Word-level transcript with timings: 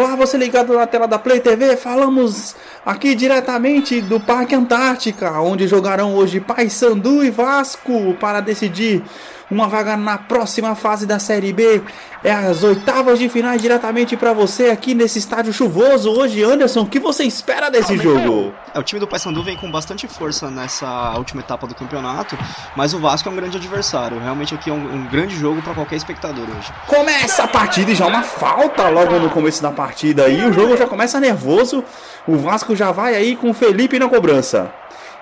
Olá, 0.00 0.16
você 0.16 0.38
ligado 0.38 0.72
na 0.72 0.86
tela 0.86 1.06
da 1.06 1.18
Play 1.18 1.40
TV, 1.40 1.76
falamos 1.76 2.56
aqui 2.86 3.14
diretamente 3.14 4.00
do 4.00 4.18
Parque 4.18 4.54
Antártica, 4.54 5.38
onde 5.42 5.68
jogarão 5.68 6.14
hoje 6.14 6.40
Paysandu 6.40 7.22
e 7.22 7.28
Vasco 7.28 8.16
para 8.18 8.40
decidir 8.40 9.02
uma 9.50 9.66
vaga 9.66 9.96
na 9.96 10.16
próxima 10.16 10.74
fase 10.74 11.06
da 11.06 11.18
Série 11.18 11.52
B. 11.52 11.82
É 12.22 12.32
as 12.32 12.62
oitavas 12.62 13.18
de 13.18 13.28
finais 13.28 13.60
diretamente 13.62 14.16
para 14.16 14.32
você 14.32 14.70
aqui 14.70 14.94
nesse 14.94 15.18
estádio 15.18 15.52
chuvoso 15.52 16.10
hoje, 16.10 16.42
Anderson. 16.42 16.82
O 16.82 16.86
que 16.86 17.00
você 17.00 17.24
espera 17.24 17.70
desse 17.70 17.96
jogo? 17.96 18.52
É, 18.74 18.78
o 18.78 18.82
time 18.82 19.00
do 19.00 19.06
Paysandu 19.06 19.42
vem 19.42 19.56
com 19.56 19.70
bastante 19.70 20.06
força 20.06 20.50
nessa 20.50 21.14
última 21.16 21.40
etapa 21.40 21.66
do 21.66 21.74
campeonato, 21.74 22.38
mas 22.76 22.92
o 22.92 22.98
Vasco 22.98 23.28
é 23.28 23.32
um 23.32 23.36
grande 23.36 23.56
adversário. 23.56 24.20
Realmente 24.20 24.54
aqui 24.54 24.70
é 24.70 24.72
um, 24.72 24.94
um 24.94 25.06
grande 25.06 25.34
jogo 25.34 25.62
para 25.62 25.74
qualquer 25.74 25.96
espectador 25.96 26.44
hoje. 26.44 26.72
Começa 26.86 27.44
a 27.44 27.48
partida 27.48 27.90
e 27.90 27.94
já 27.94 28.06
uma 28.06 28.22
falta 28.22 28.88
logo 28.88 29.18
no 29.18 29.30
começo 29.30 29.62
da 29.62 29.70
partida 29.70 30.24
aí. 30.24 30.44
O 30.44 30.52
jogo 30.52 30.76
já 30.76 30.86
começa 30.86 31.18
nervoso. 31.18 31.82
O 32.26 32.36
Vasco 32.36 32.76
já 32.76 32.92
vai 32.92 33.14
aí 33.14 33.34
com 33.34 33.50
o 33.50 33.54
Felipe 33.54 33.98
na 33.98 34.08
cobrança. 34.08 34.70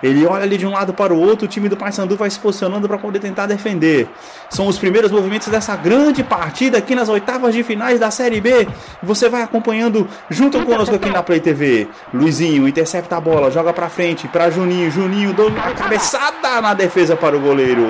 Ele 0.03 0.27
olha 0.27 0.45
ali 0.45 0.57
de 0.57 0.67
um 0.67 0.71
lado 0.71 0.95
para 0.95 1.13
o 1.13 1.21
outro, 1.21 1.47
o 1.47 1.49
time 1.49 1.69
do 1.69 1.77
Paysandu 1.77 2.17
vai 2.17 2.31
se 2.31 2.39
posicionando 2.39 2.87
para 2.87 2.99
poder 2.99 3.19
tentar 3.19 3.47
defender. 3.47 4.09
São 4.49 4.67
os 4.67 4.79
primeiros 4.79 5.11
movimentos 5.11 5.49
dessa 5.49 5.75
grande 5.77 6.23
partida 6.23 6.79
aqui 6.79 6.95
nas 6.95 7.09
oitavas 7.09 7.55
de 7.55 7.63
finais 7.63 7.99
da 7.99 8.11
Série 8.11 8.41
B. 8.41 8.69
Você 9.03 9.29
vai 9.29 9.43
acompanhando 9.43 10.09
junto 10.31 10.65
conosco 10.65 10.95
aqui 10.95 11.11
na 11.11 11.23
Play 11.23 11.41
TV. 11.41 11.89
Luizinho 12.13 12.69
intercepta 12.69 13.17
a 13.17 13.21
bola, 13.21 13.51
joga 13.51 13.73
para 13.73 13.89
frente 13.89 14.29
para 14.29 14.51
Juninho. 14.51 14.91
Juninho 14.91 15.33
deu 15.33 15.49
uma 15.49 15.73
cabeçada 15.73 16.61
na 16.61 16.75
defesa 16.75 17.17
para 17.17 17.37
o 17.37 17.41
goleiro. 17.41 17.85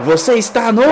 Você 0.00 0.34
está 0.34 0.72
no 0.72 0.82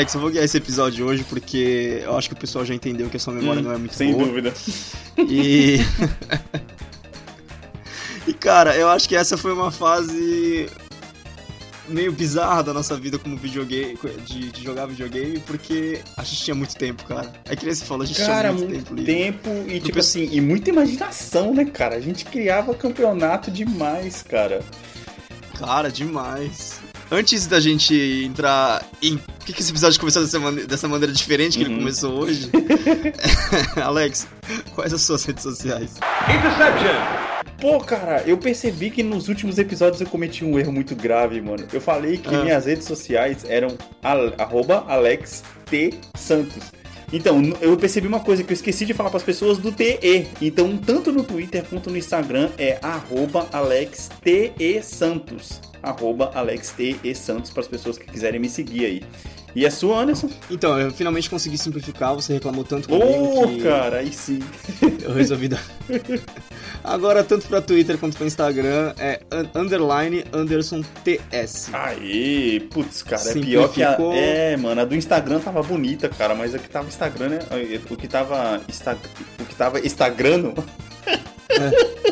Alex, 0.00 0.14
eu 0.14 0.20
vou 0.22 0.30
guiar 0.30 0.42
esse 0.42 0.56
episódio 0.56 1.04
hoje 1.04 1.22
porque 1.24 2.00
eu 2.02 2.16
acho 2.16 2.26
que 2.30 2.34
o 2.34 2.38
pessoal 2.38 2.64
já 2.64 2.74
entendeu 2.74 3.10
que 3.10 3.18
a 3.18 3.20
sua 3.20 3.34
memória 3.34 3.60
hum, 3.60 3.64
não 3.64 3.72
é 3.72 3.76
muito 3.76 3.94
sem 3.94 4.12
boa. 4.12 4.24
Sem 4.24 4.32
dúvida. 4.32 4.54
E. 5.18 5.76
e 8.26 8.32
cara, 8.32 8.74
eu 8.76 8.88
acho 8.88 9.06
que 9.06 9.14
essa 9.14 9.36
foi 9.36 9.52
uma 9.52 9.70
fase 9.70 10.70
meio 11.86 12.12
bizarra 12.12 12.62
da 12.62 12.72
nossa 12.72 12.96
vida 12.96 13.18
como 13.18 13.36
videogame, 13.36 13.98
de, 14.24 14.50
de, 14.50 14.64
jogar 14.64 14.86
videogame, 14.86 15.38
porque 15.40 16.00
a 16.16 16.22
gente 16.22 16.44
tinha 16.44 16.54
muito 16.54 16.74
tempo, 16.76 17.04
cara. 17.04 17.30
É 17.44 17.54
que 17.54 17.66
nem 17.66 17.74
você 17.74 17.84
falou, 17.84 18.04
a 18.04 18.06
gente 18.06 18.24
cara, 18.24 18.54
tinha 18.54 18.66
muito, 18.66 18.94
muito 18.94 19.04
tempo, 19.04 19.50
tempo 19.50 19.70
e, 19.70 19.80
tipo 19.80 19.98
assim, 19.98 20.30
e 20.32 20.40
muita 20.40 20.70
imaginação, 20.70 21.52
né, 21.52 21.66
cara? 21.66 21.96
A 21.96 22.00
gente 22.00 22.24
criava 22.24 22.72
campeonato 22.72 23.50
demais, 23.50 24.22
cara. 24.22 24.62
Cara, 25.58 25.90
demais. 25.90 26.80
Antes 27.12 27.48
da 27.48 27.58
gente 27.58 27.92
entrar 28.24 28.86
em. 29.02 29.20
Por 29.50 29.54
que, 29.54 29.56
que 29.56 29.62
esse 29.62 29.72
episódio 29.72 29.98
começou 29.98 30.22
dessa, 30.22 30.38
man... 30.38 30.54
dessa 30.54 30.86
maneira 30.86 31.12
diferente 31.12 31.58
que 31.58 31.64
uhum. 31.64 31.70
ele 31.70 31.78
começou 31.80 32.20
hoje? 32.20 32.48
Alex, 33.82 34.28
quais 34.76 34.92
as 34.92 35.02
suas 35.02 35.24
redes 35.24 35.42
sociais? 35.42 35.96
Interception! 36.28 37.50
Pô, 37.60 37.80
cara, 37.80 38.22
eu 38.26 38.38
percebi 38.38 38.90
que 38.90 39.02
nos 39.02 39.28
últimos 39.28 39.58
episódios 39.58 40.00
eu 40.00 40.06
cometi 40.06 40.44
um 40.44 40.56
erro 40.56 40.72
muito 40.72 40.94
grave, 40.94 41.40
mano. 41.40 41.66
Eu 41.72 41.80
falei 41.80 42.16
que 42.16 42.32
ah. 42.32 42.44
minhas 42.44 42.66
redes 42.66 42.86
sociais 42.86 43.44
eram 43.48 43.76
arroba 44.38 44.84
Alex 44.86 45.42
T. 45.66 45.94
Santos. 46.16 46.70
Então, 47.12 47.42
eu 47.60 47.76
percebi 47.76 48.06
uma 48.06 48.20
coisa 48.20 48.44
que 48.44 48.52
eu 48.52 48.54
esqueci 48.54 48.86
de 48.86 48.94
falar 48.94 49.10
para 49.10 49.18
as 49.18 49.24
pessoas 49.24 49.58
do 49.58 49.72
TE. 49.72 50.28
Então, 50.40 50.76
tanto 50.76 51.10
no 51.10 51.24
Twitter 51.24 51.64
quanto 51.68 51.90
no 51.90 51.96
Instagram 51.96 52.50
é 52.56 52.78
arroba 52.80 53.48
Alex 53.50 54.10
T. 54.22 54.80
Santos 54.80 55.60
arroba 55.82 56.30
AlexTESantos 56.34 57.50
para 57.50 57.60
as 57.60 57.68
pessoas 57.68 57.98
que 57.98 58.06
quiserem 58.06 58.40
me 58.40 58.48
seguir 58.48 58.84
aí. 58.84 59.02
E 59.54 59.66
a 59.66 59.70
sua, 59.70 60.02
Anderson? 60.02 60.30
Então, 60.50 60.78
eu 60.78 60.90
finalmente 60.92 61.28
consegui 61.28 61.58
simplificar, 61.58 62.14
você 62.14 62.34
reclamou 62.34 62.64
tanto 62.64 62.88
comigo 62.88 63.42
oh, 63.42 63.48
que... 63.48 63.62
cara, 63.62 63.98
aí 63.98 64.12
sim. 64.12 64.40
eu 65.02 65.12
resolvi 65.12 65.48
dar... 65.48 65.62
Agora, 66.82 67.22
tanto 67.22 67.46
para 67.46 67.60
Twitter 67.60 67.98
quanto 67.98 68.16
para 68.16 68.26
Instagram, 68.26 68.94
é 68.98 69.20
underline 69.54 70.24
Anderson 70.32 70.82
TS. 71.04 71.68
Aí, 71.72 72.60
putz, 72.72 73.02
cara, 73.02 73.30
é 73.30 73.34
pior 73.34 73.68
que 73.70 73.82
a... 73.82 73.98
É, 74.14 74.56
mano, 74.56 74.80
a 74.80 74.84
do 74.84 74.94
Instagram 74.94 75.40
tava 75.40 75.62
bonita, 75.62 76.08
cara, 76.08 76.34
mas 76.34 76.54
a 76.54 76.58
que 76.58 76.70
tava 76.70 76.88
Instagram, 76.88 77.28
né? 77.28 77.38
O 77.90 77.96
que 77.96 78.08
tava... 78.08 78.60
Insta... 78.68 78.96
O 79.38 79.44
que 79.44 79.54
tava 79.54 79.80
Instagram... 79.80 80.54
É. 81.50 82.10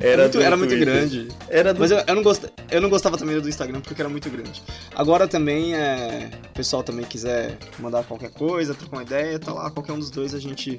Era, 0.00 0.24
muito, 0.24 0.40
era 0.40 0.56
muito, 0.56 0.76
grande. 0.76 1.28
Era 1.48 1.72
do... 1.72 1.80
Mas 1.80 1.90
eu, 1.90 2.02
eu, 2.06 2.14
não 2.14 2.22
gost... 2.22 2.44
eu 2.70 2.80
não 2.82 2.90
gostava 2.90 3.16
também 3.16 3.40
do 3.40 3.48
Instagram 3.48 3.80
porque 3.80 4.00
era 4.00 4.08
muito 4.08 4.28
grande. 4.28 4.62
Agora 4.94 5.26
também, 5.26 5.74
é... 5.74 6.30
o 6.50 6.54
pessoal 6.54 6.82
também 6.82 7.04
quiser 7.04 7.56
mandar 7.78 8.04
qualquer 8.04 8.30
coisa, 8.30 8.74
trocar 8.74 8.98
uma 8.98 9.02
ideia, 9.02 9.38
tá 9.38 9.52
lá, 9.52 9.70
qualquer 9.70 9.92
um 9.92 9.98
dos 9.98 10.10
dois 10.10 10.34
a 10.34 10.38
gente, 10.38 10.78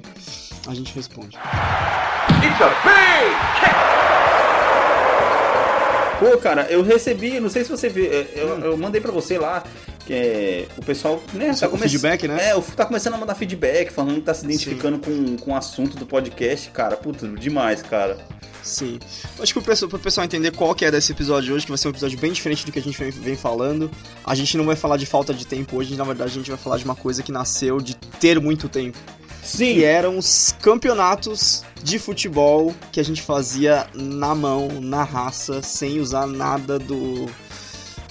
a 0.68 0.74
gente 0.74 0.94
responde. 0.94 1.36
It's 1.36 2.60
a 2.60 2.68
big 2.84 3.86
Pô, 6.18 6.38
cara, 6.38 6.66
eu 6.70 6.82
recebi, 6.82 7.38
não 7.40 7.50
sei 7.50 7.62
se 7.62 7.70
você 7.70 7.90
viu, 7.90 8.06
eu, 8.06 8.56
hum. 8.56 8.60
eu 8.64 8.76
mandei 8.78 9.00
pra 9.00 9.12
você 9.12 9.36
lá 9.36 9.62
que 10.06 10.14
é, 10.14 10.68
o 10.76 10.84
pessoal 10.84 11.20
né, 11.34 11.52
tá 11.52 11.68
come... 11.68 11.82
feedback, 11.82 12.28
né? 12.28 12.50
É, 12.50 12.60
tá 12.60 12.86
começando 12.86 13.14
a 13.14 13.18
mandar 13.18 13.34
feedback, 13.34 13.92
falando 13.92 14.14
que 14.14 14.20
tá 14.22 14.32
se 14.32 14.44
identificando 14.44 14.98
com, 15.00 15.36
com 15.36 15.50
o 15.50 15.56
assunto 15.56 15.96
do 15.96 16.06
podcast, 16.06 16.70
cara. 16.70 16.96
Puta, 16.96 17.26
demais, 17.26 17.82
cara. 17.82 18.16
Sim. 18.62 19.00
Acho 19.40 19.52
que 19.52 19.60
pro 19.60 19.62
pessoal, 19.62 19.88
pro 19.88 19.98
pessoal 19.98 20.24
entender 20.24 20.52
qual 20.52 20.74
que 20.76 20.84
é 20.84 20.90
desse 20.92 21.10
episódio 21.10 21.54
hoje, 21.54 21.64
que 21.64 21.72
vai 21.72 21.78
ser 21.78 21.88
um 21.88 21.90
episódio 21.90 22.18
bem 22.18 22.32
diferente 22.32 22.64
do 22.64 22.70
que 22.70 22.78
a 22.78 22.82
gente 22.82 22.96
vem, 22.96 23.10
vem 23.10 23.36
falando, 23.36 23.90
a 24.24 24.34
gente 24.34 24.56
não 24.56 24.64
vai 24.64 24.76
falar 24.76 24.96
de 24.96 25.06
falta 25.06 25.34
de 25.34 25.44
tempo 25.44 25.76
hoje, 25.76 25.96
na 25.96 26.04
verdade 26.04 26.30
a 26.30 26.34
gente 26.34 26.50
vai 26.50 26.58
falar 26.58 26.78
de 26.78 26.84
uma 26.84 26.96
coisa 26.96 27.22
que 27.22 27.32
nasceu 27.32 27.80
de 27.80 27.96
ter 27.96 28.40
muito 28.40 28.68
tempo. 28.68 28.98
Sim. 29.42 29.74
Que 29.74 29.84
eram 29.84 30.18
os 30.18 30.54
campeonatos 30.60 31.64
de 31.82 31.98
futebol 31.98 32.74
que 32.92 33.00
a 33.00 33.04
gente 33.04 33.22
fazia 33.22 33.86
na 33.94 34.34
mão, 34.34 34.68
na 34.80 35.04
raça, 35.04 35.62
sem 35.62 36.00
usar 36.00 36.26
nada 36.26 36.78
do 36.78 37.28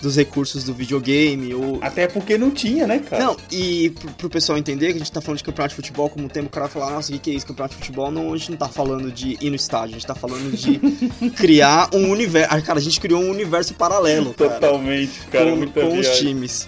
dos 0.01 0.16
recursos 0.16 0.63
do 0.63 0.73
videogame. 0.73 1.53
Ou... 1.53 1.79
Até 1.81 2.07
porque 2.07 2.38
não 2.38 2.51
tinha, 2.51 2.88
né, 2.88 3.00
cara? 3.00 3.23
Não, 3.23 3.38
e 3.51 3.89
pro, 3.91 4.11
pro 4.11 4.29
pessoal 4.29 4.57
entender 4.57 4.88
que 4.88 4.95
a 4.95 5.00
gente 5.00 5.11
tá 5.11 5.22
falando 5.22 5.38
de 5.38 5.44
campeonato 5.44 5.72
de 5.72 5.75
futebol 5.75 6.09
como 6.09 6.29
tempo, 6.29 6.47
o 6.47 6.50
cara 6.50 6.67
falar, 6.67 6.91
nossa, 6.91 7.09
o 7.09 7.13
que, 7.13 7.19
que 7.19 7.31
é 7.31 7.33
isso, 7.33 7.45
campeonato 7.45 7.75
de 7.75 7.81
futebol? 7.81 8.11
Não, 8.11 8.34
a 8.34 8.38
gente 8.38 8.51
não 8.51 8.57
tá 8.57 8.67
falando 8.67 9.11
de 9.11 9.38
ir 9.41 9.50
no 9.50 9.55
estádio, 9.55 9.95
a 9.95 10.00
gente 10.00 10.07
tá 10.07 10.16
falando 10.16 10.55
de 10.55 10.79
criar 11.35 11.89
um 11.94 12.09
universo. 12.09 12.50
Ah, 12.51 12.61
cara, 12.61 12.79
a 12.79 12.81
gente 12.81 13.00
criou 13.00 13.22
um 13.22 13.29
universo 13.29 13.73
paralelo. 13.73 14.34
Cara, 14.34 14.51
Totalmente, 14.51 15.19
cara. 15.31 15.51
Com, 15.51 15.67
com 15.67 15.97
os 15.97 16.17
times. 16.17 16.67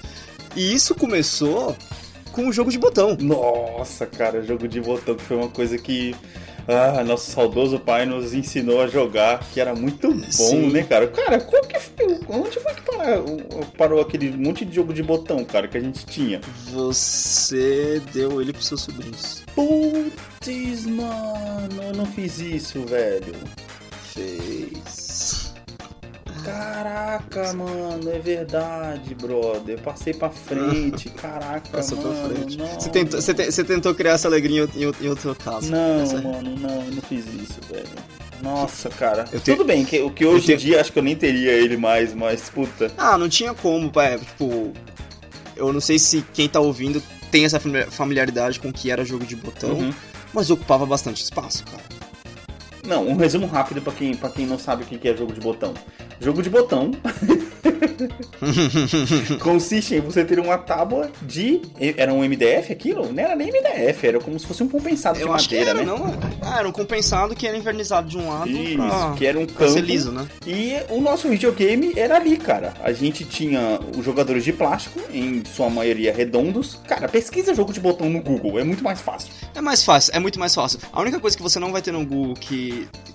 E 0.56 0.74
isso 0.74 0.96
começou 0.96 1.75
com 2.31 2.48
o 2.48 2.54
jogo 2.54 2.72
de 2.72 2.78
botão. 2.78 3.18
Nossa, 3.19 4.06
cara, 4.06 4.44
jogo 4.44 4.68
de 4.68 4.80
botão 4.80 5.16
que 5.16 5.24
foi 5.24 5.38
uma 5.38 5.50
coisa 5.50 5.78
que 5.78 6.16
ah, 6.68 7.04
nosso 7.04 7.31
saudoso 7.31 7.80
pai 7.80 8.06
nos 8.06 8.34
ensinou 8.34 8.81
a 8.81 8.88
jogar, 8.88 9.40
que 9.54 9.60
era 9.60 9.74
muito 9.74 10.14
bom, 10.14 10.31
Sim. 10.31 10.72
né, 10.72 10.84
cara? 10.84 11.08
Cara, 11.08 11.40
qual 11.40 11.64
que 11.64 11.80
foi, 11.80 12.19
onde 12.28 12.60
foi 12.60 12.74
que 12.74 12.81
parou, 12.81 13.25
parou 13.78 14.02
aquele 14.02 14.31
monte 14.31 14.66
de 14.66 14.75
jogo 14.75 14.94
de 14.94 15.02
botão, 15.02 15.44
cara, 15.46 15.68
que 15.68 15.78
a 15.78 15.81
gente 15.81 16.06
tinha? 16.06 16.42
Você 16.72 18.02
deu 18.14 18.42
ele 18.42 18.52
pros 18.52 18.68
seus 18.68 18.81
sobrinhos. 18.81 19.44
Putz, 19.56 20.86
mano, 20.86 21.84
eu 21.84 21.94
não 21.96 22.06
fiz 22.06 22.40
isso, 22.40 22.81
velho. 22.86 23.36
Fez. 24.13 25.37
Caraca, 26.48 27.52
mano, 27.52 28.10
é 28.10 28.20
verdade, 28.20 29.14
brother. 29.16 29.76
Eu 29.78 29.84
passei 29.84 30.14
pra 30.14 30.30
frente, 30.30 31.10
caraca, 31.22 31.70
Passou 31.70 31.98
mano. 31.98 32.16
Pra 32.16 32.30
frente. 32.30 32.58
Você 32.58 32.90
tentou, 32.90 33.22
você, 33.22 33.34
te, 33.34 33.52
você 33.52 33.64
tentou 33.66 33.94
criar 33.94 34.14
essa 34.14 34.30
alegria 34.30 34.64
em, 34.74 34.82
em 34.82 35.10
outro 35.10 35.36
caso. 35.36 35.70
Não, 35.70 36.02
essa... 36.02 36.22
mano, 36.22 36.56
não, 36.56 36.86
eu 36.86 36.92
não 36.92 37.02
fiz 37.02 37.26
isso, 37.28 37.60
velho. 37.70 37.86
Nossa, 38.42 38.88
cara. 38.88 39.26
Eu 39.34 39.42
Tudo 39.42 39.66
bem, 39.66 39.84
que, 39.84 40.00
o 40.00 40.10
que 40.10 40.26
hoje 40.26 40.54
em 40.54 40.58
dia 40.58 40.80
acho 40.80 40.94
que 40.94 41.00
eu 41.00 41.04
nem 41.04 41.18
teria 41.18 41.52
ele 41.52 41.76
mais, 41.76 42.14
mas 42.14 42.50
puta. 42.50 42.90
Ah, 42.98 43.18
não 43.18 43.28
tinha 43.28 43.54
como, 43.54 43.92
pai. 43.92 44.18
Tipo, 44.18 44.72
eu 45.58 45.74
não 45.74 45.82
sei 45.82 46.00
se 46.00 46.24
quem 46.34 46.48
tá 46.48 46.62
ouvindo 46.62 47.04
tem 47.30 47.44
essa 47.44 47.60
familiaridade 47.90 48.58
com 48.58 48.70
o 48.70 48.74
que 48.74 48.90
era 48.90 49.04
jogo 49.04 49.26
de 49.26 49.36
botão, 49.36 49.72
uhum. 49.72 49.94
mas 50.34 50.50
ocupava 50.50 50.86
bastante 50.86 51.22
espaço, 51.22 51.66
cara. 51.66 51.97
Não, 52.85 53.07
um 53.07 53.15
resumo 53.15 53.47
rápido 53.47 53.81
para 53.81 53.94
quem, 53.94 54.13
pra 54.15 54.29
quem 54.29 54.45
não 54.45 54.59
sabe 54.59 54.83
o 54.83 54.85
que 54.85 55.07
é 55.07 55.15
jogo 55.15 55.33
de 55.33 55.39
botão. 55.39 55.74
Jogo 56.19 56.41
de 56.41 56.50
botão 56.50 56.91
Consiste 59.41 59.95
em 59.95 60.01
você 60.01 60.24
ter 60.24 60.39
uma 60.39 60.57
tábua 60.57 61.09
de. 61.21 61.62
Era 61.95 62.13
um 62.13 62.21
MDF 62.24 62.71
aquilo? 62.71 63.12
Não 63.12 63.24
era 63.24 63.35
nem 63.35 63.47
MDF, 63.51 64.07
era 64.07 64.19
como 64.19 64.39
se 64.39 64.45
fosse 64.45 64.63
um 64.63 64.69
compensado 64.69 65.19
Eu 65.19 65.27
de 65.27 65.31
madeira, 65.33 65.69
era, 65.71 65.79
né? 65.79 65.85
não. 65.85 66.13
Ah, 66.41 66.59
era 66.59 66.68
um 66.68 66.71
compensado 66.71 67.35
que 67.35 67.47
era 67.47 67.57
invernizado 67.57 68.07
de 68.07 68.18
um 68.18 68.29
lado 68.29 68.50
Isso, 68.50 68.77
pra, 68.77 69.13
que 69.18 69.25
era 69.25 69.38
um 69.38 69.47
ser 69.47 69.53
campo. 69.53 69.79
liso, 69.79 70.12
né? 70.12 70.27
E 70.45 70.75
o 70.89 71.01
nosso 71.01 71.27
videogame 71.27 71.94
era 71.95 72.15
ali, 72.15 72.38
cara. 72.38 72.74
A 72.83 72.91
gente 72.91 73.25
tinha 73.25 73.79
os 73.97 74.03
jogadores 74.03 74.44
de 74.44 74.53
plástico, 74.53 75.00
em 75.12 75.44
sua 75.45 75.69
maioria 75.69 76.13
redondos. 76.13 76.79
Cara, 76.88 77.07
pesquisa 77.07 77.53
jogo 77.53 77.74
de 77.74 77.79
botão 77.79 78.09
no 78.09 78.21
Google, 78.21 78.59
é 78.59 78.63
muito 78.63 78.83
mais 78.83 79.01
fácil. 79.01 79.31
É 79.53 79.62
mais 79.62 79.83
fácil, 79.83 80.13
é 80.15 80.19
muito 80.19 80.39
mais 80.39 80.53
fácil. 80.53 80.79
A 80.91 81.01
única 81.01 81.19
coisa 81.19 81.35
que 81.35 81.44
você 81.44 81.59
não 81.59 81.71
vai 81.71 81.81
ter 81.81 81.91
no 81.91 82.06
Google, 82.06 82.33
que, 82.35 82.67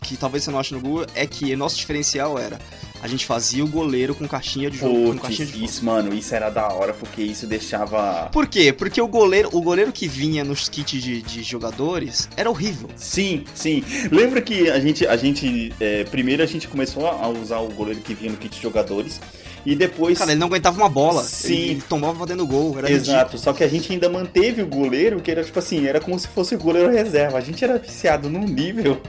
que 0.02 0.16
talvez 0.16 0.44
você 0.44 0.50
não 0.50 0.58
ache 0.58 0.74
no 0.74 0.80
Google, 0.80 1.06
é 1.14 1.26
que 1.26 1.54
nosso 1.56 1.76
diferencial 1.76 2.38
era 2.38 2.58
a 3.02 3.08
gente 3.08 3.26
fazia 3.26 3.64
o 3.64 3.66
goleiro 3.66 4.14
com 4.14 4.28
caixinha 4.28 4.70
de 4.70 4.78
jogo, 4.78 5.14
com 5.14 5.18
caixinha 5.18 5.46
Putz, 5.46 5.58
de 5.58 5.64
isso, 5.64 5.84
mano, 5.84 6.14
isso 6.14 6.32
era 6.34 6.48
da 6.48 6.68
hora, 6.68 6.94
porque 6.94 7.20
isso 7.20 7.48
deixava. 7.48 8.28
Por 8.32 8.46
quê? 8.46 8.72
Porque 8.72 9.00
o 9.00 9.08
goleiro, 9.08 9.48
o 9.52 9.60
goleiro 9.60 9.90
que 9.90 10.06
vinha 10.06 10.44
nos 10.44 10.68
kits 10.68 11.02
de, 11.02 11.20
de 11.20 11.42
jogadores 11.42 12.28
era 12.36 12.48
horrível. 12.48 12.88
Sim, 12.94 13.44
sim. 13.54 13.82
Lembra 14.10 14.40
que 14.40 14.70
a 14.70 14.78
gente, 14.78 15.04
a 15.04 15.16
gente 15.16 15.74
é, 15.80 16.04
primeiro 16.04 16.44
a 16.44 16.46
gente 16.46 16.68
começou 16.68 17.08
a 17.08 17.28
usar 17.28 17.58
o 17.58 17.68
goleiro 17.68 18.00
que 18.00 18.14
vinha 18.14 18.30
no 18.30 18.38
kit 18.38 18.54
de 18.54 18.62
jogadores 18.62 19.20
e 19.64 19.74
depois. 19.74 20.18
Cara, 20.18 20.32
ele 20.32 20.40
não 20.40 20.48
aguentava 20.48 20.76
uma 20.76 20.88
bola. 20.88 21.22
Sim. 21.22 21.54
Ele, 21.54 21.70
ele 21.70 21.82
tomava 21.88 22.26
dentro 22.26 22.44
do 22.44 22.50
gol. 22.50 22.78
Era 22.78 22.90
Exato, 22.90 23.38
só 23.38 23.52
que 23.52 23.62
a 23.64 23.68
gente 23.68 23.92
ainda 23.92 24.08
manteve 24.08 24.62
o 24.62 24.66
goleiro, 24.66 25.20
que 25.20 25.30
era 25.30 25.42
tipo 25.42 25.58
assim, 25.58 25.86
era 25.86 26.00
como 26.00 26.18
se 26.18 26.28
fosse 26.28 26.54
o 26.54 26.58
goleiro 26.58 26.90
reserva. 26.90 27.38
A 27.38 27.40
gente 27.40 27.62
era 27.62 27.78
viciado 27.78 28.28
num 28.28 28.44
nível. 28.44 29.00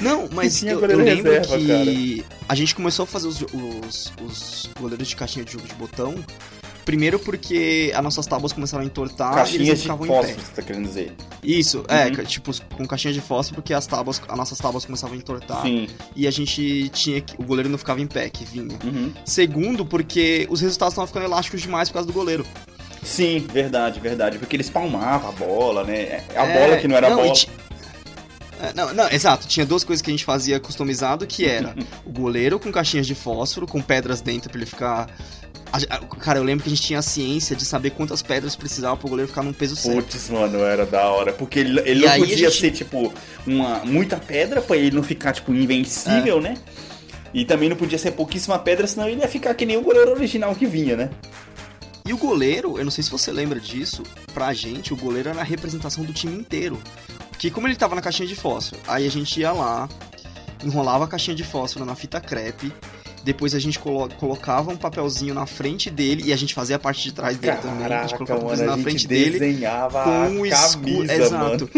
Não, 0.00 0.28
mas 0.32 0.58
tinha 0.58 0.72
eu, 0.72 0.80
eu 0.80 0.98
lembro 0.98 1.32
reserva, 1.32 1.58
que 1.58 2.24
a 2.48 2.53
gente 2.54 2.74
começou 2.74 3.04
a 3.04 3.06
fazer 3.06 3.28
os, 3.28 3.40
os, 3.42 4.12
os 4.24 4.70
goleiros 4.78 5.08
de 5.08 5.16
caixinha 5.16 5.44
de 5.44 5.52
jogo 5.52 5.66
de 5.66 5.74
botão. 5.74 6.14
Primeiro 6.84 7.18
porque 7.18 7.90
as 7.96 8.04
nossas 8.04 8.26
tábuas 8.26 8.52
começaram 8.52 8.82
a 8.84 8.86
entortar 8.86 9.32
e 9.32 9.34
Caixinhas 9.36 9.68
eles 9.68 9.76
de 9.78 9.82
ficavam 9.84 10.04
em 10.06 10.10
pé. 10.10 10.16
fósforo, 10.16 10.40
você 10.46 10.52
tá 10.52 10.62
querendo 10.62 10.84
dizer. 10.86 11.12
Isso, 11.42 11.82
é, 11.88 12.06
Uhum. 12.08 12.12
ca- 12.14 12.24
tipo, 12.24 12.52
com 12.76 12.86
caixinha 12.86 13.14
de 13.14 13.22
fósforo, 13.22 13.54
porque 13.54 13.72
as 13.72 13.86
tábuas, 13.86 14.20
as 14.28 14.36
nossas 14.36 14.58
tábuas 14.58 14.84
começavam 14.84 15.14
a 15.16 15.18
entortar 15.18 15.62
Sim. 15.62 15.88
e 16.14 16.26
a 16.26 16.30
gente 16.30 16.90
tinha 16.90 17.22
que. 17.22 17.34
O 17.40 17.44
goleiro 17.44 17.70
não 17.70 17.78
ficava 17.78 18.02
em 18.02 18.06
pé, 18.06 18.28
que 18.28 18.44
vinha. 18.44 18.76
Uhum. 18.84 19.10
Segundo, 19.24 19.86
porque 19.86 20.46
os 20.50 20.60
resultados 20.60 20.92
estavam 20.92 21.06
ficando 21.06 21.24
elásticos 21.24 21.62
demais 21.62 21.88
por 21.88 21.94
causa 21.94 22.06
do 22.06 22.12
goleiro. 22.12 22.44
Sim, 23.02 23.46
verdade, 23.50 23.98
verdade. 23.98 24.38
Porque 24.38 24.54
eles 24.54 24.68
palmavam 24.68 25.30
a 25.30 25.32
bola, 25.32 25.84
né? 25.84 26.22
A 26.36 26.44
É, 26.46 26.58
bola 26.66 26.76
que 26.80 26.86
não 26.86 26.96
era 26.96 27.08
não, 27.08 27.20
e 27.24 27.28
bola. 27.28 27.34
É, 28.70 28.72
Não, 28.74 28.92
não, 28.94 29.08
exato. 29.10 29.46
Tinha 29.46 29.64
duas 29.66 29.84
coisas 29.84 30.02
que 30.02 30.10
a 30.10 30.12
gente 30.12 30.24
fazia 30.24 30.58
customizado, 30.60 31.26
que 31.26 31.44
era 31.46 31.74
o 32.04 32.10
goleiro 32.12 32.58
com 32.58 32.70
caixinhas 32.72 33.06
de 33.06 33.14
fósforo, 33.14 33.66
com 33.66 33.80
pedras 33.80 34.20
dentro 34.20 34.48
pra 34.50 34.58
ele 34.58 34.66
ficar... 34.66 35.08
Cara, 36.20 36.38
eu 36.38 36.44
lembro 36.44 36.62
que 36.62 36.68
a 36.70 36.74
gente 36.74 36.82
tinha 36.86 37.00
a 37.00 37.02
ciência 37.02 37.56
de 37.56 37.64
saber 37.64 37.90
quantas 37.90 38.22
pedras 38.22 38.54
precisava 38.54 38.96
pro 38.96 39.08
goleiro 39.08 39.28
ficar 39.28 39.42
num 39.42 39.52
peso 39.52 39.74
certo. 39.74 40.04
Putz, 40.04 40.30
mano, 40.30 40.58
era 40.60 40.86
da 40.86 41.08
hora. 41.10 41.32
Porque 41.32 41.58
ele, 41.58 41.80
ele 41.84 42.06
não 42.06 42.16
podia 42.16 42.36
gente- 42.48 42.60
ser, 42.60 42.70
tipo, 42.70 43.12
uma, 43.44 43.80
muita 43.84 44.16
pedra 44.16 44.62
pra 44.62 44.76
ele 44.76 44.94
não 44.94 45.02
ficar, 45.02 45.32
tipo, 45.32 45.52
É. 45.52 45.56
invencível, 45.56 46.40
né? 46.40 46.54
E 47.32 47.44
também 47.44 47.68
não 47.68 47.76
podia 47.76 47.98
ser 47.98 48.12
pouquíssima 48.12 48.56
pedra, 48.56 48.86
senão 48.86 49.08
ele 49.08 49.20
ia 49.20 49.26
ficar 49.26 49.52
que 49.54 49.66
nem 49.66 49.76
o 49.76 49.80
goleiro 49.82 50.12
original 50.12 50.54
que 50.54 50.64
vinha, 50.64 50.96
né? 50.96 51.10
E 52.06 52.12
o 52.12 52.16
goleiro, 52.18 52.78
eu 52.78 52.84
não 52.84 52.92
sei 52.92 53.02
se 53.02 53.10
você 53.10 53.32
lembra 53.32 53.58
disso, 53.58 54.04
pra 54.32 54.52
gente, 54.54 54.92
o 54.92 54.96
goleiro 54.96 55.30
era 55.30 55.40
a 55.40 55.44
representação 55.44 56.04
do 56.04 56.12
time 56.12 56.36
inteiro. 56.36 56.78
Porque 57.44 57.54
como 57.54 57.68
ele 57.68 57.76
tava 57.76 57.94
na 57.94 58.00
caixinha 58.00 58.26
de 58.26 58.34
fósforo, 58.34 58.80
aí 58.88 59.06
a 59.06 59.10
gente 59.10 59.38
ia 59.38 59.52
lá, 59.52 59.86
enrolava 60.64 61.04
a 61.04 61.06
caixinha 61.06 61.36
de 61.36 61.44
fósforo 61.44 61.84
na 61.84 61.94
fita 61.94 62.18
crepe, 62.18 62.72
depois 63.24 63.54
a 63.54 63.58
gente 63.58 63.78
colo- 63.78 64.08
colocava 64.18 64.70
um 64.70 64.76
papelzinho 64.76 65.34
na 65.34 65.46
frente 65.46 65.90
dele 65.90 66.24
e 66.26 66.32
a 66.32 66.36
gente 66.36 66.54
fazia 66.54 66.76
a 66.76 66.78
parte 66.78 67.02
de 67.02 67.12
trás 67.12 67.36
dele 67.36 67.56
também. 67.56 67.78
A 67.86 67.88
gente 67.88 67.88
Caraca, 67.88 68.14
colocava 68.16 68.40
um 68.40 68.44
mano, 68.48 68.62
a 68.62 68.76
na 68.76 68.82
frente 68.82 69.06
dele. 69.06 69.38
desenhava 69.38 70.04
com 70.04 70.40
o 70.40 70.46
escudo, 70.46 71.10
exato, 71.12 71.70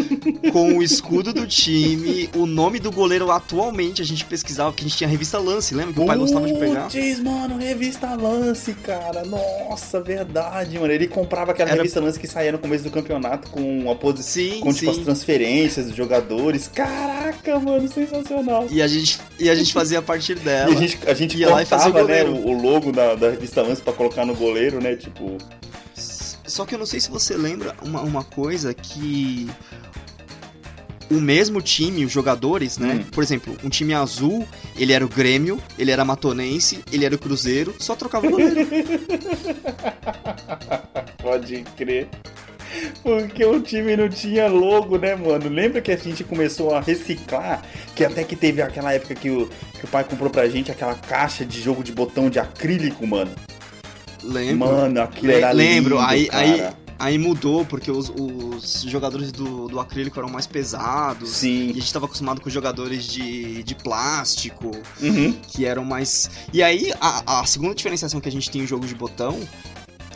com 0.52 0.76
o 0.78 0.82
escudo 0.82 1.32
do 1.32 1.46
time, 1.46 2.28
o 2.36 2.46
nome 2.46 2.78
do 2.78 2.90
goleiro 2.90 3.30
atualmente 3.30 4.02
a 4.02 4.04
gente 4.04 4.24
pesquisava, 4.24 4.70
porque 4.70 4.84
a 4.84 4.88
gente 4.88 4.96
tinha 4.98 5.08
a 5.08 5.10
revista 5.10 5.38
Lance, 5.38 5.74
lembra 5.74 5.94
que 5.94 6.00
o 6.00 6.06
pai 6.06 6.18
gostava 6.18 6.46
de 6.46 6.54
pegar? 6.58 6.82
Putz, 6.90 7.20
mano, 7.20 7.56
revista 7.58 8.14
Lance, 8.14 8.74
cara. 8.74 9.24
Nossa, 9.24 10.00
verdade, 10.00 10.78
mano. 10.78 10.92
Ele 10.92 11.06
comprava 11.06 11.52
aquela 11.52 11.70
Era- 11.70 11.78
revista 11.78 12.00
Lance 12.00 12.18
que 12.18 12.26
saía 12.26 12.52
no 12.52 12.58
começo 12.58 12.84
do 12.84 12.90
campeonato 12.90 13.50
com 13.50 13.90
a 13.90 13.94
posição. 13.94 14.26
Sim, 14.26 14.60
Com 14.60 14.72
tipo, 14.72 14.90
as 14.90 14.96
sim. 14.96 15.04
transferências 15.04 15.86
dos 15.86 15.94
jogadores. 15.96 16.68
Caraca, 16.74 17.58
mano, 17.60 17.86
sensacional. 17.88 18.66
E 18.70 18.82
a 18.82 18.86
gente 18.88 19.18
e 19.38 19.48
a 19.50 19.54
gente 19.54 19.72
fazia 19.72 19.98
a 19.98 20.02
partir 20.02 20.34
dela. 20.36 20.70
E 20.72 20.76
a 20.76 20.80
gente, 20.80 20.98
a 21.06 21.14
gente 21.14 21.35
ia 21.36 21.50
lá 21.50 21.62
e 21.62 21.66
fazia 21.66 21.90
o 21.90 21.94
né, 21.94 22.00
goleiro. 22.00 22.32
o, 22.32 22.48
o 22.48 22.62
logo 22.62 22.92
da, 22.92 23.14
da 23.14 23.30
revista 23.30 23.62
Lance 23.62 23.82
pra 23.82 23.92
colocar 23.92 24.24
no 24.24 24.34
goleiro, 24.34 24.80
né? 24.80 24.96
Tipo. 24.96 25.38
Só 25.94 26.64
que 26.64 26.74
eu 26.74 26.78
não 26.78 26.86
sei 26.86 27.00
se 27.00 27.10
você 27.10 27.36
lembra 27.36 27.74
uma, 27.82 28.00
uma 28.02 28.22
coisa 28.22 28.72
que 28.72 29.48
o 31.10 31.14
mesmo 31.14 31.60
time, 31.60 32.04
os 32.04 32.12
jogadores, 32.12 32.78
né? 32.78 32.94
Hum. 32.94 33.04
Por 33.10 33.22
exemplo, 33.22 33.56
um 33.62 33.68
time 33.68 33.94
azul, 33.94 34.46
ele 34.76 34.92
era 34.92 35.04
o 35.04 35.08
Grêmio, 35.08 35.60
ele 35.78 35.90
era 35.90 36.04
Matonense, 36.04 36.82
ele 36.92 37.04
era 37.04 37.14
o 37.14 37.18
Cruzeiro, 37.18 37.74
só 37.78 37.94
trocava 37.94 38.26
o 38.26 38.30
goleiro. 38.30 38.56
Pode 41.22 41.64
crer. 41.76 42.08
Porque 43.02 43.44
o 43.44 43.60
time 43.60 43.96
não 43.96 44.08
tinha 44.08 44.48
logo, 44.48 44.98
né, 44.98 45.14
mano? 45.14 45.48
Lembra 45.48 45.80
que 45.80 45.90
a 45.92 45.96
gente 45.96 46.24
começou 46.24 46.74
a 46.74 46.80
reciclar? 46.80 47.62
Que 47.94 48.04
até 48.04 48.24
que 48.24 48.36
teve 48.36 48.60
aquela 48.62 48.92
época 48.92 49.14
que 49.14 49.30
o, 49.30 49.48
que 49.78 49.84
o 49.84 49.88
pai 49.88 50.04
comprou 50.04 50.30
pra 50.30 50.48
gente 50.48 50.70
aquela 50.70 50.94
caixa 50.94 51.44
de 51.44 51.60
jogo 51.60 51.82
de 51.84 51.92
botão 51.92 52.28
de 52.30 52.38
acrílico, 52.38 53.06
mano. 53.06 53.30
Lembro? 54.22 54.68
Mano, 54.68 55.00
aquilo 55.02 55.28
Le- 55.28 55.38
era 55.38 55.52
lembro, 55.52 55.96
lindo, 55.96 56.06
aí, 56.08 56.26
cara. 56.26 56.42
aí, 56.42 56.68
aí 56.98 57.18
mudou, 57.18 57.64
porque 57.64 57.90
os, 57.90 58.10
os 58.10 58.82
jogadores 58.82 59.30
do, 59.30 59.68
do 59.68 59.78
acrílico 59.78 60.18
eram 60.18 60.28
mais 60.28 60.46
pesados. 60.46 61.30
E 61.42 61.46
a 61.70 61.72
Sim. 61.72 61.74
gente 61.74 61.92
tava 61.92 62.06
acostumado 62.06 62.40
com 62.40 62.50
jogadores 62.50 63.04
de, 63.06 63.62
de 63.62 63.74
plástico, 63.76 64.72
Uhum. 65.00 65.32
que 65.46 65.64
eram 65.64 65.84
mais. 65.84 66.28
E 66.52 66.62
aí, 66.62 66.92
a, 67.00 67.40
a 67.40 67.46
segunda 67.46 67.74
diferenciação 67.74 68.20
que 68.20 68.28
a 68.28 68.32
gente 68.32 68.50
tem 68.50 68.62
em 68.62 68.66
jogo 68.66 68.86
de 68.86 68.94
botão 68.94 69.38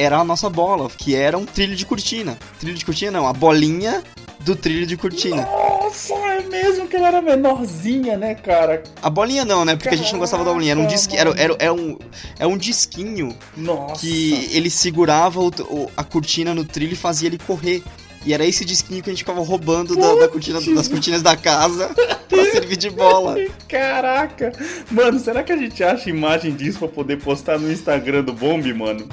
era 0.00 0.18
a 0.18 0.24
nossa 0.24 0.48
bola, 0.48 0.88
que 0.96 1.14
era 1.14 1.36
um 1.36 1.44
trilho 1.44 1.76
de 1.76 1.84
cortina. 1.86 2.38
Trilho 2.58 2.76
de 2.76 2.84
cortina 2.84 3.10
não, 3.12 3.26
a 3.26 3.32
bolinha 3.32 4.02
do 4.40 4.56
trilho 4.56 4.86
de 4.86 4.96
cortina. 4.96 5.42
Nossa, 5.42 6.14
é 6.14 6.40
mesmo 6.48 6.88
que 6.88 6.96
ela 6.96 7.08
era 7.08 7.20
menorzinha, 7.20 8.16
né, 8.16 8.34
cara? 8.34 8.82
A 9.02 9.10
bolinha 9.10 9.44
não, 9.44 9.64
né? 9.64 9.76
Porque 9.76 9.90
a 9.90 9.96
gente 9.96 10.12
não 10.12 10.18
gostava 10.18 10.44
da 10.44 10.52
bolinha. 10.52 10.72
Era 10.72 10.80
um 10.80 10.84
Caraca, 10.84 10.96
disque, 10.96 11.16
era, 11.16 11.30
era, 11.36 11.56
era 11.58 11.74
um, 11.74 11.98
é 12.38 12.46
um 12.46 12.56
disquinho 12.56 13.36
Nossa. 13.56 14.00
que 14.00 14.48
ele 14.52 14.70
segurava 14.70 15.40
o- 15.40 15.48
o- 15.48 15.90
a 15.96 16.02
cortina 16.02 16.54
no 16.54 16.64
trilho 16.64 16.94
e 16.94 16.96
fazia 16.96 17.28
ele 17.28 17.38
correr. 17.38 17.82
E 18.24 18.34
era 18.34 18.44
esse 18.44 18.66
disquinho 18.66 19.02
que 19.02 19.08
a 19.08 19.12
gente 19.14 19.20
ficava 19.20 19.40
roubando 19.42 19.96
da, 19.96 20.14
da 20.14 20.28
cortina, 20.28 20.60
das 20.60 20.88
cortinas 20.88 21.22
da 21.22 21.34
casa 21.38 21.88
pra 22.28 22.44
servir 22.50 22.76
de 22.76 22.90
bola. 22.90 23.34
Caraca! 23.66 24.52
Mano, 24.90 25.18
será 25.18 25.42
que 25.42 25.50
a 25.52 25.56
gente 25.56 25.82
acha 25.82 26.10
imagem 26.10 26.54
disso 26.54 26.78
pra 26.80 26.88
poder 26.88 27.18
postar 27.22 27.58
no 27.58 27.72
Instagram 27.72 28.22
do 28.24 28.34
Bomb, 28.34 28.66
mano? 28.74 29.08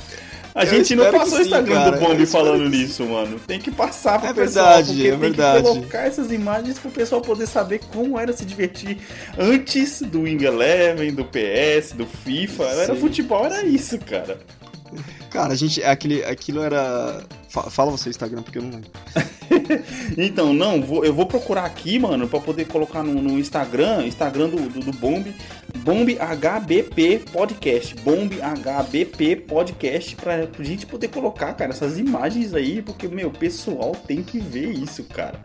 A 0.57 0.63
Eu 0.63 0.69
gente 0.69 0.95
não 0.95 1.11
passou 1.11 1.35
o 1.35 1.37
sim, 1.37 1.43
Instagram 1.43 1.91
do 1.91 1.95
eu 1.95 1.99
Bomb 1.99 2.21
espero 2.23 2.45
falando 2.45 2.63
que 2.71 2.77
nisso, 2.77 3.05
mano. 3.05 3.39
Tem 3.45 3.59
que 3.59 3.69
passar 3.71 4.19
pro 4.19 4.29
É 4.29 4.33
pessoal, 4.33 4.65
verdade, 4.65 4.87
porque 4.93 5.07
é 5.07 5.11
tem 5.11 5.19
verdade. 5.19 5.57
que 5.63 5.69
colocar 5.69 5.99
essas 6.07 6.31
imagens 6.31 6.79
pro 6.79 6.89
pessoal 6.89 7.21
poder 7.21 7.45
saber 7.47 7.79
como 7.93 8.19
era 8.19 8.33
se 8.33 8.43
divertir 8.43 8.97
antes 9.37 10.01
do 10.01 10.21
Wing 10.21 10.43
Eleven, 10.43 11.13
do 11.13 11.23
PS, 11.23 11.93
do 11.93 12.05
FIFA. 12.07 12.63
Era 12.63 12.95
Sim. 12.95 12.99
futebol, 13.01 13.45
era 13.45 13.63
isso, 13.65 13.99
cara. 13.99 14.39
Cara, 15.29 15.53
a 15.53 15.55
gente. 15.55 15.83
Aquele, 15.83 16.23
aquilo 16.23 16.63
era. 16.63 17.21
fa- 17.49 17.69
Fala 17.69 17.91
você 17.91 18.09
Instagram, 18.09 18.41
porque 18.41 18.57
eu 18.57 18.63
não 18.63 18.71
lembro. 18.71 18.89
Então, 20.17 20.53
não, 20.53 20.81
vou- 20.81 21.03
eu 21.05 21.13
vou 21.13 21.25
procurar 21.25 21.65
aqui, 21.65 21.99
mano, 21.99 22.27
pra 22.27 22.39
poder 22.39 22.65
colocar 22.65 23.03
no, 23.03 23.21
no 23.21 23.37
Instagram, 23.37 24.05
Instagram 24.05 24.49
do, 24.49 24.57
do, 24.69 24.79
do 24.79 24.91
Bomb, 24.93 25.25
Bomb 25.79 26.09
HBP 26.17 27.25
Podcast, 27.31 27.95
Bomb 27.95 28.31
HBP 28.41 29.35
Podcast, 29.47 30.15
pra, 30.15 30.47
gente 30.59 30.85
poder 30.85 31.07
colocar, 31.09 31.53
cara, 31.53 31.71
essas 31.71 31.97
imagens 31.97 32.53
aí, 32.53 32.81
porque, 32.81 33.07
meu, 33.07 33.29
o 33.29 33.31
pessoal 33.31 33.95
tem 34.07 34.23
que 34.23 34.39
ver 34.39 34.71
isso, 34.71 35.03
cara. 35.03 35.39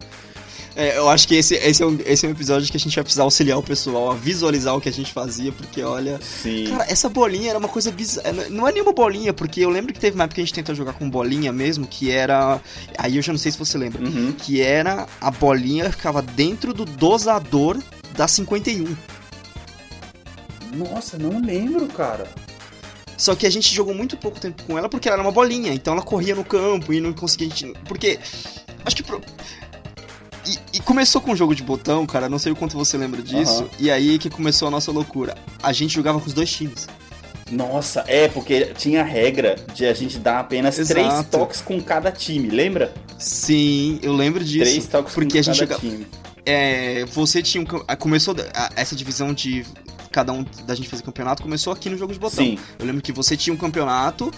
É, 0.75 0.97
eu 0.97 1.09
acho 1.09 1.29
que 1.29 1.35
esse, 1.35 1.55
esse, 1.55 1.83
é 1.83 1.87
um, 1.87 1.99
esse 2.05 2.25
é 2.25 2.29
um 2.29 2.33
episódio 2.33 2.71
que 2.71 2.77
a 2.77 2.81
gente 2.81 2.95
vai 2.95 3.05
precisar 3.05 3.25
auxiliar 3.25 3.59
o 3.59 3.63
pessoal 3.63 4.11
a 4.11 4.15
visualizar 4.15 4.75
o 4.75 4.81
que 4.81 4.89
a 4.89 4.93
gente 4.93 5.13
fazia, 5.13 5.53
porque 5.53 5.83
olha. 5.83 6.19
Sim. 6.23 6.69
Cara, 6.69 6.91
essa 6.91 7.09
bolinha 7.09 7.51
era 7.51 7.59
uma 7.59 7.69
coisa 7.69 7.91
bizarra. 7.91 8.33
Não 8.49 8.67
é 8.67 8.73
nenhuma 8.73 8.93
bolinha, 8.93 9.33
porque 9.33 9.61
eu 9.61 9.69
lembro 9.69 9.93
que 9.93 10.01
teve 10.01 10.15
uma 10.15 10.25
época 10.25 10.37
que 10.37 10.41
a 10.41 10.45
gente 10.45 10.55
tentou 10.55 10.75
jogar 10.75 10.95
com 10.95 11.09
bolinha 11.09 11.53
mesmo, 11.53 11.87
que 11.87 12.11
era. 12.11 12.61
Aí 12.97 13.17
eu 13.17 13.23
já 13.23 13.33
não 13.33 13.39
sei 13.39 13.53
se 13.53 13.59
você 13.59 13.77
lembra. 13.77 14.03
Uhum. 14.03 14.33
Que 14.33 14.63
era 14.63 15.07
a 15.21 15.31
bolinha 15.31 15.85
que 15.85 15.93
ficava 15.93 16.23
dentro 16.23 16.73
do 16.73 16.85
dosador 16.85 17.79
da 18.17 18.27
51. 18.27 18.97
Nossa, 20.73 21.19
não 21.19 21.41
lembro, 21.41 21.87
cara. 21.89 22.27
Só 23.17 23.35
que 23.37 23.47
a 23.47 23.51
gente 23.51 23.73
jogou 23.73 23.95
muito 23.95 24.17
pouco 24.17 24.41
tempo 24.41 24.63
com 24.65 24.77
ela 24.77 24.89
porque 24.89 25.09
ela 25.09 25.17
era 25.17 25.23
uma 25.23 25.31
bolinha, 25.33 25.73
então 25.73 25.93
ela 25.93 26.03
corria 26.03 26.35
no 26.35 26.45
campo 26.45 26.93
e 26.93 27.01
não 27.01 27.13
conseguia. 27.13 27.47
a 27.47 27.51
gente- 27.57 27.79
Porque. 27.85 28.19
Acho 28.85 28.97
que. 28.97 29.03
pro- 29.03 29.21
E, 30.45 30.59
e 30.79 30.81
começou 30.81 31.21
com 31.21 31.31
um 31.31 31.37
jogo 31.37 31.55
de 31.55 31.63
botão, 31.63 32.05
cara, 32.05 32.29
não 32.29 32.39
sei 32.39 32.51
o 32.51 32.57
quanto 32.57 32.77
você 32.77 32.97
lembra 32.97 33.23
disso. 33.23 33.61
Aham. 33.63 33.69
E 33.79 33.91
aí 33.93 34.19
que 34.19 34.29
começou 34.29 34.67
a 34.67 34.71
nossa 34.73 34.91
loucura. 34.91 35.37
A 35.63 35.73
gente 35.73 35.95
jogava 35.95 36.19
com 36.19 36.27
os 36.27 36.33
dois 36.33 36.51
times. 36.51 36.89
Nossa, 37.49 38.03
é, 38.09 38.27
porque 38.29 38.73
tinha 38.77 39.03
a 39.03 39.05
regra 39.05 39.55
de 39.75 39.87
a 39.87 39.93
gente 39.95 40.19
dar 40.19 40.41
apenas 40.41 40.79
Exato. 40.79 41.01
três 41.01 41.27
toques 41.29 41.61
com 41.61 41.81
cada 41.81 42.11
time, 42.11 42.49
lembra? 42.49 42.93
Sim, 43.19 44.01
eu 44.03 44.13
lembro 44.15 44.43
disso. 44.43 44.65
Três 44.65 44.87
toques 44.89 45.15
porque 45.15 45.35
com 45.35 45.39
a 45.39 45.43
gente 45.43 45.61
cada 45.61 45.75
joga- 45.75 45.79
time. 45.81 46.07
é, 46.45 47.05
você 47.13 47.41
tinha 47.43 47.63
um, 47.63 47.67
ah, 47.87 47.95
começou 47.95 48.35
essa 48.75 48.97
divisão 48.97 49.33
de 49.35 49.65
cada 50.13 50.33
um 50.33 50.45
da 50.67 50.75
gente 50.75 50.89
fazer 50.89 51.03
campeonato 51.03 51.43
começou 51.43 51.73
aqui 51.73 51.89
no 51.91 51.97
jogo 51.99 52.13
de 52.13 52.19
botão. 52.19 52.45
Sim. 52.45 52.59
Eu 52.79 52.87
lembro 52.87 53.03
que 53.03 53.11
você 53.13 53.37
tinha 53.37 53.53
um 53.53 53.57
campeonato, 53.57 54.31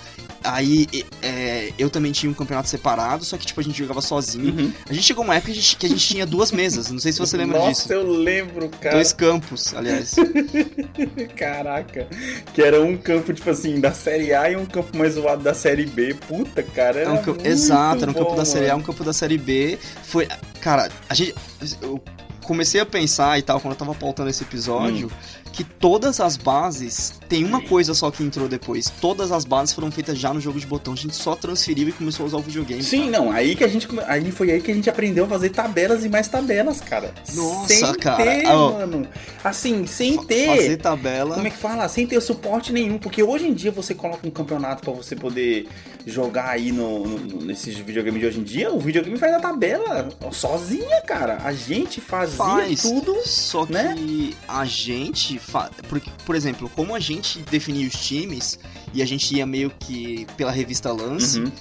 aí 0.42 0.86
é, 1.20 1.72
eu 1.78 1.90
também 1.90 2.12
tinha 2.12 2.30
um 2.30 2.34
campeonato 2.34 2.68
separado, 2.68 3.24
só 3.24 3.36
que 3.36 3.44
tipo 3.44 3.60
a 3.60 3.62
gente 3.64 3.76
jogava 3.78 4.00
sozinho. 4.00 4.54
Uhum. 4.54 4.72
A 4.88 4.92
gente 4.92 5.04
chegou 5.04 5.24
uma 5.24 5.34
época 5.34 5.52
que 5.52 5.58
a 5.58 5.60
gente, 5.60 5.76
que 5.76 5.86
a 5.86 5.88
gente 5.88 6.06
tinha 6.06 6.24
duas 6.24 6.50
mesas, 6.52 6.90
não 6.90 6.98
sei 6.98 7.12
se 7.12 7.18
você 7.18 7.36
lembra 7.36 7.58
Nossa, 7.58 7.82
disso. 7.82 7.92
eu 7.92 8.08
lembro, 8.10 8.68
cara. 8.80 8.94
Dois 8.94 9.12
campos, 9.12 9.74
aliás. 9.74 10.14
Caraca. 11.36 12.06
Que 12.52 12.62
era 12.62 12.80
um 12.82 12.96
campo, 12.96 13.32
tipo 13.32 13.50
assim, 13.50 13.80
da 13.80 13.92
Série 13.92 14.32
A 14.34 14.50
e 14.50 14.56
um 14.56 14.66
campo 14.66 14.96
mais 14.96 15.14
zoado 15.14 15.42
da 15.42 15.54
Série 15.54 15.86
B. 15.86 16.14
Puta, 16.14 16.62
cara. 16.62 17.00
Era 17.00 17.10
É 17.10 17.12
um 17.12 17.22
campo- 17.22 17.46
exato, 17.46 18.02
era 18.02 18.10
um 18.10 18.14
campo 18.14 18.30
bom, 18.30 18.36
da 18.36 18.44
Série 18.44 18.70
A, 18.70 18.76
um 18.76 18.82
campo 18.82 19.04
da 19.04 19.12
Série 19.12 19.38
B. 19.38 19.78
Foi. 20.04 20.28
Cara, 20.60 20.88
a 21.08 21.14
gente. 21.14 21.34
Eu 21.82 22.02
comecei 22.42 22.80
a 22.80 22.86
pensar 22.86 23.38
e 23.38 23.42
tal, 23.42 23.60
quando 23.60 23.72
eu 23.72 23.78
tava 23.78 23.94
pautando 23.94 24.30
esse 24.30 24.42
episódio, 24.42 25.06
Hum. 25.08 25.43
Que 25.54 25.64
todas 25.64 26.20
as 26.20 26.36
bases. 26.36 27.14
Tem 27.28 27.44
uma 27.44 27.60
coisa 27.62 27.94
só 27.94 28.10
que 28.10 28.22
entrou 28.22 28.48
depois. 28.48 28.90
Todas 29.00 29.32
as 29.32 29.44
bases 29.44 29.74
foram 29.74 29.90
feitas 29.90 30.18
já 30.18 30.32
no 30.32 30.40
jogo 30.40 30.58
de 30.60 30.66
botão. 30.66 30.92
A 30.92 30.96
gente 30.96 31.14
só 31.16 31.34
transferiu 31.34 31.88
e 31.88 31.92
começou 31.92 32.24
a 32.24 32.26
usar 32.26 32.36
o 32.36 32.42
videogame. 32.42 32.82
Sim, 32.82 33.08
não, 33.10 33.30
aí 33.32 33.54
que 33.56 33.64
a 33.64 33.68
gente 33.68 33.88
aí 34.06 34.30
foi 34.30 34.50
aí 34.50 34.60
que 34.60 34.70
a 34.70 34.74
gente 34.74 34.88
aprendeu 34.90 35.24
a 35.24 35.28
fazer 35.28 35.50
tabelas 35.50 36.04
e 36.04 36.08
mais 36.08 36.28
tabelas, 36.28 36.80
cara. 36.80 37.12
Nossa, 37.34 37.74
sem 37.74 37.94
cara, 37.94 38.24
ter, 38.24 38.46
ó. 38.46 38.72
mano. 38.72 39.06
Assim, 39.42 39.86
sem 39.86 40.16
ter 40.24 40.46
Fazer 40.48 40.76
tabela. 40.76 41.34
Como 41.34 41.46
é 41.46 41.50
que 41.50 41.56
fala? 41.56 41.88
Sem 41.88 42.06
ter 42.06 42.20
suporte 42.20 42.72
nenhum, 42.72 42.98
porque 42.98 43.22
hoje 43.22 43.46
em 43.46 43.54
dia 43.54 43.70
você 43.70 43.94
coloca 43.94 44.26
um 44.26 44.30
campeonato 44.30 44.82
pra 44.82 44.92
você 44.92 45.14
poder 45.16 45.68
jogar 46.06 46.50
aí 46.50 46.70
no, 46.70 47.06
no- 47.06 47.42
nesses 47.44 47.76
videogames 47.78 48.20
de 48.20 48.26
hoje 48.26 48.40
em 48.40 48.42
dia, 48.42 48.70
o 48.72 48.78
videogame 48.78 49.18
faz 49.18 49.32
a 49.34 49.40
tabela 49.40 50.08
sozinha, 50.32 51.00
cara. 51.02 51.38
A 51.44 51.52
gente 51.52 52.00
fazia 52.00 52.36
Faz. 52.36 52.82
tudo. 52.82 53.16
Só 53.24 53.64
que 53.64 53.72
né? 53.72 53.94
a 54.46 54.64
gente. 54.64 55.40
Porque, 55.88 56.10
por 56.24 56.34
exemplo, 56.34 56.68
como 56.74 56.94
a 56.94 57.00
gente 57.00 57.38
definia 57.50 57.86
os 57.86 57.94
times 57.94 58.58
e 58.92 59.02
a 59.02 59.06
gente 59.06 59.34
ia 59.36 59.46
meio 59.46 59.70
que 59.78 60.26
pela 60.36 60.50
revista 60.50 60.92
Lance, 60.92 61.40
Uhum. 61.40 61.52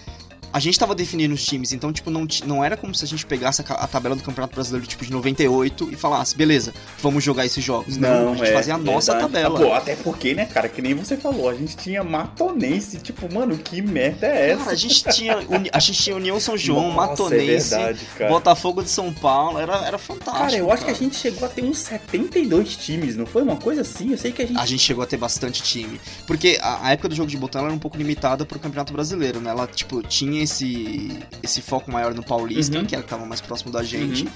A 0.54 0.60
gente 0.60 0.78
tava 0.78 0.94
definindo 0.94 1.34
os 1.34 1.44
times, 1.44 1.74
então, 1.74 1.92
tipo, 1.92 2.12
não, 2.12 2.28
não 2.46 2.64
era 2.64 2.78
como 2.78 2.94
se 2.94 3.04
a 3.04 3.08
gente 3.08 3.26
pegasse 3.26 3.64
a, 3.68 3.74
a 3.74 3.88
tabela 3.88 4.16
do 4.16 4.22
Campeonato 4.22 4.54
Brasileiro, 4.54 4.86
tipo, 4.86 5.04
de 5.04 5.12
98 5.12 5.90
e 5.92 5.96
falasse, 5.96 6.38
beleza, 6.38 6.72
vamos 7.02 7.24
jogar 7.24 7.44
esses 7.44 7.64
jogos. 7.64 7.98
Não, 7.98 8.34
a 8.34 8.36
gente 8.36 8.50
é, 8.50 8.54
fazia 8.54 8.76
a 8.76 8.78
nossa 8.78 9.14
verdade. 9.14 9.34
tabela. 9.34 9.60
Pô, 9.60 9.74
até 9.74 9.96
porque, 9.96 10.36
né, 10.36 10.46
cara, 10.46 10.70
que 10.70 10.80
nem 10.80 10.94
você 10.94 11.18
falou, 11.18 11.50
a 11.50 11.56
gente 11.56 11.76
tinha 11.76 12.04
Matonense, 12.04 13.00
tipo, 13.00 13.34
mano, 13.34 13.58
que 13.58 13.82
merda 13.82 14.28
é 14.28 14.52
essa? 14.52 14.60
Cara, 14.60 14.72
a 14.72 14.76
gente 14.76 15.04
tinha, 15.10 15.38
a 15.74 15.80
gente 15.80 16.04
tinha 16.04 16.16
União 16.16 16.40
São 16.40 16.56
João, 16.56 16.94
Nossa, 16.94 17.08
Matonense, 17.08 17.74
é 17.74 17.78
verdade, 17.78 18.06
cara. 18.16 18.30
Botafogo 18.30 18.84
de 18.84 18.90
São 18.92 19.12
Paulo, 19.12 19.58
era, 19.58 19.88
era 19.88 19.98
fantástico. 19.98 20.38
Cara, 20.38 20.56
eu 20.56 20.72
acho 20.72 20.86
que 20.86 20.92
a 20.92 20.94
cara. 20.94 21.04
gente 21.04 21.16
chegou 21.16 21.48
a 21.48 21.50
ter 21.50 21.64
uns 21.64 21.80
72 21.80 22.78
times, 22.78 23.16
não 23.16 23.26
foi 23.26 23.42
uma 23.42 23.56
coisa 23.56 23.82
assim? 23.82 24.12
Eu 24.12 24.18
sei 24.20 24.32
que 24.32 24.44
a 24.44 24.46
gente 24.46 24.60
A 24.60 24.66
gente 24.68 24.84
chegou 24.84 25.04
a 25.04 25.08
ter 25.08 25.18
bastante 25.18 25.64
time. 25.64 26.00
Porque 26.28 26.60
a, 26.62 26.88
a 26.88 26.92
época 26.92 27.10
do 27.10 27.16
jogo 27.16 27.30
de 27.30 27.38
botão 27.38 27.66
era 27.66 27.74
um 27.74 27.80
pouco 27.80 27.98
limitada 27.98 28.46
pro 28.46 28.60
Campeonato 28.60 28.94
Brasileiro, 28.94 29.40
né? 29.40 29.50
Ela, 29.50 29.66
tipo, 29.66 30.04
tinha 30.04 30.43
esse, 30.44 31.18
esse 31.42 31.62
foco 31.62 31.92
maior 31.92 32.14
no 32.14 32.24
Paulista, 32.24 32.78
Uhum. 32.80 32.86
que 32.86 32.94
era 32.96 33.04
que 33.04 33.10
tava 33.10 33.26
mais 33.26 33.42
próximo 33.42 33.72
da 33.72 33.84
gente. 33.84 34.28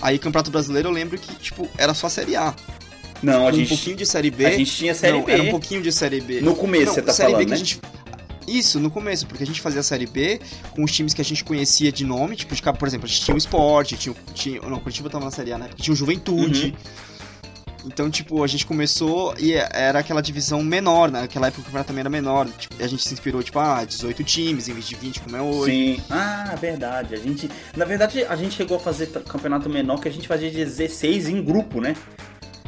Aí, 0.00 0.18
Campeonato 0.18 0.50
Brasileiro, 0.50 0.88
eu 0.88 0.92
lembro 0.92 1.18
que, 1.18 1.34
tipo, 1.36 1.68
era 1.76 1.92
só 1.94 2.08
Série 2.08 2.36
A. 2.36 2.54
Não, 3.22 3.46
a 3.46 3.50
um 3.50 3.52
gente 3.52 3.68
pouquinho 3.68 3.96
de 3.96 4.06
Série 4.06 4.30
B. 4.30 4.46
a 4.46 4.50
gente 4.50 4.70
tinha 4.76 4.94
série 4.94 5.18
não, 5.18 5.24
B. 5.24 5.32
era 5.32 5.42
um 5.42 5.50
pouquinho 5.50 5.82
de 5.82 5.90
Série 5.90 6.20
B. 6.20 6.40
No 6.40 6.54
começo 6.54 6.86
Não, 6.86 6.94
você 6.94 7.02
tá 7.02 7.12
série 7.12 7.28
B 7.28 7.32
falando, 7.32 7.44
que 7.46 7.50
né? 7.50 7.56
a 7.56 7.58
gente... 7.58 7.80
Isso, 8.46 8.80
no 8.80 8.90
começo, 8.90 9.26
porque 9.26 9.42
a 9.42 9.46
gente 9.46 9.60
fazia 9.60 9.80
a 9.80 9.82
Série 9.82 10.06
B 10.06 10.40
com 10.70 10.82
os 10.82 10.90
times 10.92 11.12
que 11.12 11.20
a 11.20 11.24
gente 11.24 11.44
conhecia 11.44 11.92
de 11.92 12.02
nome, 12.04 12.34
tipo, 12.36 12.54
de, 12.54 12.62
por 12.62 12.88
exemplo, 12.88 13.04
a 13.04 13.08
gente 13.08 13.20
tinha 13.22 13.34
o 13.34 13.38
Sport, 13.38 13.92
tinha, 13.94 14.12
o- 14.12 14.32
tinha 14.32 14.60
não, 14.62 14.78
Curitiba 14.80 15.10
tava 15.10 15.24
na 15.24 15.30
Série 15.30 15.52
A, 15.52 15.58
né? 15.58 15.68
Tinha 15.76 15.92
o 15.92 15.96
Juventude. 15.96 16.66
Uhum. 16.68 17.07
Então, 17.86 18.10
tipo, 18.10 18.42
a 18.42 18.46
gente 18.46 18.66
começou 18.66 19.34
e 19.38 19.52
era 19.54 20.00
aquela 20.00 20.20
divisão 20.20 20.62
menor, 20.62 21.10
né? 21.10 21.22
Naquela 21.22 21.46
época 21.46 21.62
o 21.62 21.64
campeonato 21.64 21.88
também 21.88 22.00
era 22.00 22.10
menor. 22.10 22.46
Tipo, 22.58 22.82
a 22.82 22.86
gente 22.86 23.02
se 23.06 23.14
inspirou, 23.14 23.42
tipo, 23.42 23.58
ah, 23.58 23.84
18 23.84 24.24
times 24.24 24.68
em 24.68 24.72
vez 24.72 24.86
de 24.86 24.94
20, 24.96 25.20
como 25.20 25.36
é 25.36 25.40
hoje. 25.40 25.72
Sim. 25.72 26.02
Ah, 26.10 26.54
verdade. 26.60 27.14
A 27.14 27.18
gente, 27.18 27.48
na 27.76 27.84
verdade, 27.84 28.24
a 28.24 28.36
gente 28.36 28.54
chegou 28.56 28.76
a 28.76 28.80
fazer 28.80 29.06
campeonato 29.06 29.68
menor 29.70 30.00
que 30.00 30.08
a 30.08 30.12
gente 30.12 30.26
fazia 30.26 30.50
16 30.50 31.28
em 31.28 31.42
grupo, 31.42 31.80
né? 31.80 31.94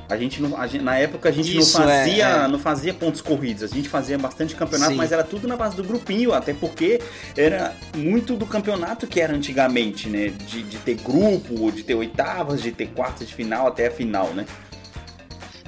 A 0.08 0.16
gente, 0.16 0.42
não, 0.42 0.60
a 0.60 0.66
gente- 0.66 0.82
na 0.82 0.96
época 0.98 1.28
a 1.28 1.32
gente 1.32 1.56
Isso, 1.56 1.78
não 1.78 1.88
é, 1.88 1.98
fazia, 2.04 2.24
é. 2.26 2.48
não 2.48 2.58
fazia 2.58 2.92
pontos 2.92 3.20
corridos. 3.20 3.62
A 3.62 3.68
gente 3.68 3.88
fazia 3.88 4.18
bastante 4.18 4.56
campeonato, 4.56 4.90
Sim. 4.90 4.96
mas 4.96 5.12
era 5.12 5.22
tudo 5.22 5.46
na 5.46 5.56
base 5.56 5.76
do 5.76 5.84
grupinho, 5.84 6.32
até 6.32 6.52
porque 6.52 7.00
era 7.36 7.76
muito 7.96 8.34
do 8.34 8.44
campeonato 8.44 9.06
que 9.06 9.20
era 9.20 9.32
antigamente, 9.32 10.08
né? 10.08 10.28
De, 10.28 10.64
de 10.64 10.78
ter 10.78 10.96
grupo, 10.96 11.70
de 11.70 11.84
ter 11.84 11.94
oitavas, 11.94 12.60
de 12.60 12.72
ter 12.72 12.88
quartas 12.88 13.28
de 13.28 13.34
final 13.34 13.68
até 13.68 13.86
a 13.86 13.90
final, 13.92 14.28
né? 14.34 14.46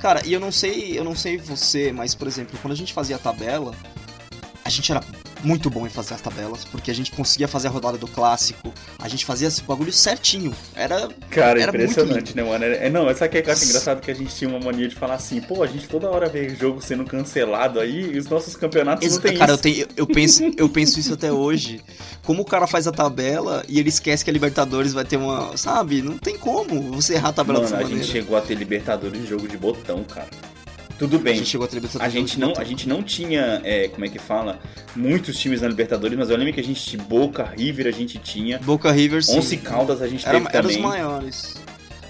Cara, 0.02 0.20
e 0.26 0.32
eu 0.32 0.40
não 0.40 0.50
sei, 0.50 0.98
eu 0.98 1.04
não 1.04 1.14
sei 1.14 1.38
você, 1.38 1.92
mas, 1.92 2.12
por 2.12 2.26
exemplo, 2.26 2.58
quando 2.60 2.72
a 2.72 2.76
gente 2.76 2.92
fazia 2.92 3.14
a 3.14 3.18
tabela, 3.20 3.72
a 4.64 4.68
gente 4.68 4.90
era 4.90 5.00
muito 5.42 5.68
bom 5.70 5.86
em 5.86 5.90
fazer 5.90 6.14
as 6.14 6.20
tabelas, 6.20 6.64
porque 6.64 6.90
a 6.90 6.94
gente 6.94 7.10
conseguia 7.12 7.48
fazer 7.48 7.68
a 7.68 7.70
rodada 7.70 7.98
do 7.98 8.06
clássico, 8.06 8.72
a 8.98 9.08
gente 9.08 9.24
fazia 9.24 9.48
esse 9.48 9.62
bagulho 9.62 9.92
certinho. 9.92 10.54
Era. 10.74 11.08
Cara, 11.30 11.60
Era 11.60 11.70
impressionante, 11.70 12.36
né, 12.36 12.42
mano? 12.42 12.64
É, 12.64 12.88
não, 12.88 13.08
essa 13.08 13.28
que 13.28 13.38
eu 13.38 13.52
acho 13.52 13.64
engraçado 13.64 14.00
que 14.00 14.10
a 14.10 14.14
gente 14.14 14.34
tinha 14.34 14.48
uma 14.48 14.60
mania 14.60 14.88
de 14.88 14.94
falar 14.94 15.14
assim, 15.14 15.40
pô, 15.40 15.62
a 15.62 15.66
gente 15.66 15.88
toda 15.88 16.08
hora 16.10 16.28
vê 16.28 16.48
jogo 16.50 16.80
sendo 16.80 17.04
cancelado 17.04 17.80
aí 17.80 18.12
e 18.14 18.18
os 18.18 18.28
nossos 18.28 18.54
campeonatos 18.56 19.04
Ex- 19.04 19.14
não 19.14 19.20
tem 19.22 19.36
cara, 19.36 19.50
eu, 19.52 19.54
isso. 19.54 19.62
tenho, 19.62 19.86
eu, 19.96 20.06
penso, 20.06 20.42
eu 20.56 20.68
penso 20.68 20.98
isso 21.00 21.14
até 21.14 21.32
hoje. 21.32 21.80
Como 22.22 22.42
o 22.42 22.44
cara 22.44 22.66
faz 22.66 22.86
a 22.86 22.92
tabela 22.92 23.64
e 23.68 23.78
ele 23.80 23.88
esquece 23.88 24.24
que 24.24 24.30
a 24.30 24.32
Libertadores 24.32 24.92
vai 24.92 25.04
ter 25.04 25.16
uma. 25.16 25.56
Sabe? 25.56 26.02
Não 26.02 26.18
tem 26.18 26.38
como 26.38 26.92
você 26.92 27.14
errar 27.14 27.30
a 27.30 27.32
tabela 27.32 27.58
Mano, 27.58 27.68
dessa 27.70 27.80
a 27.80 27.82
maneira. 27.82 28.02
gente 28.04 28.12
chegou 28.12 28.36
a 28.36 28.40
ter 28.40 28.54
Libertadores 28.54 29.20
de 29.20 29.26
jogo 29.26 29.48
de 29.48 29.56
botão, 29.56 30.04
cara. 30.04 30.28
Tudo 31.02 31.16
A 31.16 31.20
bem. 31.20 31.34
gente 31.36 31.48
chegou 31.48 31.64
a 31.64 31.68
ter 31.68 31.80
A 31.98 32.08
gente 32.08 32.38
não, 32.38 32.52
a 32.56 32.62
gente 32.62 32.88
não 32.88 33.02
tinha, 33.02 33.60
é, 33.64 33.88
como 33.88 34.04
é 34.04 34.08
que 34.08 34.20
fala, 34.20 34.60
muitos 34.94 35.36
times 35.36 35.60
na 35.60 35.66
Libertadores, 35.66 36.16
mas 36.16 36.30
eu 36.30 36.36
lembro 36.36 36.52
que 36.54 36.60
a 36.60 36.64
gente 36.64 36.80
tinha 36.80 37.02
Boca, 37.02 37.42
River, 37.56 37.88
a 37.88 37.90
gente 37.90 38.18
tinha. 38.18 38.58
Boca 38.60 38.92
River, 38.92 39.24
sim. 39.24 39.36
Once 39.38 39.56
Caldas 39.56 40.00
a 40.00 40.06
gente 40.06 40.24
Era, 40.28 40.40
teve 40.40 40.56
era 40.56 40.66
os 40.66 40.72
também. 40.76 40.88
maiores. 40.88 41.54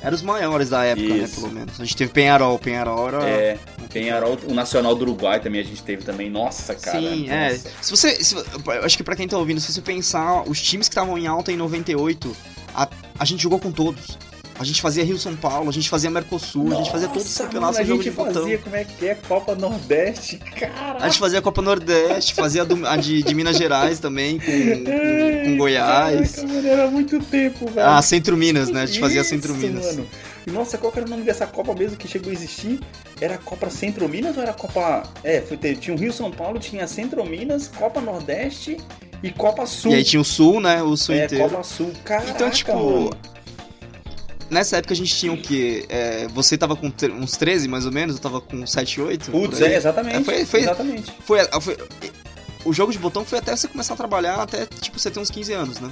Era 0.03 0.15
os 0.15 0.21
maiores 0.21 0.69
da 0.69 0.85
época, 0.85 1.09
né, 1.09 1.17
Isso. 1.25 1.41
pelo 1.41 1.53
menos. 1.53 1.81
A 1.81 1.85
gente 1.85 1.97
teve 1.97 2.13
Penharol, 2.13 2.59
Penharol 2.59 3.09
era... 3.09 3.25
É, 3.25 3.59
Penharol, 3.93 4.37
o 4.49 4.53
Nacional 4.53 4.95
do 4.97 5.03
Uruguai 5.03 5.39
também 5.41 5.61
a 5.61 5.65
gente 5.65 5.83
teve 5.83 6.03
também. 6.03 6.29
Nossa, 6.29 6.75
cara. 6.75 6.99
Sim, 7.01 7.31
é. 7.31 7.53
nossa. 7.53 7.71
Se 7.81 7.91
você. 7.91 8.23
se- 8.25 8.35
eu 8.35 8.85
acho 8.85 8.97
que 8.97 9.05
pra 9.05 9.15
quem 9.15 9.29
tá 9.29 9.39
ouvindo, 9.39 9.61
se 9.61 9.73
você 9.73 9.81
pensar, 9.81 10.43
os 10.47 10.61
times 10.61 10.89
que 10.89 10.93
estavam 10.93 11.17
em 11.17 11.27
alta 11.29 11.53
em 11.53 11.57
98, 11.57 12.37
a, 12.75 12.89
a 13.19 13.25
gente 13.25 13.43
jogou 13.43 13.61
com 13.61 13.71
todos. 13.71 14.19
A 14.59 14.65
gente 14.65 14.81
fazia 14.81 15.03
Rio 15.05 15.19
São 15.19 15.35
Paulo, 15.35 15.69
a 15.69 15.73
gente 15.73 15.89
fazia 15.89 16.09
Mercosul, 16.11 16.73
a 16.73 16.77
gente 16.77 16.91
fazia 16.91 17.09
todos 17.09 17.25
os 17.25 17.31
Nossa, 17.31 17.45
campeonatos 17.45 17.77
mano, 17.79 17.89
jogo 17.89 18.01
a 18.01 18.05
de 18.05 18.11
gente 18.11 18.17
botão. 18.17 18.43
fazia, 18.43 18.59
como 18.59 18.77
é 18.77 18.85
que 18.85 19.09
é, 19.09 19.15
Copa 19.15 19.55
Nordeste, 19.55 20.37
cara. 20.59 20.99
A 21.01 21.09
gente 21.09 21.19
fazia 21.19 21.39
a 21.39 21.43
Copa 21.43 21.63
Nordeste, 21.63 22.35
fazia 22.35 22.63
a, 22.63 22.65
do- 22.65 22.87
a 22.87 22.97
de, 22.97 23.23
de 23.23 23.35
Minas 23.35 23.57
Gerais 23.57 23.99
também, 23.99 24.39
com, 24.39 24.45
com, 24.53 25.45
com 25.45 25.57
Goiás. 25.57 26.33
Caraca, 26.37 26.53
mano, 26.55 26.69
era 26.69 26.91
muito 26.91 27.19
tempo, 27.25 27.67
velho. 27.71 27.89
Ah, 27.89 28.01
Centro 28.03 28.37
Minas, 28.37 28.69
né? 28.71 28.83
A 28.83 28.87
gente 28.87 29.01
fazia 29.01 29.21
Isso, 29.23 29.31
Centro 29.31 29.55
Minas. 29.55 29.85
Mano. 29.97 30.07
Nossa, 30.47 30.77
qual 30.77 30.93
era 30.97 31.07
o 31.07 31.09
nome 31.09 31.23
dessa 31.23 31.47
Copa 31.47 31.75
mesmo 31.75 31.97
que 31.97 32.07
chegou 32.07 32.31
a 32.31 32.33
existir? 32.33 32.81
Era 33.21 33.35
a 33.37 33.39
Copa 33.39 33.71
Centro 33.71 34.09
Minas 34.09 34.37
ou 34.37 34.43
era 34.43 34.51
a 34.51 34.55
Copa. 34.55 35.05
É, 35.25 35.41
foi 35.41 35.57
tinha 35.57 35.95
o 35.95 35.99
Rio 35.99 36.13
São 36.13 36.31
Paulo, 36.31 36.59
tinha 36.59 36.87
Centro 36.87 37.25
Minas, 37.25 37.69
Copa 37.69 38.01
Nordeste 38.01 38.77
e 39.23 39.31
Copa 39.31 39.65
Sul. 39.67 39.93
E 39.93 39.95
aí 39.97 40.05
tinha 40.05 40.21
o 40.21 40.25
Sul, 40.25 40.61
né? 40.61 40.83
O 40.83 40.97
Sul 40.97 41.15
é, 41.15 41.25
inteiro. 41.25 41.49
Copa 41.49 41.63
Sul. 41.63 41.93
Caraca, 42.05 42.31
Então, 42.31 42.51
tipo, 42.51 42.73
mano. 42.75 43.11
Nessa 44.53 44.77
época 44.77 44.93
a 44.93 44.97
gente 44.97 45.15
tinha 45.17 45.33
o 45.33 45.37
quê? 45.39 45.87
É, 45.89 46.27
você 46.29 46.59
tava 46.59 46.77
com 46.77 46.93
uns 47.19 47.33
13, 47.39 47.67
mais 47.69 47.87
ou 47.87 47.91
menos, 47.93 48.17
eu 48.17 48.21
tava 48.21 48.39
com 48.39 48.67
7, 48.67 49.01
8. 49.01 49.31
Putz, 49.31 49.63
é, 49.63 49.75
exatamente. 49.77 50.17
É, 50.19 50.23
foi- 50.23 50.45
foi- 50.45 50.61
Exatamente. 50.61 51.11
Foi, 51.25 51.39
foi- 51.59 51.79
o 52.67 52.71
jogo 52.73 52.93
de 52.93 52.99
botão 52.99 53.25
foi 53.25 53.39
até 53.39 53.57
você 53.57 53.67
começar 53.67 53.95
a 53.95 53.97
trabalhar, 53.97 54.35
até 54.43 54.67
tipo 54.67 54.99
você 55.01 55.11
ter 55.11 55.21
uns 55.21 55.31
15 55.31 55.55
anos, 55.55 55.81
né? 55.81 55.89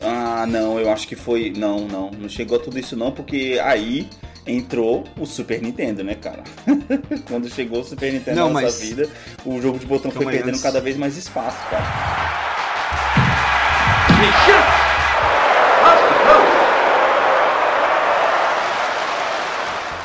Ah, 0.00 0.46
não, 0.48 0.80
eu 0.80 0.90
acho 0.90 1.06
que 1.06 1.14
foi. 1.14 1.52
Não, 1.54 1.80
não. 1.86 2.10
Não 2.10 2.28
chegou 2.28 2.56
a 2.56 2.60
tudo 2.60 2.78
isso, 2.78 2.96
não, 2.96 3.12
porque 3.12 3.60
aí 3.62 4.08
entrou 4.46 5.04
o 5.18 5.26
Super 5.26 5.60
Nintendo, 5.60 6.02
né, 6.02 6.14
cara? 6.14 6.42
Quando 7.28 7.50
chegou 7.50 7.80
o 7.80 7.84
Super 7.84 8.10
Nintendo 8.14 8.36
Não, 8.40 8.46
na 8.50 8.62
nossa 8.62 8.78
mas- 8.78 8.80
vida, 8.88 9.10
o 9.44 9.60
jogo 9.60 9.78
de 9.78 9.84
botão 9.84 10.10
foi 10.10 10.20
Calma 10.20 10.30
perdendo 10.32 10.48
antes. 10.54 10.62
cada 10.62 10.80
vez 10.80 10.96
mais 10.96 11.18
espaço, 11.18 11.58
cara. 11.68 11.84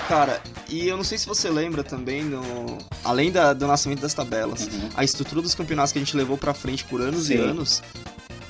Cara, 0.10 0.42
e 0.68 0.88
eu 0.88 0.98
não 0.98 1.04
sei 1.04 1.18
se 1.20 1.28
você 1.28 1.50
lembra 1.50 1.84
também, 1.84 2.24
no, 2.24 2.42
além 3.04 3.32
da- 3.32 3.54
do 3.54 3.68
nascimento 3.68 4.00
das 4.02 4.14
tabelas, 4.14 4.64
Uhum. 4.64 4.90
a 4.96 5.04
estrutura 5.04 5.40
dos 5.42 5.54
campeonatos 5.54 5.94
que 5.94 6.00
a 6.00 6.02
gente 6.04 6.18
levou 6.18 6.36
pra 6.36 6.52
frente 6.54 6.84
por 6.84 7.00
anos 7.00 7.30
e 7.30 7.38
Sim. 7.38 7.42
anos 7.44 7.82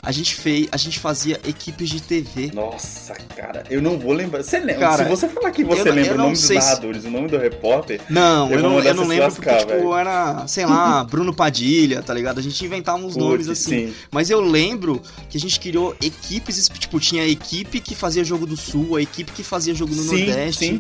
A 0.02 0.14
gente 0.14 0.34
fez, 0.36 0.70
a 0.72 0.78
gente 0.78 0.98
fazia 0.98 1.38
equipes 1.46 1.90
de 1.90 2.02
TV. 2.02 2.52
Nossa, 2.54 3.14
cara, 3.36 3.66
eu 3.70 3.82
não 3.82 4.00
vou 4.00 4.14
lembrar. 4.14 4.42
Você 4.42 4.58
lembra? 4.58 4.76
Cara, 4.80 5.04
Se 5.04 5.10
você 5.10 5.28
falar 5.28 5.52
que 5.52 5.62
você 5.66 5.82
eu, 5.90 5.94
lembra 5.94 6.12
eu 6.12 6.16
o 6.16 6.18
nome 6.18 6.32
dos 6.32 6.50
narradores, 6.50 7.02
se... 7.02 7.08
o 7.10 7.12
nome 7.12 7.28
do 7.28 7.38
repórter. 7.38 8.00
Não, 8.10 8.50
eu, 8.50 8.56
eu 8.56 8.64
não, 8.64 8.80
eu 8.80 8.94
não 8.96 9.04
lembro 9.06 9.26
lascar, 9.26 9.58
porque, 9.58 9.76
tipo, 9.76 9.94
era, 9.94 10.48
sei 10.48 10.66
lá, 10.66 11.04
Bruno 11.12 11.34
Padilha, 11.36 12.02
tá 12.02 12.14
ligado? 12.14 12.40
A 12.40 12.42
gente 12.42 12.64
inventava 12.64 12.98
uns 13.00 13.14
Putz, 13.14 13.18
nomes 13.18 13.50
assim. 13.50 13.88
Sim. 13.90 13.94
Mas 14.10 14.30
eu 14.30 14.40
lembro 14.40 15.02
que 15.30 15.38
a 15.38 15.40
gente 15.40 15.60
criou 15.60 15.94
equipes, 16.02 16.70
tipo, 16.80 16.98
tinha 16.98 17.24
a 17.24 17.28
equipe 17.28 17.82
que 17.82 17.94
fazia 17.94 18.24
jogo 18.24 18.46
do 18.46 18.56
Sul, 18.56 18.96
a 18.96 19.02
equipe 19.02 19.34
que 19.34 19.44
fazia 19.44 19.76
jogo 19.76 19.94
no 19.94 20.02
sim, 20.02 20.28
Nordeste. 20.28 20.66
Sim. 20.66 20.80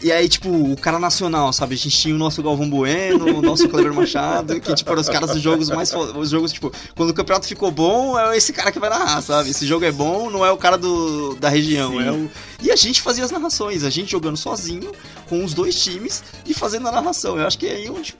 E 0.00 0.12
aí, 0.12 0.28
tipo, 0.28 0.48
o 0.48 0.76
cara 0.76 0.98
nacional, 0.98 1.52
sabe? 1.52 1.74
A 1.74 1.78
gente 1.78 1.96
tinha 1.96 2.14
o 2.14 2.18
nosso 2.18 2.40
Galvão 2.42 2.70
Bueno, 2.70 3.38
o 3.38 3.42
nosso 3.42 3.68
Kleber 3.68 3.92
Machado, 3.92 4.60
que, 4.60 4.72
tipo, 4.74 4.90
eram 4.90 5.00
os 5.00 5.08
caras 5.08 5.30
dos 5.30 5.42
jogos 5.42 5.68
mais. 5.70 5.92
Os 5.92 6.30
jogos, 6.30 6.52
tipo, 6.52 6.72
quando 6.94 7.10
o 7.10 7.14
campeonato 7.14 7.46
ficou 7.48 7.70
bom, 7.70 8.18
é 8.18 8.36
esse 8.36 8.52
cara 8.52 8.70
que 8.70 8.78
vai 8.78 8.88
narrar, 8.90 9.20
sabe? 9.20 9.50
Esse 9.50 9.66
jogo 9.66 9.84
é 9.84 9.90
bom, 9.90 10.30
não 10.30 10.46
é 10.46 10.52
o 10.52 10.56
cara 10.56 10.78
do, 10.78 11.34
da 11.34 11.48
região, 11.48 11.92
Sim. 11.92 12.06
é 12.06 12.12
o. 12.12 12.30
E 12.60 12.70
a 12.72 12.76
gente 12.76 13.02
fazia 13.02 13.24
as 13.24 13.30
narrações, 13.30 13.84
a 13.84 13.90
gente 13.90 14.10
jogando 14.10 14.36
sozinho, 14.36 14.92
com 15.28 15.44
os 15.44 15.54
dois 15.54 15.80
times 15.80 16.24
e 16.46 16.54
fazendo 16.54 16.88
a 16.88 16.92
narração. 16.92 17.38
Eu 17.38 17.46
acho 17.46 17.58
que 17.58 17.66
é 17.66 17.72
aí 17.72 17.90
onde. 17.90 18.16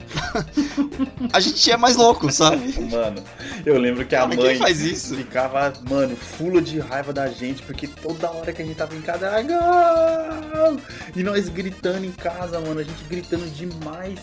a 1.32 1.40
gente 1.40 1.70
é 1.70 1.76
mais 1.76 1.96
louco, 1.96 2.30
sabe? 2.32 2.74
Mano, 2.90 3.22
eu 3.64 3.78
lembro 3.78 4.04
que 4.04 4.14
a 4.14 4.20
Cara, 4.20 4.36
mãe 4.36 4.56
faz 4.56 4.80
isso? 4.80 5.14
ficava, 5.16 5.72
mano, 5.88 6.16
fulo 6.16 6.60
de 6.60 6.78
raiva 6.78 7.12
da 7.12 7.28
gente, 7.28 7.62
porque 7.62 7.86
toda 7.86 8.30
hora 8.30 8.52
que 8.52 8.62
a 8.62 8.64
gente 8.64 8.76
tava 8.76 8.94
em 8.94 9.00
casa 9.00 9.26
era 9.26 9.42
gol! 9.42 10.80
E 11.16 11.22
nós 11.22 11.48
gritando 11.48 11.67
gritando 11.68 12.04
em 12.04 12.12
casa, 12.12 12.60
mano. 12.60 12.80
A 12.80 12.82
gente 12.82 13.04
gritando 13.04 13.46
demais 13.50 14.18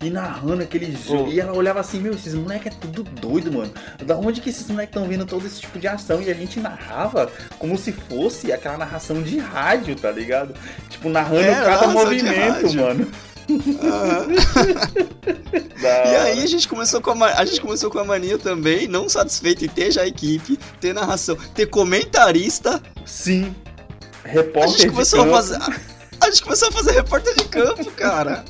e 0.00 0.10
narrando 0.10 0.62
aquele 0.62 0.96
jogo. 0.96 1.32
E 1.32 1.40
ela 1.40 1.52
olhava 1.52 1.80
assim, 1.80 1.98
meu, 2.00 2.12
esses 2.14 2.34
moleques 2.34 2.72
é 2.72 2.76
tudo 2.80 3.02
doido, 3.02 3.52
mano. 3.52 3.72
Da 4.04 4.16
onde 4.16 4.40
que 4.40 4.50
esses 4.50 4.68
moleques 4.68 4.94
estão 4.94 5.08
vendo 5.08 5.26
todo 5.26 5.46
esse 5.46 5.60
tipo 5.60 5.78
de 5.78 5.88
ação? 5.88 6.22
E 6.22 6.30
a 6.30 6.34
gente 6.34 6.60
narrava 6.60 7.30
como 7.58 7.76
se 7.76 7.92
fosse 7.92 8.52
aquela 8.52 8.78
narração 8.78 9.22
de 9.22 9.38
rádio, 9.38 9.96
tá 9.96 10.10
ligado? 10.10 10.54
Tipo, 10.88 11.08
narrando 11.08 11.48
é, 11.48 11.54
cada 11.54 11.88
movimento, 11.88 12.74
mano. 12.74 13.10
e 15.76 15.86
aí 15.86 16.42
a 16.42 16.46
gente 16.46 16.66
começou 16.66 16.98
com 17.02 17.10
a, 17.22 17.26
a 17.26 17.44
gente 17.44 17.60
começou 17.60 17.90
com 17.90 17.98
a 17.98 18.04
mania 18.04 18.38
também, 18.38 18.88
não 18.88 19.06
satisfeito 19.06 19.66
em 19.66 19.68
ter 19.68 19.90
já 19.92 20.00
a 20.00 20.06
equipe, 20.06 20.58
ter 20.80 20.94
narração, 20.94 21.36
ter 21.54 21.66
comentarista. 21.66 22.82
Sim. 23.04 23.54
Repórter. 24.24 24.62
A 24.62 24.78
gente 24.78 24.90
começou 24.90 25.22
a 25.24 25.26
fazer 25.26 25.58
a 26.24 26.30
gente 26.30 26.42
começou 26.42 26.68
a 26.68 26.72
fazer 26.72 26.92
repórter 26.92 27.34
de 27.34 27.44
campo, 27.44 27.90
cara. 27.92 28.44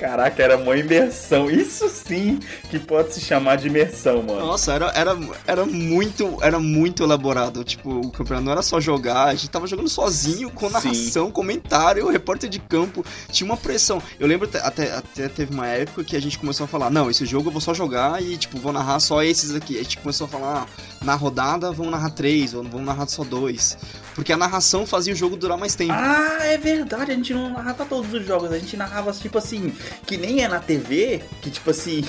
Caraca, 0.00 0.42
era 0.42 0.56
uma 0.56 0.74
imersão. 0.78 1.50
Isso 1.50 1.86
sim 1.90 2.40
que 2.70 2.78
pode 2.78 3.12
se 3.12 3.20
chamar 3.20 3.56
de 3.56 3.68
imersão, 3.68 4.22
mano. 4.22 4.40
Nossa, 4.40 4.72
era, 4.72 4.86
era, 4.94 5.18
era 5.46 5.66
muito 5.66 6.38
era 6.40 6.58
muito 6.58 7.02
elaborado. 7.02 7.62
Tipo, 7.62 8.00
o 8.00 8.10
campeonato 8.10 8.46
não 8.46 8.52
era 8.52 8.62
só 8.62 8.80
jogar, 8.80 9.26
a 9.26 9.34
gente 9.34 9.50
tava 9.50 9.66
jogando 9.66 9.90
sozinho, 9.90 10.50
com 10.50 10.70
narração, 10.70 11.26
sim. 11.26 11.32
comentário, 11.32 12.08
repórter 12.08 12.48
de 12.48 12.58
campo. 12.58 13.04
Tinha 13.30 13.44
uma 13.44 13.58
pressão. 13.58 14.02
Eu 14.18 14.26
lembro 14.26 14.48
até, 14.62 14.90
até 14.90 15.28
teve 15.28 15.52
uma 15.52 15.66
época 15.66 16.02
que 16.02 16.16
a 16.16 16.20
gente 16.20 16.38
começou 16.38 16.64
a 16.64 16.68
falar: 16.68 16.88
não, 16.88 17.10
esse 17.10 17.26
jogo 17.26 17.48
eu 17.48 17.52
vou 17.52 17.60
só 17.60 17.74
jogar 17.74 18.22
e, 18.22 18.38
tipo, 18.38 18.58
vou 18.58 18.72
narrar 18.72 19.00
só 19.00 19.22
esses 19.22 19.54
aqui. 19.54 19.78
A 19.78 19.82
gente 19.82 19.98
começou 19.98 20.24
a 20.24 20.28
falar: 20.28 20.62
ah, 20.62 21.04
na 21.04 21.14
rodada 21.14 21.70
vamos 21.72 21.92
narrar 21.92 22.10
três, 22.10 22.54
ou 22.54 22.62
vamos 22.62 22.86
narrar 22.86 23.06
só 23.06 23.22
dois. 23.22 23.76
Porque 24.20 24.34
a 24.34 24.36
narração 24.36 24.86
fazia 24.86 25.14
o 25.14 25.16
jogo 25.16 25.34
durar 25.34 25.56
mais 25.56 25.74
tempo. 25.74 25.94
Ah, 25.94 26.40
é 26.42 26.58
verdade, 26.58 27.10
a 27.10 27.14
gente 27.14 27.32
não 27.32 27.48
narrava 27.48 27.86
todos 27.86 28.12
os 28.12 28.26
jogos, 28.26 28.52
a 28.52 28.58
gente 28.58 28.76
narrava, 28.76 29.10
tipo 29.12 29.38
assim, 29.38 29.72
que 30.06 30.18
nem 30.18 30.44
é 30.44 30.48
na 30.48 30.60
TV, 30.60 31.22
que 31.40 31.48
tipo 31.48 31.70
assim, 31.70 32.04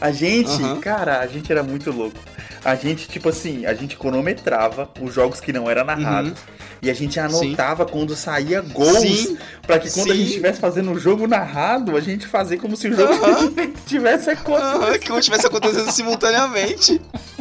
a 0.00 0.10
gente, 0.10 0.62
uhum. 0.62 0.80
cara, 0.80 1.20
a 1.20 1.26
gente 1.26 1.52
era 1.52 1.62
muito 1.62 1.90
louco. 1.90 2.18
A 2.64 2.74
gente, 2.74 3.06
tipo 3.06 3.28
assim, 3.28 3.66
a 3.66 3.74
gente 3.74 3.98
cronometrava 3.98 4.88
os 4.98 5.12
jogos 5.12 5.40
que 5.40 5.52
não 5.52 5.68
eram 5.68 5.84
narrados. 5.84 6.30
Uhum. 6.30 6.62
E 6.80 6.90
a 6.90 6.94
gente 6.94 7.20
anotava 7.20 7.84
Sim. 7.84 7.90
quando 7.92 8.16
saía 8.16 8.60
gols. 8.62 9.36
para 9.66 9.78
que 9.78 9.90
quando 9.90 10.06
Sim. 10.06 10.10
a 10.10 10.14
gente 10.14 10.28
estivesse 10.28 10.58
fazendo 10.58 10.90
o 10.90 10.98
jogo 10.98 11.28
narrado, 11.28 11.96
a 11.96 12.00
gente 12.00 12.26
fazer 12.26 12.56
como 12.56 12.76
se 12.76 12.88
o 12.88 12.96
jogo 12.96 13.12
uhum. 13.12 13.72
tivesse 13.86 14.30
acontecendo. 14.30 14.90
Uhum, 14.90 15.06
como 15.06 15.20
tivesse 15.20 15.46
acontecendo 15.46 15.92
simultaneamente. 15.92 17.00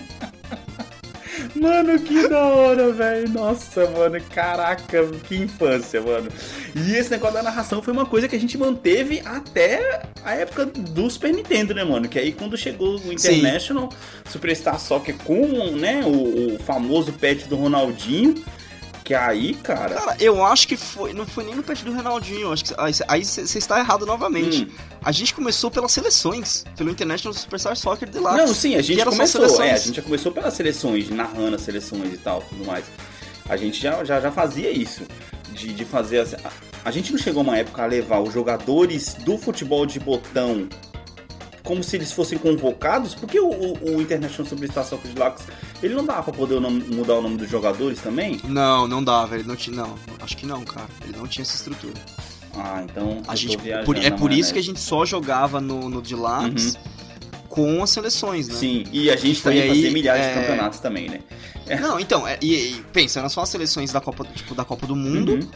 Mano, 1.61 1.99
que 1.99 2.27
da 2.27 2.43
hora, 2.43 2.91
velho. 2.91 3.29
Nossa, 3.29 3.87
mano, 3.91 4.19
caraca, 4.33 5.05
que 5.27 5.35
infância, 5.35 6.01
mano. 6.01 6.27
E 6.75 6.95
esse 6.95 7.11
negócio 7.11 7.35
da 7.35 7.43
narração 7.43 7.83
foi 7.83 7.93
uma 7.93 8.03
coisa 8.03 8.27
que 8.27 8.35
a 8.35 8.39
gente 8.39 8.57
manteve 8.57 9.21
até 9.23 10.01
a 10.25 10.33
época 10.33 10.65
do 10.65 11.07
Super 11.07 11.31
Nintendo, 11.31 11.75
né, 11.75 11.83
mano? 11.83 12.09
Que 12.09 12.17
aí 12.17 12.31
quando 12.31 12.57
chegou 12.57 12.97
o 12.97 13.13
International 13.13 13.91
Sim. 13.91 14.31
Superstar 14.31 14.79
Soccer 14.79 15.15
com, 15.17 15.45
né, 15.77 16.01
o, 16.03 16.55
o 16.55 16.59
famoso 16.59 17.13
pet 17.13 17.47
do 17.47 17.55
Ronaldinho, 17.57 18.43
que 19.03 19.13
aí, 19.13 19.53
cara. 19.55 19.95
Cara, 19.95 20.17
eu 20.19 20.43
acho 20.45 20.67
que 20.67 20.77
foi. 20.77 21.13
Não 21.13 21.25
foi 21.25 21.43
nem 21.43 21.55
no 21.55 21.63
pet 21.63 21.83
do 21.83 21.93
Ronaldinho. 21.93 22.51
Acho 22.51 22.65
que 22.65 22.73
aí 23.07 23.23
você 23.23 23.57
está 23.57 23.79
errado 23.79 24.05
novamente. 24.05 24.63
Hum. 24.63 24.97
A 25.03 25.11
gente 25.11 25.33
começou 25.33 25.71
pelas 25.71 25.91
seleções, 25.91 26.63
pelo 26.77 26.89
International 26.89 27.33
Superstar 27.33 27.75
Soccer 27.75 28.09
Deluxe. 28.09 28.37
Não, 28.37 28.53
sim, 28.53 28.75
a 28.75 28.81
gente 28.81 29.03
começou. 29.03 29.63
É, 29.63 29.71
a 29.71 29.77
gente 29.77 29.95
já 29.95 30.01
começou 30.01 30.31
pelas 30.31 30.53
seleções, 30.53 31.09
narrando 31.09 31.55
as 31.55 31.61
seleções 31.61 32.13
e 32.13 32.17
tal, 32.17 32.41
tudo 32.41 32.65
mais. 32.65 32.85
A 33.49 33.57
gente 33.57 33.81
já, 33.81 34.03
já, 34.03 34.19
já 34.21 34.31
fazia 34.31 34.71
isso. 34.71 35.03
De, 35.51 35.73
de 35.73 35.83
fazer. 35.83 36.19
As, 36.19 36.33
a, 36.33 36.51
a 36.85 36.91
gente 36.91 37.11
não 37.11 37.19
chegou 37.19 37.43
uma 37.43 37.57
época 37.57 37.83
a 37.83 37.85
levar 37.85 38.21
os 38.21 38.33
jogadores 38.33 39.15
do 39.15 39.37
futebol 39.37 39.85
de 39.85 39.99
botão 39.99 40.69
como 41.63 41.83
se 41.83 41.95
eles 41.95 42.11
fossem 42.11 42.37
convocados, 42.37 43.13
porque 43.13 43.39
o, 43.39 43.49
o, 43.49 43.95
o 43.95 44.01
International 44.01 44.47
Superstar 44.49 44.83
Soccer 44.83 45.11
Deluxe, 45.11 45.43
ele 45.81 45.95
não 45.95 46.05
dava 46.05 46.23
pra 46.23 46.33
poder 46.33 46.55
o 46.55 46.59
nome, 46.59 46.83
mudar 46.83 47.15
o 47.15 47.21
nome 47.21 47.37
dos 47.37 47.49
jogadores 47.49 47.99
também? 47.99 48.39
Não, 48.43 48.87
não 48.87 49.03
dava, 49.03 49.35
ele 49.35 49.47
não 49.47 49.55
tinha, 49.55 49.75
não, 49.75 49.95
acho 50.21 50.37
que 50.37 50.45
não, 50.45 50.63
cara, 50.63 50.87
ele 51.03 51.17
não 51.17 51.27
tinha 51.27 51.43
essa 51.43 51.55
estrutura. 51.55 51.93
Ah, 52.55 52.83
então 52.83 53.21
a 53.27 53.35
gente, 53.35 53.57
por, 53.85 53.97
é 53.97 54.11
por 54.11 54.31
isso 54.31 54.53
que 54.53 54.59
a 54.59 54.63
gente 54.63 54.79
só 54.79 55.05
jogava 55.05 55.61
no, 55.61 55.89
no 55.89 56.01
Deluxe 56.01 56.77
uhum. 56.77 57.39
com 57.47 57.83
as 57.83 57.89
seleções, 57.89 58.47
né? 58.47 58.55
Sim, 58.55 58.83
e 58.91 59.09
a 59.09 59.15
gente 59.15 59.41
também 59.41 59.67
fazia 59.67 59.91
milhares 59.91 60.25
é... 60.25 60.33
de 60.33 60.39
campeonatos 60.39 60.79
também, 60.79 61.09
né? 61.09 61.19
Não, 61.79 61.99
então, 61.99 62.27
é, 62.27 62.37
e, 62.41 62.53
e 62.53 62.85
pensa, 62.91 63.19
eram 63.19 63.29
só 63.29 63.41
as 63.41 63.49
seleções 63.49 63.91
da 63.93 64.01
Copa, 64.01 64.25
tipo, 64.35 64.53
da 64.53 64.65
Copa 64.65 64.85
do 64.85 64.95
Mundo. 64.95 65.33
Uhum. 65.33 65.49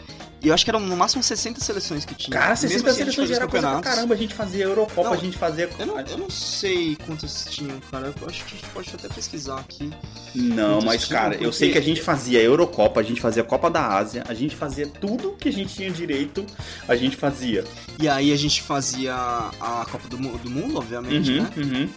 E 0.46 0.48
eu 0.48 0.54
acho 0.54 0.64
que 0.64 0.70
eram 0.70 0.80
no 0.80 0.96
máximo 0.96 1.24
60 1.24 1.60
seleções 1.60 2.06
que 2.06 2.14
tinha. 2.14 2.38
Cara, 2.38 2.56
60 2.56 2.88
assim, 2.88 3.00
seleções 3.00 3.32
era 3.32 3.48
coisa 3.48 3.68
pra 3.68 3.82
caramba. 3.82 4.14
A 4.14 4.18
gente 4.18 4.36
fazia 4.36 4.66
Eurocopa, 4.66 5.10
não, 5.10 5.14
a 5.16 5.18
gente 5.18 5.36
fazia. 5.40 5.68
Eu 5.80 5.86
não, 5.88 6.00
eu 6.00 6.18
não 6.20 6.30
sei 6.30 6.96
quantas 7.04 7.48
tinham, 7.50 7.80
cara. 7.90 8.14
Eu 8.22 8.28
acho 8.30 8.46
que 8.46 8.54
a 8.54 8.58
gente 8.60 8.70
pode 8.70 8.92
até 8.94 9.10
pesquisar 9.10 9.60
aqui. 9.60 9.90
Não, 10.36 10.82
mas, 10.84 11.08
tinham, 11.08 11.20
cara, 11.20 11.32
porque... 11.32 11.48
eu 11.48 11.52
sei 11.52 11.72
que 11.72 11.80
a 11.80 11.82
gente 11.82 12.00
fazia 12.00 12.40
Eurocopa, 12.44 13.00
a 13.00 13.04
gente 13.04 13.20
fazia 13.20 13.44
Copa 13.44 13.72
da 13.72 13.88
Ásia, 13.88 14.24
a 14.28 14.36
gente 14.36 14.56
fazia 14.56 14.86
tudo 14.86 15.32
que 15.32 15.50
a 15.50 15.52
gente 15.52 15.74
tinha 15.74 15.90
direito, 15.90 16.46
a 16.88 16.96
gente 16.96 17.18
fazia. 17.18 17.64
E 18.00 18.08
aí 18.08 18.32
a 18.32 18.38
gente 18.38 18.62
fazia 18.62 19.16
a 19.16 19.88
Copa 19.90 20.08
do, 20.08 20.18
do 20.18 20.52
Mundo, 20.52 20.78
obviamente, 20.78 21.32
uhum, 21.32 21.42
né? 21.42 21.50
Uhum. 21.58 21.90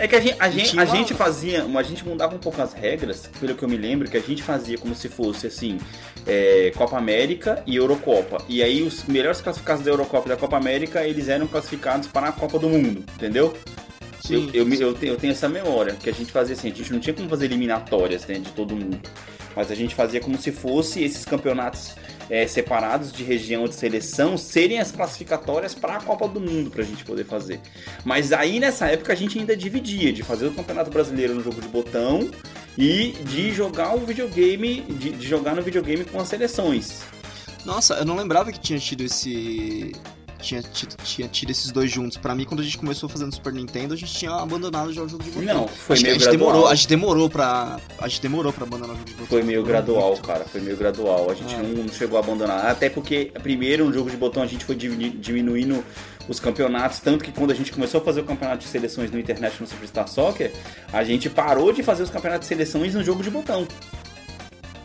É 0.00 0.08
que 0.08 0.16
a 0.16 0.20
gente, 0.20 0.36
a, 0.38 0.50
gente, 0.50 0.78
a 0.80 0.84
gente 0.86 1.12
fazia, 1.12 1.62
a 1.62 1.82
gente 1.82 2.02
mudava 2.06 2.34
um 2.34 2.38
pouco 2.38 2.62
as 2.62 2.72
regras, 2.72 3.28
pelo 3.38 3.54
que 3.54 3.62
eu 3.62 3.68
me 3.68 3.76
lembro, 3.76 4.08
que 4.08 4.16
a 4.16 4.20
gente 4.20 4.42
fazia 4.42 4.78
como 4.78 4.94
se 4.94 5.10
fosse 5.10 5.46
assim, 5.46 5.78
é, 6.26 6.72
Copa 6.76 6.96
América 6.96 7.62
e 7.66 7.76
Eurocopa. 7.76 8.38
E 8.48 8.62
aí 8.62 8.82
os 8.82 9.04
melhores 9.04 9.40
classificados 9.40 9.84
da 9.84 9.90
Eurocopa 9.90 10.28
e 10.28 10.30
da 10.30 10.36
Copa 10.36 10.56
América, 10.56 11.06
eles 11.06 11.28
eram 11.28 11.46
classificados 11.46 12.08
para 12.08 12.28
a 12.28 12.32
Copa 12.32 12.58
do 12.58 12.68
Mundo, 12.68 13.04
entendeu? 13.14 13.56
Sim, 14.20 14.50
eu, 14.52 14.68
eu, 14.68 14.96
eu, 15.00 15.16
tenho, 15.16 15.32
essa 15.32 15.48
memória, 15.48 15.94
que 15.94 16.08
a 16.08 16.12
gente 16.12 16.30
fazia 16.30 16.54
assim, 16.54 16.70
a 16.70 16.74
gente 16.74 16.92
não 16.92 17.00
tinha 17.00 17.14
como 17.14 17.28
fazer 17.28 17.46
eliminatórias 17.46 18.26
né, 18.26 18.34
de 18.34 18.50
todo 18.52 18.76
mundo. 18.76 18.98
Mas 19.54 19.70
a 19.70 19.74
gente 19.74 19.94
fazia 19.94 20.20
como 20.20 20.38
se 20.40 20.52
fosse 20.52 21.02
esses 21.02 21.24
campeonatos 21.24 21.94
é, 22.28 22.46
separados 22.46 23.12
de 23.12 23.24
região 23.24 23.64
de 23.64 23.74
seleção 23.74 24.36
serem 24.36 24.78
as 24.78 24.92
classificatórias 24.92 25.74
para 25.74 25.96
a 25.96 26.00
Copa 26.00 26.28
do 26.28 26.40
Mundo 26.40 26.70
para 26.70 26.82
a 26.82 26.86
gente 26.86 27.04
poder 27.04 27.24
fazer. 27.24 27.60
Mas 28.04 28.32
aí 28.32 28.60
nessa 28.60 28.86
época 28.86 29.12
a 29.12 29.16
gente 29.16 29.38
ainda 29.38 29.56
dividia 29.56 30.12
de 30.12 30.22
fazer 30.22 30.46
o 30.46 30.52
Campeonato 30.52 30.90
Brasileiro 30.90 31.34
no 31.34 31.42
jogo 31.42 31.60
de 31.60 31.68
botão 31.68 32.30
e 32.78 33.12
de 33.24 33.50
jogar 33.52 33.96
o 33.96 34.00
videogame, 34.00 34.82
de, 34.82 35.10
de 35.10 35.26
jogar 35.26 35.56
no 35.56 35.62
videogame 35.62 36.04
com 36.04 36.20
as 36.20 36.28
seleções. 36.28 37.02
Nossa, 37.64 37.94
eu 37.94 38.04
não 38.04 38.16
lembrava 38.16 38.50
que 38.52 38.58
tinha 38.58 38.78
tido 38.78 39.02
esse 39.02 39.92
tinha 40.40 40.62
tido, 40.62 40.96
tinha 41.02 41.28
tido 41.28 41.50
esses 41.50 41.70
dois 41.70 41.90
juntos. 41.90 42.16
Pra 42.16 42.34
mim, 42.34 42.44
quando 42.44 42.60
a 42.60 42.62
gente 42.62 42.78
começou 42.78 43.08
fazendo 43.08 43.34
Super 43.34 43.52
Nintendo, 43.52 43.94
a 43.94 43.96
gente 43.96 44.12
tinha 44.12 44.32
abandonado 44.32 44.92
já 44.92 45.02
o 45.02 45.08
jogo 45.08 45.22
de 45.22 45.30
botão. 45.30 45.54
Não, 45.54 45.68
foi 45.68 45.98
meio 46.00 46.14
a 46.14 46.18
gente 46.18 46.22
gradual. 46.24 46.52
demorou, 46.52 46.68
a 46.68 46.74
gente 46.74 46.88
demorou 46.88 47.30
pra. 47.30 47.80
A 47.98 48.08
gente 48.08 48.22
demorou 48.22 48.52
pra 48.52 48.64
abandonar 48.64 48.94
o 48.94 48.98
jogo 48.98 49.08
de 49.08 49.12
botão. 49.12 49.26
Foi 49.26 49.42
meio 49.42 49.62
gradual, 49.62 50.16
cara. 50.18 50.44
Foi 50.44 50.60
meio 50.60 50.76
gradual. 50.76 51.30
A 51.30 51.34
gente 51.34 51.54
é. 51.54 51.62
não, 51.62 51.84
não, 51.84 51.88
chegou 51.88 52.18
a 52.18 52.22
abandonar. 52.22 52.66
Até 52.66 52.88
porque, 52.88 53.32
primeiro, 53.42 53.84
no 53.84 53.92
jogo 53.92 54.10
de 54.10 54.16
botão, 54.16 54.42
a 54.42 54.46
gente 54.46 54.64
foi 54.64 54.74
diminuindo 54.74 55.84
os 56.28 56.40
campeonatos. 56.40 57.00
Tanto 57.00 57.24
que 57.24 57.32
quando 57.32 57.50
a 57.50 57.54
gente 57.54 57.72
começou 57.72 58.00
a 58.00 58.04
fazer 58.04 58.20
o 58.20 58.24
campeonato 58.24 58.64
de 58.64 58.68
seleções 58.68 59.10
no 59.10 59.18
International 59.18 59.68
Superstar 59.68 60.08
Soccer, 60.08 60.52
a 60.92 61.04
gente 61.04 61.28
parou 61.28 61.72
de 61.72 61.82
fazer 61.82 62.02
os 62.02 62.10
campeonatos 62.10 62.48
de 62.48 62.54
seleções 62.54 62.94
no 62.94 63.02
jogo 63.02 63.22
de 63.22 63.30
botão. 63.30 63.66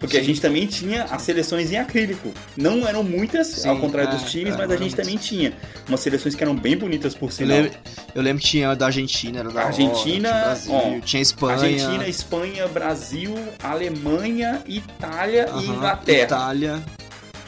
Porque 0.05 0.17
Sim. 0.17 0.23
a 0.23 0.25
gente 0.25 0.41
também 0.41 0.67
tinha 0.67 1.05
as 1.05 1.23
seleções 1.23 1.71
em 1.71 1.77
acrílico. 1.77 2.31
Não 2.55 2.87
eram 2.87 3.03
muitas, 3.03 3.47
Sim, 3.47 3.69
ao 3.69 3.79
contrário 3.79 4.11
é, 4.11 4.15
dos 4.15 4.29
times, 4.29 4.53
é, 4.53 4.57
mas 4.57 4.69
a 4.69 4.77
gente 4.77 4.95
também 4.95 5.17
tinha 5.17 5.51
umas 5.87 5.99
seleções 5.99 6.35
que 6.35 6.43
eram 6.43 6.55
bem 6.55 6.77
bonitas 6.77 7.15
por 7.15 7.31
sinal. 7.31 7.57
Eu 7.57 7.63
lembro, 7.63 7.79
eu 8.13 8.21
lembro 8.21 8.43
que 8.43 8.49
tinha 8.49 8.75
da 8.75 8.85
Argentina, 8.85 9.39
era 9.39 9.49
da 9.49 9.63
Argentina, 9.63 10.29
hora, 10.29 10.41
Brasil, 10.43 10.73
ó, 10.73 10.99
tinha 10.99 11.21
Espanha. 11.21 11.53
Argentina, 11.55 12.07
Espanha, 12.07 12.67
Brasil, 12.67 13.35
Alemanha, 13.63 14.61
Itália 14.67 15.47
uh 15.49 15.55
-huh, 15.55 15.63
e 15.63 15.67
Inglaterra. 15.69 16.23
Itália. 16.23 16.83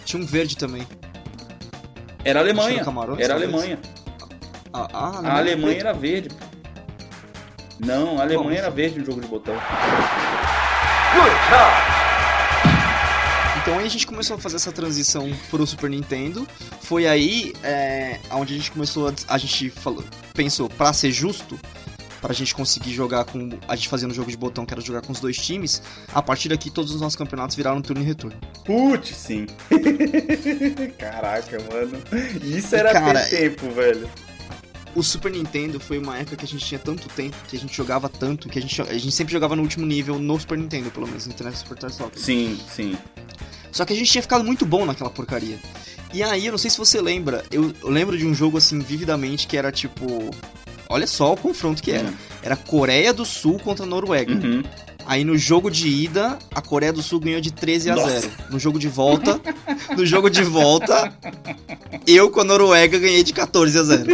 Tinha 0.04 0.24
um 0.24 0.26
verde 0.26 0.58
também. 0.58 0.88
Era 2.26 2.40
Alemanha. 2.40 2.84
Era 3.20 3.34
Alemanha. 3.36 3.80
Ah, 4.74 4.88
ah, 4.92 4.98
a 4.98 5.08
Alemanha, 5.18 5.38
Alemanha 5.38 5.80
era 5.80 5.94
verde. 5.94 6.30
Não, 7.80 8.18
a 8.18 8.24
Alemanha 8.24 8.60
era 8.60 8.70
verde 8.72 8.98
no 9.00 9.06
jogo 9.06 9.22
de 9.22 9.28
botão. 9.28 9.54
Good 11.14 11.32
job! 11.50 11.97
Então 13.68 13.80
aí 13.80 13.86
a 13.86 13.90
gente 13.90 14.08
começou 14.08 14.38
a 14.38 14.40
fazer 14.40 14.56
essa 14.56 14.72
transição 14.72 15.30
pro 15.50 15.68
Super 15.68 15.90
Nintendo. 15.90 16.48
Foi 16.84 17.06
aí 17.06 17.52
é, 17.62 18.18
onde 18.32 18.54
a 18.54 18.56
gente 18.56 18.72
começou 18.72 19.10
a, 19.10 19.14
a 19.28 19.38
gente 19.38 19.70
falou, 19.70 20.06
pensou, 20.34 20.70
para 20.70 20.94
ser 20.94 21.12
justo, 21.12 21.60
para 22.22 22.32
a 22.32 22.34
gente 22.34 22.56
conseguir 22.56 22.94
jogar 22.94 23.26
com. 23.26 23.50
A 23.68 23.76
gente 23.76 23.90
fazendo 23.90 24.14
jogo 24.14 24.32
de 24.32 24.38
botão 24.38 24.66
que 24.66 24.74
era 24.74 24.80
jogar 24.80 25.02
com 25.02 25.12
os 25.12 25.20
dois 25.20 25.36
times. 25.36 25.82
A 26.14 26.22
partir 26.22 26.48
daqui, 26.48 26.70
todos 26.70 26.94
os 26.94 27.02
nossos 27.02 27.18
campeonatos 27.18 27.58
viraram 27.58 27.82
turno 27.82 28.02
e 28.02 28.06
retorno. 28.06 28.38
Putz, 28.64 29.14
sim. 29.14 29.48
Caraca, 30.98 31.58
mano. 31.70 32.02
Isso 32.42 32.74
era 32.74 32.94
Cara, 32.94 33.22
tempo, 33.26 33.70
velho 33.72 34.10
o 34.96 35.04
Super 35.04 35.32
Nintendo 35.32 35.80
foi 35.80 36.00
uma 36.00 36.18
época 36.18 36.38
que 36.38 36.46
a 36.46 36.48
gente 36.48 36.66
tinha 36.66 36.80
tanto 36.80 37.08
tempo, 37.10 37.38
que 37.48 37.56
a 37.56 37.60
gente 37.60 37.76
jogava 37.76 38.10
tanto, 38.10 38.50
que 38.50 38.58
a 38.58 38.62
gente, 38.62 38.82
a 38.82 38.98
gente 38.98 39.12
sempre 39.12 39.32
jogava 39.32 39.56
no 39.56 39.62
último 39.62 39.86
nível 39.86 40.18
no 40.18 40.40
Super 40.40 40.58
Nintendo, 40.58 40.90
pelo 40.90 41.06
menos, 41.06 41.28
no 41.28 41.34
Internet 41.34 41.56
Super 41.56 41.92
Soccer. 41.92 42.20
Sim, 42.20 42.60
sim. 42.68 42.98
Só 43.72 43.86
que 43.86 43.94
a 43.94 43.96
gente 43.96 44.12
tinha 44.12 44.22
ficado 44.22 44.44
muito 44.44 44.66
bom 44.66 44.86
naquela 44.86 45.10
porcaria. 45.10 45.58
E 46.14 46.24
aí, 46.24 46.46
eu 46.46 46.52
não 46.52 46.58
sei 46.58 46.72
se 46.72 46.78
você 46.78 47.02
lembra, 47.02 47.44
eu, 47.52 47.74
eu 47.82 47.90
lembro 47.90 48.18
de 48.18 48.26
um 48.26 48.34
jogo 48.34 48.58
assim 48.58 48.80
vividamente 48.80 49.48
que 49.48 49.58
era 49.58 49.72
tipo. 49.72 50.32
Olha 50.90 51.06
só 51.06 51.34
o 51.34 51.38
confronto 51.38 51.84
que 51.84 51.92
era. 51.92 52.08
Uhum. 52.08 52.14
Era 52.42 52.56
Coreia 52.56 53.14
do 53.14 53.26
Sul 53.26 53.60
contra 53.60 53.86
a 53.86 53.88
Noruega. 53.88 54.34
Uhum. 54.34 54.64
Aí 55.08 55.24
no 55.24 55.38
jogo 55.38 55.72
de 55.72 55.88
ida, 55.88 56.38
a 56.54 56.62
Coreia 56.62 56.92
do 56.92 57.02
Sul 57.02 57.22
ganhou 57.22 57.40
de 57.40 57.50
13 57.50 57.92
a 57.92 57.96
Nossa. 57.96 58.20
0. 58.20 58.34
No 58.50 58.60
jogo 58.60 58.78
de 58.78 58.90
volta, 58.90 59.40
no 59.96 60.06
jogo 60.06 60.30
de 60.30 60.44
volta, 60.44 61.14
eu 62.06 62.30
com 62.30 62.42
a 62.42 62.44
Noruega 62.44 63.00
ganhei 63.00 63.24
de 63.24 63.32
14 63.32 63.80
a 63.80 63.84
0. 63.84 64.06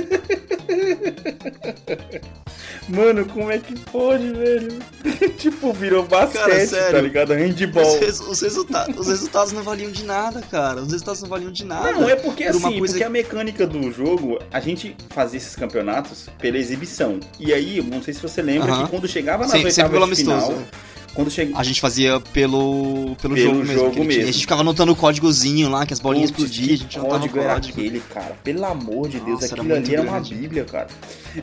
Mano, 2.87 3.25
como 3.25 3.49
é 3.49 3.57
que 3.57 3.79
pode, 3.79 4.31
velho? 4.33 4.79
tipo, 5.39 5.73
virou 5.73 6.03
basquete, 6.05 6.41
cara, 6.41 6.67
sério, 6.67 6.91
tá 6.91 7.01
ligado? 7.01 7.33
Handball. 7.33 7.87
Os, 7.87 7.99
res, 7.99 8.19
os, 8.19 8.41
resulta 8.41 8.85
os 8.95 9.07
resultados 9.07 9.51
não 9.53 9.63
valiam 9.63 9.91
de 9.91 10.03
nada, 10.03 10.41
cara. 10.41 10.81
Os 10.81 10.91
resultados 10.91 11.21
não 11.21 11.29
valiam 11.29 11.51
de 11.51 11.65
nada. 11.65 11.93
Não, 11.93 12.09
é 12.09 12.15
porque 12.15 12.43
por 12.43 12.49
assim, 12.51 12.77
coisa... 12.77 12.93
porque 12.93 13.03
a 13.03 13.09
mecânica 13.09 13.65
do 13.65 13.91
jogo, 13.91 14.37
a 14.51 14.59
gente 14.59 14.95
fazia 15.09 15.37
esses 15.37 15.55
campeonatos 15.55 16.29
pela 16.39 16.57
exibição. 16.57 17.19
E 17.39 17.53
aí, 17.53 17.81
não 17.81 18.03
sei 18.03 18.13
se 18.13 18.21
você 18.21 18.41
lembra 18.41 18.71
uh 18.71 18.75
-huh. 18.75 18.83
que 18.83 18.89
quando 18.91 19.07
chegava 19.07 19.43
nas 19.43 19.51
Sim, 19.51 19.65
oitavas 19.65 20.09
de 20.09 20.15
final... 20.17 20.37
Amistoso. 20.37 20.65
Quando 21.13 21.29
chega... 21.29 21.57
A 21.57 21.63
gente 21.63 21.79
fazia 21.79 22.19
pelo, 22.19 23.15
pelo, 23.21 23.35
pelo 23.35 23.37
jogo, 23.37 23.57
mesmo. 23.57 23.73
Jogo 23.73 24.03
mesmo. 24.03 24.23
A 24.23 24.25
gente 24.25 24.39
ficava 24.39 24.61
anotando 24.61 24.91
o 24.91 24.95
códigozinho 24.95 25.69
lá, 25.69 25.85
que 25.85 25.93
as 25.93 25.99
bolinhas 25.99 26.31
explodiam, 26.31 26.73
a 26.73 26.77
gente 26.77 26.97
anotava 26.97 27.25
o 27.25 27.29
código. 27.29 27.39
Era 27.39 27.55
aquele, 27.55 27.99
cara. 27.99 28.37
Pelo 28.43 28.65
amor 28.65 29.09
de 29.09 29.19
Deus, 29.19 29.41
Nossa, 29.41 29.55
aquilo 29.55 29.71
era 29.71 29.79
ali 29.79 29.93
era 29.93 30.01
uma 30.03 30.19
bíblia, 30.19 30.65
cara. 30.65 30.87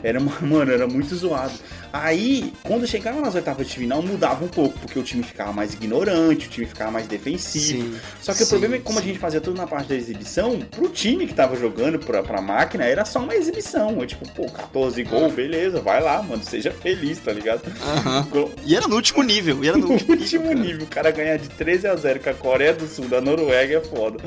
Era 0.03 0.19
uma, 0.19 0.31
mano, 0.41 0.71
era 0.71 0.87
muito 0.87 1.15
zoado. 1.15 1.53
Aí, 1.93 2.53
quando 2.63 2.87
chegava 2.87 3.19
nas 3.19 3.35
oitavas 3.35 3.67
de 3.67 3.75
final, 3.75 4.01
mudava 4.01 4.45
um 4.45 4.47
pouco, 4.47 4.77
porque 4.79 4.97
o 4.97 5.03
time 5.03 5.23
ficava 5.23 5.51
mais 5.51 5.73
ignorante, 5.73 6.47
o 6.47 6.49
time 6.49 6.65
ficava 6.65 6.91
mais 6.91 7.05
defensivo. 7.07 7.83
Sim, 7.83 7.95
Só 8.21 8.31
que 8.31 8.39
sim, 8.39 8.43
o 8.45 8.47
problema 8.47 8.75
é 8.75 8.77
que, 8.77 8.83
como 8.85 8.99
sim. 8.99 9.05
a 9.05 9.07
gente 9.07 9.19
fazia 9.19 9.41
tudo 9.41 9.57
na 9.57 9.67
parte 9.67 9.89
da 9.89 9.95
exibição, 9.95 10.59
pro 10.59 10.87
time 10.87 11.27
que 11.27 11.33
tava 11.33 11.55
jogando, 11.57 11.99
pra, 11.99 12.23
pra 12.23 12.41
máquina, 12.41 12.85
era 12.85 13.03
só 13.03 13.19
uma 13.19 13.35
exibição. 13.35 14.01
É 14.01 14.05
tipo, 14.05 14.27
pô, 14.29 14.45
14 14.49 15.03
gols, 15.03 15.33
beleza, 15.33 15.81
vai 15.81 16.01
lá, 16.01 16.23
mano, 16.23 16.43
seja 16.43 16.71
feliz, 16.71 17.19
tá 17.19 17.33
ligado? 17.33 17.61
Uhum. 17.65 18.51
E 18.65 18.75
era 18.75 18.87
no 18.87 18.95
último 18.95 19.21
nível, 19.21 19.60
e 19.63 19.67
era 19.69 19.77
no 19.77 19.87
último, 19.91 20.13
último 20.13 20.47
nível, 20.49 20.63
nível. 20.63 20.83
O 20.83 20.87
cara 20.87 21.11
ganhar 21.11 21.37
de 21.37 21.49
13 21.49 21.87
a 21.87 21.95
0 21.95 22.19
com 22.19 22.29
a 22.29 22.33
Coreia 22.33 22.73
do 22.73 22.87
Sul, 22.87 23.07
da 23.07 23.21
Noruega, 23.21 23.77
é 23.77 23.81
foda. 23.81 24.19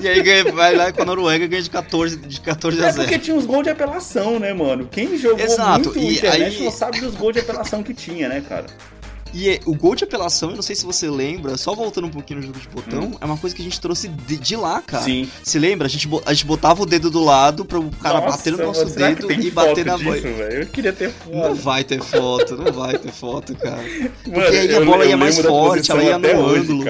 E 0.00 0.08
aí 0.08 0.22
ganha, 0.22 0.52
vai 0.52 0.74
lá 0.74 0.92
com 0.92 1.02
a 1.02 1.04
Noruega 1.04 1.46
ganha 1.46 1.62
de 1.62 1.70
14, 1.70 2.16
de 2.16 2.40
14 2.40 2.78
a 2.78 2.90
0. 2.90 3.02
É 3.02 3.04
porque 3.04 3.18
tinha 3.18 3.36
uns 3.36 3.46
gols 3.46 3.64
de 3.64 3.70
apelação, 3.70 4.38
né, 4.38 4.52
mano? 4.52 4.88
Quem 4.90 5.16
jogou 5.16 5.44
Exato. 5.44 5.90
muito 5.90 5.98
e 5.98 6.16
internet 6.16 6.56
aí... 6.56 6.64
não 6.64 6.70
sabe 6.70 7.00
dos 7.00 7.14
gols 7.14 7.34
de 7.34 7.40
apelação 7.40 7.82
que 7.82 7.94
tinha, 7.94 8.28
né, 8.28 8.42
cara? 8.46 8.66
E 9.32 9.50
é, 9.50 9.60
o 9.66 9.74
gol 9.74 9.94
de 9.94 10.04
apelação, 10.04 10.50
eu 10.50 10.56
não 10.56 10.62
sei 10.62 10.74
se 10.74 10.84
você 10.84 11.08
lembra, 11.08 11.56
só 11.56 11.74
voltando 11.74 12.06
um 12.06 12.10
pouquinho 12.10 12.40
no 12.40 12.46
jogo 12.46 12.58
de 12.58 12.68
botão, 12.68 13.04
hum. 13.04 13.16
é 13.20 13.24
uma 13.24 13.36
coisa 13.36 13.54
que 13.54 13.62
a 13.62 13.64
gente 13.64 13.80
trouxe 13.80 14.08
de, 14.08 14.36
de 14.36 14.56
lá, 14.56 14.80
cara. 14.80 15.04
Sim. 15.04 15.28
Se 15.42 15.58
lembra? 15.58 15.86
A 15.86 15.90
gente, 15.90 16.08
a 16.24 16.32
gente 16.32 16.46
botava 16.46 16.82
o 16.82 16.86
dedo 16.86 17.10
do 17.10 17.22
lado 17.22 17.64
para 17.64 17.78
o 17.78 17.90
cara 17.90 18.20
Nossa, 18.20 18.36
bater 18.36 18.52
no 18.52 18.58
nosso 18.58 18.86
dedo 18.86 19.30
e 19.32 19.50
bater 19.50 19.84
na 19.84 19.98
bola. 19.98 20.16
Eu 20.16 20.66
queria 20.66 20.92
ter 20.92 21.10
foto. 21.10 21.36
Não 21.36 21.54
vai 21.54 21.84
ter 21.84 22.02
foto, 22.02 22.56
não 22.56 22.72
vai 22.72 22.98
ter 22.98 23.12
foto, 23.12 23.54
cara. 23.56 23.76
Mano, 23.76 24.12
Porque 24.24 24.56
aí 24.56 24.74
a 24.74 24.80
bola 24.80 25.04
ia 25.04 25.16
mais 25.16 25.38
forte, 25.38 25.90
ela 25.90 26.02
ia 26.02 26.18
no 26.18 26.48
ângulo. 26.48 26.84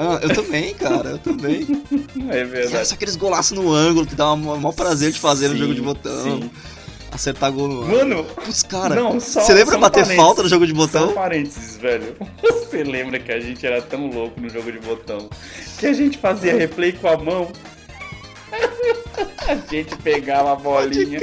Ah, 0.00 0.20
eu 0.22 0.32
também, 0.32 0.74
cara, 0.74 1.10
eu 1.10 1.18
também. 1.18 1.66
É 2.30 2.44
verdade. 2.44 2.86
Só 2.86 2.94
aqueles 2.94 3.16
golaços 3.16 3.56
no 3.56 3.72
ângulo 3.72 4.06
que 4.06 4.14
dá 4.14 4.32
o 4.32 4.36
maior 4.36 4.72
prazer 4.72 5.10
de 5.12 5.18
fazer 5.18 5.48
sim, 5.48 5.54
no 5.54 5.60
jogo 5.60 5.74
de 5.74 5.80
botão. 5.80 6.40
Sim 6.40 6.50
acertar 7.12 7.50
gol 7.52 7.68
no 7.68 7.86
Mano, 7.86 8.26
os 8.46 8.62
cara. 8.62 8.94
Não, 8.94 9.18
só, 9.20 9.40
você 9.40 9.54
lembra 9.54 9.74
só 9.74 9.80
bater 9.80 10.06
falta 10.16 10.42
no 10.42 10.48
jogo 10.48 10.66
de 10.66 10.72
botão? 10.72 11.08
Só 11.08 11.14
parênteses, 11.14 11.76
velho. 11.76 12.16
Você 12.68 12.84
lembra 12.84 13.18
que 13.18 13.32
a 13.32 13.40
gente 13.40 13.66
era 13.66 13.80
tão 13.80 14.08
louco 14.10 14.38
no 14.38 14.48
jogo 14.50 14.70
de 14.70 14.78
botão 14.78 15.30
que 15.78 15.86
a 15.86 15.92
gente 15.92 16.18
fazia 16.18 16.52
replay 16.56 16.92
com 16.92 17.08
a 17.08 17.16
mão? 17.16 17.50
A 19.48 19.56
gente 19.72 19.96
pegava 19.96 20.52
a 20.52 20.56
bolinha 20.56 21.18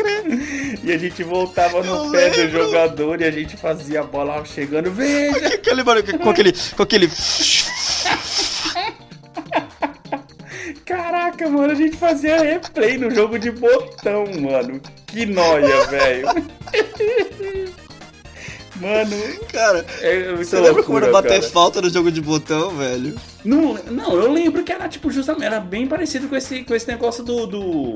e 0.83 0.91
a 0.91 0.97
gente 0.97 1.23
voltava 1.23 1.83
no 1.83 2.05
Eu 2.05 2.11
pé 2.11 2.29
lembro. 2.29 2.47
do 2.47 2.51
jogador 2.51 3.21
e 3.21 3.25
a 3.25 3.31
gente 3.31 3.55
fazia 3.55 3.99
a 3.99 4.03
bola 4.03 4.43
chegando. 4.43 4.91
Veja! 4.91 5.47
Aquele 5.47 5.83
barulho 5.83 6.19
com 6.19 6.29
aquele. 6.29 6.51
Com 6.75 6.83
aquele... 6.83 7.11
Caraca, 10.85 11.49
mano, 11.49 11.71
a 11.71 11.75
gente 11.75 11.97
fazia 11.97 12.41
replay 12.41 12.97
no 12.97 13.09
jogo 13.09 13.39
de 13.39 13.51
botão, 13.51 14.25
mano. 14.39 14.79
Que 15.07 15.25
noia, 15.25 15.87
velho. 15.87 16.27
Mano, 18.75 19.15
cara, 19.53 19.85
é 20.01 20.33
você 20.33 20.59
lembra 20.59 20.83
como 20.83 20.97
era 20.97 21.09
bater 21.09 21.41
falta 21.43 21.81
no 21.81 21.89
jogo 21.89 22.11
de 22.11 22.19
botão, 22.19 22.71
velho? 22.71 23.15
Não, 23.45 23.75
não, 23.85 24.15
eu 24.15 24.29
lembro 24.29 24.65
que 24.65 24.71
era 24.73 24.89
tipo 24.89 25.09
justamente, 25.09 25.45
era 25.45 25.61
bem 25.61 25.87
parecido 25.87 26.27
com 26.27 26.35
esse, 26.35 26.61
com 26.63 26.75
esse 26.75 26.85
negócio 26.85 27.23
do, 27.23 27.47
do 27.47 27.95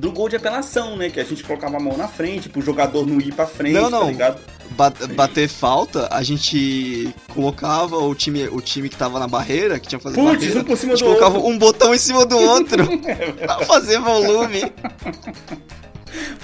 do 0.00 0.10
gol 0.10 0.28
de 0.28 0.36
apelação, 0.36 0.96
né? 0.96 1.10
Que 1.10 1.20
a 1.20 1.24
gente 1.24 1.44
colocava 1.44 1.76
a 1.76 1.80
mão 1.80 1.96
na 1.96 2.08
frente, 2.08 2.48
pro 2.48 2.62
jogador 2.62 3.06
não 3.06 3.20
ir 3.20 3.34
pra 3.34 3.46
frente, 3.46 3.74
não, 3.74 3.90
não. 3.90 4.00
tá 4.00 4.06
ligado? 4.06 4.40
Bater 4.88 5.48
falta, 5.48 6.08
a 6.10 6.22
gente 6.22 7.14
colocava 7.34 7.96
o 7.98 8.14
time, 8.14 8.48
o 8.48 8.60
time 8.60 8.88
que 8.88 8.96
tava 8.96 9.18
na 9.18 9.28
barreira, 9.28 9.78
que 9.78 9.88
tinha 9.88 9.98
que 9.98 10.04
fazer 10.04 10.16
Puts, 10.16 10.32
barreira, 10.36 10.60
um 10.60 10.64
por 10.64 10.76
cima 10.78 10.92
a 10.92 10.96
gente 10.96 11.04
do 11.04 11.08
colocava 11.08 11.36
outro. 11.36 11.50
um 11.50 11.58
botão 11.58 11.94
em 11.94 11.98
cima 11.98 12.24
do 12.24 12.38
outro 12.40 12.86
pra 12.98 13.58
fazer 13.66 13.98
volume. 14.00 14.72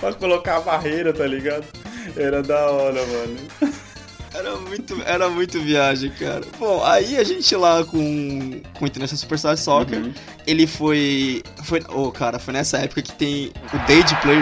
pra 0.00 0.12
colocar 0.12 0.56
a 0.56 0.60
barreira, 0.60 1.12
tá 1.12 1.26
ligado? 1.26 1.64
Era 2.16 2.42
da 2.42 2.70
hora, 2.70 3.00
mano. 3.06 3.36
Era 4.34 4.56
muito, 4.56 5.02
era 5.06 5.28
muito 5.30 5.60
viagem, 5.60 6.10
cara. 6.10 6.42
Bom, 6.58 6.84
aí 6.84 7.16
a 7.16 7.24
gente 7.24 7.56
lá 7.56 7.82
com, 7.82 8.60
com 8.74 8.84
o 8.84 8.86
International 8.86 9.18
Superstar 9.18 9.56
Soccer, 9.56 9.98
uhum. 9.98 10.12
ele 10.46 10.66
foi. 10.66 11.42
Foi. 11.64 11.82
Oh, 11.88 12.12
cara, 12.12 12.38
foi 12.38 12.52
nessa 12.52 12.76
época 12.78 13.00
que 13.00 13.12
tem 13.12 13.50
o 13.72 13.86
Day 13.86 14.02
de 14.02 14.14
Play 14.16 14.36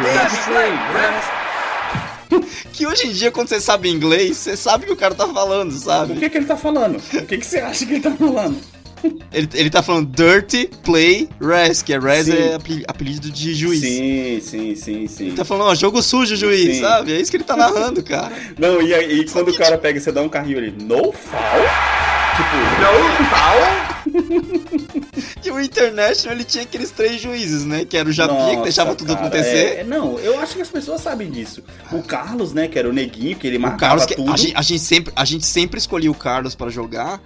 que 2.73 2.87
hoje 2.87 3.07
em 3.07 3.12
dia, 3.12 3.31
quando 3.31 3.49
você 3.49 3.61
sabe 3.61 3.88
inglês, 3.88 4.37
você 4.37 4.57
sabe 4.57 4.85
o 4.85 4.87
que 4.87 4.92
o 4.92 4.97
cara 4.97 5.14
tá 5.14 5.29
falando, 5.29 5.73
sabe? 5.73 6.14
O 6.14 6.16
que, 6.16 6.31
que 6.31 6.38
ele 6.38 6.47
tá 6.47 6.57
falando? 6.57 6.97
O 6.97 7.27
que, 7.27 7.38
que 7.38 7.47
você 7.47 7.59
acha 7.59 7.85
que 7.85 7.94
ele 7.94 8.01
tá 8.01 8.12
falando? 8.12 8.59
Ele, 9.33 9.49
ele 9.53 9.68
tá 9.68 9.83
falando 9.83 10.07
Dirty 10.07 10.70
Play 10.83 11.29
Res, 11.38 11.83
que 11.83 11.92
é 11.92 11.99
Res 11.99 12.27
é 12.29 12.55
apelido 12.88 13.31
de 13.31 13.55
juiz. 13.55 13.81
Sim, 13.81 14.40
sim, 14.40 14.75
sim, 14.75 15.07
sim. 15.07 15.27
Ele 15.27 15.37
tá 15.37 15.44
falando, 15.44 15.68
ó, 15.68 15.75
jogo 15.75 16.01
sujo, 16.03 16.35
juiz, 16.37 16.77
sim. 16.77 16.81
sabe? 16.81 17.12
É 17.12 17.20
isso 17.20 17.31
que 17.31 17.37
ele 17.37 17.44
tá 17.44 17.55
narrando, 17.55 18.03
cara. 18.03 18.33
Não, 18.59 18.81
e, 18.81 18.94
aí 18.94 19.29
quando 19.29 19.49
o 19.49 19.55
cara 19.55 19.77
pega 19.77 19.99
e 19.99 20.01
você 20.01 20.11
dá 20.11 20.23
um 20.23 20.29
carrinho 20.29 20.57
ali, 20.57 20.70
no 20.70 21.12
foul? 21.12 22.13
Tipo, 22.37 22.57
no 22.81 23.25
foul? 23.31 23.94
e 25.44 25.51
o 25.51 25.61
International, 25.61 26.37
ele 26.37 26.44
tinha 26.44 26.64
aqueles 26.64 26.90
três 26.90 27.20
juízes, 27.20 27.64
né? 27.64 27.85
Que 27.85 27.97
era 27.97 28.09
o 28.09 28.12
Japinha, 28.12 28.38
Nossa, 28.38 28.57
que 28.57 28.62
deixava 28.62 28.94
tudo 28.94 29.14
cara, 29.14 29.27
acontecer. 29.27 29.79
É, 29.79 29.85
não, 29.85 30.18
eu 30.18 30.38
acho 30.40 30.57
que 30.57 30.62
as 30.62 30.68
pessoas 30.68 31.01
sabem 31.01 31.31
disso. 31.31 31.62
O 31.92 32.03
Carlos, 32.03 32.53
né, 32.53 32.68
que 32.68 32.79
era 32.79 32.88
o 32.88 32.92
neguinho, 32.92 33.37
que 33.37 33.47
ele 33.47 33.59
marcava 33.59 33.94
o 33.94 33.99
Carlos, 33.99 34.16
tudo. 34.16 34.33
A 34.33 34.37
gente, 34.37 34.57
a 34.57 34.62
gente, 34.62 34.81
sempre, 34.81 35.12
a 35.14 35.25
gente 35.25 35.47
sempre 35.47 35.79
escolhia 35.79 36.11
o 36.11 36.14
Carlos 36.14 36.55
para 36.55 36.70
jogar, 36.70 37.20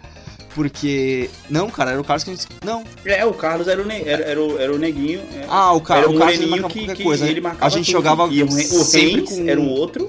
porque. 0.54 1.30
Não, 1.48 1.70
cara, 1.70 1.92
era 1.92 2.00
o 2.00 2.04
Carlos 2.04 2.24
que 2.24 2.30
a 2.30 2.34
gente. 2.34 2.46
Não. 2.64 2.84
É, 3.04 3.24
o 3.24 3.32
Carlos 3.32 3.66
era 3.66 3.80
o, 3.80 3.86
ne... 3.86 4.02
era, 4.02 4.24
era, 4.24 4.42
o, 4.42 4.58
era 4.58 4.74
o 4.74 4.78
neguinho. 4.78 5.20
É. 5.34 5.46
Ah, 5.48 5.72
o, 5.72 5.80
Car... 5.80 5.98
era 5.98 6.10
o, 6.10 6.16
o 6.16 6.18
Carlos 6.18 6.38
ele 6.38 6.62
que, 6.64 6.94
que 6.94 7.02
coisa. 7.02 7.26
Ele 7.26 7.40
marcava 7.40 7.66
a 7.66 7.68
gente 7.70 7.86
tudo. 7.86 7.92
jogava. 7.92 8.28
E 8.30 8.42
o, 8.42 8.46
o 8.46 8.50
sempre 8.50 9.22
com... 9.22 9.48
era 9.48 9.60
o 9.60 9.68
outro. 9.68 10.08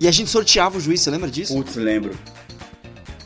E 0.00 0.08
a 0.08 0.10
gente 0.10 0.28
sorteava 0.28 0.76
o 0.76 0.80
juiz, 0.80 1.00
você 1.00 1.10
lembra 1.10 1.30
disso? 1.30 1.54
Putz, 1.54 1.76
lembro. 1.76 2.14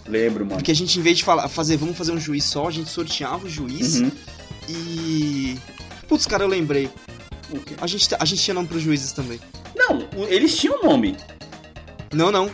Lembro, 0.09 0.45
mano. 0.45 0.57
Porque 0.57 0.71
a 0.71 0.75
gente, 0.75 0.99
em 0.99 1.03
vez 1.03 1.19
de 1.19 1.25
falar, 1.25 1.49
fazer, 1.49 1.77
vamos 1.77 1.97
fazer 1.97 2.13
um 2.13 2.21
juiz 2.21 2.45
só, 2.45 2.69
a 2.69 2.71
gente 2.71 2.89
sorteava 2.91 3.47
o 3.47 3.49
juiz 3.49 3.97
Uhum. 4.01 4.11
e. 4.69 5.59
Putz, 6.09 6.27
cara, 6.27 6.45
eu 6.45 6.49
lembrei. 6.49 6.91
A 7.81 7.87
gente, 7.87 8.09
a 8.19 8.25
gente 8.25 8.43
tinha 8.43 8.55
nome 8.55 8.69
pros 8.69 8.83
juízes 8.83 9.13
também. 9.13 9.39
Não, 9.77 10.07
eles 10.29 10.57
tinham 10.57 10.83
nome. 10.83 11.17
Não, 12.13 12.31
não. 12.31 12.51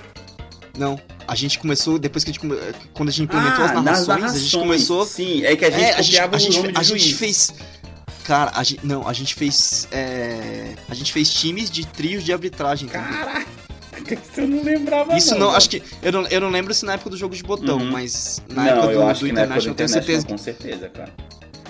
Não. 0.77 1.01
A 1.27 1.35
gente 1.35 1.59
começou, 1.59 1.99
depois 1.99 2.23
que 2.25 2.31
a 2.31 2.35
gente. 2.35 2.47
Quando 2.93 3.09
a 3.09 3.13
gente 3.13 3.23
implementou 3.25 3.65
Ah, 3.65 3.69
as 3.69 3.75
nas 3.75 3.85
narrações, 3.85 4.09
a 4.09 4.19
narrações. 4.19 4.43
gente 4.43 4.59
começou. 4.61 5.07
Sim, 5.07 5.45
é 5.45 5.57
que 5.57 5.65
a 5.65 5.71
gente 5.71 5.83
é, 5.83 5.95
a 5.95 6.03
gente, 6.03 6.19
a 6.21 6.39
gente, 6.39 6.73
a 6.79 6.83
gente 6.83 7.15
fez. 7.15 7.55
Cara, 8.25 8.53
a 8.55 8.63
gente. 8.63 8.85
Não, 8.87 9.07
a 9.09 9.13
gente 9.13 9.35
fez. 9.35 9.89
é, 9.93 10.75
a 10.89 10.95
gente 10.95 11.13
fez 11.13 11.31
times 11.33 11.71
de 11.71 11.87
trios 11.87 12.25
de 12.25 12.33
arbitragem. 12.33 12.89
Caraca, 12.89 13.47
isso 14.13 14.41
eu 14.41 14.49
não 14.49 14.63
lembrava 14.63 15.17
Isso 15.17 15.33
não, 15.35 15.47
mano. 15.47 15.57
acho 15.57 15.71
que. 15.71 15.83
Eu 16.03 16.13
não, 16.13 16.27
eu 16.27 16.41
não 16.41 16.51
lembro 16.51 16.75
se 16.75 16.85
na 16.85 16.93
época 16.95 17.09
do 17.11 17.17
jogo 17.17 17.35
de 17.35 17.43
botão, 17.43 17.79
Uhum. 17.79 17.91
mas 17.91 18.43
na 18.51 18.63
não, 18.65 18.71
época 18.71 18.93
eu 18.93 19.01
do, 19.01 19.07
acho 19.09 19.21
do 19.21 19.27
que 19.27 19.33
na 19.33 19.41
época 19.43 19.59
International, 19.59 19.73
eu 19.73 19.77
tenho 19.77 19.89
certeza. 19.89 20.27
com 20.27 20.39
certeza, 20.39 20.89
cara. 20.91 21.13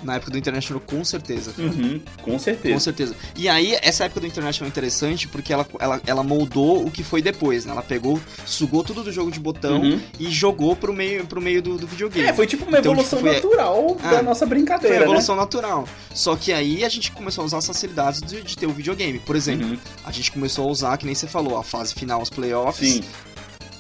Na 0.05 0.17
época 0.17 0.31
do 0.31 0.39
International, 0.39 0.81
com 0.87 1.03
certeza. 1.05 1.53
Uhum, 1.59 2.01
com 2.23 2.39
certeza. 2.39 2.75
Com 2.75 2.81
certeza. 2.81 3.17
E 3.35 3.49
aí, 3.49 3.75
essa 3.83 4.05
época 4.05 4.21
do 4.21 4.27
International 4.27 4.67
é 4.67 4.71
interessante 4.71 5.27
porque 5.27 5.53
ela, 5.53 5.67
ela, 5.81 6.01
ela 6.07 6.23
moldou 6.23 6.85
o 6.87 6.91
que 6.91 7.03
foi 7.03 7.23
depois, 7.23 7.65
né? 7.65 7.73
Ela 7.73 7.83
pegou, 7.83 8.21
sugou 8.45 8.85
tudo 8.85 9.03
do 9.03 9.11
jogo 9.11 9.31
de 9.31 9.41
botão 9.41 9.81
Uhum. 9.81 10.01
e 10.21 10.31
jogou 10.31 10.77
pro 10.77 10.93
meio, 10.93 11.27
pro 11.27 11.41
meio 11.41 11.63
do, 11.63 11.79
do 11.79 11.87
videogame. 11.87 12.29
É, 12.29 12.33
foi 12.35 12.47
tipo 12.47 12.65
uma 12.67 12.79
Então, 12.79 12.93
evolução 12.93 13.19
tipo, 13.19 13.31
foi- 13.31 13.37
natural 13.41 13.97
Ah, 14.03 14.11
da 14.11 14.23
nossa 14.23 14.47
Foi 14.47 14.49
brincadeira, 14.57 14.97
a 14.97 14.99
né? 15.01 15.05
evolução 15.07 15.35
natural. 15.35 15.89
Só 16.15 16.37
que 16.37 16.53
aí 16.53 16.85
a 16.85 16.89
gente 16.89 17.11
começou 17.13 17.43
a 17.43 17.47
usar 17.47 17.59
as 17.59 17.67
facilidades 17.67 18.21
de, 18.21 18.43
de 18.43 18.57
ter 18.57 18.67
o 18.67 18.73
videogame. 18.73 19.19
Por 19.19 19.35
exemplo, 19.37 19.67
Uhum. 19.69 19.79
a 20.05 20.13
gente 20.13 20.31
começou 20.31 20.69
a 20.69 20.71
usar, 20.71 20.97
que 20.99 21.07
nem 21.07 21.15
você 21.15 21.27
falou, 21.27 21.57
a 21.57 21.65
fase 21.65 21.95
final, 21.95 22.21
os 22.21 22.29
playoffs, 22.29 22.95
Sim. 22.95 23.05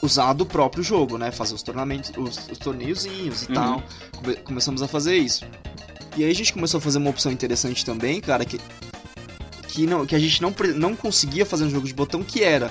usar 0.02 0.32
do 0.32 0.44
próprio 0.46 0.82
jogo, 0.82 1.16
né? 1.18 1.30
Fazer 1.30 1.54
os 1.54 1.62
tornamentos, 1.62 2.10
os, 2.16 2.48
os 2.50 2.58
torneiozinhos 2.58 3.42
e 3.42 3.48
Uhum. 3.48 3.54
tal. 3.54 3.82
Come- 4.16 4.36
começamos 4.36 4.82
a 4.82 4.88
fazer 4.88 5.16
isso. 5.16 5.44
E 6.16 6.24
aí 6.24 6.30
a 6.30 6.34
gente 6.34 6.52
começou 6.52 6.78
a 6.78 6.80
fazer 6.80 6.98
uma 6.98 7.10
opção 7.10 7.32
interessante 7.32 7.84
também, 7.84 8.20
cara, 8.20 8.44
que, 8.44 8.60
que, 9.68 9.86
não, 9.86 10.06
que 10.06 10.14
a 10.14 10.18
gente 10.18 10.40
não, 10.40 10.54
não 10.76 10.94
conseguia 10.94 11.44
fazer 11.44 11.64
no 11.64 11.70
jogo 11.70 11.86
de 11.86 11.94
botão, 11.94 12.22
que 12.22 12.42
era 12.42 12.70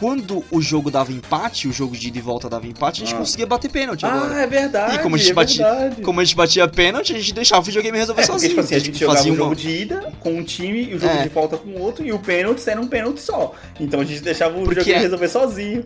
quando 0.00 0.44
o 0.50 0.60
jogo 0.60 0.90
dava 0.90 1.12
empate, 1.12 1.68
o 1.68 1.72
jogo 1.72 1.96
de 1.96 2.08
ida 2.08 2.18
e 2.18 2.20
volta 2.20 2.48
dava 2.50 2.66
empate, 2.66 3.02
a 3.02 3.06
gente 3.06 3.14
Ah. 3.14 3.18
conseguia 3.18 3.46
bater 3.46 3.70
pênalti 3.70 4.04
agora. 4.04 4.34
Ah, 4.34 4.40
é 4.42 4.46
verdade. 4.48 4.96
E 4.96 4.98
como 4.98 5.14
a 5.14 5.18
gente 5.18 5.30
é 5.30 5.34
batia- 5.34 5.64
verdade. 5.74 6.02
Como 6.02 6.20
a 6.20 6.24
gente 6.24 6.34
batia 6.34 6.66
pênalti, 6.66 7.12
a 7.14 7.18
gente 7.20 7.32
deixava 7.32 7.60
o 7.60 7.64
videogame 7.64 7.98
resolver 7.98 8.22
É, 8.22 8.26
sozinho. 8.26 8.48
tipo 8.50 8.60
assim, 8.62 8.74
a 8.74 8.78
gente 8.80 9.04
fazia 9.04 9.32
o 9.32 9.36
jogo 9.36 9.54
de 9.54 9.68
ida 9.70 10.12
com 10.18 10.32
um 10.36 10.42
time 10.42 10.82
e 10.90 10.94
o 10.94 10.98
jogo 10.98 11.12
É. 11.14 11.22
de 11.22 11.28
volta 11.28 11.56
com 11.56 11.68
o 11.70 11.78
outro, 11.80 12.04
e 12.04 12.12
o 12.12 12.18
pênalti 12.18 12.68
era 12.68 12.80
um 12.80 12.88
pênalti 12.88 13.20
só. 13.20 13.54
Então 13.78 14.00
a 14.00 14.04
gente 14.04 14.22
deixava 14.22 14.58
o 14.58 14.64
Porque 14.64 14.80
videogame 14.80 15.04
resolver 15.04 15.28
sozinho. 15.28 15.84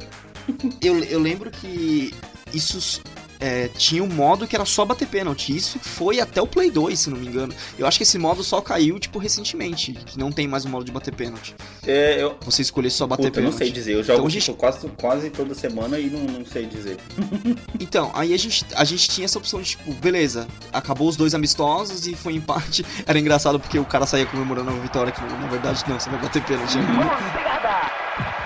eu, 0.80 0.98
eu 1.04 1.20
lembro 1.20 1.50
que 1.50 2.14
isso 2.54 3.02
é, 3.40 3.68
tinha 3.68 4.02
um 4.02 4.06
modo 4.08 4.46
que 4.46 4.54
era 4.56 4.64
só 4.64 4.84
bater 4.84 5.06
pênalti. 5.08 5.54
Isso 5.56 5.78
foi 5.78 6.20
até 6.20 6.40
o 6.40 6.46
Play 6.46 6.70
2, 6.70 6.98
se 6.98 7.10
não 7.10 7.16
me 7.18 7.26
engano. 7.26 7.52
Eu 7.78 7.86
acho 7.86 7.98
que 7.98 8.02
esse 8.04 8.18
modo 8.18 8.42
só 8.44 8.60
caiu, 8.60 8.98
tipo, 8.98 9.18
recentemente. 9.18 9.92
Que 9.92 10.18
não 10.18 10.30
tem 10.32 10.46
mais 10.48 10.64
um 10.64 10.68
modo 10.68 10.84
de 10.84 10.92
bater 10.92 11.14
pênalti. 11.14 11.54
É, 11.86 12.22
eu, 12.22 12.36
Você 12.44 12.62
escolher 12.62 12.90
só 12.90 13.06
bater 13.06 13.26
puta, 13.26 13.40
eu 13.40 13.44
não 13.44 13.50
pênalti. 13.50 13.64
sei 13.64 13.70
dizer. 13.72 13.92
Eu 13.94 14.02
jogo 14.02 14.12
Então, 14.14 14.26
a 14.26 14.30
gente- 14.30 14.44
tipo, 14.44 14.56
quase, 14.56 14.88
quase 14.96 15.30
toda 15.30 15.54
semana 15.54 15.98
e 15.98 16.06
não, 16.10 16.20
não 16.20 16.46
sei 16.46 16.66
dizer. 16.66 16.96
Então, 17.78 18.10
aí 18.14 18.32
a 18.34 18.38
gente, 18.38 18.64
a 18.74 18.84
gente 18.84 19.08
tinha 19.08 19.24
essa 19.26 19.38
opção 19.38 19.60
de, 19.60 19.70
tipo, 19.70 19.92
beleza, 19.94 20.46
acabou 20.72 21.08
os 21.08 21.16
dois 21.16 21.34
amistosos 21.34 22.06
e 22.06 22.14
foi 22.14 22.34
empate. 22.34 22.84
Era 23.06 23.18
engraçado 23.18 23.60
porque 23.60 23.78
o 23.78 23.84
cara 23.84 24.06
saía 24.06 24.26
comemorando 24.26 24.70
a 24.70 24.74
vitória, 24.74 25.12
que 25.12 25.20
na 25.20 25.46
verdade 25.48 25.84
não, 25.88 25.98
você 26.00 26.08
vai 26.10 26.20
bater 26.20 26.42
pênalti. 26.44 26.78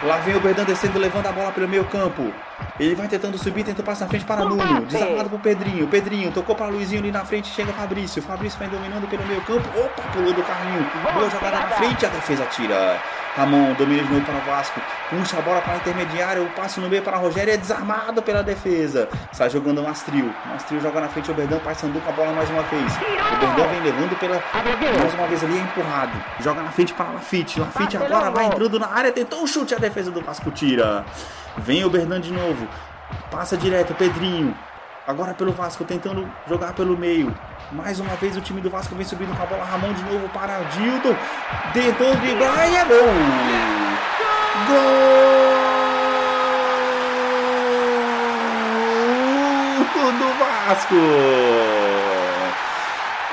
Lá 0.02 0.16
vem 0.18 0.34
o 0.34 0.40
Berdan 0.40 0.64
descendo, 0.64 0.98
levando 0.98 1.26
a 1.26 1.32
bola 1.32 1.52
pelo 1.52 1.68
meio 1.68 1.84
campo. 1.84 2.32
Ele 2.78 2.94
vai 2.94 3.06
tentando 3.06 3.36
subir, 3.36 3.64
tenta 3.64 3.82
passar 3.82 4.06
na 4.06 4.08
frente 4.08 4.24
para 4.24 4.44
Nuno. 4.46 4.86
Desarmado 4.86 5.28
pro 5.28 5.38
Pedrinho. 5.38 5.86
Pedrinho 5.86 6.32
tocou 6.32 6.56
para 6.56 6.68
Luizinho 6.68 7.02
ali 7.02 7.12
na 7.12 7.22
frente. 7.24 7.48
Chega 7.48 7.70
Fabrício. 7.74 8.22
Fabrício 8.22 8.58
vai 8.58 8.68
dominando 8.68 9.06
pelo 9.08 9.26
meio 9.26 9.42
campo. 9.42 9.68
Opa, 9.78 10.02
pulou 10.12 10.32
do 10.32 10.42
carrinho. 10.42 10.90
Boa 11.12 11.28
jogada 11.28 11.60
na 11.60 11.68
frente. 11.68 12.06
A 12.06 12.08
defesa 12.08 12.46
tira. 12.46 12.98
Ramon 13.36 13.74
domina 13.74 14.02
de 14.02 14.12
novo 14.12 14.24
para 14.24 14.36
o 14.36 14.40
Vasco. 14.40 14.80
Puxa 15.08 15.38
a 15.38 15.40
bola 15.40 15.60
para 15.60 15.74
a 15.74 15.76
intermediária. 15.76 16.42
O 16.42 16.50
passe 16.50 16.80
no 16.80 16.88
meio 16.88 17.02
para 17.02 17.16
Rogério. 17.16 17.52
É 17.52 17.56
desarmado 17.56 18.22
pela 18.22 18.42
defesa. 18.42 19.08
Sai 19.32 19.48
jogando 19.50 19.80
o 19.80 19.84
Mastril. 19.84 20.32
Mastril 20.46 20.80
joga 20.80 21.00
na 21.00 21.08
frente. 21.08 21.30
O 21.30 21.34
Berdan. 21.34 21.58
Paysandu 21.60 22.00
com 22.00 22.10
a 22.10 22.12
bola 22.12 22.32
mais 22.32 22.50
uma 22.50 22.62
vez. 22.62 22.92
O 22.96 23.36
Berdan 23.38 23.68
vem 23.68 23.80
levando 23.82 24.18
pela. 24.18 24.42
Mais 25.00 25.14
uma 25.14 25.26
vez 25.26 25.44
ali 25.44 25.58
é 25.58 25.62
empurrado. 25.62 26.12
Joga 26.40 26.62
na 26.62 26.70
frente 26.70 26.92
para 26.92 27.10
Lafite. 27.10 27.60
Lafite 27.60 27.96
agora 27.96 28.30
vai 28.30 28.46
entrando 28.46 28.78
na 28.78 28.88
área. 28.88 29.12
Tentou 29.12 29.42
o 29.42 29.46
chute. 29.46 29.74
A 29.74 29.78
defesa 29.78 30.10
do 30.10 30.20
Vasco 30.20 30.50
tira. 30.50 31.04
Vem 31.56 31.84
o 31.84 31.90
Berdan 31.90 32.20
de 32.20 32.32
novo. 32.32 32.66
Passa 33.30 33.56
direto, 33.56 33.94
Pedrinho. 33.94 34.56
Agora 35.10 35.34
pelo 35.34 35.52
Vasco, 35.52 35.84
tentando 35.84 36.30
jogar 36.48 36.72
pelo 36.72 36.96
meio. 36.96 37.36
Mais 37.72 37.98
uma 37.98 38.14
vez 38.14 38.36
o 38.36 38.40
time 38.40 38.60
do 38.60 38.70
Vasco 38.70 38.94
vem 38.94 39.04
subindo 39.04 39.36
com 39.36 39.42
a 39.42 39.46
bola. 39.46 39.64
Ramon 39.64 39.92
de 39.92 40.04
novo 40.04 40.28
para 40.28 40.60
Dilton. 40.70 41.16
Tentou 41.72 42.14
driblar 42.14 42.70
e 42.70 42.76
é 42.76 42.84
gol! 42.84 42.96
Gol 49.92 50.12
do 50.12 50.28
Vasco! 50.38 50.94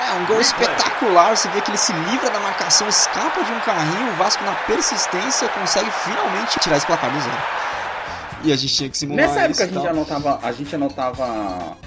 É, 0.01 0.13
um 0.19 0.25
gol 0.25 0.41
espetacular. 0.41 1.37
Você 1.37 1.47
vê 1.49 1.61
que 1.61 1.69
ele 1.69 1.77
se 1.77 1.93
livra 1.93 2.31
da 2.31 2.39
marcação, 2.39 2.87
escapa 2.87 3.43
de 3.43 3.51
um 3.51 3.59
carrinho. 3.59 4.13
O 4.13 4.15
Vasco, 4.15 4.43
na 4.43 4.53
persistência, 4.65 5.47
consegue 5.49 5.91
finalmente 5.91 6.59
tirar 6.59 6.77
esse 6.77 6.87
placar 6.87 7.11
do 7.11 7.19
zero. 7.19 7.37
E 8.43 8.51
a 8.53 8.55
gente 8.55 8.73
tinha 8.75 8.89
que 8.89 8.97
simular 8.97 9.27
Nessa 9.27 9.41
época 9.41 9.63
a 9.63 9.67
gente 9.67 9.87
anotava, 9.87 10.39
a 10.41 10.51
gente 10.51 10.75
anotava 10.75 11.77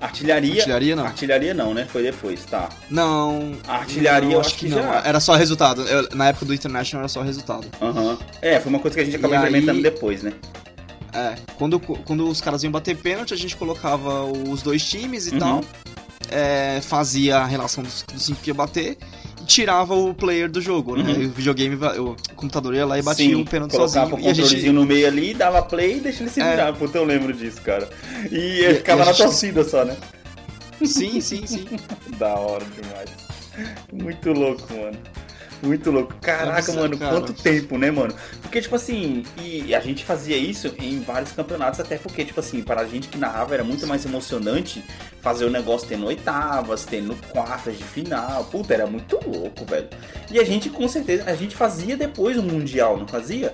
artilharia. 0.00 0.54
Artilharia, 0.60 0.96
não. 0.96 1.04
Artilharia 1.06 1.54
não, 1.54 1.74
né? 1.74 1.86
Foi 1.90 2.02
depois, 2.02 2.44
tá. 2.44 2.68
Não. 2.90 3.52
A 3.66 3.76
artilharia 3.76 4.28
não, 4.28 4.34
eu 4.34 4.40
acho 4.40 4.54
que 4.54 4.68
não. 4.68 4.78
já- 4.82 5.02
Era 5.04 5.20
só 5.20 5.34
resultado. 5.34 5.82
Eu- 5.82 6.08
na 6.14 6.28
época 6.28 6.46
do 6.46 6.54
International 6.54 7.02
era 7.02 7.08
só 7.08 7.22
resultado. 7.22 7.66
Aham. 7.80 8.18
É, 8.40 8.58
foi 8.60 8.70
uma 8.70 8.78
coisa 8.78 8.96
que 8.96 9.02
a 9.02 9.04
gente 9.04 9.16
acabou 9.16 9.34
E 9.36 9.38
aí- 9.38 9.44
implementando 9.48 9.82
depois, 9.82 10.22
né? 10.22 10.32
É. 11.12 11.34
Quando, 11.56 11.80
quando 11.80 12.28
os 12.28 12.40
caras 12.40 12.62
iam 12.62 12.70
bater 12.70 12.96
pênalti, 12.96 13.32
a 13.34 13.36
gente 13.36 13.56
colocava 13.56 14.24
os 14.24 14.62
dois 14.62 14.86
times 14.86 15.26
e 15.26 15.32
Uhum. 15.32 15.38
tal. 15.38 15.60
É, 16.30 16.80
fazia 16.82 17.38
a 17.38 17.46
relação 17.46 17.82
dos, 17.82 18.02
dos 18.02 18.22
cinco 18.24 18.40
que 18.42 18.50
ia 18.50 18.54
bater 18.54 18.98
e 19.40 19.44
tirava 19.44 19.94
o 19.94 20.12
player 20.14 20.50
do 20.50 20.60
jogo, 20.60 20.96
né? 20.96 21.02
Uhum. 21.10 21.22
E 21.22 21.26
o 21.26 21.30
videogame, 21.30 21.76
o 21.76 22.16
computador 22.36 22.74
ia 22.74 22.84
lá 22.86 22.98
e 22.98 23.02
batia 23.02 23.26
Sim, 23.26 23.34
um 23.34 23.44
pênalti 23.44 23.72
colocava 23.72 24.10
sozinho. 24.10 24.16
o 24.16 24.20
E 24.20 24.24
a 24.24 24.28
controlezinho 24.34 24.60
gente. 24.62 24.72
no 24.72 24.84
meio 24.84 25.06
ali, 25.06 25.32
dava 25.34 25.62
play 25.62 25.96
e 25.96 26.00
deixa 26.00 26.22
ele 26.22 26.30
se 26.30 26.40
É. 26.40 26.50
virar. 26.50 26.72
Puta, 26.74 26.98
eu 26.98 27.04
lembro 27.04 27.32
disso, 27.32 27.60
cara. 27.62 27.88
E 28.30 28.36
E- 28.64 28.74
ficava 28.74 29.04
na 29.04 29.12
gente- 29.12 29.22
torcida 29.26 29.64
só, 29.64 29.84
né? 29.84 29.96
Sim, 30.84 31.20
sim, 31.20 31.46
sim. 31.46 31.66
Da 32.18 32.34
hora 32.34 32.64
demais. 32.66 33.10
Muito 33.92 34.30
louco, 34.32 34.62
mano. 34.74 34.96
Muito 35.62 35.90
louco. 35.90 36.14
Caraca, 36.20 36.52
Nossa, 36.52 36.72
mano, 36.74 36.98
cara. 36.98 37.12
quanto 37.12 37.32
tempo, 37.32 37.76
né, 37.76 37.90
mano? 37.90 38.14
Porque, 38.42 38.60
tipo 38.60 38.76
assim, 38.76 39.24
e 39.42 39.74
a 39.74 39.80
gente 39.80 40.04
fazia 40.04 40.36
isso 40.36 40.72
em 40.78 41.00
vários 41.00 41.32
campeonatos, 41.32 41.80
até 41.80 41.96
porque, 41.96 42.24
tipo 42.24 42.38
assim, 42.40 42.62
para 42.62 42.82
a 42.82 42.84
gente 42.86 43.08
que 43.08 43.18
narrava 43.18 43.54
era 43.54 43.64
muito 43.64 43.86
mais 43.86 44.04
emocionante 44.04 44.84
fazer 45.20 45.44
o 45.44 45.50
negócio 45.50 45.88
tendo 45.88 46.06
oitavas, 46.06 46.84
tendo 46.84 47.16
quartas 47.30 47.76
de 47.76 47.84
final. 47.84 48.44
Puta, 48.44 48.74
era 48.74 48.86
muito 48.86 49.18
louco, 49.26 49.64
velho. 49.64 49.88
E 50.30 50.38
a 50.38 50.44
gente, 50.44 50.70
com 50.70 50.86
certeza, 50.86 51.24
a 51.26 51.34
gente 51.34 51.56
fazia 51.56 51.96
depois 51.96 52.36
o 52.36 52.42
Mundial, 52.42 52.96
não 52.96 53.06
fazia? 53.06 53.52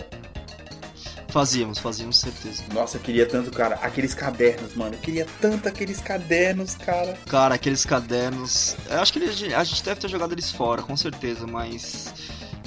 Fazíamos, 1.34 1.80
fazíamos 1.80 2.20
certeza. 2.20 2.62
Nossa, 2.72 2.96
eu 2.96 3.00
queria 3.00 3.26
tanto, 3.26 3.50
cara, 3.50 3.74
aqueles 3.82 4.14
cadernos, 4.14 4.76
mano. 4.76 4.94
Eu 4.94 5.00
queria 5.00 5.26
tanto 5.40 5.66
aqueles 5.68 5.98
cadernos, 6.00 6.76
cara. 6.76 7.18
Cara, 7.28 7.56
aqueles 7.56 7.84
cadernos. 7.84 8.76
Eu 8.88 9.00
acho 9.00 9.12
que 9.12 9.18
eles- 9.18 9.52
a 9.52 9.64
gente 9.64 9.82
deve 9.82 9.98
ter 10.00 10.06
jogado 10.08 10.30
eles 10.30 10.52
fora, 10.52 10.80
com 10.80 10.96
certeza, 10.96 11.44
mas. 11.44 12.14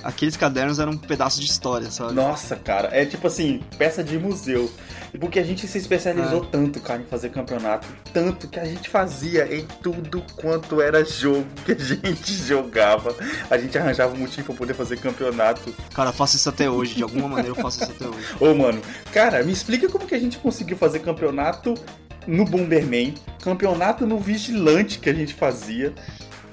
Aqueles 0.07 0.37
cadernos 0.37 0.79
eram 0.79 0.93
um 0.93 0.97
pedaço 0.97 1.37
de 1.41 1.45
história, 1.47 1.91
sabe? 1.91 2.13
Nossa, 2.13 2.55
cara, 2.55 2.87
é 2.93 3.05
tipo 3.05 3.27
assim, 3.27 3.61
peça 3.77 4.01
de 4.01 4.17
museu. 4.17 4.71
Porque 5.19 5.37
a 5.37 5.43
gente 5.43 5.67
se 5.67 5.77
especializou 5.77 6.43
É. 6.43 6.47
tanto, 6.49 6.79
cara, 6.79 7.01
em 7.01 7.05
fazer 7.05 7.29
campeonato. 7.29 7.85
Tanto 8.13 8.47
que 8.47 8.57
a 8.57 8.63
gente 8.63 8.87
fazia 8.89 9.53
em 9.53 9.65
tudo 9.83 10.23
quanto 10.37 10.79
era 10.79 11.03
jogo 11.03 11.45
que 11.65 11.73
a 11.73 11.75
gente 11.75 12.31
jogava. 12.47 13.13
A 13.49 13.57
gente 13.57 13.77
arranjava 13.77 14.13
um 14.13 14.19
motivo 14.19 14.45
pra 14.47 14.55
poder 14.55 14.73
fazer 14.75 14.97
campeonato. 14.97 15.75
Cara, 15.93 16.09
eu 16.09 16.13
faço 16.13 16.37
isso 16.37 16.47
até 16.47 16.69
hoje, 16.69 16.95
de 16.95 17.03
alguma 17.03 17.27
maneira 17.27 17.49
eu 17.49 17.55
faço 17.55 17.83
isso 17.83 17.91
até 17.91 18.07
hoje. 18.07 18.25
Ô, 18.39 18.53
mano, 18.53 18.81
cara, 19.11 19.43
me 19.43 19.51
explica 19.51 19.89
como 19.89 20.05
que 20.07 20.15
a 20.15 20.19
gente 20.19 20.37
conseguiu 20.37 20.77
fazer 20.77 20.99
campeonato 20.99 21.73
no 22.25 22.45
Bomberman, 22.45 23.13
campeonato 23.43 24.05
no 24.05 24.19
Vigilante 24.19 24.99
que 24.99 25.09
a 25.09 25.13
gente 25.13 25.33
fazia. 25.33 25.93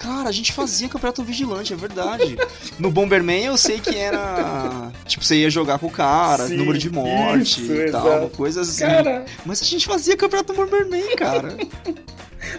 Cara, 0.04 0.28
a 0.28 0.32
gente 0.32 0.52
fazia 0.52 0.86
campeonato 0.86 1.24
vigilante, 1.24 1.72
é 1.72 1.76
verdade. 1.76 2.36
No 2.78 2.90
Bomberman 2.90 3.42
eu 3.42 3.56
sei 3.56 3.80
que 3.80 3.96
era. 3.96 4.92
Tipo, 5.06 5.24
você 5.24 5.36
ia 5.36 5.48
jogar 5.48 5.78
com 5.78 5.86
o 5.86 5.90
cara, 5.90 6.46
Sim, 6.46 6.58
número 6.58 6.76
de 6.76 6.90
morte 6.90 7.62
isso, 7.62 7.72
e 7.72 7.90
tal, 7.90 8.06
exato. 8.06 8.20
uma 8.24 8.28
coisa 8.28 8.60
assim. 8.60 8.84
Cara, 8.84 9.24
Mas 9.46 9.62
a 9.62 9.64
gente 9.64 9.86
fazia 9.86 10.14
campeonato 10.14 10.52
no 10.52 10.58
Bomberman, 10.58 11.16
cara. 11.16 11.56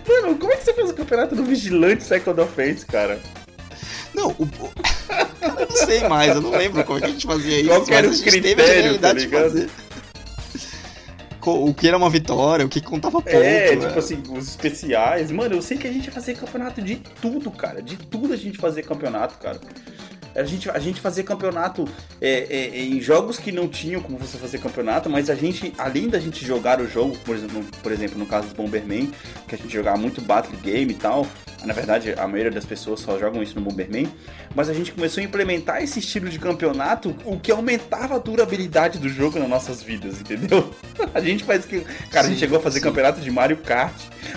mano, 0.08 0.38
como 0.40 0.52
é 0.52 0.56
que 0.56 0.64
você 0.64 0.74
fez 0.74 0.90
o 0.90 0.94
campeonato 0.96 1.36
no 1.36 1.44
Vigilante 1.44 2.04
Second 2.04 2.42
Offense, 2.42 2.84
cara? 2.84 3.20
Não, 4.16 4.30
o. 4.32 4.50
Eu 5.46 5.68
não 5.70 5.76
sei 5.76 6.08
mais, 6.08 6.36
eu 6.36 6.42
não 6.42 6.50
lembro 6.50 6.84
como 6.84 6.98
é 6.98 7.02
que 7.02 7.08
a 7.08 7.12
gente 7.12 7.28
fazia 7.28 7.60
isso. 7.60 7.70
Qual 7.70 7.86
era 7.88 8.08
o 8.08 8.10
a 8.10 8.14
gente 8.14 8.42
teve 8.42 8.62
a 8.62 8.66
critério, 8.66 8.98
tá 8.98 9.14
de 9.14 9.28
fazer. 9.28 9.70
O 11.52 11.74
que 11.74 11.88
era 11.88 11.98
uma 11.98 12.10
vitória, 12.10 12.66
o 12.66 12.70
que 12.70 12.82
contava 12.82 13.22
ponto. 13.22 13.30
É, 13.30 13.76
tipo 13.76 14.00
assim, 14.00 14.22
os 14.30 14.50
especiais. 14.50 15.32
Mano, 15.32 15.56
eu 15.56 15.62
sei 15.62 15.78
que 15.78 15.88
a 15.88 15.92
gente 15.92 16.06
ia 16.06 16.12
fazer 16.12 16.36
campeonato 16.36 16.82
de 16.82 16.96
tudo, 16.96 17.52
cara. 17.52 17.82
De 17.82 17.98
tudo 17.98 18.34
a 18.34 18.38
gente 18.38 18.58
fazia 18.58 18.84
campeonato, 18.84 19.38
cara. 19.38 19.60
A 20.36 20.44
gente, 20.44 20.70
a 20.70 20.80
gente 20.80 21.00
fazia 21.00 21.24
campeonato 21.24 21.88
é, 22.22 22.48
é, 22.50 22.84
em 22.84 23.00
jogos 23.00 23.38
que 23.38 23.52
não 23.52 23.68
tinham 23.68 24.02
como 24.02 24.18
você 24.18 24.38
fazer 24.38 24.58
campeonato, 24.60 25.10
mas 25.10 25.30
a 25.30 25.36
gente, 25.36 25.74
além 25.78 26.10
da 26.10 26.20
gente 26.20 26.46
jogar 26.46 26.82
o 26.82 26.88
jogo, 26.88 27.18
por 27.20 27.36
exemplo, 27.36 27.64
por 27.82 27.92
exemplo 27.92 28.20
no 28.20 28.26
caso 28.26 28.50
do 28.50 28.56
Bomberman, 28.56 29.12
que 29.48 29.56
a 29.56 29.58
gente 29.58 29.74
jogava 29.74 29.98
muito 29.98 30.22
Battle 30.22 30.58
Game 30.62 30.92
e 30.92 30.96
tal, 30.96 31.26
na 31.64 31.74
verdade 31.74 32.14
a 32.18 32.28
maioria 32.28 32.52
das 32.52 32.66
pessoas 32.66 33.00
só 33.00 33.18
jogam 33.18 33.42
isso 33.42 33.56
no 33.56 33.62
Bomberman, 33.62 34.08
mas 34.54 34.70
a 34.70 34.74
gente 34.74 34.92
começou 34.92 35.22
a 35.22 35.26
implementar 35.26 35.82
esse 35.82 36.00
estilo 36.00 36.30
de 36.30 36.38
campeonato, 36.38 37.16
o 37.24 37.40
que 37.40 37.52
aumentava 37.52 38.16
a 38.16 38.20
durabilidade 38.20 39.00
do 39.00 39.10
jogo 39.10 39.40
nas 39.40 39.50
nossas 39.50 39.82
vidas, 39.82 40.20
entendeu? 40.20 40.70
A 41.14 41.20
gente 41.20 41.44
faz 41.44 41.66
que. 41.66 41.82
Cara, 41.82 41.96
sim, 42.10 42.18
a 42.18 42.24
gente 42.24 42.40
chegou 42.40 42.58
a 42.58 42.62
fazer 42.62 42.80
sim. 42.80 42.86
campeonato 42.86 43.22
de 43.22 43.30
Mario 43.32 43.58
Kart. 43.58 43.94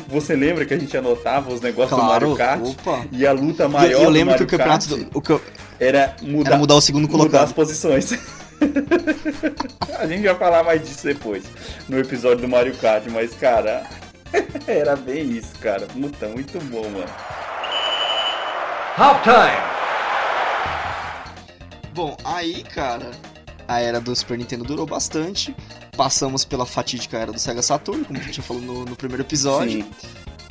Você 0.08 0.34
lembra 0.34 0.64
que 0.64 0.74
a 0.74 0.78
gente 0.78 0.96
anotava 0.96 1.52
os 1.52 1.60
negócios 1.60 1.98
claro, 1.98 2.26
do 2.26 2.36
Mario 2.36 2.36
Kart? 2.36 2.60
Opa. 2.62 3.06
E 3.10 3.26
a 3.26 3.32
luta 3.32 3.68
maior. 3.68 3.90
Eu, 3.90 4.02
eu 4.02 4.10
lembro 4.10 4.36
que 4.36 4.42
o 4.42 4.46
campeonato. 4.46 4.96
Do, 4.96 5.08
o 5.14 5.20
que 5.20 5.30
eu 5.30 5.40
era 5.80 6.16
mudar, 6.22 6.50
era 6.50 6.58
mudar 6.58 6.74
o 6.74 6.80
segundo 6.80 7.08
colocado. 7.08 7.32
Mudar 7.32 7.44
as 7.44 7.52
posições. 7.52 8.12
a 9.98 10.06
gente 10.06 10.24
vai 10.24 10.34
falar 10.34 10.64
mais 10.64 10.82
disso 10.82 11.04
depois, 11.04 11.44
no 11.88 11.98
episódio 11.98 12.42
do 12.42 12.48
Mario 12.48 12.76
Kart, 12.76 13.04
mas, 13.10 13.32
cara, 13.34 13.86
era 14.66 14.96
bem 14.96 15.30
isso, 15.30 15.52
cara. 15.60 15.86
Puta, 15.86 16.28
muito 16.28 16.58
bom, 16.66 16.88
mano. 16.88 17.06
Half 18.96 19.22
time! 19.22 19.78
Bom, 21.94 22.16
aí, 22.24 22.64
cara, 22.64 23.12
a 23.66 23.80
era 23.80 24.00
do 24.00 24.14
Super 24.14 24.38
Nintendo 24.38 24.64
durou 24.64 24.86
bastante. 24.86 25.54
Passamos 25.96 26.44
pela 26.44 26.66
fatídica 26.66 27.18
era 27.18 27.32
do 27.32 27.38
Sega 27.38 27.62
Saturn, 27.62 28.04
como 28.04 28.18
a 28.18 28.22
gente 28.22 28.36
já 28.36 28.42
falou 28.42 28.62
no, 28.62 28.84
no 28.84 28.96
primeiro 28.96 29.22
episódio. 29.22 29.82
Sim. 29.82 29.90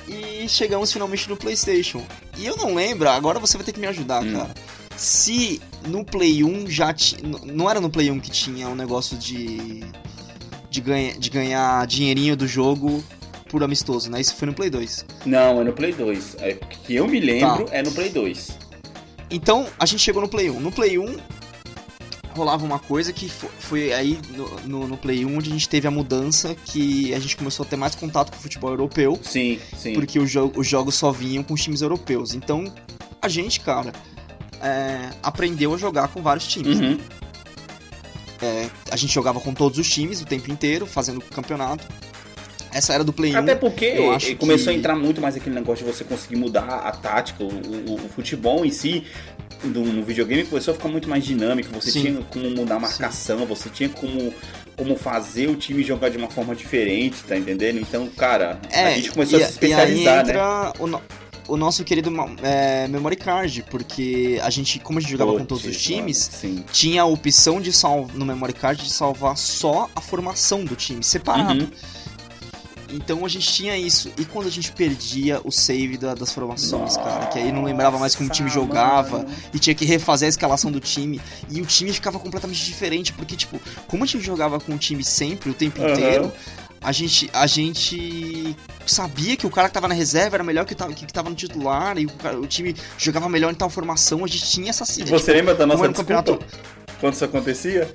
E 0.07 0.47
chegamos 0.47 0.91
finalmente 0.91 1.29
no 1.29 1.35
PlayStation. 1.35 2.01
E 2.37 2.45
eu 2.45 2.55
não 2.55 2.73
lembro, 2.73 3.09
agora 3.09 3.39
você 3.39 3.57
vai 3.57 3.65
ter 3.65 3.73
que 3.73 3.79
me 3.79 3.87
ajudar, 3.87 4.23
hum. 4.23 4.33
cara 4.33 4.49
se 4.97 5.62
no 5.88 6.03
Play 6.03 6.43
1 6.43 6.69
já 6.69 6.93
tinha. 6.93 7.21
Não 7.45 7.69
era 7.69 7.79
no 7.79 7.89
Play 7.89 8.12
1 8.12 8.19
que 8.19 8.31
tinha 8.31 8.67
um 8.67 8.75
negócio 8.75 9.17
de. 9.17 9.81
de, 10.69 10.81
ganha, 10.81 11.17
de 11.17 11.29
ganhar 11.29 11.86
dinheirinho 11.88 12.36
do 12.36 12.47
jogo 12.47 13.03
por 13.49 13.63
amistoso, 13.63 14.10
né? 14.12 14.19
Isso 14.19 14.36
foi 14.36 14.47
no 14.47 14.53
Play 14.53 14.69
2. 14.69 15.05
Não, 15.25 15.62
é 15.62 15.63
no 15.63 15.73
Play 15.73 15.93
2. 15.93 16.38
É, 16.39 16.53
que 16.53 16.95
eu 16.95 17.07
me 17.07 17.19
lembro 17.19 17.65
tá. 17.65 17.75
é 17.75 17.83
no 17.83 17.91
Play 17.91 18.10
2. 18.10 18.57
Então, 19.29 19.67
a 19.79 19.86
gente 19.86 20.01
chegou 20.01 20.21
no 20.21 20.27
Play 20.27 20.49
1. 20.49 20.60
No 20.60 20.71
Play 20.71 20.97
1, 20.97 21.17
rolava 22.36 22.65
uma 22.65 22.79
coisa 22.79 23.12
que 23.12 23.27
foi, 23.29 23.49
foi 23.60 23.93
aí 23.93 24.19
no, 24.29 24.60
no, 24.62 24.88
no, 24.88 24.97
Play 24.97 25.25
1 25.25 25.38
onde 25.38 25.49
a 25.49 25.53
gente 25.53 25.67
teve 25.67 25.88
a 25.88 25.91
mudança 25.91 26.55
que 26.55 27.13
a 27.13 27.19
gente 27.19 27.36
começou 27.36 27.65
a 27.65 27.69
ter 27.69 27.75
mais 27.75 27.95
contato 27.95 28.31
com 28.31 28.38
o 28.38 28.39
futebol 28.39 28.69
europeu. 28.69 29.19
Sim, 29.21 29.60
sim. 29.75 29.93
Porque 29.93 30.23
jo 30.25 30.51
os 30.55 30.67
jogos 30.67 30.95
só 30.95 31.12
vinham 31.12 31.43
com 31.43 31.53
os 31.53 31.62
times 31.62 31.81
europeus. 31.81 32.33
Então, 32.33 32.71
a 33.21 33.27
gente, 33.27 33.60
cara, 33.60 33.91
é, 34.62 35.10
aprendeu 35.22 35.74
a 35.74 35.78
jogar 35.78 36.08
com 36.10 36.22
vários 36.22 36.48
times. 36.48 36.80
Uhum. 36.80 37.00
É, 38.41 38.70
a 38.91 38.96
gente 38.96 39.13
jogava 39.13 39.39
com 39.39 39.54
todos 39.54 39.80
os 39.80 39.89
times 39.89 40.22
o 40.22 40.26
tempo 40.26 40.52
inteiro, 40.52 40.86
fazendo 40.86 41.22
campeonato. 41.22 41.86
Essa 42.72 42.93
era 42.93 43.04
do 43.04 43.12
Play 43.12 43.32
Até 43.32 43.39
1. 43.39 43.43
Até 43.43 43.56
porque 43.56 44.36
começou 44.36 44.65
que... 44.65 44.70
a 44.70 44.74
entrar 44.74 44.96
muito 44.96 45.20
mais 45.20 45.36
aquele 45.36 45.56
negócio 45.56 45.86
de 45.86 45.91
você 45.91 46.04
conseguir 46.04 46.36
mudar 46.36 46.67
a 46.67 46.91
tática, 46.91 47.43
o, 47.43 47.48
o, 47.48 47.96
o 47.96 48.10
futebol 48.10 48.65
em 48.65 48.72
si. 48.72 49.04
Do, 49.63 49.84
no 49.84 50.04
videogame 50.04 50.43
começou 50.43 50.72
a 50.72 50.78
ficar 50.78 50.88
muito 50.88 51.10
mais 51.10 51.26
dinâmico, 51.26 51.74
você 51.74 51.89
Sim. 51.89 52.02
tinha 52.02 52.22
como 52.30 52.48
mudar 52.52 52.76
a 52.76 52.80
marcação, 52.80 53.39
Sim. 53.39 53.46
você 53.48 53.70
tinha 53.70 53.89
como, 53.89 54.32
como 54.76 54.96
fazer 54.96 55.50
o 55.50 55.56
time 55.56 55.82
jogar 55.82 56.10
de 56.10 56.17
uma 56.17 56.30
forma 56.30 56.56
diferente, 56.56 57.24
tá 57.24 57.36
entendendo? 57.36 57.80
Então, 57.80 58.08
cara, 58.10 58.60
é, 58.70 58.84
a 58.84 58.91
gente 58.91 59.10
começou 59.10 59.39
e, 59.39 59.41
a 59.41 59.46
se 59.48 59.54
especializar, 59.54 60.28
né? 60.28 60.36
O, 60.80 61.02
o 61.47 61.57
nosso 61.57 61.83
querido 61.83 62.12
é, 62.41 62.88
memory 62.88 63.15
card, 63.15 63.63
porque 63.69 64.39
a 64.43 64.49
gente, 64.49 64.79
como 64.79 64.99
a 64.99 65.01
gente 65.01 65.12
jogava 65.12 65.38
com 65.38 65.45
todos 65.45 65.65
os 65.65 65.77
times, 65.81 66.29
tinha 66.71 67.01
a 67.01 67.05
opção 67.05 67.62
de 67.62 67.71
salvar 67.71 68.15
no 68.15 68.25
memory 68.25 68.53
card 68.53 68.83
de 68.83 68.91
salvar 68.91 69.38
só 69.38 69.89
a 69.95 70.01
formação 70.01 70.65
do 70.65 70.75
time, 70.75 71.03
separado. 71.03 71.63
Uhum. 71.63 71.71
Então 72.89 73.25
a 73.25 73.29
gente 73.29 73.51
tinha 73.51 73.77
isso. 73.77 74.12
E 74.17 74.25
quando 74.25 74.47
a 74.47 74.51
gente 74.51 74.71
perdia 74.71 75.41
o 75.43 75.51
save 75.51 75.97
da, 75.97 76.13
das 76.13 76.31
formações, 76.31 76.95
Nossa, 76.95 77.01
cara, 77.01 77.25
que 77.27 77.38
aí 77.38 77.51
não 77.51 77.63
lembrava 77.63 77.97
mais 77.99 78.15
como 78.15 78.29
o 78.29 78.31
time 78.31 78.49
jogava 78.49 79.19
mano. 79.19 79.29
e 79.53 79.60
tinha 79.60 79.75
que 79.75 79.86
refazer 79.86 80.27
a 80.27 80.29
escalação 80.29 80.71
do 80.71 80.79
time. 80.79 81.19
E 81.49 81.62
o 81.62 81.65
time 81.65 81.91
ficava 81.91 82.19
completamente 82.19 82.63
diferente, 82.63 83.13
porque, 83.13 83.36
tipo, 83.36 83.60
como 83.88 84.03
a 84.03 84.07
gente 84.07 84.23
jogava 84.23 84.60
com 84.60 84.73
o 84.73 84.77
time 84.77 85.03
sempre, 85.03 85.49
o 85.49 85.53
tempo 85.53 85.81
uhum. 85.81 85.89
inteiro, 85.89 86.31
a 86.88 86.91
gente, 86.93 87.30
a 87.34 87.45
gente 87.45 88.56
sabia 88.86 89.36
que 89.36 89.45
o 89.45 89.50
cara 89.50 89.67
que 89.67 89.73
tava 89.73 89.89
na 89.89 89.93
reserva 89.93 90.38
era 90.38 90.43
melhor 90.43 90.63
que, 90.63 90.73
tava, 90.73 90.93
que, 90.93 91.06
que 91.06 91.12
tava 91.12 91.30
no 91.30 91.36
titular 91.36 91.97
e 91.97 92.06
o, 92.06 92.10
cara, 92.10 92.39
o, 92.39 92.47
time 92.47 92.73
jogava 92.97 93.28
melhor 93.28 93.52
em 93.52 93.56
tal 93.56 93.69
formação, 93.69 94.23
a 94.23 94.28
gente 94.28 94.50
tinha 94.50 94.69
essa 94.69 94.86
Você 94.86 95.04
tipo, 95.04 95.32
lembra 95.34 95.54
da 95.54 95.65
nossa 95.65 95.86
desculpa 95.86 96.23
campeonato... 96.23 96.45
quando 97.02 97.13
isso 97.15 97.26
acontecia? 97.26 97.93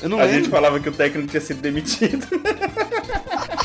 Eu 0.00 0.08
não 0.08 0.18
a 0.18 0.22
lembro. 0.22 0.38
gente 0.38 0.48
falava 0.48 0.80
que 0.80 0.88
o 0.88 0.92
técnico 0.92 1.28
tinha 1.28 1.42
sido 1.42 1.60
demitido. 1.60 2.26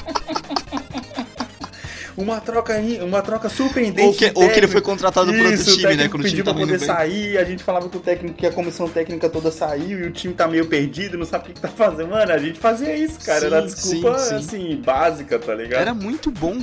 uma 2.17 2.41
troca 2.41 2.73
uma 3.03 3.21
troca 3.21 3.47
surpreendente. 3.47 4.08
Ou 4.08 4.13
que, 4.13 4.32
ou 4.34 4.49
que 4.49 4.60
ele 4.60 4.67
foi 4.67 4.82
contratado 4.82 5.32
por 5.32 5.45
outro 5.45 5.63
time, 5.63 5.95
né? 5.95 6.10
Quando 6.10 6.23
pediu 6.23 6.43
pra 6.43 6.53
poder 6.53 6.80
sair, 6.80 7.38
a 7.38 7.43
gente 7.43 7.63
falava 7.63 7.88
que 7.88 7.95
o 7.95 7.99
técnico, 7.99 8.36
que 8.36 8.47
a 8.47 8.51
comissão 8.51 8.89
técnica 8.89 9.30
toda 9.30 9.51
saiu 9.51 9.99
e 9.99 10.08
o 10.08 10.12
time 10.12 10.34
tá 10.34 10.47
meio 10.47 10.65
perdido, 10.65 11.15
não 11.15 11.25
sabe 11.25 11.43
o 11.43 11.47
que, 11.47 11.53
que 11.53 11.62
tá 11.62 11.67
fazendo. 11.67 12.10
Mano, 12.10 12.32
a 12.32 12.38
gente 12.39 12.58
fazia 12.58 12.95
isso, 12.95 13.19
cara. 13.19 13.41
Sim, 13.41 13.45
Era 13.45 13.62
desculpa, 13.62 14.17
sim, 14.17 14.30
sim. 14.30 14.36
assim, 14.36 14.82
básica, 14.84 15.38
tá 15.38 15.53
ligado? 15.53 15.80
Era 15.80 15.93
muito 15.93 16.32
bom. 16.32 16.58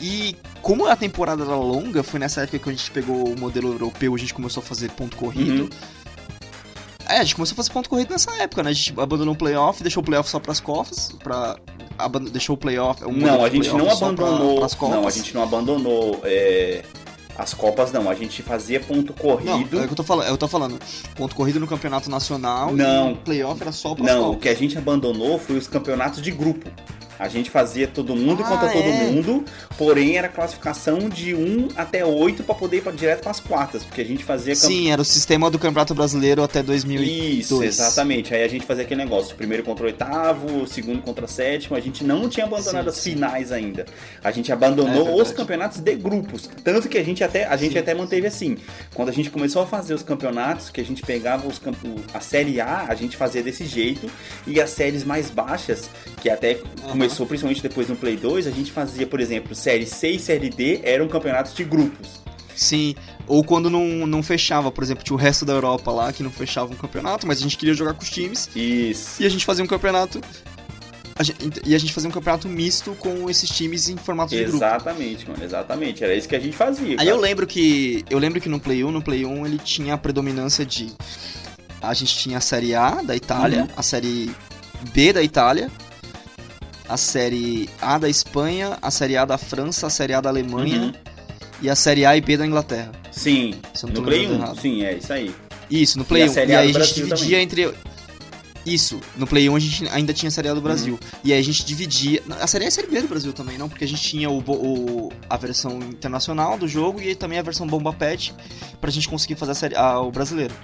E 0.00 0.36
como 0.60 0.86
a 0.86 0.94
temporada 0.94 1.42
era 1.42 1.56
longa, 1.56 2.02
foi 2.02 2.20
nessa 2.20 2.42
época 2.42 2.58
que 2.58 2.68
a 2.68 2.72
gente 2.72 2.90
pegou 2.90 3.28
o 3.28 3.40
modelo 3.40 3.72
europeu, 3.72 4.14
a 4.14 4.18
gente 4.18 4.34
começou 4.34 4.62
a 4.62 4.66
fazer 4.66 4.90
ponto 4.90 5.16
corrido. 5.16 5.62
Uhum. 5.62 5.70
É, 7.08 7.18
a 7.18 7.22
gente 7.24 7.34
começou 7.34 7.54
a 7.54 7.56
fazer 7.56 7.70
ponto 7.70 7.88
corrido 7.88 8.10
nessa 8.10 8.30
época, 8.42 8.62
né? 8.62 8.70
A 8.70 8.72
gente 8.72 8.92
abandonou 8.98 9.34
o 9.34 9.36
playoff, 9.36 9.82
deixou 9.82 10.02
o 10.02 10.06
playoff 10.06 10.28
só 10.28 10.38
pras 10.38 10.60
cofas, 10.60 11.12
pra... 11.24 11.56
deixou 12.30 12.54
o 12.54 12.58
playoff... 12.58 13.02
Um 13.04 13.12
não, 13.12 13.44
a 13.44 13.48
gente 13.48 13.70
não 13.70 13.90
abandonou... 13.90 14.68
Pra, 14.68 14.88
não, 14.88 15.06
a 15.06 15.10
gente 15.10 15.34
não 15.34 15.42
abandonou... 15.42 16.20
É... 16.24 16.82
As 17.38 17.54
Copas 17.54 17.92
não, 17.92 18.10
a 18.10 18.14
gente 18.16 18.42
fazia 18.42 18.80
ponto 18.80 19.12
corrido. 19.12 19.46
Não, 19.46 19.60
é 19.60 19.84
o 19.84 19.86
que 19.86 19.92
eu 19.92 19.96
tô 19.96 20.02
falando. 20.02 20.26
Eu 20.26 20.36
tô 20.36 20.48
falando. 20.48 20.76
Ponto 21.14 21.36
corrido 21.36 21.60
no 21.60 21.68
campeonato 21.68 22.10
nacional 22.10 22.72
não, 22.72 23.12
e 23.12 23.14
playoff 23.14 23.62
era 23.62 23.70
só 23.70 23.94
para 23.94 24.12
Não, 24.12 24.22
Copas. 24.24 24.36
o 24.36 24.40
que 24.40 24.48
a 24.48 24.54
gente 24.56 24.76
abandonou 24.76 25.38
foi 25.38 25.56
os 25.56 25.68
campeonatos 25.68 26.20
de 26.20 26.32
grupo. 26.32 26.68
A 27.18 27.28
gente 27.28 27.50
fazia 27.50 27.88
todo 27.88 28.14
mundo 28.14 28.42
ah, 28.44 28.48
contra 28.48 28.68
todo 28.68 28.84
é? 28.84 29.04
mundo, 29.04 29.44
porém 29.76 30.16
era 30.16 30.28
classificação 30.28 31.08
de 31.08 31.34
1 31.34 31.68
até 31.76 32.04
8 32.04 32.44
para 32.44 32.54
poder 32.54 32.78
ir 32.78 32.82
pra, 32.82 32.92
direto 32.92 33.22
para 33.22 33.30
as 33.30 33.40
quartas, 33.40 33.84
porque 33.84 34.00
a 34.00 34.04
gente 34.04 34.24
fazia 34.24 34.54
Sim, 34.54 34.90
era 34.90 35.02
o 35.02 35.04
sistema 35.04 35.50
do 35.50 35.58
Campeonato 35.58 35.94
Brasileiro 35.94 36.42
até 36.42 36.62
2002. 36.62 37.40
Isso, 37.40 37.62
exatamente. 37.62 38.34
Aí 38.34 38.44
a 38.44 38.48
gente 38.48 38.64
fazia 38.64 38.84
aquele 38.84 39.02
negócio, 39.02 39.34
primeiro 39.34 39.64
contra 39.64 39.84
o 39.84 39.86
oitavo, 39.86 40.66
segundo 40.66 41.02
contra 41.02 41.24
o 41.24 41.28
sétimo, 41.28 41.76
a 41.76 41.80
gente 41.80 42.04
não 42.04 42.28
tinha 42.28 42.46
abandonado 42.46 42.84
sim, 42.84 42.88
as 42.90 42.96
sim. 42.96 43.12
finais 43.12 43.50
ainda. 43.50 43.86
A 44.22 44.30
gente 44.30 44.52
abandonou 44.52 45.18
é 45.18 45.22
os 45.22 45.32
campeonatos 45.32 45.80
de 45.80 45.94
grupos, 45.96 46.48
tanto 46.62 46.88
que 46.88 46.98
a 46.98 47.04
gente 47.04 47.24
até 47.24 47.46
a 47.46 47.56
gente 47.56 47.72
sim. 47.72 47.78
até 47.78 47.94
manteve 47.94 48.26
assim. 48.26 48.56
Quando 48.94 49.08
a 49.08 49.12
gente 49.12 49.30
começou 49.30 49.62
a 49.62 49.66
fazer 49.66 49.94
os 49.94 50.02
campeonatos, 50.02 50.70
que 50.70 50.80
a 50.80 50.84
gente 50.84 51.02
pegava 51.02 51.48
os 51.48 51.60
a 52.14 52.20
série 52.20 52.60
A, 52.60 52.86
a 52.88 52.94
gente 52.94 53.16
fazia 53.16 53.42
desse 53.42 53.66
jeito 53.66 54.08
e 54.46 54.60
as 54.60 54.70
séries 54.70 55.04
mais 55.04 55.30
baixas, 55.30 55.90
que 56.20 56.30
até 56.30 56.60
uhum 56.84 57.07
começou 57.08 57.26
principalmente 57.26 57.62
depois 57.62 57.88
no 57.88 57.96
Play 57.96 58.16
2, 58.16 58.46
a 58.46 58.50
gente 58.50 58.70
fazia, 58.70 59.06
por 59.06 59.20
exemplo, 59.20 59.54
Série 59.54 59.86
C 59.86 60.10
e 60.10 60.18
Série 60.18 60.50
D 60.50 60.80
eram 60.84 61.08
campeonatos 61.08 61.54
de 61.54 61.64
grupos. 61.64 62.20
Sim, 62.54 62.94
ou 63.26 63.42
quando 63.42 63.70
não, 63.70 64.06
não 64.06 64.22
fechava, 64.22 64.70
por 64.70 64.84
exemplo, 64.84 65.04
tinha 65.04 65.14
o 65.14 65.18
resto 65.18 65.44
da 65.44 65.52
Europa 65.52 65.90
lá 65.90 66.12
que 66.12 66.22
não 66.22 66.30
fechava 66.30 66.72
um 66.72 66.76
campeonato, 66.76 67.26
mas 67.26 67.38
a 67.38 67.42
gente 67.42 67.56
queria 67.56 67.72
jogar 67.72 67.94
com 67.94 68.02
os 68.02 68.10
times. 68.10 68.50
Isso. 68.54 69.22
E 69.22 69.26
a 69.26 69.28
gente 69.28 69.44
fazia 69.44 69.64
um 69.64 69.66
campeonato. 69.66 70.20
A 71.16 71.22
gente, 71.22 71.60
e 71.64 71.74
a 71.74 71.78
gente 71.78 71.92
fazia 71.92 72.08
um 72.08 72.12
campeonato 72.12 72.48
misto 72.48 72.94
com 72.98 73.28
esses 73.28 73.48
times 73.48 73.88
em 73.88 73.96
formato 73.96 74.30
de 74.30 74.42
grupo. 74.42 74.56
Exatamente, 74.56 75.28
mano, 75.28 75.42
exatamente. 75.42 76.04
Era 76.04 76.14
isso 76.14 76.28
que 76.28 76.36
a 76.36 76.40
gente 76.40 76.56
fazia. 76.56 76.96
Aí 76.98 77.08
eu 77.08 77.18
lembro 77.18 77.46
que. 77.46 78.04
Eu 78.10 78.18
lembro 78.18 78.40
que 78.40 78.48
no 78.48 78.60
Play 78.60 78.84
1, 78.84 78.90
no 78.90 79.02
Play 79.02 79.24
1 79.24 79.46
ele 79.46 79.58
tinha 79.58 79.94
a 79.94 79.98
predominância 79.98 80.64
de. 80.64 80.92
A 81.80 81.94
gente 81.94 82.16
tinha 82.16 82.38
a 82.38 82.40
série 82.40 82.74
A 82.74 83.02
da 83.02 83.16
Itália, 83.16 83.62
uhum. 83.62 83.68
a 83.76 83.82
série 83.82 84.30
B 84.92 85.12
da 85.12 85.22
Itália, 85.22 85.70
a 86.88 86.96
série 86.96 87.68
A 87.80 87.98
da 87.98 88.08
Espanha, 88.08 88.78
a 88.80 88.90
série 88.90 89.16
A 89.16 89.24
da 89.24 89.36
França, 89.36 89.86
a 89.86 89.90
série 89.90 90.14
A 90.14 90.20
da 90.20 90.30
Alemanha 90.30 90.80
uhum. 90.80 90.92
e 91.60 91.68
a 91.68 91.76
série 91.76 92.04
A 92.04 92.16
e 92.16 92.20
B 92.20 92.36
da 92.36 92.46
Inglaterra. 92.46 92.90
Sim, 93.10 93.54
no 93.82 94.02
Play 94.02 94.26
1, 94.26 94.54
sim, 94.56 94.84
é 94.84 94.94
isso 94.94 95.12
aí. 95.12 95.34
Isso, 95.70 95.98
no 95.98 96.04
Play 96.04 96.28
1. 96.28 96.32
E, 96.32 96.46
e 96.46 96.54
aí 96.54 96.76
a 96.76 96.80
gente 96.80 96.94
dividia 96.94 97.16
também. 97.16 97.42
entre... 97.42 97.74
Isso, 98.64 99.00
no 99.16 99.26
Play 99.26 99.48
1 99.48 99.56
a 99.56 99.58
gente 99.58 99.88
ainda 99.88 100.12
tinha 100.12 100.28
a 100.28 100.30
Série 100.30 100.48
A 100.48 100.54
do 100.54 100.60
Brasil. 100.60 100.94
Uhum. 100.94 101.18
E 101.24 101.32
aí 101.32 101.38
a 101.38 101.42
gente 101.42 101.64
dividia. 101.64 102.22
A 102.38 102.46
Série 102.46 102.64
A 102.64 102.66
e 102.66 102.68
a 102.68 102.70
Série 102.70 102.86
B 102.86 103.00
do 103.00 103.08
Brasil 103.08 103.32
também, 103.32 103.56
não? 103.56 103.68
Porque 103.68 103.84
a 103.84 103.88
gente 103.88 104.02
tinha 104.02 104.28
o, 104.28 104.40
o, 104.40 105.12
a 105.28 105.36
versão 105.36 105.78
internacional 105.78 106.58
do 106.58 106.68
jogo 106.68 107.00
e 107.00 107.14
também 107.14 107.38
a 107.38 107.42
versão 107.42 107.66
Bomba 107.66 107.92
Pet 107.92 108.34
pra 108.80 108.90
gente 108.90 109.08
conseguir 109.08 109.36
fazer 109.36 109.52
a 109.52 109.54
série, 109.54 109.74
a, 109.74 110.00
o 110.00 110.10
brasileiro. 110.10 110.54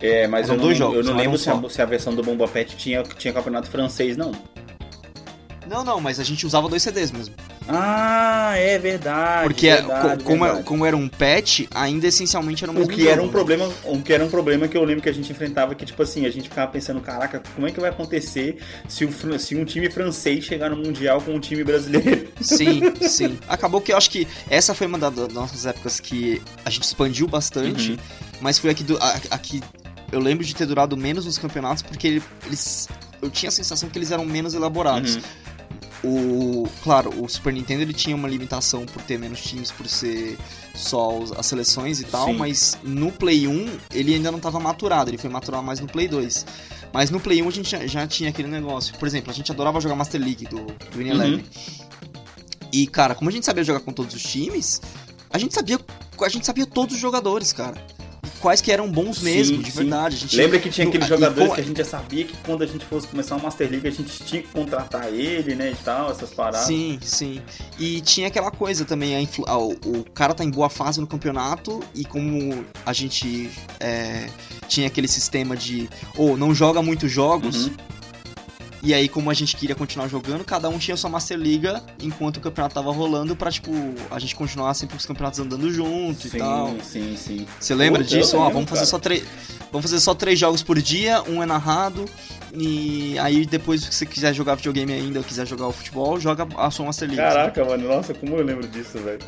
É, 0.00 0.26
mas 0.26 0.48
eu 0.48 0.56
não, 0.56 0.74
jogos, 0.74 0.96
eu 0.96 1.04
não 1.04 1.14
lembro 1.14 1.36
se 1.36 1.50
a, 1.50 1.68
se 1.68 1.82
a, 1.82 1.84
versão 1.84 2.14
do 2.14 2.22
Bomba 2.22 2.48
Pet 2.48 2.74
tinha, 2.76 3.02
tinha 3.02 3.32
campeonato 3.32 3.68
francês, 3.68 4.16
não. 4.16 4.32
Não, 5.70 5.84
não, 5.84 6.00
mas 6.00 6.18
a 6.18 6.24
gente 6.24 6.44
usava 6.44 6.68
dois 6.68 6.82
CDs 6.82 7.12
mesmo. 7.12 7.32
Ah, 7.68 8.54
é 8.56 8.76
verdade. 8.76 9.44
Porque 9.44 9.68
é, 9.68 9.76
verdade, 9.76 10.24
como, 10.24 10.44
verdade. 10.44 10.64
como 10.64 10.84
era 10.84 10.96
um 10.96 11.08
patch, 11.08 11.60
ainda 11.72 12.08
essencialmente 12.08 12.64
era 12.64 12.72
o 12.72 12.82
O 12.82 12.88
que 12.88 13.06
era 13.06 13.22
um 13.22 13.26
né? 13.26 13.30
problema, 13.30 13.70
o 13.84 14.02
que 14.02 14.12
era 14.12 14.24
um 14.24 14.28
problema 14.28 14.66
que 14.66 14.76
eu 14.76 14.82
lembro 14.82 15.00
que 15.00 15.08
a 15.08 15.12
gente 15.14 15.30
enfrentava 15.30 15.72
que 15.76 15.86
tipo 15.86 16.02
assim, 16.02 16.26
a 16.26 16.30
gente 16.30 16.48
ficava 16.48 16.68
pensando, 16.72 17.00
caraca, 17.00 17.40
como 17.54 17.68
é 17.68 17.70
que 17.70 17.78
vai 17.78 17.90
acontecer 17.90 18.58
se, 18.88 19.04
o, 19.04 19.38
se 19.38 19.54
um 19.54 19.64
time 19.64 19.88
francês 19.88 20.44
chegar 20.44 20.70
no 20.70 20.76
mundial 20.76 21.20
com 21.22 21.32
um 21.36 21.38
time 21.40 21.62
brasileiro? 21.62 22.28
Sim, 22.42 22.82
sim. 23.08 23.38
Acabou 23.48 23.80
que 23.80 23.92
eu 23.92 23.96
acho 23.96 24.10
que 24.10 24.26
essa 24.50 24.74
foi 24.74 24.88
uma 24.88 24.98
da- 24.98 25.08
das 25.10 25.32
nossas 25.32 25.66
épocas 25.66 26.00
que 26.00 26.42
a 26.64 26.70
gente 26.70 26.82
expandiu 26.82 27.28
bastante, 27.28 27.92
Uhum. 27.92 27.98
mas 28.40 28.58
foi 28.58 28.70
aqui 28.70 28.82
do. 28.82 28.98
a- 28.98 29.20
Aqui 29.30 29.62
eu 30.10 30.18
lembro 30.18 30.44
de 30.44 30.52
ter 30.52 30.66
durado 30.66 30.96
menos 30.96 31.26
nos 31.26 31.38
campeonatos, 31.38 31.82
porque 31.84 32.08
ele- 32.08 32.22
eles. 32.46 32.88
Eu 33.22 33.30
tinha 33.30 33.50
a 33.50 33.52
sensação 33.52 33.88
que 33.88 33.98
eles 33.98 34.10
eram 34.10 34.24
menos 34.24 34.54
elaborados. 34.54 35.16
Uhum. 35.16 35.22
O, 36.02 36.66
claro, 36.82 37.10
o 37.22 37.28
Super 37.28 37.52
Nintendo 37.52 37.82
ele 37.82 37.92
tinha 37.92 38.16
uma 38.16 38.26
limitação 38.26 38.86
por 38.86 39.02
ter 39.02 39.18
menos 39.18 39.42
times, 39.42 39.70
por 39.70 39.86
ser 39.86 40.38
só 40.74 41.22
as 41.36 41.44
seleções 41.44 42.00
e 42.00 42.04
tal, 42.04 42.28
Sim. 42.28 42.36
mas 42.36 42.78
no 42.82 43.12
Play 43.12 43.46
1 43.46 43.78
ele 43.92 44.14
ainda 44.14 44.30
não 44.30 44.38
estava 44.38 44.58
maturado, 44.58 45.10
ele 45.10 45.18
foi 45.18 45.28
maturar 45.28 45.62
mais 45.62 45.78
no 45.78 45.86
Play 45.86 46.08
2. 46.08 46.46
Mas 46.92 47.10
no 47.10 47.20
Play 47.20 47.42
1 47.42 47.48
a 47.48 47.50
gente 47.50 47.88
já, 47.88 48.06
tinha 48.06 48.30
aquele 48.30 48.48
negócio. 48.48 48.96
Por 48.96 49.06
exemplo, 49.06 49.30
a 49.30 49.34
gente 49.34 49.52
adorava 49.52 49.80
jogar 49.80 49.94
Master 49.94 50.20
League 50.20 50.46
do, 50.46 50.64
do 50.64 50.98
Uhum. 50.98 51.06
Eleven. 51.06 51.44
E, 52.72 52.86
cara, 52.86 53.14
como 53.14 53.28
a 53.28 53.32
gente 53.32 53.44
sabia 53.44 53.64
jogar 53.64 53.80
com 53.80 53.92
todos 53.92 54.14
os 54.14 54.22
times, 54.22 54.80
a 55.30 55.38
gente 55.38 55.54
sabia, 55.54 55.78
a 56.20 56.28
gente 56.28 56.46
sabia 56.46 56.66
todos 56.66 56.94
os 56.94 57.00
jogadores, 57.00 57.52
cara. 57.52 57.76
Quais 58.40 58.60
que 58.60 58.72
eram 58.72 58.90
bons 58.90 59.18
Sim, 59.18 59.24
mesmo, 59.24 59.62
de 59.62 59.70
sim. 59.70 59.78
verdade. 59.80 60.16
A 60.16 60.18
gente, 60.18 60.36
Lembra 60.36 60.58
que 60.58 60.70
tinha 60.70 60.86
aqueles 60.88 61.06
e 61.06 61.08
jogadores 61.10 61.48
com- 61.50 61.54
que 61.54 61.60
a 61.60 61.64
gente 61.64 61.76
já 61.78 61.84
sabia 61.84 62.24
que 62.24 62.34
quando 62.44 62.62
a 62.62 62.66
gente 62.66 62.84
fosse 62.86 63.06
começar 63.06 63.34
uma 63.36 63.44
Master 63.44 63.70
League 63.70 63.86
a 63.86 63.90
gente 63.90 64.24
tinha 64.24 64.40
que 64.42 64.48
contratar 64.48 65.12
ele, 65.12 65.54
né, 65.54 65.70
e 65.72 65.76
tal, 65.84 66.10
essas 66.10 66.30
paradas. 66.30 66.66
Sim, 66.66 66.98
sim. 67.02 67.42
E 67.78 68.00
tinha 68.00 68.28
aquela 68.28 68.50
coisa 68.50 68.84
também, 68.84 69.14
a 69.14 69.20
influ- 69.20 69.44
o, 69.48 69.98
o 69.98 70.04
cara 70.14 70.32
tá 70.34 70.42
em 70.44 70.50
boa 70.50 70.70
fase 70.70 71.00
no 71.00 71.06
campeonato 71.06 71.80
e 71.94 72.04
como 72.04 72.64
a 72.86 72.92
gente 72.92 73.50
é, 73.78 74.28
tinha 74.68 74.86
aquele 74.86 75.08
sistema 75.08 75.56
de, 75.56 75.88
ou 76.16 76.36
não 76.36 76.54
joga 76.54 76.80
muitos 76.82 77.10
jogos, 77.12 77.66
Uhum. 77.66 77.74
E 78.82 78.94
aí 78.94 79.08
como 79.08 79.30
a 79.30 79.34
gente 79.34 79.56
queria 79.56 79.74
continuar 79.74 80.08
jogando, 80.08 80.44
cada 80.44 80.68
um 80.68 80.78
tinha 80.78 80.96
sua 80.96 81.10
Master 81.10 81.38
Liga 81.38 81.82
enquanto 82.02 82.38
o 82.38 82.40
campeonato 82.40 82.74
tava 82.74 82.90
rolando 82.92 83.36
pra, 83.36 83.50
tipo, 83.50 83.70
a 84.10 84.18
gente 84.18 84.34
continuar 84.34 84.72
sempre 84.74 84.96
os 84.96 85.04
campeonatos 85.04 85.38
andando 85.40 85.70
junto 85.70 86.26
e 86.26 86.30
tal. 86.30 86.68
Sim, 86.68 86.80
sim, 86.82 87.16
sim. 87.16 87.46
Você 87.58 87.74
lembra 87.74 88.02
Puta, 88.02 88.16
disso? 88.16 88.36
Ó, 88.36 88.40
lembro, 88.40 88.54
vamos 88.54 88.70
fazer 88.70 88.80
cara. 88.80 88.90
só 88.90 88.98
três. 88.98 89.24
Vamos 89.70 89.82
fazer 89.82 90.00
só 90.00 90.14
três 90.14 90.38
jogos 90.38 90.62
por 90.62 90.80
dia, 90.80 91.22
um 91.28 91.42
é 91.42 91.46
narrado. 91.46 92.04
E 92.52 93.18
aí 93.18 93.46
depois, 93.46 93.82
se 93.82 93.92
você 93.92 94.06
quiser 94.06 94.34
jogar 94.34 94.56
videogame 94.56 94.92
ainda 94.92 95.20
ou 95.20 95.24
quiser 95.24 95.46
jogar 95.46 95.68
o 95.68 95.72
futebol, 95.72 96.18
joga 96.18 96.46
a 96.56 96.70
sua 96.70 96.86
Master 96.86 97.08
League. 97.08 97.22
Caraca, 97.22 97.64
mano, 97.64 97.86
nossa, 97.86 98.12
como 98.14 98.36
eu 98.36 98.44
lembro 98.44 98.66
disso, 98.66 98.98
velho. 98.98 99.20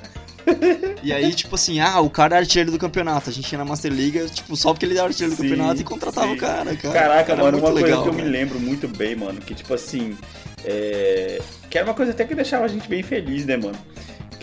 E 1.03 1.13
aí, 1.13 1.35
tipo 1.35 1.55
assim, 1.57 1.81
ah, 1.81 2.01
o 2.01 2.09
cara 2.09 2.37
é 2.37 2.39
artilheiro 2.39 2.71
do 2.71 2.79
campeonato. 2.79 3.29
A 3.29 3.33
gente 3.33 3.51
ia 3.51 3.59
na 3.59 3.65
Master 3.65 3.93
League, 3.93 4.31
tipo, 4.31 4.57
só 4.57 4.73
porque 4.73 4.87
ele 4.87 4.97
era 4.97 5.07
artilheiro 5.07 5.35
do 5.35 5.43
Sim, 5.43 5.49
campeonato 5.49 5.81
e 5.81 5.85
contratava 5.85 6.29
sim. 6.29 6.35
o 6.35 6.37
cara, 6.39 6.77
cara. 6.77 6.95
Caraca, 6.95 7.33
Era 7.33 7.43
mano, 7.43 7.59
uma 7.59 7.71
coisa 7.71 7.87
legal, 7.87 8.03
que 8.05 8.09
eu 8.09 8.13
me 8.13 8.23
lembro 8.23 8.61
muito 8.61 8.87
bem, 8.87 9.17
mano, 9.17 9.41
que 9.41 9.55
tipo 9.55 9.75
assim. 9.75 10.17
É... 10.65 11.41
Que 11.69 11.79
era 11.79 11.87
uma 11.87 11.95
coisa 11.95 12.13
até 12.13 12.25
que 12.25 12.35
deixava 12.35 12.67
a 12.67 12.69
gente 12.69 12.89
bem 12.89 13.03
feliz, 13.03 13.45
né, 13.45 13.57
mano? 13.57 13.77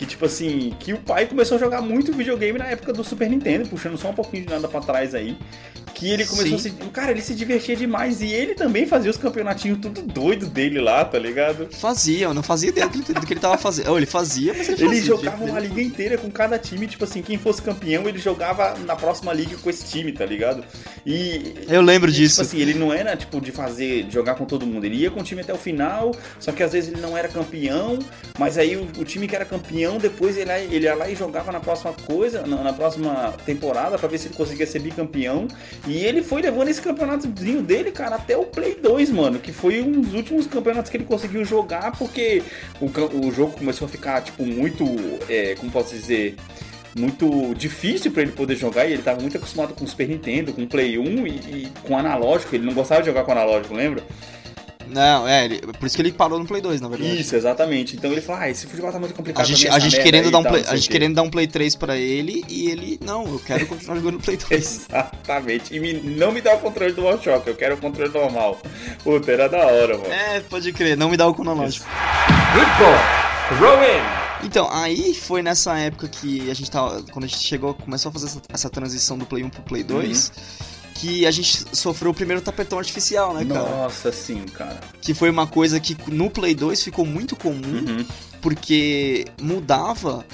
Que 0.00 0.06
tipo 0.06 0.24
assim, 0.24 0.74
que 0.78 0.94
o 0.94 0.98
pai 0.98 1.26
começou 1.26 1.58
a 1.58 1.60
jogar 1.60 1.82
muito 1.82 2.10
videogame 2.10 2.58
na 2.58 2.64
época 2.64 2.90
do 2.90 3.04
Super 3.04 3.28
Nintendo, 3.28 3.68
puxando 3.68 3.98
só 3.98 4.08
um 4.08 4.14
pouquinho 4.14 4.46
de 4.46 4.50
nada 4.50 4.66
pra 4.66 4.80
trás 4.80 5.14
aí. 5.14 5.36
Que 5.94 6.10
ele 6.10 6.24
começou 6.24 6.58
Sim. 6.58 6.70
a 6.70 6.84
se. 6.84 6.90
Cara, 6.90 7.10
ele 7.10 7.20
se 7.20 7.34
divertia 7.34 7.76
demais. 7.76 8.22
E 8.22 8.32
ele 8.32 8.54
também 8.54 8.86
fazia 8.86 9.10
os 9.10 9.18
campeonatinhos 9.18 9.78
tudo 9.78 10.00
doido 10.00 10.46
dele 10.46 10.80
lá, 10.80 11.04
tá 11.04 11.18
ligado? 11.18 11.68
Fazia, 11.70 12.24
eu 12.24 12.34
não 12.34 12.42
fazia 12.42 12.70
ideia 12.70 12.88
do 12.88 13.02
que, 13.02 13.12
do 13.12 13.26
que 13.26 13.32
ele 13.34 13.40
tava 13.40 13.58
fazendo. 13.58 13.94
Ele 13.94 14.06
fazia, 14.06 14.54
mas 14.56 14.68
ele. 14.68 14.82
Ele 14.82 15.02
jogava 15.02 15.36
tipo, 15.36 15.50
uma 15.50 15.60
liga 15.60 15.82
inteira 15.82 16.16
com 16.16 16.30
cada 16.30 16.58
time, 16.58 16.86
tipo 16.86 17.04
assim, 17.04 17.20
quem 17.20 17.36
fosse 17.36 17.60
campeão, 17.60 18.08
ele 18.08 18.18
jogava 18.18 18.78
na 18.86 18.96
próxima 18.96 19.32
liga 19.32 19.56
com 19.58 19.68
esse 19.68 19.84
time, 19.84 20.12
tá 20.12 20.24
ligado? 20.24 20.64
E. 21.04 21.54
Eu 21.68 21.82
lembro 21.82 22.08
e, 22.08 22.14
disso. 22.14 22.36
Tipo 22.36 22.46
assim, 22.46 22.62
ele 22.62 22.74
não 22.74 22.92
era 22.92 23.14
tipo 23.16 23.40
de 23.40 23.52
fazer, 23.52 24.04
de 24.04 24.14
jogar 24.14 24.36
com 24.36 24.46
todo 24.46 24.66
mundo. 24.66 24.84
Ele 24.84 24.96
ia 24.96 25.10
com 25.10 25.20
o 25.20 25.24
time 25.24 25.42
até 25.42 25.52
o 25.52 25.58
final, 25.58 26.12
só 26.38 26.52
que 26.52 26.62
às 26.62 26.72
vezes 26.72 26.92
ele 26.92 27.02
não 27.02 27.16
era 27.16 27.28
campeão, 27.28 27.98
mas 28.38 28.56
aí 28.56 28.76
o, 28.76 28.84
o 28.98 29.04
time 29.04 29.28
que 29.28 29.36
era 29.36 29.44
campeão, 29.44 29.89
depois 29.98 30.36
ele, 30.36 30.50
ele 30.70 30.84
ia 30.84 30.94
lá 30.94 31.08
e 31.08 31.14
jogava 31.14 31.50
na 31.52 31.60
próxima 31.60 31.92
coisa, 31.92 32.46
na, 32.46 32.62
na 32.62 32.72
próxima 32.72 33.34
temporada, 33.44 33.98
pra 33.98 34.08
ver 34.08 34.18
se 34.18 34.28
ele 34.28 34.34
conseguia 34.34 34.66
ser 34.66 34.80
bicampeão. 34.80 35.48
E 35.86 36.04
ele 36.04 36.22
foi 36.22 36.42
levando 36.42 36.68
esse 36.68 36.80
campeonatozinho 36.80 37.62
dele, 37.62 37.90
cara, 37.90 38.16
até 38.16 38.36
o 38.36 38.44
Play 38.44 38.74
2, 38.74 39.10
mano, 39.10 39.38
que 39.38 39.52
foi 39.52 39.80
um 39.80 40.00
dos 40.00 40.14
últimos 40.14 40.46
campeonatos 40.46 40.90
que 40.90 40.96
ele 40.96 41.04
conseguiu 41.04 41.44
jogar, 41.44 41.92
porque 41.96 42.42
o, 42.80 42.86
o 43.26 43.32
jogo 43.32 43.52
começou 43.52 43.86
a 43.86 43.88
ficar, 43.88 44.20
tipo, 44.22 44.44
muito. 44.44 44.84
É, 45.28 45.54
como 45.56 45.70
posso 45.70 45.94
dizer? 45.94 46.36
Muito 46.98 47.54
difícil 47.54 48.10
pra 48.10 48.22
ele 48.22 48.32
poder 48.32 48.56
jogar 48.56 48.84
e 48.84 48.92
ele 48.94 49.02
tava 49.02 49.20
muito 49.20 49.36
acostumado 49.36 49.74
com 49.74 49.84
o 49.84 49.88
Super 49.88 50.08
Nintendo, 50.08 50.52
com 50.52 50.62
o 50.62 50.66
Play 50.66 50.98
1 50.98 51.26
e, 51.26 51.30
e 51.30 51.72
com 51.84 51.96
analógico. 51.96 52.54
Ele 52.54 52.66
não 52.66 52.74
gostava 52.74 53.00
de 53.00 53.06
jogar 53.06 53.22
com 53.22 53.30
analógico, 53.30 53.72
lembra? 53.72 54.02
Não, 54.92 55.26
é, 55.28 55.44
ele- 55.44 55.60
por 55.60 55.86
isso 55.86 55.96
que 55.96 56.02
ele 56.02 56.12
parou 56.12 56.38
no 56.38 56.44
Play 56.46 56.60
2, 56.60 56.80
na 56.80 56.88
verdade. 56.88 57.20
Isso, 57.20 57.34
exatamente. 57.36 57.96
Então 57.96 58.10
ele 58.12 58.20
falou: 58.20 58.40
Ah, 58.42 58.50
esse 58.50 58.66
futebol 58.66 58.90
tá 58.92 58.98
muito 58.98 59.14
complicado. 59.14 59.42
A 59.42 59.46
gente, 59.48 59.68
a 59.68 59.78
gente 59.78 60.00
querendo 60.02 60.30
dar 60.30 60.38
um 60.38 60.42
tal, 60.42 60.52
play, 60.52 60.62
não 60.64 60.70
a 60.70 60.76
gente 60.76 60.84
o 60.84 60.88
quê." 60.88 60.92
querendo 60.92 61.14
dar 61.14 61.22
um 61.22 61.30
Play 61.30 61.46
3 61.46 61.76
pra 61.76 61.96
ele 61.96 62.44
e 62.48 62.68
ele, 62.70 62.98
não, 63.04 63.24
eu 63.26 63.38
quero 63.38 63.66
continuar 63.66 63.96
jogando 63.96 64.14
no 64.14 64.20
Play 64.20 64.36
2. 64.48 64.52
Exatamente. 64.88 65.74
E 65.74 65.80
me- 65.80 65.92
não 65.94 66.32
me 66.32 66.40
dá 66.40 66.54
o 66.54 66.58
controle 66.58 66.92
do 66.92 67.02
DualShock, 67.02 67.46
eu 67.46 67.54
quero 67.56 67.74
o 67.74 67.78
controle 67.78 68.12
normal. 68.12 68.60
Puta, 69.04 69.30
era 69.32 69.48
da 69.48 69.58
hora, 69.66 69.96
mano. 69.98 70.12
é, 70.12 70.40
pode 70.40 70.72
crer, 70.72 70.96
não 70.96 71.08
me 71.10 71.16
dá 71.16 71.26
o 71.26 71.34
cronológico. 71.34 71.86
Good 72.54 72.66
ball. 72.78 73.58
Throw 73.58 73.82
in. 73.82 74.46
Então, 74.46 74.68
aí 74.72 75.12
foi 75.12 75.42
nessa 75.42 75.76
época 75.78 76.08
que 76.08 76.50
a 76.50 76.54
gente 76.54 76.70
tava. 76.70 77.02
Quando 77.12 77.24
a 77.24 77.28
gente 77.28 77.42
chegou, 77.46 77.74
começou 77.74 78.08
a 78.08 78.12
fazer 78.12 78.26
essa, 78.26 78.40
essa 78.52 78.70
transição 78.70 79.18
do 79.18 79.26
Play 79.26 79.44
1 79.44 79.50
pro 79.50 79.62
Play 79.62 79.82
2, 79.82 80.32
que 81.00 81.24
a 81.26 81.30
gente 81.30 81.64
sofreu 81.76 82.10
o 82.10 82.14
primeiro 82.14 82.42
tapetão 82.42 82.78
artificial, 82.78 83.32
né, 83.32 83.44
cara? 83.44 83.60
Nossa, 83.68 84.12
sim, 84.12 84.44
cara. 84.46 84.78
Que 85.00 85.14
foi 85.14 85.30
uma 85.30 85.46
coisa 85.46 85.80
que 85.80 85.96
no 86.08 86.28
Play 86.30 86.54
2 86.54 86.82
ficou 86.82 87.06
muito 87.06 87.34
comum, 87.34 87.62
Uhum. 87.88 88.06
porque 88.42 89.24
mudava 89.40 90.24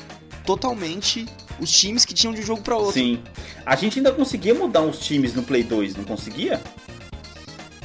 totalmente 0.45 1.27
os 1.61 1.71
times 1.71 2.05
que 2.05 2.13
tinham 2.13 2.35
de 2.35 2.41
um 2.41 2.45
jogo 2.45 2.63
pra 2.63 2.77
outro. 2.77 2.95
Sim. 2.95 3.21
A 3.65 3.77
gente 3.77 3.99
ainda 3.99 4.13
conseguia 4.13 4.55
mudar 4.55 4.83
os 4.83 4.99
times 4.99 5.35
no 5.35 5.43
Play 5.43 5.63
2, 5.63 5.95
não 5.97 6.05
conseguia? 6.05 6.61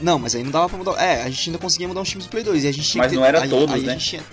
Não, 0.01 0.17
mas 0.17 0.33
aí 0.35 0.43
não 0.43 0.51
dava 0.51 0.67
pra 0.69 0.77
mudar. 0.77 0.93
É, 0.99 1.23
a 1.23 1.29
gente 1.29 1.49
ainda 1.49 1.59
conseguia 1.59 1.87
mudar 1.87 2.01
os 2.01 2.09
times 2.09 2.25
do 2.25 2.29
Play 2.31 2.43
2. 2.43 2.63
E 2.63 2.67
a 2.67 2.71
gente 2.71 2.97
Mas 2.97 3.11
que 3.11 3.15
não 3.17 3.23
era 3.25 3.43
aí- 3.43 3.49
todos, 3.49 3.75
aí 3.75 3.83
a 3.83 3.85
né? 3.87 3.93
gente 3.93 4.09
tinha- 4.09 4.23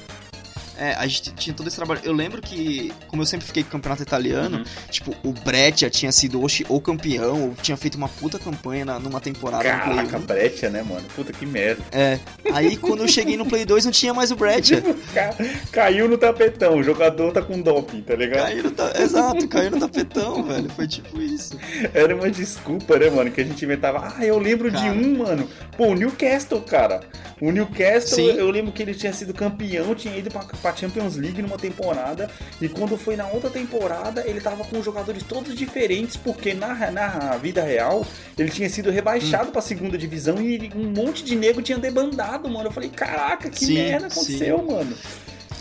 É, 0.79 0.95
a 0.95 1.07
gente 1.07 1.33
tinha 1.35 1.55
todo 1.55 1.67
esse 1.67 1.77
trabalho. 1.77 2.01
Eu 2.05 2.13
lembro 2.13 2.41
que, 2.41 2.93
como 3.09 3.23
eu 3.23 3.27
sempre 3.27 3.47
fiquei 3.47 3.63
com 3.63 3.69
o 3.69 3.73
campeonato 3.73 4.03
italiano, 4.03 4.59
Uhum. 4.59 4.65
tipo, 4.91 5.15
o 5.25 5.33
Breccia 5.33 5.91
tinha 5.91 6.13
sido 6.13 6.41
ou, 6.41 6.49
chi- 6.49 6.65
ou 6.69 6.81
campeão, 6.81 7.43
ou 7.49 7.55
tinha 7.61 7.77
feito 7.77 7.97
uma 7.97 8.09
puta 8.09 8.39
campanha 8.39 8.85
na- 8.85 8.99
numa 8.99 9.21
temporada 9.21 9.65
no 9.65 9.83
Play 9.83 9.97
Caraca, 9.97 10.19
1. 10.19 10.21
brecha, 10.23 10.71
né, 10.71 10.83
mano? 10.83 11.05
Puta 11.17 11.33
que 11.33 11.45
merda. 11.45 11.83
É. 11.93 12.19
Aí 12.53 12.77
quando 12.77 13.03
eu 13.03 13.09
cheguei 13.09 13.37
no 13.37 13.45
Play 13.47 13.65
2 13.65 13.85
não 13.85 13.93
tinha 13.93 14.15
mais 14.15 14.31
o 14.31 14.37
Breccia. 14.37 14.83
Ca- 15.13 15.35
Caiu 15.73 16.09
no 16.09 16.17
tapetão, 16.19 16.77
o 16.79 16.83
jogador 16.83 17.33
tá 17.33 17.43
com 17.43 17.61
doping, 17.61 18.03
tá 18.03 18.15
ligado? 18.15 18.45
Caiu 18.47 18.63
no 18.65 18.71
ta... 18.71 18.93
Exato, 19.01 19.49
caiu 19.49 19.71
no 19.73 19.81
tapetão, 19.81 20.43
velho. 20.47 20.69
Foi 20.71 20.87
tipo 20.87 21.21
isso. 21.21 21.59
Era 21.93 22.15
uma 22.15 22.31
desculpa, 22.31 22.99
né, 22.99 23.11
mano? 23.11 23.31
Que 23.31 23.41
a 23.41 23.45
gente 23.45 23.65
inventava. 23.65 24.15
Ah, 24.17 24.25
eu 24.25 24.39
lembro 24.39 24.71
Cara. 24.71 24.85
de 24.85 24.91
um, 24.91 25.19
mano. 25.19 25.49
Pô, 25.77 25.89
o 25.89 25.95
Newcastle, 25.95 26.61
cara. 26.61 27.01
O 27.41 27.53
Newcastle, 27.53 28.17
Sim. 28.33 28.37
eu 28.37 28.51
lembro 28.51 28.73
que 28.73 28.83
ele 28.83 28.95
tinha 28.95 29.13
sido 29.13 29.33
campeão, 29.33 29.95
tinha 29.95 30.17
ido 30.17 30.29
pra, 30.31 30.41
pra 30.69 30.77
Champions 30.77 31.17
League 31.17 31.41
numa 31.43 31.57
temporada. 31.57 32.31
E 32.61 32.69
quando 32.69 32.97
foi 32.97 33.17
na 33.17 33.27
outra 33.29 33.49
temporada, 33.51 34.23
ele 34.27 34.41
tava 34.41 34.65
com 34.65 34.83
jogadores 34.83 35.23
todos 35.23 35.55
diferentes, 35.55 36.17
porque 36.17 36.55
na, 36.55 36.91
na 36.91 37.37
vida 37.37 37.63
real, 37.63 38.07
ele 38.37 38.51
tinha 38.51 38.69
sido 38.69 38.91
Hum. 38.91 38.93
rebaixado 38.93 39.51
pra 39.51 39.61
segunda 39.63 39.97
divisão 39.97 40.41
e 40.41 40.71
um 40.75 40.91
monte 40.91 41.25
de 41.25 41.35
nego 41.37 41.63
tinha 41.63 41.79
debandado, 41.79 42.49
mano. 42.49 42.69
Eu 42.69 42.73
falei, 42.73 42.91
caraca, 42.91 43.49
que 43.51 43.65
Sim, 43.65 43.75
merda 43.75 44.07
aconteceu, 44.09 44.63
mano? 44.65 44.95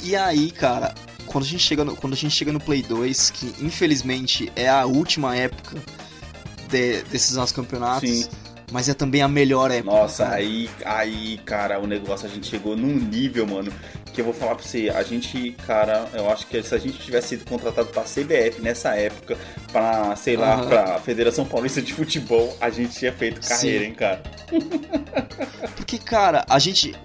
E 0.03 0.15
aí, 0.15 0.51
cara, 0.51 0.93
quando 1.25 1.43
a 1.43 1.47
gente 1.47 1.63
chega 1.63 1.83
no, 1.83 1.95
quando 1.95 2.13
a 2.13 2.15
gente 2.17 2.33
chega 2.35 2.51
no 2.51 2.59
Play 2.59 2.81
2, 2.83 3.29
que 3.31 3.53
infelizmente 3.59 4.51
é 4.55 4.67
a 4.69 4.85
última 4.85 5.35
época 5.35 5.77
de- 6.69 7.01
desses 7.03 7.35
nossos 7.35 7.55
campeonatos, 7.55 8.09
Sim. 8.09 8.29
Mas 8.71 8.89
é 8.89 8.93
também 8.93 9.21
a 9.21 9.27
melhor 9.27 9.71
época. 9.71 9.95
Nossa, 9.95 10.23
cara. 10.25 10.35
aí, 10.37 10.69
aí, 10.85 11.39
cara, 11.45 11.79
o 11.79 11.87
negócio 11.87 12.27
a 12.27 12.29
gente 12.29 12.47
chegou 12.47 12.75
num 12.75 12.95
nível, 12.95 13.47
mano, 13.47 13.71
que 14.13 14.21
eu 14.21 14.25
vou 14.25 14.33
falar 14.33 14.55
pra 14.55 14.63
você, 14.65 14.89
a 14.89 15.03
gente, 15.03 15.51
cara, 15.65 16.07
eu 16.13 16.29
acho 16.29 16.47
que 16.47 16.61
se 16.63 16.73
a 16.73 16.77
gente 16.77 16.97
tivesse 16.97 17.29
sido 17.29 17.45
contratado 17.45 17.87
pra 17.89 18.03
CBF 18.03 18.61
nessa 18.61 18.95
época, 18.95 19.37
pra, 19.71 20.15
sei 20.15 20.35
lá, 20.35 20.55
Aham. 20.55 20.67
pra 20.67 20.99
Federação 20.99 21.45
Paulista 21.45 21.81
de 21.81 21.93
Futebol, 21.93 22.55
a 22.59 22.69
gente 22.69 22.97
tinha 22.97 23.13
feito 23.13 23.39
carreira, 23.47 23.79
Sim. 23.79 23.85
hein, 23.85 23.93
cara? 23.95 24.21
Porque, 25.75 25.97
cara, 25.97 26.45
a 26.49 26.59
gente. 26.59 26.95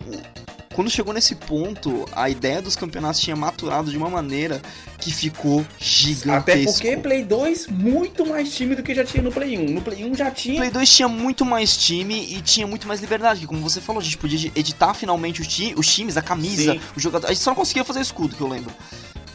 Quando 0.72 0.90
chegou 0.90 1.12
nesse 1.12 1.34
ponto, 1.34 2.06
a 2.12 2.30
ideia 2.30 2.62
dos 2.62 2.74
campeonatos 2.74 3.20
tinha 3.20 3.36
maturado 3.36 3.90
de 3.90 3.96
uma 3.96 4.08
maneira 4.08 4.60
que 4.98 5.12
ficou 5.12 5.64
gigantesco. 5.78 6.60
Até 6.60 6.64
porque 6.64 6.96
Play 6.96 7.24
2 7.24 7.66
muito 7.68 8.24
mais 8.24 8.54
time 8.54 8.74
do 8.74 8.82
que 8.82 8.94
já 8.94 9.04
tinha 9.04 9.22
no 9.22 9.30
Play 9.30 9.58
1. 9.58 9.70
No 9.70 9.82
Play 9.82 10.04
1 10.04 10.14
já 10.14 10.30
tinha. 10.30 10.56
Play 10.56 10.70
2 10.70 10.90
tinha 10.90 11.08
muito 11.08 11.44
mais 11.44 11.76
time 11.76 12.34
e 12.34 12.40
tinha 12.40 12.66
muito 12.66 12.88
mais 12.88 13.00
liberdade. 13.00 13.46
Como 13.46 13.60
você 13.60 13.80
falou, 13.80 14.00
a 14.00 14.04
gente 14.04 14.16
podia 14.16 14.50
editar 14.56 14.94
finalmente 14.94 15.40
os, 15.42 15.46
ti 15.46 15.74
os 15.76 15.86
times, 15.92 16.16
a 16.16 16.22
camisa, 16.22 16.80
o 16.96 17.00
jogador. 17.00 17.26
A 17.26 17.32
gente 17.32 17.42
só 17.42 17.50
não 17.50 17.56
conseguia 17.56 17.84
fazer 17.84 18.00
escudo, 18.00 18.34
que 18.34 18.40
eu 18.40 18.48
lembro. 18.48 18.72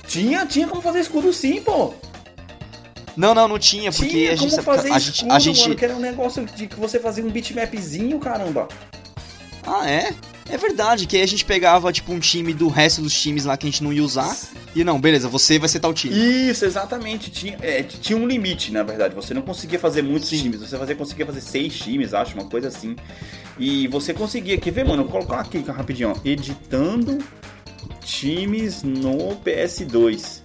Tinha, 0.08 0.46
tinha 0.46 0.68
como 0.68 0.82
fazer 0.82 1.02
escudo 1.02 1.32
sim, 1.32 1.62
pô. 1.62 1.94
Não, 3.16 3.34
não, 3.34 3.48
não 3.48 3.60
tinha, 3.60 3.92
porque 3.92 4.10
tinha 4.10 4.32
a 4.32 4.36
gente. 4.36 4.52
como 4.52 4.64
fazer 4.64 4.92
a 4.92 4.98
escudo, 4.98 5.34
a 5.34 5.40
gente... 5.40 5.62
mano, 5.62 5.76
que 5.76 5.86
era 5.86 5.96
um 5.96 6.00
negócio 6.00 6.46
de 6.46 6.68
que 6.68 6.80
você 6.80 7.00
fazia 7.00 7.26
um 7.26 7.30
bitmapzinho, 7.30 8.20
caramba. 8.20 8.68
Ah, 9.68 9.90
é? 9.90 10.16
É 10.50 10.58
verdade, 10.58 11.06
que 11.06 11.18
aí 11.18 11.24
a 11.24 11.28
gente 11.28 11.44
pegava, 11.44 11.92
tipo, 11.92 12.14
um 12.14 12.20
time 12.20 12.54
do 12.54 12.70
resto 12.70 13.02
dos 13.02 13.14
times 13.14 13.44
lá 13.44 13.58
que 13.58 13.68
a 13.68 13.70
gente 13.70 13.84
não 13.84 13.92
ia 13.92 14.02
usar. 14.02 14.34
E 14.74 14.82
não, 14.82 15.00
beleza, 15.00 15.28
você 15.28 15.60
vai 15.60 15.68
ser 15.68 15.82
tal 15.82 15.94
time. 15.94 16.16
Isso, 16.50 16.64
exatamente. 16.64 17.30
Tinha, 17.30 17.58
é, 17.62 17.84
tinha 17.84 18.18
um 18.18 18.26
limite, 18.26 18.72
na 18.72 18.82
verdade. 18.82 19.14
Você 19.14 19.34
não 19.34 19.42
conseguia 19.42 19.78
fazer 19.78 20.02
muitos 20.02 20.30
Sim. 20.30 20.44
times. 20.44 20.62
Você 20.62 20.78
fazia, 20.78 20.96
conseguia 20.96 21.26
fazer 21.26 21.42
seis 21.42 21.78
times, 21.78 22.14
acho, 22.14 22.34
uma 22.34 22.46
coisa 22.46 22.70
assim. 22.70 22.96
E 23.60 23.90
você 23.90 24.14
conseguia. 24.14 24.58
Quer 24.58 24.72
ver, 24.72 24.86
mano? 24.86 25.04
Vou 25.04 25.12
colocar 25.12 25.42
aqui 25.42 25.58
rapidinho, 25.60 26.14
ó. 26.16 26.20
Editando 26.24 27.18
times 28.00 28.84
no 28.84 29.36
PS2. 29.44 30.44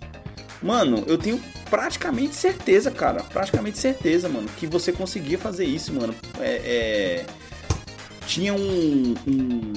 Mano, 0.60 1.04
eu 1.06 1.16
tenho 1.16 1.40
praticamente 1.70 2.34
certeza, 2.34 2.90
cara. 2.90 3.22
Praticamente 3.22 3.78
certeza, 3.78 4.28
mano, 4.28 4.48
que 4.56 4.66
você 4.66 4.90
conseguia 4.90 5.38
fazer 5.38 5.64
isso, 5.64 5.92
mano. 5.92 6.12
É. 6.40 7.24
é 7.28 7.41
tinha 8.32 8.54
um, 8.54 9.14
um, 9.26 9.72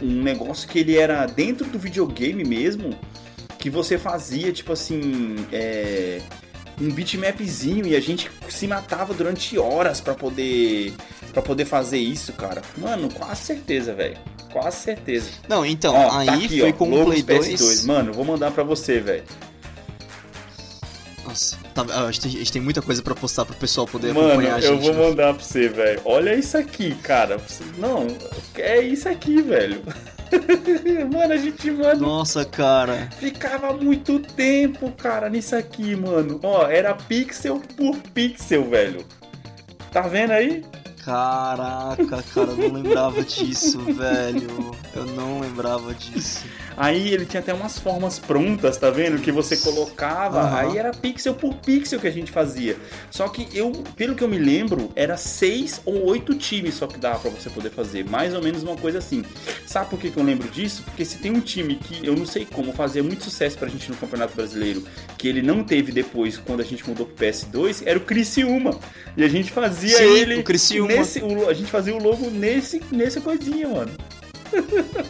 um 0.00 0.22
negócio 0.22 0.68
que 0.68 0.78
ele 0.78 0.96
era 0.96 1.26
dentro 1.26 1.66
do 1.66 1.78
videogame 1.78 2.44
mesmo, 2.44 2.96
que 3.58 3.68
você 3.68 3.98
fazia, 3.98 4.52
tipo 4.52 4.72
assim, 4.72 5.34
é, 5.50 6.20
um 6.80 6.92
bitmapzinho 6.92 7.86
e 7.88 7.96
a 7.96 8.00
gente 8.00 8.30
se 8.48 8.68
matava 8.68 9.12
durante 9.12 9.58
horas 9.58 10.00
para 10.00 10.14
poder 10.14 10.94
para 11.32 11.42
poder 11.42 11.64
fazer 11.64 11.98
isso, 11.98 12.32
cara. 12.32 12.62
Mano, 12.76 13.08
quase 13.12 13.42
certeza, 13.42 13.92
velho. 13.94 14.16
Quase 14.52 14.76
certeza. 14.76 15.30
Não, 15.48 15.66
então, 15.66 15.94
Ó, 15.94 16.18
aí 16.18 16.26
tá 16.26 16.34
aqui, 16.34 16.60
foi 16.60 16.70
ó, 16.70 16.72
com 16.72 16.84
o 16.90 17.04
Play 17.04 17.22
2. 17.22 17.48
PS2. 17.48 17.86
Mano, 17.86 18.12
vou 18.12 18.24
mandar 18.24 18.52
pra 18.52 18.62
você, 18.62 19.00
velho. 19.00 19.24
Nossa, 21.28 21.56
tá, 21.74 21.82
a, 21.82 22.10
gente 22.10 22.20
tem, 22.22 22.30
a 22.32 22.38
gente 22.38 22.52
tem 22.52 22.62
muita 22.62 22.80
coisa 22.80 23.02
pra 23.02 23.14
postar 23.14 23.44
pro 23.44 23.54
pessoal 23.54 23.86
poder 23.86 24.14
Mano, 24.14 24.28
acompanhar 24.28 24.54
a 24.56 24.60
gente. 24.60 24.70
eu 24.70 24.78
vou 24.78 24.94
né? 24.94 25.08
mandar 25.08 25.34
pra 25.34 25.42
você, 25.44 25.68
velho. 25.68 26.00
Olha 26.04 26.34
isso 26.34 26.56
aqui, 26.56 26.94
cara. 26.96 27.38
Não, 27.76 28.06
é 28.56 28.80
isso 28.80 29.08
aqui, 29.08 29.42
velho. 29.42 29.82
mano, 31.12 31.32
a 31.32 31.36
gente, 31.36 31.70
mano, 31.70 32.00
Nossa, 32.00 32.44
cara. 32.44 33.08
ficava 33.18 33.72
muito 33.72 34.20
tempo, 34.20 34.90
cara, 34.92 35.28
nisso 35.28 35.54
aqui, 35.56 35.94
mano. 35.94 36.40
Ó, 36.42 36.66
era 36.66 36.94
pixel 36.94 37.60
por 37.76 37.96
pixel, 38.14 38.68
velho. 38.68 39.04
Tá 39.92 40.02
vendo 40.02 40.32
aí? 40.32 40.64
Caraca, 41.08 42.22
cara, 42.34 42.50
eu 42.50 42.68
não 42.68 42.82
lembrava 42.82 43.24
disso, 43.24 43.78
velho. 43.80 44.76
Eu 44.94 45.06
não 45.06 45.40
lembrava 45.40 45.94
disso. 45.94 46.44
Aí 46.76 47.14
ele 47.14 47.24
tinha 47.24 47.40
até 47.40 47.54
umas 47.54 47.78
formas 47.78 48.18
prontas, 48.18 48.76
tá 48.76 48.90
vendo? 48.90 49.18
Que 49.20 49.32
você 49.32 49.56
colocava, 49.56 50.40
Aham. 50.42 50.56
aí 50.58 50.76
era 50.76 50.90
pixel 50.90 51.32
por 51.34 51.54
pixel 51.54 51.98
que 51.98 52.06
a 52.06 52.10
gente 52.10 52.30
fazia. 52.30 52.76
Só 53.10 53.26
que 53.28 53.48
eu, 53.56 53.72
pelo 53.96 54.14
que 54.14 54.22
eu 54.22 54.28
me 54.28 54.36
lembro, 54.36 54.90
era 54.94 55.16
seis 55.16 55.80
ou 55.86 56.04
oito 56.08 56.34
times 56.34 56.74
só 56.74 56.86
que 56.86 56.98
dava 56.98 57.18
pra 57.20 57.30
você 57.30 57.48
poder 57.48 57.70
fazer. 57.70 58.04
Mais 58.04 58.34
ou 58.34 58.42
menos 58.42 58.62
uma 58.62 58.76
coisa 58.76 58.98
assim. 58.98 59.24
Sabe 59.66 59.88
por 59.88 59.98
que, 59.98 60.10
que 60.10 60.18
eu 60.18 60.22
lembro 60.22 60.46
disso? 60.50 60.82
Porque 60.82 61.06
se 61.06 61.16
tem 61.16 61.32
um 61.32 61.40
time 61.40 61.76
que 61.76 62.06
eu 62.06 62.14
não 62.14 62.26
sei 62.26 62.44
como 62.44 62.70
fazia 62.74 63.02
muito 63.02 63.24
sucesso 63.24 63.56
pra 63.56 63.66
gente 63.66 63.90
no 63.90 63.96
Campeonato 63.96 64.36
Brasileiro, 64.36 64.84
que 65.16 65.26
ele 65.26 65.40
não 65.40 65.64
teve 65.64 65.90
depois 65.90 66.36
quando 66.36 66.60
a 66.60 66.64
gente 66.64 66.86
mudou 66.86 67.06
pro 67.06 67.26
PS2, 67.26 67.82
era 67.86 67.98
o 67.98 68.02
Criciúma. 68.02 68.78
E 69.16 69.24
a 69.24 69.28
gente 69.28 69.50
fazia 69.50 69.96
Sim, 69.96 70.04
ele. 70.04 70.34
o 70.36 70.44
Criciúma. 70.44 70.97
Nesse, 70.98 71.20
o- 71.20 71.48
a 71.48 71.54
gente 71.54 71.70
fazia 71.70 71.94
o 71.94 72.02
logo 72.02 72.30
nesse, 72.30 72.80
nesse 72.92 73.20
coisinha, 73.20 73.68
mano. 73.68 73.90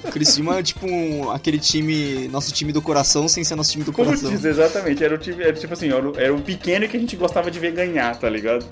O 0.04 0.10
Criciúma 0.10 0.58
é 0.58 0.62
tipo 0.62 0.86
um- 0.86 1.30
aquele 1.30 1.58
time, 1.58 2.26
nosso 2.28 2.52
time 2.52 2.72
do 2.72 2.82
coração 2.82 3.28
sem 3.28 3.44
ser 3.44 3.54
nosso 3.54 3.70
time 3.72 3.84
do 3.84 3.92
Como 3.92 4.06
coração. 4.08 4.30
diz, 4.30 4.44
exatamente. 4.44 5.02
Era 5.04 5.14
o 5.14 5.18
time, 5.18 5.42
era 5.42 5.52
tipo 5.52 5.72
assim, 5.72 5.88
era 5.92 6.08
o, 6.10 6.18
era 6.18 6.34
o 6.34 6.40
pequeno 6.42 6.88
que 6.88 6.96
a 6.96 7.00
gente 7.00 7.14
gostava 7.16 7.50
de 7.50 7.58
ver 7.60 7.72
ganhar, 7.72 8.16
tá 8.18 8.28
ligado? 8.28 8.66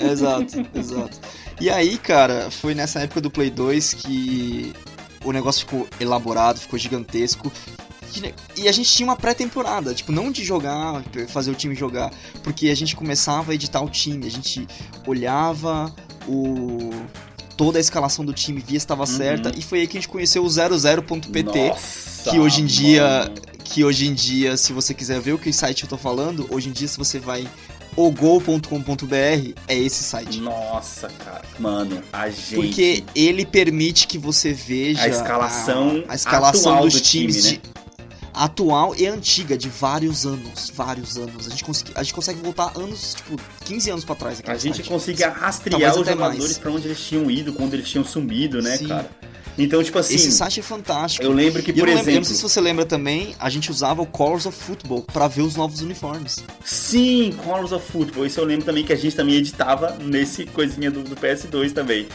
Exato, 0.00 0.44
exato. 0.74 1.18
E 1.60 1.70
aí, 1.70 1.96
cara, 1.98 2.50
foi 2.50 2.74
nessa 2.74 2.98
época 3.00 3.20
do 3.20 3.30
Play 3.30 3.50
2 3.50 3.94
que 3.94 4.72
o 5.24 5.30
negócio 5.30 5.60
ficou 5.60 5.86
elaborado, 6.00 6.58
ficou 6.58 6.76
gigantesco. 6.78 7.52
E 8.56 8.68
a 8.68 8.72
gente 8.72 8.90
tinha 8.90 9.06
uma 9.06 9.16
pré-temporada, 9.16 9.94
tipo, 9.94 10.12
não 10.12 10.30
de 10.30 10.44
jogar, 10.44 11.02
fazer 11.28 11.50
o 11.50 11.54
time 11.54 11.74
jogar, 11.74 12.10
porque 12.42 12.68
a 12.68 12.74
gente 12.74 12.94
começava 12.94 13.52
a 13.52 13.54
editar 13.54 13.80
o 13.80 13.88
time, 13.88 14.26
a 14.26 14.30
gente 14.30 14.66
olhava 15.06 15.94
o 16.26 16.90
toda 17.56 17.78
a 17.78 17.80
escalação 17.80 18.24
do 18.24 18.32
time, 18.32 18.60
via 18.60 18.78
se 18.78 18.84
estava 18.84 19.06
certa, 19.06 19.52
e 19.56 19.62
foi 19.62 19.80
aí 19.80 19.86
que 19.86 19.96
a 19.96 20.00
gente 20.00 20.08
conheceu 20.08 20.42
o 20.42 20.48
00.pt, 20.48 21.68
Nossa, 21.68 22.30
que 22.30 22.38
hoje 22.38 22.62
em 22.62 22.66
dia, 22.66 23.04
mano. 23.04 23.34
que 23.62 23.84
hoje 23.84 24.08
em 24.08 24.14
dia, 24.14 24.56
se 24.56 24.72
você 24.72 24.92
quiser 24.94 25.20
ver 25.20 25.34
o 25.34 25.38
que 25.38 25.52
site 25.52 25.84
eu 25.84 25.88
tô 25.88 25.96
falando, 25.96 26.46
hoje 26.50 26.70
em 26.70 26.72
dia 26.72 26.88
se 26.88 26.98
você 26.98 27.18
vai 27.18 27.46
ogol.com.br, 27.96 29.60
é 29.68 29.78
esse 29.78 30.02
site. 30.02 30.40
Nossa, 30.40 31.08
cara. 31.08 31.42
Mano, 31.58 32.02
a 32.12 32.28
gente. 32.30 32.54
Porque 32.54 33.04
ele 33.14 33.44
permite 33.44 34.06
que 34.06 34.18
você 34.18 34.52
veja 34.52 35.02
A 35.02 35.08
escalação 35.08 36.04
a, 36.08 36.12
a 36.12 36.14
escalação 36.14 36.80
dos 36.80 36.94
do 36.94 37.00
times 37.00 37.44
time, 37.44 37.60
né? 37.64 37.71
Atual 38.44 38.94
e 38.96 39.06
antiga, 39.06 39.56
de 39.56 39.68
vários 39.68 40.26
anos. 40.26 40.72
Vários 40.74 41.16
anos. 41.16 41.46
A 41.46 41.50
gente, 41.50 41.64
consegui, 41.64 41.92
a 41.94 42.02
gente 42.02 42.14
consegue 42.14 42.40
voltar 42.40 42.72
anos, 42.76 43.14
tipo, 43.14 43.40
15 43.64 43.90
anos 43.90 44.04
pra 44.04 44.14
trás. 44.14 44.40
aqui 44.40 44.50
A 44.50 44.56
gente 44.56 44.76
site. 44.76 44.88
conseguia 44.88 45.30
rastrear 45.30 45.80
Talvez 45.80 46.00
os 46.00 46.06
jogadores 46.06 46.58
pra 46.58 46.70
onde 46.70 46.88
eles 46.88 47.00
tinham 47.00 47.30
ido, 47.30 47.52
quando 47.52 47.74
eles 47.74 47.88
tinham 47.88 48.04
sumido, 48.04 48.60
né, 48.60 48.76
Sim. 48.76 48.88
cara? 48.88 49.10
Então, 49.58 49.82
tipo 49.82 49.98
assim, 49.98 50.14
Esse 50.14 50.32
site 50.32 50.60
é 50.60 50.62
fantástico. 50.62 51.24
eu 51.24 51.32
lembro 51.32 51.62
que, 51.62 51.72
por 51.72 51.80
não 51.80 51.84
lembro, 51.86 52.00
eu 52.00 52.04
não 52.04 52.10
exemplo. 52.10 52.24
sei 52.26 52.36
se 52.36 52.42
você 52.42 52.60
lembra 52.60 52.86
também, 52.86 53.34
a 53.38 53.50
gente 53.50 53.70
usava 53.70 54.00
o 54.00 54.06
Colors 54.06 54.46
of 54.46 54.56
Football 54.58 55.02
pra 55.02 55.28
ver 55.28 55.42
os 55.42 55.56
novos 55.56 55.82
uniformes. 55.82 56.42
Sim, 56.64 57.32
Colors 57.44 57.72
of 57.72 57.84
Football. 57.90 58.26
Isso 58.26 58.40
eu 58.40 58.44
lembro 58.44 58.64
também 58.64 58.84
que 58.84 58.92
a 58.92 58.96
gente 58.96 59.14
também 59.14 59.34
editava 59.36 59.96
nesse 60.00 60.46
coisinha 60.46 60.90
do, 60.90 61.02
do 61.02 61.14
PS2 61.16 61.72
também. 61.72 62.06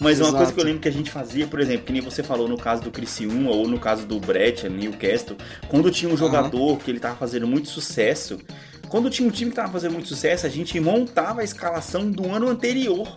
Mas 0.00 0.18
uma 0.20 0.28
Exato. 0.28 0.36
coisa 0.36 0.52
que 0.52 0.60
eu 0.60 0.64
lembro 0.64 0.80
que 0.80 0.88
a 0.88 0.92
gente 0.92 1.10
fazia, 1.10 1.46
por 1.46 1.60
exemplo, 1.60 1.84
que 1.86 1.92
nem 1.92 2.00
você 2.00 2.22
falou 2.22 2.48
no 2.48 2.56
caso 2.56 2.82
do 2.82 2.90
Criciúma 2.90 3.50
ou 3.50 3.68
no 3.68 3.78
caso 3.78 4.06
do 4.06 4.18
Brett, 4.18 4.68
Newcastle, 4.68 5.36
quando 5.68 5.90
tinha 5.90 6.12
um 6.12 6.16
jogador 6.16 6.78
que 6.78 6.90
ele 6.90 6.98
tava 7.00 7.16
fazendo 7.16 7.46
muito 7.46 7.68
sucesso, 7.68 8.38
quando 8.88 9.10
tinha 9.10 9.28
um 9.28 9.30
time 9.30 9.50
que 9.50 9.56
tava 9.56 9.72
fazendo 9.72 9.92
muito 9.92 10.08
sucesso, 10.08 10.46
a 10.46 10.48
gente 10.48 10.78
montava 10.80 11.40
a 11.40 11.44
escalação 11.44 12.10
do 12.10 12.30
ano 12.32 12.48
anterior. 12.48 13.16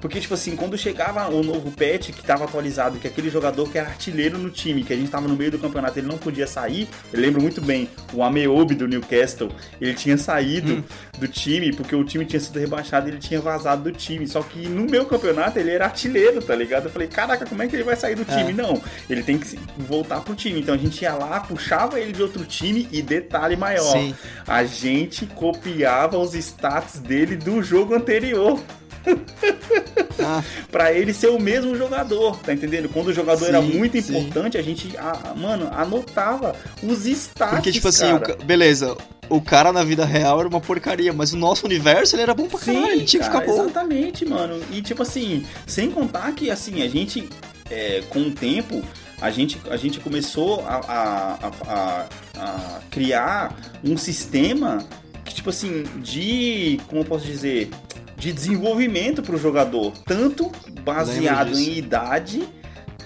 Porque, 0.00 0.20
tipo 0.20 0.34
assim, 0.34 0.54
quando 0.56 0.76
chegava 0.78 1.26
o 1.28 1.42
novo 1.42 1.70
patch 1.70 2.10
que 2.10 2.22
tava 2.22 2.44
atualizado, 2.44 2.98
que 2.98 3.06
aquele 3.08 3.30
jogador 3.30 3.68
que 3.70 3.78
era 3.78 3.88
artilheiro 3.88 4.38
no 4.38 4.50
time, 4.50 4.84
que 4.84 4.92
a 4.92 4.96
gente 4.96 5.10
tava 5.10 5.26
no 5.26 5.36
meio 5.36 5.50
do 5.50 5.58
campeonato, 5.58 5.98
ele 5.98 6.06
não 6.06 6.18
podia 6.18 6.46
sair, 6.46 6.88
eu 7.12 7.20
lembro 7.20 7.40
muito 7.42 7.60
bem, 7.60 7.88
o 8.12 8.22
Ameobi 8.22 8.74
do 8.74 8.86
Newcastle, 8.86 9.50
ele 9.80 9.94
tinha 9.94 10.16
saído 10.16 10.68
Hum. 10.68 10.82
do 11.18 11.26
time, 11.28 11.72
porque 11.72 11.94
o 11.94 12.04
time 12.04 12.24
tinha 12.24 12.38
sido 12.40 12.58
rebaixado 12.58 13.08
e 13.08 13.12
ele 13.12 13.18
tinha 13.18 13.40
vazado 13.40 13.82
do 13.84 13.92
time. 13.92 14.26
Só 14.26 14.42
que 14.42 14.68
no 14.68 14.84
meu 14.84 15.04
campeonato 15.06 15.58
ele 15.58 15.70
era 15.70 15.84
artilheiro, 15.86 16.40
tá 16.42 16.54
ligado? 16.54 16.84
Eu 16.84 16.90
falei, 16.90 17.08
caraca, 17.08 17.44
como 17.46 17.62
é 17.62 17.66
que 17.68 17.74
ele 17.76 17.84
vai 17.84 17.96
sair 17.96 18.14
do 18.14 18.24
time? 18.24 18.50
É. 18.50 18.52
Não, 18.52 18.80
ele 19.08 19.22
tem 19.22 19.38
que 19.38 19.58
voltar 19.76 20.20
pro 20.20 20.34
time. 20.34 20.60
Então 20.60 20.74
a 20.74 20.78
gente 20.78 21.02
ia 21.02 21.14
lá, 21.14 21.40
puxava 21.40 21.98
ele 21.98 22.12
de 22.12 22.22
outro 22.22 22.44
time 22.44 22.88
e 22.92 23.02
detalhe 23.02 23.56
maior, 23.56 23.92
Sim. 23.92 24.14
a 24.46 24.64
gente 24.64 25.26
copiava 25.26 26.18
os 26.18 26.34
stats 26.34 26.98
dele 27.00 27.36
do 27.36 27.62
jogo 27.62 27.94
anterior 27.94 28.60
Ah, 30.20 30.42
Pra 30.70 30.92
ele 30.92 31.14
ser 31.14 31.28
o 31.28 31.38
mesmo 31.38 31.76
jogador, 31.76 32.38
tá 32.40 32.52
entendendo? 32.52 32.88
Quando 32.88 33.08
o 33.08 33.12
jogador 33.12 33.44
Sim, 33.44 33.48
era 33.50 33.62
muito 33.62 34.00
sim. 34.02 34.18
importante, 34.18 34.58
a 34.58 34.62
gente, 34.62 34.96
a- 34.96 35.32
mano, 35.36 35.68
anotava 35.72 36.54
os 36.82 37.06
stats, 37.06 37.54
porque, 37.54 37.70
tipo 37.72 37.86
assim, 37.88 38.12
o 38.12 38.20
cara. 38.20 38.36
beleza, 38.44 38.96
o 39.28 39.40
cara 39.40 39.72
na 39.72 39.84
vida 39.84 40.04
real 40.04 40.40
era 40.40 40.48
uma 40.48 40.60
porcaria, 40.60 41.12
mas 41.12 41.32
o 41.32 41.36
nosso 41.36 41.64
universo 41.66 42.16
ele 42.16 42.22
era 42.22 42.34
bom 42.34 42.46
pra 42.48 42.58
caralho, 42.58 42.86
ele 42.90 43.04
tinha 43.04 43.22
que 43.22 43.28
cara, 43.30 43.40
ficar 43.42 43.52
bom. 43.52 43.62
Exatamente, 43.62 44.24
mano. 44.24 44.60
E 44.72 44.82
tipo 44.82 45.02
assim, 45.02 45.46
sem 45.66 45.90
contar 45.90 46.32
que 46.32 46.50
assim, 46.50 46.82
a 46.82 46.88
gente, 46.88 47.28
é, 47.70 48.02
com 48.10 48.20
o 48.22 48.30
tempo, 48.32 48.82
a 49.20 49.30
gente, 49.30 49.56
a 49.70 49.76
gente 49.76 50.00
começou 50.00 50.64
a, 50.66 50.74
a, 50.76 51.34
a- 51.34 51.50
a- 51.68 52.06
a 52.40 52.80
criar 52.90 53.54
um 53.84 53.96
sistema 53.96 54.84
que, 55.24 55.32
tipo 55.34 55.50
assim, 55.50 55.84
de. 56.02 56.80
Como 56.88 57.02
eu 57.02 57.04
posso 57.04 57.24
dizer? 57.24 57.70
De 58.18 58.32
desenvolvimento 58.32 59.22
pro 59.22 59.38
jogador. 59.38 59.92
Tanto 60.04 60.50
baseado 60.82 61.56
em 61.58 61.78
idade. 61.78 62.42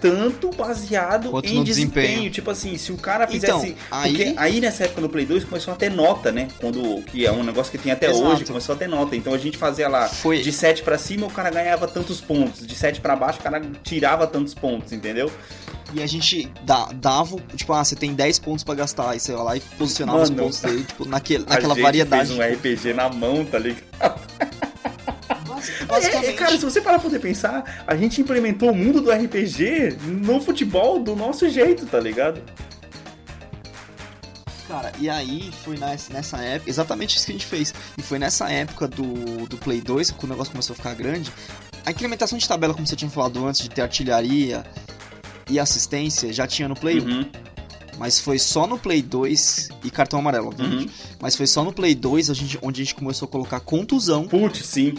Tanto 0.01 0.51
baseado 0.51 1.31
Quanto 1.31 1.47
em 1.47 1.63
desempenho. 1.63 2.07
desempenho. 2.07 2.31
Tipo 2.33 2.51
assim, 2.51 2.77
se 2.77 2.91
o 2.91 2.97
cara 2.97 3.29
Então, 3.31 3.61
fizesse. 3.61 3.77
aí- 3.89 4.13
Porque 4.17 4.35
aí 4.37 4.61
nessa 4.61 4.83
época 4.83 5.01
no 5.01 5.09
Play 5.09 5.25
2 5.25 5.45
começou 5.45 5.73
a 5.73 5.77
ter 5.77 5.93
nota, 5.93 6.33
né? 6.33 6.49
Quando, 6.61 7.03
que 7.05 7.25
é 7.25 7.31
um 7.31 7.45
negócio 7.45 7.71
que 7.71 7.79
tem 7.79 7.93
até 7.93 8.11
Exato. 8.11 8.25
hoje, 8.27 8.45
começou 8.45 8.75
a 8.75 8.79
ter 8.79 8.89
nota. 8.89 9.15
Então 9.15 9.33
a 9.33 9.39
gente 9.39 9.57
fazia 9.57 9.89
lá 9.89 10.09
Foi- 10.09 10.43
de 10.43 10.51
7 10.51 10.83
pra 10.83 10.99
cima 10.99 11.29
o 11.29 11.31
cara 11.31 11.51
ganhava 11.51 11.87
tantos 11.87 12.21
pontos, 12.21 12.67
de 12.67 12.75
7 12.75 13.01
pra 13.01 13.15
baixo 13.15 13.39
o 13.39 13.43
cara 13.45 13.63
tirava 13.85 14.27
tantos 14.27 14.55
pontos, 14.55 14.93
entendeu? 14.93 15.31
E 15.95 16.03
a 16.03 16.07
gente 16.07 16.51
dá, 16.65 16.89
dava, 16.95 17.37
tipo, 17.55 17.73
ah, 17.73 17.85
você 17.85 17.95
tem 17.95 18.13
10 18.15 18.39
pontos 18.41 18.65
pra 18.65 18.75
gastar. 18.75 19.11
Aí 19.11 19.21
você 19.21 19.33
vai 19.35 19.45
lá 19.45 19.57
e 19.57 19.61
posicionava 19.61 20.19
Mano, 20.21 20.33
os 20.33 20.41
pontos 20.41 20.61
dele, 20.63 20.83
tipo, 20.85 21.05
naquele, 21.07 21.45
naquela 21.47 21.75
a 21.75 21.77
gente 21.77 21.83
variedade. 21.85 22.27
Fez 22.35 22.39
um 22.39 22.43
RPG 22.43 22.93
na 22.95 23.09
mão, 23.09 23.45
tá 23.45 23.59
ligado? 23.59 23.83
É, 25.97 26.27
é, 26.27 26.33
cara, 26.33 26.53
se 26.53 26.65
você 26.65 26.81
parar 26.81 26.99
pra 26.99 27.09
poder 27.09 27.21
pensar, 27.21 27.85
a 27.87 27.97
gente 27.97 28.21
implementou 28.21 28.71
o 28.71 28.75
mundo 28.75 29.01
do 29.01 29.11
RPG 29.11 29.99
no 30.07 30.41
futebol 30.41 30.99
do 30.99 31.15
nosso 31.15 31.49
jeito, 31.49 31.87
tá 31.87 32.01
ligado? 32.01 32.43
Cara, 34.69 34.93
e 34.99 35.11
aí 35.11 35.51
foi 35.65 35.77
nessa 35.77 36.39
época, 36.39 36.71
exatamente 36.71 37.17
isso 37.17 37.27
que 37.27 37.33
a 37.33 37.35
gente 37.35 37.47
fez. 37.47 37.75
E 37.99 38.03
foi 38.03 38.19
nessa 38.19 38.51
época 38.51 38.89
do, 38.89 39.47
do 39.47 39.59
Play 39.59 39.81
2, 39.81 40.13
que 40.13 40.25
o 40.25 40.29
negócio 40.29 40.51
começou 40.51 40.73
a 40.73 40.77
ficar 40.77 40.95
grande. 40.95 41.31
A 41.85 41.91
incrementação 41.91 42.39
de 42.39 42.49
tabela, 42.49 42.73
como 42.73 42.87
você 42.87 42.97
tinha 42.97 43.11
falado 43.11 43.45
antes, 43.47 43.61
de 43.61 43.69
ter 43.69 43.83
artilharia 43.83 44.65
e 45.51 45.59
assistência, 45.59 46.33
já 46.33 46.47
tinha 46.47 46.69
no 46.69 46.75
Play 46.75 47.01
uhum. 47.01 47.21
1. 47.21 47.53
Mas 47.99 48.19
foi 48.19 48.39
só 48.39 48.67
no 48.67 48.79
Play 48.79 49.03
2 49.03 49.69
e 49.85 49.91
cartão 49.91 50.19
amarelo, 50.19 50.49
obviamente. 50.49 50.87
Uhum. 50.87 51.17
Mas 51.21 51.37
foi 51.37 51.47
só 51.47 51.63
no 51.63 51.73
Play 51.73 51.95
2 51.95 52.31
a 52.31 52.35
gente, 52.35 52.59
onde 52.63 52.81
a 52.81 52.85
gente 52.85 52.95
começou 52.95 53.27
a 53.27 53.31
colocar 53.31 53.61
contusão. 53.61 54.27
Putz, 54.27 54.65
sim. 54.65 54.95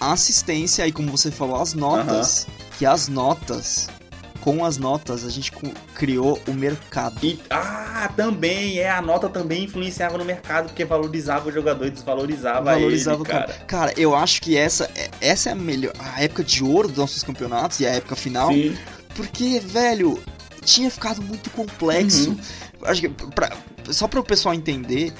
Assistência, 0.00 0.84
aí 0.84 0.92
como 0.92 1.10
você 1.10 1.30
falou, 1.30 1.60
as 1.60 1.74
notas. 1.74 2.46
Uhum. 2.46 2.54
Que 2.78 2.86
as 2.86 3.08
notas 3.08 3.88
com 4.40 4.64
as 4.64 4.76
notas 4.76 5.24
a 5.24 5.30
gente 5.30 5.52
criou 5.94 6.40
o 6.48 6.52
mercado. 6.52 7.18
E, 7.22 7.38
ah, 7.50 8.10
também, 8.16 8.78
é, 8.78 8.90
a 8.90 9.02
nota 9.02 9.28
também 9.28 9.64
influenciava 9.64 10.18
no 10.18 10.24
mercado, 10.24 10.68
porque 10.68 10.84
valorizava 10.84 11.48
o 11.48 11.52
jogador 11.52 11.86
e 11.86 11.90
desvalorizava 11.90 12.72
valorizava 12.72 13.18
ele, 13.18 13.24
cara. 13.24 13.46
cara. 13.46 13.64
Cara, 13.66 13.94
eu 13.96 14.14
acho 14.14 14.40
que 14.40 14.56
essa, 14.56 14.90
é, 14.94 15.10
essa 15.20 15.50
é 15.50 15.52
a 15.52 15.56
melhor, 15.56 15.92
a 15.98 16.22
época 16.22 16.42
de 16.42 16.64
ouro 16.64 16.88
dos 16.88 16.96
nossos 16.96 17.22
campeonatos 17.22 17.80
e 17.80 17.86
a 17.86 17.90
época 17.90 18.16
final. 18.16 18.52
Sim. 18.52 18.76
Porque, 19.14 19.60
velho, 19.60 20.22
tinha 20.64 20.90
ficado 20.90 21.20
muito 21.22 21.50
complexo. 21.50 22.30
Uhum. 22.30 22.38
Acho 22.84 23.02
que, 23.02 23.08
pra, 23.08 23.54
só 23.90 24.08
para 24.08 24.20
o 24.20 24.24
pessoal 24.24 24.54
entender, 24.54 25.12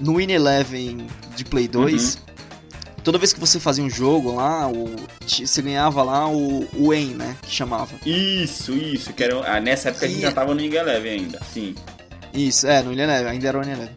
no 0.00 0.16
Win 0.16 0.30
Eleven 0.30 1.06
de 1.34 1.44
Play 1.44 1.68
2, 1.68 2.14
uhum 2.14 2.28
toda 3.08 3.16
vez 3.16 3.32
que 3.32 3.40
você 3.40 3.58
fazia 3.58 3.82
um 3.82 3.88
jogo 3.88 4.34
lá, 4.34 4.68
o, 4.68 4.94
você 5.26 5.62
ganhava 5.62 6.02
lá 6.02 6.28
o, 6.28 6.68
o 6.76 6.92
EN, 6.92 7.14
né? 7.14 7.36
Que 7.40 7.50
chamava. 7.50 7.88
Isso, 8.04 8.74
isso. 8.74 9.14
Que 9.14 9.24
era, 9.24 9.50
ah, 9.50 9.58
nessa 9.58 9.88
época 9.88 10.04
e... 10.04 10.08
a 10.08 10.12
gente 10.12 10.20
já 10.20 10.30
tava 10.30 10.54
no 10.54 10.60
Eleven 10.60 11.20
ainda, 11.20 11.40
sim. 11.50 11.74
Isso, 12.34 12.66
é, 12.66 12.82
no 12.82 12.92
Eleven, 12.92 13.32
ainda 13.32 13.48
era 13.48 13.58
o 13.58 13.62
Eleven. 13.62 13.88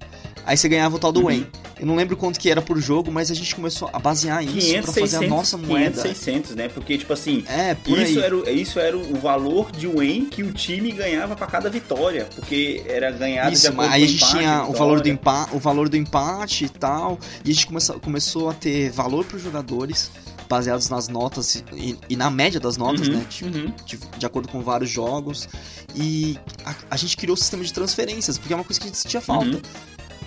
Aí 0.45 0.57
você 0.57 0.67
ganhava 0.67 0.95
o 0.95 0.99
tal 0.99 1.11
do 1.11 1.23
uhum. 1.23 1.31
EN. 1.31 1.45
Eu 1.79 1.87
não 1.87 1.95
lembro 1.95 2.15
quanto 2.15 2.39
que 2.39 2.49
era 2.49 2.61
por 2.61 2.79
jogo, 2.79 3.11
mas 3.11 3.31
a 3.31 3.33
gente 3.33 3.55
começou 3.55 3.89
a 3.91 3.97
basear 3.97 4.43
isso 4.43 4.53
500, 4.53 4.81
pra 4.83 4.93
fazer 4.93 5.17
600, 5.17 5.31
a 5.31 5.35
nossa 5.35 5.57
moeda. 5.57 6.01
500, 6.01 6.17
600, 6.17 6.55
né? 6.55 6.69
Porque, 6.69 6.97
tipo 6.97 7.11
assim, 7.11 7.43
é, 7.47 7.75
isso, 7.87 8.19
aí. 8.19 8.19
Era, 8.19 8.51
isso 8.51 8.79
era 8.79 8.97
o 8.97 9.15
valor 9.15 9.71
de 9.71 9.87
win 9.87 10.25
que 10.25 10.43
o 10.43 10.51
time 10.51 10.91
ganhava 10.91 11.35
para 11.35 11.47
cada 11.47 11.69
vitória. 11.69 12.27
Porque 12.35 12.83
era 12.87 13.09
ganhado 13.11 13.53
isso, 13.53 13.63
de 13.63 13.67
acordo 13.69 13.91
aí 13.91 14.03
a 14.03 14.07
gente 14.07 14.23
empate, 14.23 14.37
tinha 14.37 14.65
o 14.65 14.73
valor, 14.73 15.01
do 15.01 15.09
empate, 15.09 15.55
o 15.55 15.59
valor 15.59 15.89
do 15.89 15.97
empate 15.97 16.65
e 16.65 16.69
tal. 16.69 17.19
E 17.43 17.49
a 17.49 17.53
gente 17.53 17.65
começou, 17.65 17.99
começou 17.99 18.49
a 18.49 18.53
ter 18.53 18.91
valor 18.91 19.25
pros 19.25 19.41
jogadores 19.41 20.11
baseados 20.47 20.89
nas 20.89 21.07
notas 21.07 21.63
e, 21.73 21.97
e, 22.09 22.15
na 22.17 22.29
média 22.29 22.59
das 22.59 22.75
notas, 22.75 23.07
uhum, 23.07 23.13
né? 23.13 23.25
De, 23.29 23.43
uhum. 23.45 23.73
de, 23.85 23.97
de, 23.97 24.25
acordo 24.25 24.49
com 24.49 24.61
vários 24.61 24.89
jogos. 24.89 25.47
E 25.95 26.37
a, 26.65 26.75
a, 26.91 26.97
gente 26.97 27.15
criou 27.15 27.35
o 27.35 27.37
sistema 27.37 27.63
de 27.63 27.71
transferências, 27.71 28.37
porque 28.37 28.51
é 28.53 28.55
uma 28.55 28.65
coisa 28.65 28.79
que 28.79 28.85
a 28.85 28.89
gente 28.89 28.97
sentia 28.97 29.21
falta. 29.21 29.45
Uhum. 29.45 29.61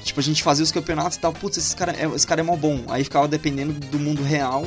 Tipo, 0.05 0.21
a 0.21 0.23
gente 0.23 0.43
fazia 0.43 0.63
os 0.63 0.71
campeonatos 0.71 1.17
e 1.17 1.21
tal, 1.21 1.33
putz, 1.33 1.57
esse 1.57 1.75
cara, 1.75 1.93
é, 1.93 2.05
esse 2.15 2.27
cara 2.27 2.41
é 2.41 2.45
mó 2.45 2.55
bom. 2.57 2.85
Aí 2.89 3.03
ficava 3.03 3.27
dependendo 3.27 3.73
do 3.73 3.99
mundo 3.99 4.23
real 4.23 4.67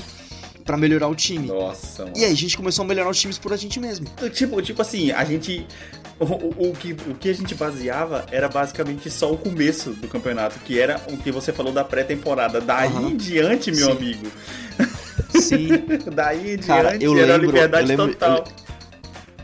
para 0.65 0.75
melhorar 0.75 1.07
o 1.07 1.15
time. 1.15 1.47
Nossa, 1.47 2.03
mano. 2.03 2.17
E 2.17 2.25
aí 2.25 2.31
a 2.31 2.35
gente 2.35 2.57
começou 2.57 2.83
a 2.83 2.87
melhorar 2.87 3.09
os 3.09 3.19
times 3.19 3.37
por 3.37 3.53
a 3.53 3.55
gente 3.55 3.79
mesmo. 3.79 4.05
Tipo, 4.33 4.61
tipo 4.61 4.81
assim, 4.81 5.11
a 5.11 5.23
gente. 5.23 5.65
O, 6.19 6.25
o, 6.25 6.69
o, 6.69 6.73
que, 6.73 6.93
o 6.93 7.13
que 7.13 7.29
a 7.29 7.33
gente 7.33 7.53
baseava 7.53 8.25
era 8.31 8.49
basicamente 8.49 9.09
só 9.11 9.31
o 9.31 9.37
começo 9.37 9.91
do 9.91 10.07
campeonato, 10.07 10.59
que 10.59 10.79
era 10.79 10.99
o 11.11 11.17
que 11.17 11.31
você 11.31 11.53
falou 11.53 11.71
da 11.71 11.83
pré-temporada. 11.83 12.59
Daí 12.59 12.91
uhum. 12.91 13.09
em 13.11 13.15
diante, 13.15 13.71
meu 13.71 13.85
Sim. 13.85 13.91
amigo. 13.91 14.27
Sim. 15.39 15.67
Daí 16.13 16.55
em 16.55 16.57
Cara, 16.57 16.97
diante 16.97 17.05
eu 17.05 17.17
era 17.17 17.33
lembro, 17.33 17.45
liberdade 17.45 17.91
eu 17.91 17.97
lembro, 17.97 18.13
total. 18.15 18.37
Eu, 18.37 18.66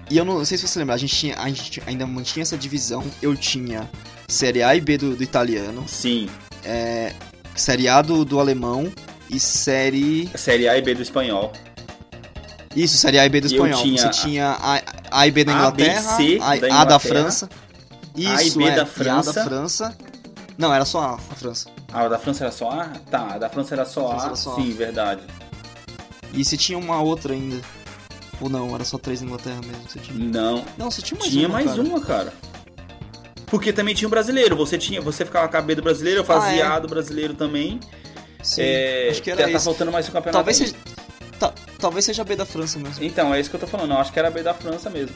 e 0.10 0.18
eu 0.18 0.26
não, 0.26 0.38
não 0.38 0.46
sei 0.46 0.58
se 0.58 0.68
você 0.68 0.80
lembra, 0.80 0.96
a 0.96 0.98
gente, 0.98 1.16
tinha, 1.16 1.38
a 1.38 1.48
gente 1.50 1.82
ainda 1.86 2.06
mantinha 2.06 2.44
essa 2.44 2.58
divisão. 2.58 3.04
Eu 3.22 3.36
tinha 3.36 3.90
Série 4.28 4.64
A 4.64 4.76
e 4.76 4.82
B 4.82 4.98
do, 4.98 5.16
do 5.16 5.24
italiano. 5.24 5.86
Sim. 5.88 6.30
É, 6.64 7.14
série 7.56 7.88
A 7.88 8.02
do, 8.02 8.24
do 8.26 8.40
alemão 8.40 8.92
e 9.30 9.40
série. 9.40 10.30
Série 10.36 10.68
A 10.68 10.78
e 10.78 10.82
B 10.82 10.96
do 10.96 11.02
espanhol. 11.02 11.52
Isso, 12.76 12.98
Série 12.98 13.20
A 13.20 13.26
e 13.26 13.30
B 13.30 13.42
do 13.42 13.48
espanhol. 13.48 13.82
Tinha 13.82 13.98
Você 13.98 14.10
tinha 14.10 14.58
a, 14.60 14.82
a 15.12 15.28
e 15.28 15.32
B 15.32 15.44
da 15.44 15.54
Inglaterra, 15.54 16.14
a, 16.14 16.18
B, 16.18 16.24
a, 16.24 16.48
da, 16.48 16.56
Inglaterra, 16.56 16.82
a 16.82 16.86
da 16.86 17.00
França. 17.00 17.50
Isso, 18.16 18.32
a 18.32 18.44
e 18.44 18.52
B 18.52 18.64
é, 18.72 18.76
da 18.76 18.86
França. 18.86 19.30
a 19.30 19.34
da 19.34 19.44
França. 19.44 19.98
Não, 20.58 20.74
era 20.74 20.86
só 20.86 21.02
A, 21.02 21.14
a 21.16 21.36
França. 21.36 21.70
Ah, 21.92 22.02
a 22.02 22.08
da 22.10 22.20
França 22.20 22.44
era 22.44 22.52
só 22.52 22.72
A? 22.72 22.86
Tá, 23.10 23.34
a 23.34 23.38
da 23.38 23.50
França 23.50 23.76
era 23.76 23.86
só 23.86 24.12
A. 24.12 24.26
Era 24.26 24.36
só 24.36 24.56
Sim, 24.56 24.72
verdade. 24.72 25.22
E 26.34 26.44
se 26.44 26.58
tinha 26.58 26.78
uma 26.78 27.00
outra 27.00 27.34
ainda? 27.34 27.62
Ou 28.44 28.50
não, 28.50 28.76
era 28.76 28.84
só 28.84 28.98
três 28.98 29.22
na 29.22 29.28
Inglaterra 29.28 29.62
mesmo? 29.62 29.88
Você 29.88 30.00
tinha? 30.00 30.20
Não. 30.20 30.66
Não, 30.78 30.92
você 30.92 31.02
tinha 31.02 31.18
mais 31.18 31.32
tinha 31.32 31.48
uma. 31.48 31.62
Tinha 31.62 31.66
mais 31.66 31.78
cara. 31.78 31.90
uma, 31.90 32.02
cara. 32.02 32.34
Porque 33.46 33.72
também 33.72 33.96
tinha 33.96 34.06
o 34.06 34.12
brasileiro. 34.12 34.54
Você 34.58 34.78
tinha, 34.78 35.00
você 35.00 35.24
ficava 35.24 35.48
com 35.48 35.56
a 35.56 35.62
B 35.62 35.76
do 35.76 35.82
brasileiro, 35.82 36.20
eu 36.20 36.26
fazia 36.26 36.68
ah, 36.68 36.74
é. 36.74 36.76
A 36.76 36.80
do 36.80 36.90
brasileiro 36.90 37.36
também. 37.36 37.80
Sim, 38.42 38.64
é, 38.64 39.08
acho 39.10 39.24
que 39.24 39.32
era 39.32 39.44
tá, 39.44 39.48
isso. 39.48 39.60
tá 39.60 39.64
faltando 39.64 39.94
mais 39.94 40.10
um 40.10 40.12
campeonato. 40.12 40.40
Talvez 40.40 40.58
seja, 40.58 40.76
ta, 41.40 41.54
talvez 41.80 42.04
seja 42.04 42.22
a 42.22 42.26
B 42.26 42.36
da 42.36 42.46
França 42.46 42.78
mesmo. 42.78 43.02
Então, 43.02 43.34
é 43.34 43.40
isso 43.40 43.50
que 43.50 43.56
eu 43.56 43.62
tô 43.62 43.68
falando. 43.68 43.92
Eu 43.92 43.98
acho 44.00 44.12
que 44.12 44.20
era 44.20 44.28
a 44.28 44.32
B 44.32 44.44
da 44.44 44.54
França 44.54 44.90
mesmo. 44.90 45.16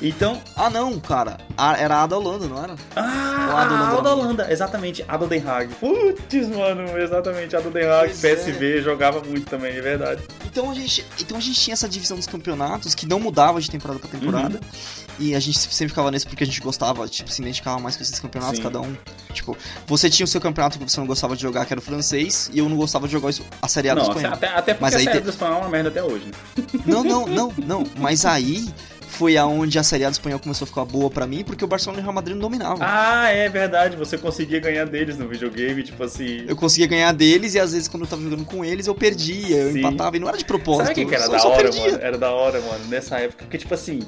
Então. 0.00 0.40
Ah, 0.56 0.68
não, 0.68 0.98
cara. 0.98 1.38
A, 1.56 1.76
era 1.76 2.02
a 2.02 2.06
da 2.06 2.16
Holanda, 2.16 2.46
não 2.48 2.62
era? 2.62 2.74
Ah, 2.96 3.62
a, 3.62 3.64
da, 3.64 3.98
a 3.98 4.00
da 4.00 4.14
Holanda, 4.14 4.52
exatamente. 4.52 5.04
A 5.06 5.16
do 5.16 5.26
Den 5.26 5.42
Haag. 5.46 5.74
Putz, 5.74 6.48
mano, 6.48 6.98
exatamente. 6.98 7.54
A 7.56 7.60
do 7.60 7.70
Den 7.70 7.86
Haag, 7.86 8.12
PSV, 8.12 8.78
é. 8.78 8.82
jogava 8.82 9.22
muito 9.22 9.48
também, 9.48 9.76
é 9.76 9.80
verdade. 9.80 10.22
Então 10.44 10.70
a, 10.70 10.74
gente, 10.74 11.04
então 11.20 11.36
a 11.36 11.40
gente 11.40 11.60
tinha 11.60 11.74
essa 11.74 11.88
divisão 11.88 12.16
dos 12.16 12.26
campeonatos 12.26 12.94
que 12.94 13.06
não 13.06 13.20
mudava 13.20 13.60
de 13.60 13.70
temporada 13.70 14.00
pra 14.00 14.08
temporada. 14.08 14.60
Uhum. 14.60 15.04
E 15.18 15.34
a 15.34 15.40
gente 15.40 15.58
sempre 15.58 15.90
ficava 15.90 16.10
nesse 16.10 16.26
porque 16.26 16.42
a 16.42 16.46
gente 16.46 16.60
gostava, 16.60 17.06
tipo, 17.06 17.30
se 17.30 17.40
identificava 17.40 17.78
mais 17.78 17.96
com 17.96 18.02
esses 18.02 18.18
campeonatos, 18.18 18.56
Sim. 18.56 18.62
cada 18.62 18.80
um. 18.80 18.96
Tipo, 19.32 19.56
você 19.86 20.10
tinha 20.10 20.24
o 20.24 20.28
seu 20.28 20.40
campeonato 20.40 20.78
que 20.78 20.84
você 20.84 20.98
não 20.98 21.06
gostava 21.06 21.36
de 21.36 21.42
jogar, 21.42 21.64
que 21.66 21.72
era 21.72 21.80
o 21.80 21.82
francês, 21.82 22.50
e 22.52 22.58
eu 22.58 22.68
não 22.68 22.76
gostava 22.76 23.06
de 23.06 23.12
jogar 23.12 23.30
a 23.62 23.68
Série 23.68 23.90
A 23.90 23.94
do 23.94 24.02
espanhol. 24.02 24.32
Até, 24.32 24.48
até 24.48 24.74
porque 24.74 24.82
mas 24.82 24.94
a 24.94 24.98
Série 24.98 25.18
te... 25.18 25.24
do 25.24 25.30
espanhol 25.30 25.58
é 25.58 25.60
uma 25.60 25.68
merda 25.68 25.88
até 25.88 26.02
hoje, 26.02 26.26
né? 26.26 26.32
Não, 26.84 27.04
não, 27.04 27.26
não, 27.26 27.52
não. 27.64 27.84
Mas 27.96 28.24
aí 28.24 28.68
foi 29.14 29.36
aonde 29.36 29.78
a 29.78 29.82
Série 29.82 30.04
A 30.04 30.10
do 30.10 30.12
espanhol 30.12 30.38
começou 30.38 30.64
a 30.64 30.68
ficar 30.68 30.84
boa 30.84 31.08
para 31.08 31.26
mim, 31.26 31.44
porque 31.44 31.64
o 31.64 31.68
Barcelona 31.68 32.00
e 32.00 32.02
o 32.02 32.04
Real 32.04 32.14
Madrid 32.14 32.34
não 32.34 32.42
dominavam. 32.42 32.78
Ah, 32.80 33.30
é 33.30 33.48
verdade, 33.48 33.96
você 33.96 34.18
conseguia 34.18 34.60
ganhar 34.60 34.84
deles 34.86 35.16
no 35.16 35.28
videogame, 35.28 35.82
tipo 35.82 36.02
assim. 36.02 36.44
Eu 36.46 36.56
conseguia 36.56 36.86
ganhar 36.86 37.12
deles 37.12 37.54
e 37.54 37.60
às 37.60 37.72
vezes 37.72 37.88
quando 37.88 38.02
eu 38.02 38.08
tava 38.08 38.22
jogando 38.22 38.44
com 38.44 38.64
eles 38.64 38.86
eu 38.86 38.94
perdia, 38.94 39.56
eu 39.56 39.72
Sim. 39.72 39.78
empatava 39.78 40.16
e 40.16 40.20
não 40.20 40.28
era 40.28 40.36
de 40.36 40.44
propósito. 40.44 40.88
Sabe 40.88 41.04
o 41.04 41.08
que, 41.08 41.14
era 41.14 41.28
da 41.28 41.46
hora, 41.46 41.72
mano? 41.72 41.98
Era 42.00 42.18
da 42.18 42.30
hora, 42.30 42.60
mano, 42.60 42.84
nessa 42.88 43.18
época, 43.18 43.44
porque 43.44 43.58
tipo 43.58 43.74
assim, 43.74 44.00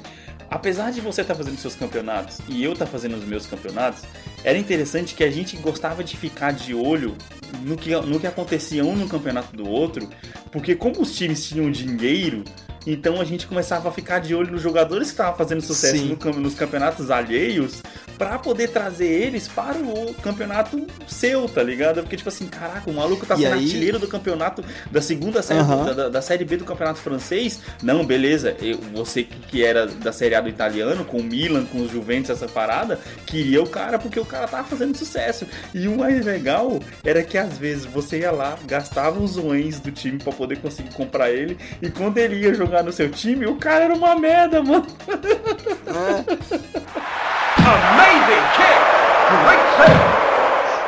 apesar 0.49 0.91
de 0.91 1.01
você 1.01 1.21
estar 1.21 1.33
tá 1.33 1.37
fazendo 1.37 1.57
seus 1.57 1.75
campeonatos 1.75 2.39
e 2.47 2.63
eu 2.63 2.73
estar 2.73 2.85
tá 2.85 2.91
fazendo 2.91 3.15
os 3.15 3.23
meus 3.23 3.45
campeonatos, 3.45 4.03
era 4.43 4.57
interessante 4.57 5.15
que 5.15 5.23
a 5.23 5.31
gente 5.31 5.57
gostava 5.57 6.03
de 6.03 6.17
ficar 6.17 6.51
de 6.51 6.73
olho 6.73 7.15
no 7.61 7.77
que, 7.77 7.95
no 7.95 8.19
que 8.19 8.27
acontecia 8.27 8.83
um 8.83 8.95
no 8.95 9.07
campeonato 9.07 9.55
do 9.55 9.67
outro, 9.67 10.07
porque 10.51 10.75
como 10.75 11.01
os 11.01 11.15
times 11.15 11.47
tinham 11.47 11.71
dinheiro, 11.71 12.43
então 12.87 13.19
a 13.19 13.25
gente 13.25 13.45
começava 13.45 13.89
a 13.89 13.91
ficar 13.91 14.19
de 14.19 14.33
olho 14.33 14.51
nos 14.51 14.61
jogadores 14.61 15.07
que 15.07 15.13
estavam 15.13 15.35
fazendo 15.35 15.61
sucesso 15.61 16.05
no, 16.05 16.33
nos 16.39 16.55
campeonatos 16.55 17.11
alheios 17.11 17.83
para 18.17 18.37
poder 18.39 18.69
trazer 18.69 19.07
eles 19.07 19.47
para 19.47 19.77
o 19.77 20.13
campeonato 20.15 20.87
seu, 21.07 21.47
tá 21.49 21.61
ligado? 21.61 22.01
Porque, 22.01 22.15
tipo 22.15 22.29
assim, 22.29 22.47
caraca, 22.47 22.89
o 22.89 22.93
maluco 22.93 23.25
tá 23.25 23.35
sendo 23.35 23.53
aí... 23.53 23.63
artilheiro 23.63 23.99
do 23.99 24.07
campeonato 24.07 24.63
da 24.89 25.01
segunda 25.01 25.41
série, 25.41 25.61
uhum. 25.61 25.93
da, 25.93 26.09
da, 26.09 26.21
série 26.21 26.45
B 26.45 26.57
do 26.57 26.65
campeonato 26.65 26.99
francês. 26.99 27.59
Não, 27.81 28.05
beleza, 28.05 28.55
eu, 28.61 28.77
você 28.93 29.23
que 29.23 29.63
era 29.63 29.87
da 29.87 30.11
série 30.11 30.35
A 30.35 30.41
do 30.41 30.49
italiano, 30.49 31.03
com 31.03 31.17
o 31.17 31.23
Milan, 31.23 31.65
com 31.65 31.81
os 31.81 31.91
Juventus, 31.91 32.29
essa 32.29 32.47
parada, 32.47 32.99
queria 33.25 33.61
o 33.61 33.67
cara 33.67 33.99
porque 33.99 34.19
o 34.19 34.25
cara 34.25 34.47
tava 34.47 34.67
fazendo 34.67 34.95
sucesso. 34.95 35.45
E 35.73 35.87
o 35.87 35.97
mais 35.97 36.25
legal 36.25 36.79
era 37.03 37.23
que 37.23 37.37
às 37.37 37.57
vezes 37.57 37.85
você 37.85 38.19
ia 38.19 38.31
lá, 38.31 38.57
gastava 38.65 39.19
os 39.19 39.31
zoens 39.31 39.79
do 39.79 39.91
time 39.91 40.17
para 40.17 40.31
poder 40.31 40.57
conseguir 40.57 40.93
comprar 40.93 41.31
ele, 41.31 41.57
e 41.81 41.89
quando 41.89 42.17
ele 42.17 42.35
ia 42.35 42.53
jogar 42.53 42.67
jogar 42.67 42.83
no 42.83 42.91
seu 42.91 43.09
time, 43.09 43.45
o 43.45 43.55
cara 43.55 43.85
era 43.85 43.93
uma 43.93 44.15
merda, 44.15 44.61
mano. 44.61 44.85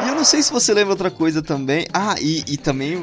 E 0.06 0.10
eu 0.10 0.16
não 0.16 0.24
sei 0.24 0.42
se 0.42 0.52
você 0.52 0.74
lembra 0.74 0.92
outra 0.94 1.12
coisa 1.12 1.42
também. 1.42 1.86
Ah, 1.94 2.16
e, 2.20 2.44
e 2.48 2.58
também, 2.58 3.02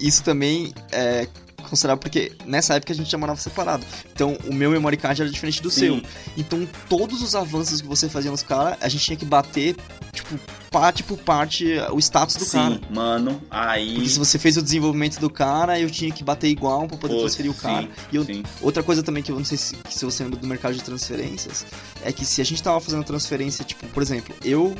isso 0.00 0.22
também 0.22 0.72
é, 0.92 1.26
considerar 1.68 1.96
porque 1.96 2.32
nessa 2.44 2.74
época 2.74 2.92
a 2.92 2.96
gente 2.96 3.10
já 3.10 3.18
morava 3.18 3.40
separado. 3.40 3.84
Então 4.12 4.36
o 4.46 4.54
meu 4.54 4.70
memory 4.70 4.96
card 4.96 5.22
era 5.22 5.30
diferente 5.30 5.62
do 5.62 5.70
Sim. 5.70 5.80
seu. 5.80 6.02
Então 6.36 6.68
todos 6.88 7.22
os 7.22 7.34
avanços 7.34 7.80
que 7.80 7.86
você 7.86 8.08
fazia 8.08 8.30
nos 8.30 8.42
caras, 8.42 8.78
a 8.80 8.88
gente 8.88 9.04
tinha 9.04 9.16
que 9.16 9.24
bater, 9.24 9.76
tipo, 10.12 10.38
parte 10.70 11.02
por 11.02 11.18
parte 11.18 11.76
o 11.92 11.98
status 11.98 12.36
do 12.36 12.44
sim, 12.44 12.58
cara. 12.58 12.74
Sim, 12.74 12.80
mano, 12.90 13.42
aí. 13.50 13.94
Porque 13.94 14.08
se 14.08 14.18
você 14.18 14.38
fez 14.38 14.56
o 14.56 14.62
desenvolvimento 14.62 15.18
do 15.18 15.30
cara, 15.30 15.78
eu 15.78 15.90
tinha 15.90 16.10
que 16.12 16.22
bater 16.22 16.48
igual 16.48 16.86
pra 16.86 16.96
poder 16.96 17.14
Pô, 17.14 17.20
transferir 17.20 17.50
o 17.50 17.54
cara. 17.54 17.82
Sim, 17.82 17.88
e 18.12 18.16
eu, 18.16 18.26
outra 18.60 18.82
coisa 18.82 19.02
também 19.02 19.22
que 19.22 19.32
eu 19.32 19.36
não 19.36 19.44
sei 19.44 19.58
se, 19.58 19.76
se 19.88 20.04
você 20.04 20.22
lembra 20.24 20.38
do 20.38 20.46
mercado 20.46 20.74
de 20.74 20.82
transferências, 20.82 21.66
é 22.02 22.12
que 22.12 22.24
se 22.24 22.40
a 22.40 22.44
gente 22.44 22.62
tava 22.62 22.80
fazendo 22.80 23.04
transferência, 23.04 23.64
tipo, 23.64 23.86
por 23.88 24.02
exemplo, 24.02 24.34
eu 24.44 24.74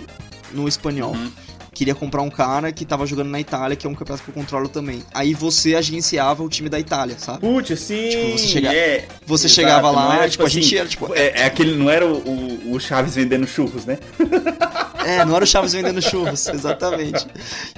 no 0.52 0.68
espanhol. 0.68 1.12
Uhum 1.12 1.57
queria 1.78 1.94
comprar 1.94 2.22
um 2.22 2.30
cara 2.30 2.72
que 2.72 2.84
tava 2.84 3.06
jogando 3.06 3.28
na 3.28 3.38
Itália, 3.38 3.76
que 3.76 3.86
é 3.86 3.90
um 3.90 3.94
campeonato 3.94 4.24
que 4.24 4.30
eu 4.30 4.34
controlo 4.34 4.68
também. 4.68 5.04
Aí 5.14 5.32
você 5.32 5.76
agenciava 5.76 6.42
o 6.42 6.48
time 6.48 6.68
da 6.68 6.80
Itália, 6.80 7.16
sabe? 7.16 7.38
Putz, 7.38 7.78
sim. 7.78 8.08
Tipo, 8.08 8.32
você, 8.32 8.46
chega... 8.48 8.74
é, 8.74 9.06
você 9.24 9.46
exato, 9.46 9.54
chegava 9.54 9.90
lá, 9.92 10.16
era, 10.16 10.28
tipo, 10.28 10.30
tipo, 10.30 10.44
a 10.44 10.48
gente 10.48 10.66
assim, 10.66 10.76
era 10.76 10.88
tipo. 10.88 11.14
É, 11.14 11.42
é, 11.42 11.44
aquele, 11.44 11.76
não 11.76 11.88
era 11.88 12.04
o, 12.04 12.16
o, 12.18 12.72
o 12.72 12.80
Chaves 12.80 13.14
vendendo 13.14 13.46
churros, 13.46 13.86
né? 13.86 13.96
É, 15.08 15.24
não 15.24 15.36
era 15.36 15.44
o 15.44 15.46
Chaves 15.46 15.72
vendendo 15.72 16.02
churros, 16.02 16.48
exatamente. 16.48 17.26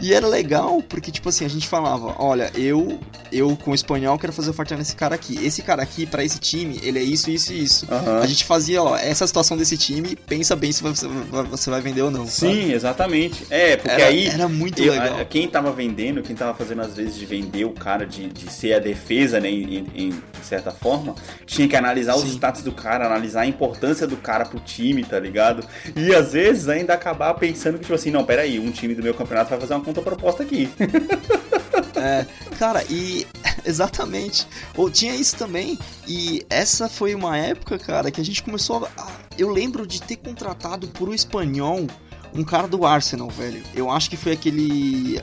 E 0.03 0.12
era 0.12 0.26
legal, 0.26 0.82
porque, 0.88 1.12
tipo 1.12 1.28
assim, 1.28 1.44
a 1.44 1.48
gente 1.48 1.68
falava, 1.68 2.16
olha, 2.18 2.51
eu, 2.57 2.98
eu 3.30 3.57
com 3.57 3.70
o 3.70 3.74
espanhol 3.74 4.18
quero 4.18 4.32
fazer 4.32 4.51
oferta 4.51 4.76
nesse 4.76 4.96
cara 4.96 5.14
aqui. 5.14 5.38
Esse 5.44 5.62
cara 5.62 5.80
aqui, 5.80 6.07
para 6.07 6.24
esse 6.24 6.40
time, 6.40 6.80
ele 6.82 6.98
é 6.98 7.03
isso, 7.03 7.30
isso 7.30 7.53
e 7.53 7.62
isso. 7.62 7.86
Uhum. 7.88 8.18
A 8.18 8.26
gente 8.26 8.44
fazia, 8.44 8.82
ó, 8.82 8.96
essa 8.96 9.24
situação 9.28 9.57
desse 9.57 9.78
time, 9.78 10.16
pensa 10.16 10.57
bem 10.57 10.72
se 10.72 10.82
você, 10.82 11.07
você 11.48 11.70
vai 11.70 11.80
vender 11.80 12.03
ou 12.03 12.11
não. 12.11 12.26
Sim, 12.26 12.62
sabe? 12.62 12.72
exatamente. 12.72 13.46
É, 13.48 13.76
porque 13.76 13.89
era, 13.93 14.07
aí. 14.07 14.26
Era 14.28 14.49
muito 14.49 14.82
eu, 14.82 14.93
legal. 14.93 15.26
Quem 15.26 15.49
tava 15.49 15.72
vendendo, 15.72 16.22
quem 16.22 16.36
tava 16.36 16.55
fazendo 16.55 16.82
às 16.82 16.97
vezes 16.97 17.16
de 17.16 17.26
vender 17.26 17.64
o 17.64 17.72
cara, 17.72 18.07
de, 18.07 18.28
de 18.28 18.51
ser 18.51 18.74
a 18.74 18.78
defesa, 18.78 19.41
né, 19.41 19.51
em, 19.51 19.86
em 19.95 20.22
certa 20.43 20.70
forma, 20.70 21.14
tinha 21.47 21.68
que 21.68 21.76
analisar 21.76 22.14
Sim. 22.14 22.24
os 22.24 22.32
status 22.32 22.62
do 22.62 22.72
cara, 22.72 23.07
analisar 23.07 23.43
a 23.43 23.47
importância 23.47 24.07
do 24.07 24.16
cara 24.16 24.45
pro 24.45 24.61
time, 24.61 25.05
tá 25.05 25.18
ligado? 25.18 25.64
E 25.97 26.14
às 26.14 26.32
vezes 26.32 26.68
ainda 26.68 26.95
acabar 26.95 27.34
pensando 27.34 27.74
que, 27.74 27.82
tipo 27.82 27.95
assim, 27.95 28.11
não, 28.11 28.24
peraí, 28.24 28.59
um 28.59 28.70
time 28.70 28.95
do 28.95 29.03
meu 29.03 29.14
campeonato 29.14 29.51
vai 29.51 29.61
fazer 29.61 29.74
uma 29.74 29.84
conta 29.84 30.03
proposta 30.03 30.43
aqui. 30.43 30.68
É, 31.97 32.24
cara, 32.59 32.82
e 32.88 33.26
exatamente. 33.64 34.47
Ou 34.76 34.91
tinha 34.91 35.14
isso 35.14 35.36
também. 35.36 35.78
E 36.07 36.45
essa 36.49 36.88
foi 36.88 37.14
uma 37.14 37.36
época, 37.36 37.78
cara, 37.78 38.11
que 38.11 38.20
a 38.20 38.24
gente 38.24 38.43
começou 38.43 38.88
a. 38.97 39.12
Eu 39.38 39.51
lembro 39.51 39.86
de 39.86 40.01
ter 40.01 40.16
contratado 40.16 40.88
por 40.88 41.09
o 41.09 41.14
espanhol 41.14 41.86
um 42.35 42.45
cara 42.45 42.68
do 42.68 42.87
Arsenal, 42.87 43.28
velho. 43.28 43.62
Eu 43.74 43.91
acho 43.91 44.11
que 44.11 44.16
foi 44.16 44.33
aquele 44.33 45.22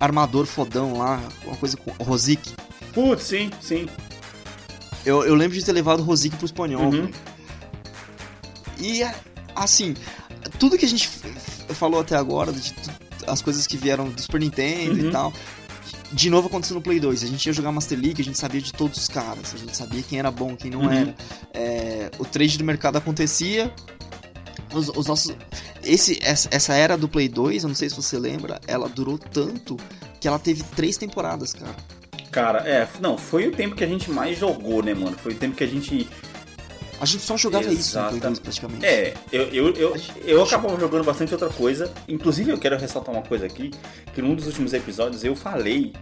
armador 0.00 0.46
fodão 0.46 0.98
lá, 0.98 1.22
uma 1.44 1.56
coisa 1.56 1.76
com 1.76 1.90
Rosic. 2.02 2.52
Putz, 2.92 3.22
sim, 3.22 3.50
sim. 3.60 3.88
Eu, 5.04 5.24
eu 5.24 5.34
lembro 5.34 5.56
de 5.56 5.64
ter 5.64 5.72
levado 5.72 6.00
o 6.00 6.02
Rosic 6.02 6.36
pro 6.36 6.46
espanhol. 6.46 6.92
Uhum. 6.92 7.10
E 8.78 9.02
assim, 9.54 9.94
tudo 10.58 10.78
que 10.78 10.84
a 10.84 10.88
gente 10.88 11.08
falou 11.70 12.00
até 12.00 12.16
agora, 12.16 12.52
de, 12.52 12.74
as 13.26 13.42
coisas 13.42 13.66
que 13.66 13.76
vieram 13.76 14.08
do 14.08 14.20
Super 14.20 14.40
Nintendo 14.40 15.00
uhum. 15.00 15.08
e 15.08 15.12
tal. 15.12 15.32
De 16.12 16.30
novo 16.30 16.46
aconteceu 16.46 16.74
no 16.76 16.82
Play 16.82 17.00
2. 17.00 17.24
A 17.24 17.26
gente 17.26 17.44
ia 17.46 17.52
jogar 17.52 17.72
Master 17.72 17.98
League, 17.98 18.22
a 18.22 18.24
gente 18.24 18.38
sabia 18.38 18.60
de 18.60 18.72
todos 18.72 18.98
os 18.98 19.08
caras. 19.08 19.52
A 19.52 19.58
gente 19.58 19.76
sabia 19.76 20.02
quem 20.02 20.18
era 20.18 20.30
bom, 20.30 20.54
quem 20.54 20.70
não 20.70 20.82
uhum. 20.82 20.92
era. 20.92 21.14
É, 21.52 22.10
o 22.18 22.24
trade 22.24 22.56
do 22.56 22.64
mercado 22.64 22.96
acontecia. 22.96 23.72
Os, 24.72 24.88
os, 24.88 25.06
nossos. 25.06 25.34
Esse, 25.84 26.18
essa 26.22 26.74
era 26.74 26.96
do 26.96 27.08
Play 27.08 27.28
2, 27.28 27.62
eu 27.62 27.68
não 27.68 27.74
sei 27.74 27.88
se 27.88 27.96
você 27.96 28.18
lembra, 28.18 28.60
ela 28.66 28.88
durou 28.88 29.18
tanto 29.18 29.76
que 30.20 30.28
ela 30.28 30.38
teve 30.38 30.62
três 30.76 30.96
temporadas, 30.96 31.52
cara. 31.52 31.74
Cara, 32.30 32.58
é, 32.68 32.88
não, 33.00 33.16
foi 33.16 33.46
o 33.46 33.52
tempo 33.52 33.76
que 33.76 33.84
a 33.84 33.86
gente 33.86 34.10
mais 34.10 34.38
jogou, 34.38 34.82
né, 34.82 34.92
mano? 34.94 35.16
Foi 35.16 35.32
o 35.32 35.36
tempo 35.36 35.54
que 35.56 35.62
a 35.62 35.68
gente 35.68 36.08
a 37.00 37.06
gente 37.06 37.22
só 37.22 37.36
jogava 37.36 37.66
isso 37.72 37.98
no 37.98 38.40
praticamente. 38.40 38.86
É, 38.86 39.14
eu, 39.30 39.42
eu, 39.48 39.74
eu, 39.74 39.96
eu 40.24 40.42
acabava 40.42 40.78
jogando 40.78 41.04
bastante 41.04 41.32
outra 41.32 41.48
coisa. 41.48 41.92
Inclusive, 42.08 42.50
eu 42.50 42.58
quero 42.58 42.78
ressaltar 42.78 43.14
uma 43.14 43.22
coisa 43.22 43.46
aqui: 43.46 43.70
que 44.14 44.22
num 44.22 44.34
dos 44.34 44.46
últimos 44.46 44.72
episódios 44.72 45.24
eu 45.24 45.34
falei, 45.34 45.92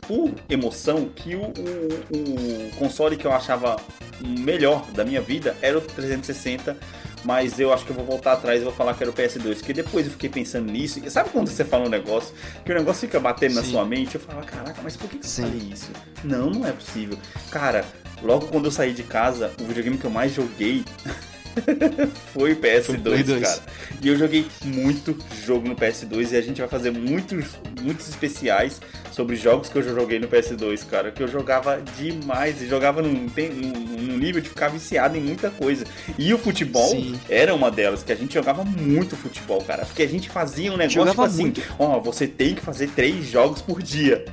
por 0.00 0.32
emoção, 0.48 1.08
que 1.14 1.36
o, 1.36 1.42
o, 1.42 2.66
o 2.66 2.70
console 2.76 3.16
que 3.16 3.26
eu 3.26 3.32
achava 3.32 3.76
melhor 4.20 4.84
da 4.92 5.04
minha 5.04 5.20
vida 5.20 5.56
era 5.60 5.78
o 5.78 5.80
360 5.80 6.76
mas 7.24 7.58
eu 7.58 7.72
acho 7.72 7.84
que 7.84 7.90
eu 7.90 7.96
vou 7.96 8.04
voltar 8.04 8.32
atrás 8.32 8.60
e 8.60 8.64
vou 8.64 8.72
falar 8.72 8.94
que 8.94 9.02
era 9.02 9.10
o 9.10 9.14
PS2, 9.14 9.56
porque 9.56 9.72
depois 9.72 10.06
eu 10.06 10.12
fiquei 10.12 10.28
pensando 10.28 10.70
nisso, 10.70 11.00
e 11.04 11.10
sabe 11.10 11.30
quando 11.30 11.48
você 11.48 11.64
fala 11.64 11.86
um 11.86 11.90
negócio, 11.90 12.34
que 12.64 12.72
o 12.72 12.74
negócio 12.74 13.06
fica 13.06 13.20
batendo 13.20 13.52
Sim. 13.52 13.56
na 13.56 13.64
sua 13.64 13.84
mente, 13.84 14.14
eu 14.14 14.20
falava, 14.20 14.46
caraca, 14.46 14.80
mas 14.82 14.96
por 14.96 15.08
que, 15.08 15.18
que 15.18 15.26
eu 15.26 15.30
falei 15.30 15.68
isso? 15.72 15.90
Não, 16.24 16.50
não 16.50 16.66
é 16.66 16.72
possível. 16.72 17.18
Cara, 17.50 17.84
Logo 18.22 18.46
quando 18.46 18.66
eu 18.66 18.70
saí 18.70 18.92
de 18.92 19.02
casa, 19.02 19.52
o 19.60 19.64
videogame 19.64 19.98
que 19.98 20.04
eu 20.04 20.10
mais 20.10 20.32
joguei 20.32 20.84
foi 22.32 22.52
o 22.52 22.56
PS2, 22.56 23.40
cara. 23.40 23.62
E 24.02 24.08
eu 24.08 24.16
joguei 24.16 24.46
muito 24.64 25.16
jogo 25.44 25.68
no 25.68 25.76
PS2 25.76 26.32
e 26.32 26.36
a 26.36 26.40
gente 26.40 26.60
vai 26.60 26.68
fazer 26.68 26.90
muitos, 26.90 27.58
muitos 27.80 28.08
especiais 28.08 28.80
sobre 29.10 29.36
jogos 29.36 29.68
que 29.68 29.76
eu 29.76 29.82
já 29.82 29.92
joguei 29.92 30.18
no 30.18 30.28
PS2, 30.28 30.86
cara. 30.86 31.10
Que 31.10 31.22
eu 31.22 31.28
jogava 31.28 31.82
demais 31.96 32.60
e 32.62 32.66
jogava 32.66 33.02
num, 33.02 33.26
num 33.26 34.18
nível 34.18 34.40
de 34.40 34.48
ficar 34.48 34.68
viciado 34.68 35.16
em 35.16 35.20
muita 35.20 35.50
coisa. 35.50 35.84
E 36.18 36.32
o 36.32 36.38
futebol 36.38 36.90
Sim. 36.90 37.18
era 37.28 37.54
uma 37.54 37.70
delas, 37.70 38.02
que 38.02 38.12
a 38.12 38.16
gente 38.16 38.34
jogava 38.34 38.64
muito 38.64 39.16
futebol, 39.16 39.62
cara. 39.62 39.84
Porque 39.84 40.02
a 40.02 40.08
gente 40.08 40.28
fazia 40.28 40.72
um 40.72 40.76
negócio 40.76 41.00
jogava 41.00 41.28
tipo 41.28 41.42
assim: 41.42 41.52
ó, 41.78 41.96
oh, 41.96 42.00
você 42.00 42.26
tem 42.26 42.54
que 42.54 42.60
fazer 42.60 42.88
três 42.88 43.26
jogos 43.26 43.60
por 43.62 43.82
dia. 43.82 44.24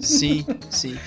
Sim, 0.00 0.44
sim. 0.70 0.98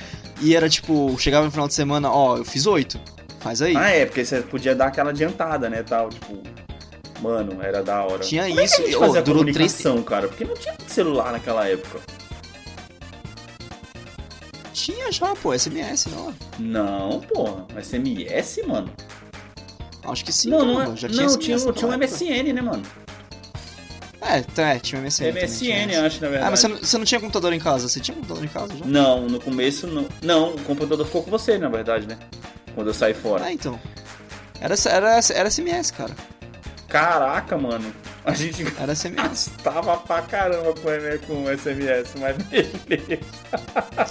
E 0.41 0.55
era 0.55 0.69
tipo, 0.69 1.17
chegava 1.19 1.45
no 1.45 1.51
final 1.51 1.67
de 1.67 1.73
semana, 1.73 2.11
ó, 2.11 2.37
eu 2.37 2.45
fiz 2.45 2.65
oito. 2.65 2.99
Faz 3.39 3.61
aí. 3.61 3.75
Ah, 3.75 3.89
é, 3.89 4.05
porque 4.05 4.25
você 4.25 4.41
podia 4.41 4.75
dar 4.75 4.87
aquela 4.87 5.11
adiantada, 5.11 5.69
né, 5.69 5.83
tal, 5.83 6.09
tipo... 6.09 6.41
Mano, 7.21 7.61
era 7.63 7.81
da 7.81 8.03
hora. 8.03 8.19
Tinha 8.19 8.47
Como 8.47 8.61
isso, 8.61 8.81
é 8.81 8.85
que 8.85 8.93
a 8.93 8.99
oh, 8.99 9.21
durou 9.21 9.39
comunicação, 9.39 9.93
três... 9.93 10.07
cara? 10.07 10.27
Porque 10.27 10.45
não 10.45 10.53
tinha 10.53 10.75
celular 10.87 11.31
naquela 11.31 11.67
época. 11.67 11.99
Tinha 14.71 15.11
já, 15.11 15.35
pô, 15.35 15.57
SMS, 15.57 16.05
não? 16.05 16.35
Não, 16.59 17.19
porra. 17.21 17.65
SMS, 17.81 18.61
mano? 18.67 18.93
Acho 20.03 20.23
que 20.23 20.31
sim, 20.31 20.49
não, 20.49 20.63
não, 20.63 20.81
é, 20.81 20.95
já 20.95 21.09
tinha, 21.09 21.25
não, 21.25 21.37
tinha, 21.37 21.57
tinha 21.57 21.91
um 21.91 21.97
MSN, 21.97 22.53
né, 22.53 22.61
mano? 22.61 22.83
É, 24.21 24.41
tá, 24.41 24.75
é, 24.75 24.79
tinha 24.79 25.01
MSN. 25.01 25.31
MSN, 25.31 26.05
acho, 26.05 26.21
na 26.21 26.29
verdade. 26.29 26.47
Ah, 26.47 26.51
mas 26.51 26.59
você 26.59 26.67
não, 26.67 26.77
você 26.77 26.97
não, 26.97 27.05
tinha 27.05 27.19
computador 27.19 27.51
em 27.53 27.59
casa? 27.59 27.89
Você 27.89 27.99
tinha 27.99 28.15
computador 28.15 28.43
em 28.43 28.47
casa 28.47 28.77
já? 28.77 28.85
Não, 28.85 29.27
no 29.27 29.39
começo 29.39 29.87
não. 29.87 30.05
Não, 30.21 30.55
o 30.55 30.61
computador 30.61 31.05
ficou 31.05 31.23
com 31.23 31.31
você, 31.31 31.57
na 31.57 31.69
verdade, 31.69 32.07
né? 32.07 32.17
Quando 32.77 32.89
eu 32.89 32.93
saí 32.93 33.15
fora. 33.15 33.45
Ah, 33.45 33.51
então. 33.51 33.79
Era, 34.61 34.75
era, 34.85 35.19
era 35.33 35.49
SMS, 35.49 35.89
cara. 35.89 36.15
Caraca, 36.87 37.57
mano. 37.57 37.91
A 38.23 38.35
gente 38.35 38.63
era 38.79 38.93
SMS. 38.93 39.49
Tava 39.63 39.97
pra 39.97 40.21
caramba 40.21 40.75
com, 40.75 41.25
com 41.25 41.57
SMS, 41.57 42.13
mas 42.19 42.37
beleza. 42.85 43.19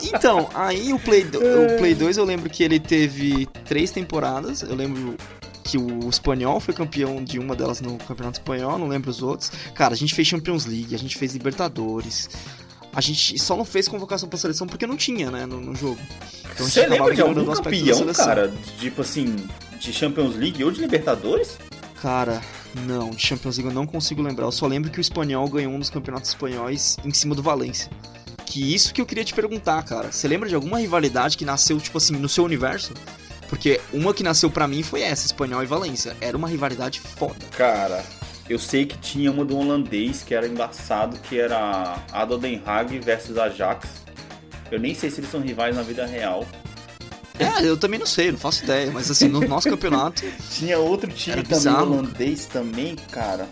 Então, 0.02 0.50
aí 0.52 0.92
o 0.92 0.98
Play, 0.98 1.22
o 1.22 1.78
Play 1.78 1.94
2 1.94 2.16
eu 2.16 2.24
lembro 2.24 2.50
que 2.50 2.64
ele 2.64 2.80
teve 2.80 3.46
três 3.64 3.92
temporadas. 3.92 4.62
Eu 4.62 4.74
lembro 4.74 5.16
que 5.62 5.78
o 5.78 6.08
espanhol 6.08 6.58
foi 6.58 6.74
campeão 6.74 7.22
de 7.22 7.38
uma 7.38 7.54
delas 7.54 7.80
no 7.80 7.96
Campeonato 7.98 8.40
Espanhol, 8.40 8.78
não 8.78 8.88
lembro 8.88 9.12
os 9.12 9.22
outros. 9.22 9.52
Cara, 9.76 9.94
a 9.94 9.96
gente 9.96 10.12
fez 10.12 10.26
Champions 10.26 10.66
League, 10.66 10.92
a 10.92 10.98
gente 10.98 11.16
fez 11.16 11.34
Libertadores. 11.34 12.28
A 12.97 13.01
gente 13.03 13.38
só 13.38 13.55
não 13.55 13.64
fez 13.64 13.86
convocação 13.86 14.26
pra 14.26 14.38
seleção 14.38 14.66
porque 14.66 14.86
não 14.86 14.97
tinha, 14.97 15.30
né, 15.30 15.44
no, 15.44 15.61
no 15.61 15.76
jogo. 15.76 16.01
Então, 16.55 16.66
Você 16.66 16.86
lembra 16.86 17.14
de 17.14 17.20
algum 17.20 17.44
campeão, 17.44 18.07
cara, 18.14 18.51
tipo 18.78 19.03
assim, 19.03 19.36
de 19.78 19.92
Champions 19.92 20.34
League 20.34 20.64
ou 20.64 20.70
de 20.70 20.80
Libertadores? 20.80 21.59
Cara, 22.01 22.40
não, 22.86 23.11
de 23.11 23.20
Champions 23.20 23.59
League 23.59 23.68
eu 23.68 23.74
não 23.74 23.86
consigo 23.86 24.22
lembrar. 24.22 24.47
Eu 24.47 24.53
só 24.53 24.66
lembro 24.66 24.90
que 24.90 24.99
o 24.99 25.03
espanhol 25.03 25.47
ganhou 25.47 25.74
um 25.74 25.78
dos 25.78 25.90
campeonatos 25.90 26.30
espanhóis 26.30 26.97
em 27.05 27.12
cima 27.12 27.34
do 27.34 27.42
Valência. 27.42 27.90
Que 28.47 28.74
isso 28.74 28.94
que 28.94 29.01
eu 29.03 29.05
queria 29.05 29.24
te 29.24 29.34
perguntar, 29.34 29.82
cara. 29.82 30.11
Você 30.11 30.26
lembra 30.26 30.49
de 30.49 30.55
alguma 30.55 30.78
rivalidade 30.78 31.36
que 31.36 31.44
nasceu, 31.44 31.78
tipo 31.78 31.99
assim, 31.99 32.14
no 32.14 32.30
seu 32.30 32.44
universo? 32.44 32.94
Porque 33.47 33.78
uma 33.92 34.14
que 34.14 34.22
nasceu 34.22 34.51
para 34.51 34.66
mim 34.66 34.82
foi 34.82 35.03
essa, 35.03 35.26
Espanhol 35.26 35.62
e 35.62 35.66
Valência. 35.66 36.16
Era 36.18 36.34
uma 36.34 36.49
rivalidade 36.49 36.99
foda. 36.99 37.44
Cara, 37.57 38.03
eu 38.49 38.59
sei 38.59 38.86
que 38.86 38.97
tinha 38.99 39.30
uma 39.30 39.44
do 39.44 39.57
holandês 39.57 40.22
que 40.22 40.34
era 40.34 40.47
embaçado, 40.47 41.18
que 41.18 41.38
era 41.38 41.99
Adel 42.12 42.38
Den 42.38 42.62
Haag 42.64 42.99
versus 43.01 43.36
Ajax. 43.36 43.88
Eu 44.70 44.78
nem 44.78 44.94
sei 44.94 45.11
se 45.11 45.20
eles 45.20 45.30
são 45.30 45.40
rivais 45.40 45.74
na 45.74 45.82
vida 45.82 46.07
real. 46.07 46.47
É, 47.38 47.64
eu 47.64 47.76
também 47.76 47.99
não 47.99 48.07
sei, 48.07 48.32
não 48.32 48.38
faço 48.38 48.64
ideia, 48.64 48.90
mas 48.90 49.11
assim, 49.11 49.28
no 49.28 49.40
nosso 49.40 49.68
campeonato. 49.68 50.22
Tinha 50.51 50.78
outro 50.78 51.11
time 51.12 51.42
também 51.42 51.59
bizarro. 51.59 51.92
holandês 51.92 52.47
também, 52.47 52.97
cara. 53.11 53.47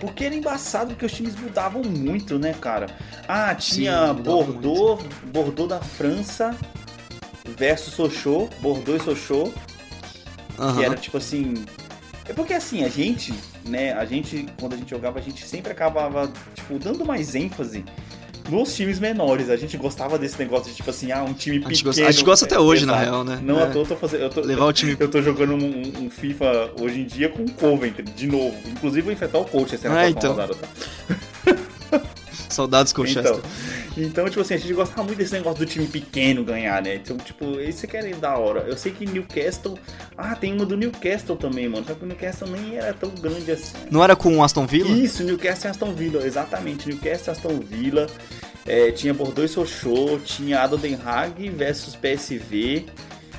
Porque 0.00 0.24
era 0.24 0.34
embaçado, 0.34 0.90
porque 0.90 1.06
os 1.06 1.12
times 1.12 1.34
mudavam 1.36 1.82
muito, 1.82 2.38
né, 2.38 2.54
cara? 2.54 2.86
Ah, 3.26 3.54
tinha 3.54 4.08
Sim, 4.08 4.22
Bordeaux, 4.22 5.02
muito. 5.02 5.26
Bordeaux 5.26 5.68
da 5.68 5.80
França 5.80 6.56
versus 7.44 7.94
Sochô, 7.94 8.48
Bordeaux 8.60 9.02
e 9.02 9.04
Sochô. 9.04 9.52
Uhum. 10.58 10.76
Que 10.76 10.84
era 10.84 10.96
tipo 10.96 11.16
assim. 11.16 11.54
É 12.28 12.32
porque 12.32 12.52
assim, 12.52 12.84
a 12.84 12.88
gente, 12.88 13.32
né, 13.64 13.92
a 13.92 14.04
gente, 14.04 14.46
quando 14.60 14.74
a 14.74 14.76
gente 14.76 14.90
jogava, 14.90 15.18
a 15.18 15.22
gente 15.22 15.46
sempre 15.46 15.72
acabava, 15.72 16.30
tipo, 16.54 16.78
dando 16.78 17.04
mais 17.04 17.34
ênfase 17.34 17.84
nos 18.50 18.74
times 18.74 18.98
menores. 18.98 19.48
A 19.48 19.56
gente 19.56 19.76
gostava 19.76 20.18
desse 20.18 20.38
negócio 20.38 20.70
de 20.70 20.76
tipo 20.76 20.90
assim, 20.90 21.10
ah, 21.10 21.22
um 21.22 21.32
time 21.32 21.58
pequeno. 21.58 21.70
A 21.70 21.74
gente 21.74 21.84
gosta, 21.84 22.06
a 22.06 22.10
gente 22.10 22.24
gosta 22.24 22.44
até 22.46 22.58
hoje, 22.58 22.84
na 22.84 22.96
real, 22.96 23.24
né? 23.24 23.38
Não, 23.42 23.60
é. 23.60 23.70
eu 23.74 23.84
tô 23.84 23.96
fazendo. 23.96 24.22
Eu 24.22 24.30
tô, 24.30 24.40
Levar 24.40 24.66
o 24.66 24.72
time. 24.72 24.96
Eu 24.98 25.10
tô 25.10 25.22
jogando 25.22 25.54
um, 25.54 26.04
um 26.04 26.10
FIFA 26.10 26.72
hoje 26.80 27.00
em 27.00 27.06
dia 27.06 27.28
com 27.28 27.42
o 27.42 27.50
Coventry, 27.50 28.02
de 28.02 28.26
novo. 28.26 28.56
Inclusive 28.68 29.02
vou 29.02 29.12
enfrentar 29.12 29.38
o 29.38 29.44
coach 29.44 29.74
essa 29.74 29.90
ah, 29.90 30.10
então. 30.10 30.32
rodada, 30.32 30.54
tá? 30.54 30.68
Saudades 32.48 32.92
Colchester. 32.92 33.40
Então, 33.96 34.04
então, 34.04 34.28
tipo 34.28 34.40
assim, 34.40 34.54
a 34.54 34.56
gente 34.58 34.72
gostava 34.72 35.02
muito 35.02 35.18
desse 35.18 35.32
negócio 35.32 35.58
do 35.58 35.66
time 35.66 35.86
pequeno 35.86 36.44
ganhar, 36.44 36.82
né? 36.82 36.96
Então, 36.96 37.16
tipo, 37.16 37.58
esse 37.60 37.86
que 37.86 37.96
era 37.96 38.08
da 38.16 38.36
hora. 38.36 38.60
Eu 38.60 38.76
sei 38.76 38.92
que 38.92 39.04
Newcastle. 39.06 39.78
Ah, 40.16 40.34
tem 40.34 40.52
uma 40.52 40.64
do 40.64 40.76
Newcastle 40.76 41.36
também, 41.36 41.68
mano. 41.68 41.84
Só 41.86 41.94
que 41.94 42.04
o 42.04 42.06
Newcastle 42.06 42.48
nem 42.48 42.76
era 42.76 42.94
tão 42.94 43.10
grande 43.10 43.50
assim. 43.50 43.74
Não 43.90 44.02
era 44.02 44.14
com 44.14 44.36
o 44.36 44.42
Aston 44.42 44.66
Villa? 44.66 44.90
Isso, 44.90 45.24
Newcastle 45.24 45.68
e 45.68 45.70
Aston 45.70 45.92
Villa, 45.94 46.26
exatamente. 46.26 46.88
Newcastle 46.88 47.28
e 47.28 47.36
Aston 47.36 47.60
Villa. 47.60 48.06
É, 48.66 48.92
tinha 48.92 49.14
Bordeaux 49.14 49.50
e 49.50 49.54
Sochaux, 49.54 50.22
tinha 50.24 50.60
Adel 50.60 50.78
Den 50.78 50.98
Haag 51.02 51.48
versus 51.48 51.96
PSV. 51.96 52.86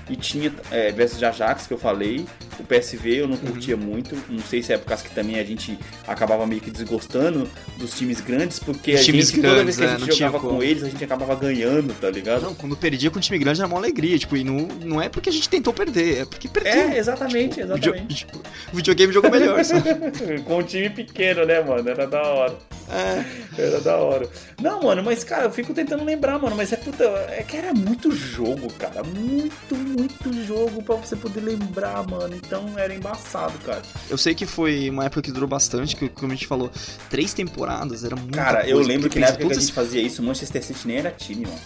E 0.10 0.16
tinha 0.16 0.52
é, 0.72 0.92
versus 0.92 1.22
Ajax, 1.22 1.68
que 1.68 1.74
eu 1.74 1.78
falei. 1.78 2.26
O 2.60 2.64
PSV 2.64 3.22
eu 3.22 3.28
não 3.28 3.36
uhum. 3.36 3.52
curtia 3.52 3.78
muito. 3.78 4.18
Não 4.28 4.44
sei 4.44 4.62
se 4.62 4.74
é 4.74 4.78
por 4.78 4.88
causa 4.88 5.04
que 5.04 5.14
também 5.14 5.40
a 5.40 5.44
gente 5.44 5.78
acabava 6.08 6.46
meio 6.46 6.60
que 6.60 6.72
desgostando 6.72 7.48
dos 7.78 7.98
times 7.98 8.20
grandes, 8.20 8.60
porque 8.60 8.94
Os 8.94 9.00
a 9.00 9.04
gente, 9.04 9.14
grandes, 9.14 9.32
toda 9.32 9.64
vez 9.64 9.78
que 9.78 9.84
a 9.84 9.86
é, 9.86 9.98
gente 10.00 10.10
é, 10.10 10.14
jogava 10.14 10.40
com 10.40 10.64
eles, 10.64 10.84
a 10.84 10.90
gente 10.90 11.04
acabava 11.04 11.36
ganhando, 11.36 11.94
tá 12.00 12.10
ligado? 12.10 12.42
Não, 12.42 12.56
quando 12.56 12.76
perdia 12.76 13.12
com 13.12 13.20
o 13.20 13.22
time 13.22 13.38
grande 13.38 13.62
era 13.62 13.68
uma 13.68 13.78
alegria. 13.78 14.18
Tipo, 14.18 14.36
e 14.36 14.44
não, 14.44 14.68
não 14.84 15.02
é 15.02 15.08
porque 15.08 15.30
a 15.30 15.32
gente 15.32 15.48
tentou 15.48 15.72
perder, 15.72 16.22
é 16.22 16.26
porque 16.26 16.48
perdeu. 16.48 16.74
É, 16.74 16.98
exatamente, 16.98 17.62
tipo, 17.62 17.62
exatamente. 17.62 18.16
Tipo, 18.16 18.42
o 18.74 18.76
videogame 18.76 19.14
jogou 19.14 19.32
melhor, 19.32 19.64
sabe? 19.64 20.42
com 20.44 20.58
um 20.58 20.64
time 20.64 20.90
pequeno, 20.90 21.46
né, 21.46 21.62
mano? 21.62 21.88
Era 21.88 22.08
da 22.08 22.22
hora. 22.24 22.58
É. 22.92 23.62
Era 23.62 23.80
da 23.80 23.96
hora. 23.98 24.28
Não, 24.62 24.82
mano, 24.82 25.04
mas, 25.04 25.24
cara, 25.24 25.44
eu 25.44 25.52
fico 25.52 25.74
tentando 25.74 26.04
lembrar, 26.04 26.40
mano, 26.40 26.56
mas 26.56 26.74
é 26.74 26.76
puta. 26.76 27.04
É 27.30 27.44
que 27.48 27.56
era 27.56 27.74
muito 27.74 28.12
jogo, 28.12 28.72
cara. 28.74 29.04
Muito, 29.04 29.76
muito 29.76 29.99
jogo 30.46 30.82
pra 30.84 30.96
você 30.96 31.16
poder 31.16 31.42
lembrar, 31.42 32.06
mano. 32.08 32.36
Então 32.36 32.78
era 32.78 32.94
embaçado, 32.94 33.58
cara. 33.60 33.82
Eu 34.10 34.18
sei 34.18 34.34
que 34.34 34.46
foi 34.46 34.90
uma 34.90 35.06
época 35.06 35.22
que 35.22 35.32
durou 35.32 35.48
bastante, 35.48 35.96
que 35.96 36.10
como 36.10 36.32
a 36.32 36.36
gente 36.36 36.48
falou, 36.48 36.72
três 37.10 37.34
temporadas, 37.34 38.04
era 38.04 38.16
muito 38.16 38.36
Cara, 38.36 38.60
coisa, 38.62 38.70
eu 38.70 38.80
lembro 38.80 39.10
que 39.10 39.20
na 39.20 39.28
época 39.28 39.48
que 39.48 39.54
a 39.54 39.60
gente 39.60 39.74
fazia 39.74 40.02
isso, 40.02 40.22
o 40.22 40.26
Manchester 40.26 40.64
City 40.64 40.88
nem 40.88 40.98
era 40.98 41.12
time, 41.12 41.46
mano. 41.46 41.60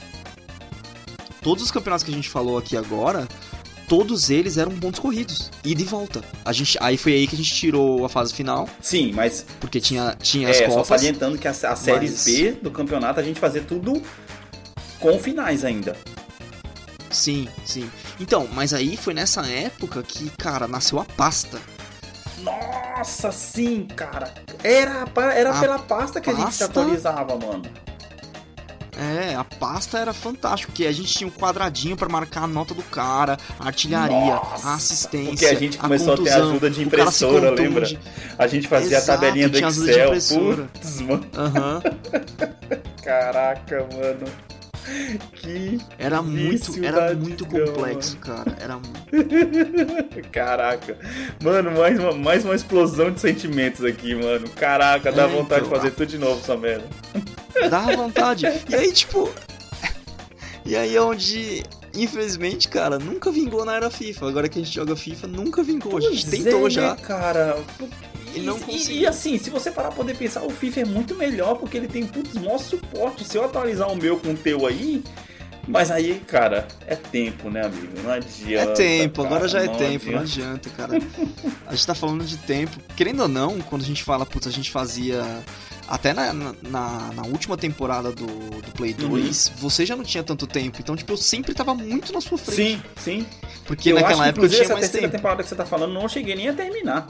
Todos 1.42 1.64
os 1.64 1.72
campeonatos 1.72 2.04
que 2.04 2.12
a 2.12 2.14
gente 2.14 2.30
falou 2.30 2.58
aqui 2.58 2.78
agora, 2.78 3.28
todos 3.88 4.30
eles 4.30 4.58
eram 4.58 4.72
pontos 4.72 5.00
corridos. 5.00 5.52
E 5.64 5.76
de 5.76 5.84
volta. 5.84 6.24
A 6.46 6.54
gente, 6.54 6.78
aí 6.82 6.98
foi 6.98 7.14
aí 7.14 7.28
que 7.28 7.36
a 7.36 7.38
gente 7.38 7.54
tirou 7.54 8.06
a 8.06 8.10
fase 8.10 8.34
final. 8.34 8.68
Sim, 8.82 9.12
mas. 9.14 9.46
Porque 9.60 9.82
tinha, 9.82 10.16
tinha 10.22 10.50
as 10.50 10.58
é, 10.58 10.68
Copas. 10.68 10.88
Só 10.88 10.98
salientando 10.98 11.38
que 11.38 11.48
a, 11.48 11.52
a 11.52 11.76
série 11.76 12.10
mas... 12.10 12.24
B 12.24 12.52
do 12.54 12.72
campeonato 12.72 13.20
a 13.20 13.24
gente 13.24 13.40
fazia 13.40 13.62
tudo 13.62 14.02
com 15.00 15.20
finais 15.20 15.66
ainda. 15.66 15.98
Sim, 17.10 17.48
sim. 17.66 17.90
Então, 18.20 18.47
mas 18.53 18.74
aí 18.74 18.95
foi 18.95 19.14
nessa 19.14 19.45
época 19.45 20.03
que, 20.03 20.30
cara, 20.32 20.68
nasceu 20.68 20.99
a 20.99 21.05
pasta. 21.05 21.59
Nossa, 22.39 23.32
sim, 23.32 23.86
cara. 23.95 24.34
Era, 24.64 25.05
era 25.36 25.59
pela 25.59 25.80
pasta 25.80 26.20
que 26.20 26.30
pasta... 26.30 26.41
a 26.41 26.45
gente 26.45 26.55
se 26.55 26.64
atualizava, 26.64 27.38
mano. 27.38 27.64
É, 28.95 29.34
a 29.34 29.43
pasta 29.43 29.97
era 29.97 30.14
fantástico, 30.14 30.72
porque 30.72 30.86
a 30.86 30.91
gente 30.91 31.11
tinha 31.11 31.28
um 31.28 31.32
quadradinho 31.32 31.97
para 31.97 32.07
marcar 32.07 32.43
a 32.43 32.47
nota 32.47 32.76
do 32.76 32.84
cara, 32.84 33.38
a 33.59 33.66
artilharia, 33.66 34.36
Nossa, 34.36 34.68
a 34.68 34.76
assistência. 34.76 35.32
Porque 35.32 35.45
a 35.47 35.55
gente 35.55 35.78
começou 35.78 36.14
a, 36.14 36.18
contusão, 36.18 36.38
a 36.38 36.41
ter 36.41 36.49
ajuda 36.49 36.70
de 36.70 36.84
impressora, 36.84 37.49
lembra? 37.51 37.88
A 38.38 38.47
gente 38.47 38.68
fazia 38.68 38.97
Exato, 38.97 39.11
a 39.11 39.28
tabelinha 39.28 39.49
do 39.49 39.57
Excel. 39.57 40.11
Putz, 40.11 41.01
mano. 41.01 41.26
Uhum. 41.36 41.82
Caraca, 43.03 43.88
mano. 43.91 44.53
Que 45.34 45.80
era 45.98 46.22
muito, 46.22 46.84
era 46.84 47.14
muito 47.14 47.46
complexo, 47.46 48.18
mano. 48.20 48.44
cara. 48.44 48.58
Era 48.60 48.80
Caraca. 50.32 50.98
Mano, 51.42 51.72
mais 51.72 52.00
uma, 52.00 52.12
mais 52.12 52.46
uma 52.46 52.56
explosão 52.56 53.12
de 53.12 53.20
sentimentos 53.20 53.84
aqui, 53.84 54.14
mano. 54.16 54.50
Caraca, 54.50 55.12
dá 55.12 55.24
é, 55.24 55.28
vontade 55.28 55.66
então, 55.66 55.74
de 55.74 55.82
fazer 55.84 55.92
tudo 55.92 56.08
de 56.08 56.18
novo 56.18 56.40
essa 56.42 56.58
merda. 56.58 56.86
Dá 57.70 57.82
vontade. 57.96 58.46
E 58.70 58.76
aí, 58.76 58.92
tipo. 58.92 59.30
E 60.66 60.78
aí 60.78 60.96
é 60.96 61.02
onde. 61.02 61.62
Infelizmente, 61.94 62.70
cara, 62.70 62.98
nunca 62.98 63.30
vingou 63.30 63.66
na 63.66 63.76
era 63.76 63.92
FIFA. 63.92 64.30
Agora 64.30 64.48
que 64.48 64.60
a 64.60 64.64
gente 64.64 64.74
joga 64.74 64.96
FIFA, 64.96 65.28
nunca 65.28 65.62
vingou. 65.62 65.92
Pois 65.92 66.06
a 66.06 66.10
gente 66.10 66.30
tentou 66.30 66.68
é, 66.68 66.70
já. 66.70 66.96
cara. 66.96 67.58
E, 68.36 68.40
não 68.40 68.60
e, 68.68 69.00
e, 69.00 69.08
assim, 69.08 69.38
se 69.38 69.50
você 69.50 69.72
parar 69.72 69.90
pra 69.90 69.98
poder 69.98 70.16
pensar, 70.16 70.44
o 70.44 70.50
FIFA 70.50 70.82
é 70.82 70.86
muito 70.86 71.16
melhor 71.16 71.56
porque 71.56 71.78
ele 71.78 71.88
tem 71.88 72.06
putz, 72.06 72.34
maior 72.34 72.58
suporte. 72.58 73.24
Se 73.24 73.38
eu 73.38 73.46
atualizar 73.46 73.92
o 73.92 73.96
meu 73.96 74.18
com 74.18 74.32
o 74.32 74.38
teu 74.38 74.66
aí, 74.66 75.04
mas 75.68 75.90
aí, 75.90 76.22
cara, 76.28 76.68
é 76.86 76.96
tempo, 76.96 77.50
né, 77.50 77.66
amigo? 77.66 77.94
Não 78.04 78.12
adianta. 78.12 78.72
É 78.72 78.76
tempo, 78.76 79.24
cara, 79.24 79.36
agora 79.36 79.48
já 79.48 79.64
é 79.64 79.68
tempo, 79.68 80.10
adianta. 80.10 80.12
não 80.12 80.22
adianta, 80.22 80.70
cara. 80.72 80.98
A 81.66 81.72
gente 81.74 81.88
tá 81.88 81.96
falando 81.96 82.26
de 82.26 82.38
tempo. 82.38 82.78
Querendo 82.98 83.22
ou 83.22 83.28
não, 83.30 83.62
quando 83.62 83.82
a 83.82 83.86
gente 83.86 84.04
fala, 84.04 84.26
putz, 84.26 84.48
a 84.48 84.52
gente 84.52 84.70
fazia. 84.70 85.24
Até 85.88 86.14
na, 86.14 86.34
na, 86.34 86.54
na 87.14 87.22
última 87.24 87.58
temporada 87.58 88.12
do, 88.12 88.26
do 88.26 88.72
Play 88.74 88.94
2, 88.94 89.46
uhum. 89.48 89.54
você 89.58 89.86
já 89.86 89.96
não 89.96 90.04
tinha 90.04 90.24
tanto 90.24 90.48
tempo. 90.48 90.78
Então, 90.80 90.96
tipo, 90.96 91.14
eu 91.14 91.18
sempre 91.18 91.54
tava 91.54 91.74
muito 91.74 92.12
na 92.12 92.20
sua 92.20 92.38
frente. 92.38 92.56
Sim, 92.56 92.82
sim. 92.98 93.26
Porque 93.66 93.92
eu 93.92 93.96
naquela 93.96 94.22
acho, 94.22 94.30
época 94.30 94.46
eu 94.46 94.50
tinha 94.50 94.64
essa 94.64 94.74
mais 94.74 94.86
terceira 94.86 95.08
tempo. 95.08 95.18
temporada 95.18 95.44
que 95.44 95.50
você 95.50 95.56
tá 95.56 95.66
falando, 95.66 95.94
não 95.94 96.08
cheguei 96.10 96.36
nem 96.36 96.50
a 96.50 96.54
terminar. 96.54 97.08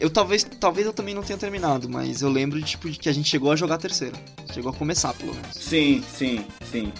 Eu 0.00 0.10
talvez, 0.10 0.44
talvez 0.44 0.86
eu 0.86 0.92
também 0.92 1.14
não 1.14 1.22
tenha 1.22 1.38
terminado, 1.38 1.88
mas 1.88 2.22
eu 2.22 2.28
lembro 2.28 2.58
de, 2.60 2.64
tipo, 2.64 2.88
de 2.88 2.98
que 2.98 3.08
a 3.08 3.12
gente 3.12 3.28
chegou 3.28 3.50
a 3.50 3.56
jogar 3.56 3.76
a 3.76 3.78
terceira. 3.78 4.16
Chegou 4.52 4.70
a 4.70 4.74
começar, 4.74 5.12
pelo 5.14 5.34
menos. 5.34 5.48
Sim, 5.52 6.02
sim, 6.14 6.44
sim. 6.70 6.92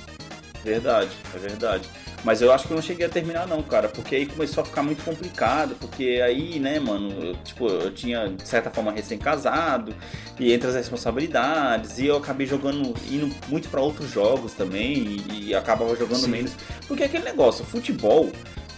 Verdade, 0.64 1.10
é 1.34 1.38
verdade. 1.38 1.88
Mas 2.24 2.42
eu 2.42 2.52
acho 2.52 2.66
que 2.66 2.72
eu 2.72 2.74
não 2.74 2.82
cheguei 2.82 3.06
a 3.06 3.08
terminar 3.08 3.46
não, 3.46 3.62
cara, 3.62 3.88
porque 3.88 4.16
aí 4.16 4.26
começou 4.26 4.62
a 4.62 4.66
ficar 4.66 4.82
muito 4.82 5.04
complicado, 5.04 5.76
porque 5.80 6.20
aí, 6.24 6.58
né, 6.58 6.80
mano, 6.80 7.10
eu, 7.12 7.34
tipo, 7.44 7.68
eu 7.68 7.92
tinha 7.94 8.28
de 8.28 8.46
certa 8.46 8.70
forma 8.70 8.90
recém-casado 8.90 9.94
e 10.38 10.52
entre 10.52 10.68
as 10.68 10.74
responsabilidades 10.74 11.98
e 11.98 12.06
eu 12.06 12.16
acabei 12.16 12.46
jogando 12.46 12.92
indo 13.08 13.32
muito 13.48 13.68
para 13.68 13.80
outros 13.80 14.10
jogos 14.10 14.52
também 14.52 15.22
e, 15.30 15.48
e 15.48 15.54
acabava 15.54 15.94
jogando 15.94 16.22
Sim. 16.22 16.30
menos, 16.30 16.52
porque 16.88 17.04
aquele 17.04 17.24
negócio, 17.24 17.64
futebol 17.64 18.32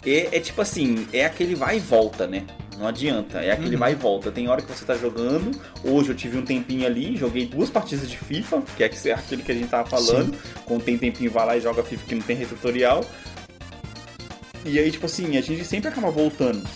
é, 0.05 0.37
é 0.37 0.41
tipo 0.41 0.61
assim, 0.61 1.07
é 1.11 1.25
aquele 1.25 1.55
vai 1.55 1.79
e 1.79 1.81
volta, 1.81 2.27
né? 2.27 2.45
Não 2.81 2.87
adianta. 2.87 3.41
É 3.41 3.53
aquele 3.53 3.74
uhum. 3.74 3.81
vai 3.81 3.93
e 3.93 3.95
volta. 3.95 4.33
Tem 4.33 4.49
hora 4.49 4.62
que 4.62 4.72
você 4.72 4.87
tá 4.87 4.97
jogando. 4.97 5.51
Hoje 5.85 6.09
eu 6.09 6.14
tive 6.14 6.39
um 6.39 6.43
tempinho 6.43 6.87
ali, 6.87 7.14
joguei 7.14 7.45
duas 7.45 7.68
partidas 7.68 8.09
de 8.09 8.16
FIFA, 8.16 8.62
que 8.74 8.83
é 8.83 8.87
aquele 9.12 9.43
que 9.43 9.53
a 9.53 9.55
gente 9.55 9.68
tava 9.68 9.87
falando. 9.87 10.33
Sim. 10.33 10.41
Quando 10.64 10.83
tem 10.83 10.97
tempinho, 10.97 11.31
vai 11.31 11.45
lá 11.45 11.57
e 11.59 11.61
joga 11.61 11.83
FIFA 11.83 12.07
que 12.07 12.14
não 12.14 12.22
tem 12.22 12.37
retutorial. 12.37 13.05
E 14.64 14.78
aí, 14.78 14.91
tipo 14.91 15.05
assim, 15.05 15.37
a 15.37 15.43
gente 15.43 15.62
sempre 15.62 15.91
acaba 15.91 16.11
voltando. 16.11 16.66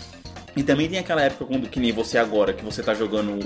E 0.55 0.61
também 0.61 0.87
tem 0.87 0.99
aquela 0.99 1.23
época 1.23 1.45
quando, 1.45 1.67
que 1.67 1.79
nem 1.79 1.91
você 1.91 2.19
agora, 2.19 2.53
que 2.53 2.63
você 2.63 2.83
tá 2.83 2.93
jogando 2.93 3.31
o, 3.31 3.39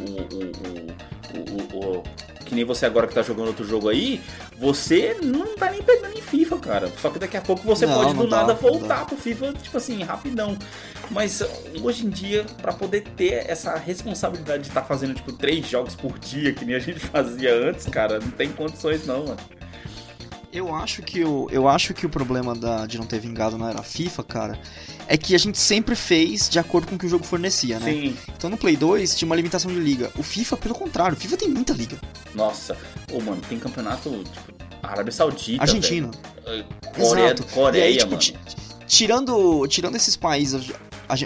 o, 1.38 1.95
o, 1.95 1.99
o 1.99 2.03
que 2.50 2.56
nem 2.56 2.66
você 2.66 2.88
agora 2.88 3.08
que 3.08 3.14
tá 3.14 3.22
jogando 3.22 3.47
outro 3.47 3.64
jogo 3.64 3.88
aí, 3.88 4.20
você 4.58 5.16
não 5.22 5.56
tá 5.56 5.70
nem 5.70 5.84
pegando 5.84 6.18
em 6.18 6.22
FIFA, 6.22 6.58
cara. 6.58 6.91
Só 7.00 7.12
que 7.12 7.20
daqui 7.20 7.38
a 7.38 7.41
pouco 7.41 7.62
você 7.62 7.86
não, 7.86 7.93
pode 7.93 8.16
do 8.16 8.28
nada 8.28 8.56
voltar 8.56 9.06
pro 9.06 9.16
FIFA, 9.16 9.54
tipo 9.54 9.78
assim, 9.78 10.02
rapidão. 10.02 10.58
Mas 11.12 11.43
hoje 11.82 12.08
em 12.08 12.10
dia, 12.10 12.45
para 12.60 12.74
poder 12.74 13.02
ter 13.16 13.50
essa 13.50 13.78
responsabilidade 13.78 14.64
de 14.64 14.70
estar 14.70 14.82
tá 14.82 14.88
fazendo, 14.88 15.14
tipo, 15.14 15.32
três 15.32 15.68
jogos 15.68 15.95
por 15.95 16.18
dia, 16.18 16.52
que 16.52 16.66
nem 16.66 16.76
a 16.76 16.80
gente 16.80 17.00
fazia 17.08 17.54
antes, 17.54 17.86
cara, 17.86 18.20
não 18.20 18.32
tem 18.32 18.50
condições 18.52 19.06
não, 19.06 19.26
mano. 19.26 19.38
Eu 20.52 20.74
acho 20.74 21.04
que 21.04 21.24
o, 21.24 21.47
eu 21.52 21.68
acho 21.68 21.93
que 21.93 22.06
o 22.06 22.10
problema 22.10 22.56
da, 22.56 22.88
de 22.88 22.97
não 22.97 23.06
ter 23.06 23.20
vingado 23.20 23.56
na 23.56 23.70
era 23.70 23.84
FIFA, 23.84 24.24
cara, 24.24 24.60
é 25.08 25.16
que 25.16 25.36
a 25.36 25.38
gente 25.38 25.60
sempre 25.60 25.95
fez 25.95 26.50
de 26.50 26.58
acordo 26.58 26.88
com 26.88 26.95
o 26.95 26.97
que 26.97 27.06
o 27.06 27.10
jogo 27.10 27.24
fornecia, 27.24 27.80
né? 27.80 27.91
Sim. 27.91 28.18
Então 28.36 28.50
no 28.50 28.58
Play 28.58 28.76
2 28.76 29.16
tinha 29.16 29.28
uma 29.28 29.36
limitação 29.36 29.72
de 29.72 29.80
liga. 29.80 30.12
O 30.18 30.24
FIFA, 30.24 30.58
pelo 30.58 30.74
contrário, 30.74 31.16
o 31.16 31.20
FIFA 31.20 31.38
tem 31.38 31.50
muita 31.50 31.74
liga. 31.74 32.00
Nossa, 32.34 32.74
ô 33.12 33.18
oh, 33.18 33.22
mano, 33.22 33.41
tem 33.47 33.60
campeonato, 33.60 34.10
tipo, 34.24 34.54
Arábia 34.82 35.12
Saudita. 35.12 35.62
Argentina. 35.62 36.10
Coreia, 36.95 37.26
Exato. 37.26 37.43
Coreia, 37.54 37.86
aí, 37.86 37.97
tipo, 37.97 38.12
mano. 38.12 38.24
Tirando, 38.88 39.68
tirando 39.68 39.95
esses 39.95 40.16
países 40.16 40.72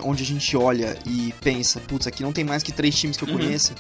onde 0.04 0.24
a 0.24 0.26
gente 0.26 0.56
olha 0.58 0.98
e 1.06 1.34
pensa, 1.42 1.80
putz, 1.80 2.08
aqui 2.08 2.24
não 2.24 2.34
tem 2.34 2.44
mais 2.44 2.62
que 2.62 2.74
três 2.74 2.94
times 2.96 3.16
que 3.16 3.24
eu 3.24 3.30
uhum. 3.30 3.38
conheço. 3.38 3.74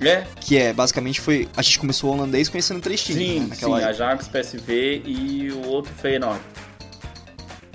É. 0.00 0.24
Que 0.40 0.56
é, 0.56 0.72
basicamente, 0.72 1.20
foi. 1.20 1.48
A 1.56 1.62
gente 1.62 1.78
começou 1.78 2.10
o 2.10 2.14
holandês 2.14 2.48
conhecendo 2.48 2.80
três 2.80 3.02
times. 3.02 3.22
Sim, 3.22 3.40
né, 3.40 3.46
naquela 3.50 3.78
sim, 3.78 3.84
época. 3.84 4.04
Ajax, 4.04 4.28
PSV 4.28 5.02
e 5.04 5.52
o 5.52 5.68
outro 5.68 5.92
Feyenoord. 5.94 6.40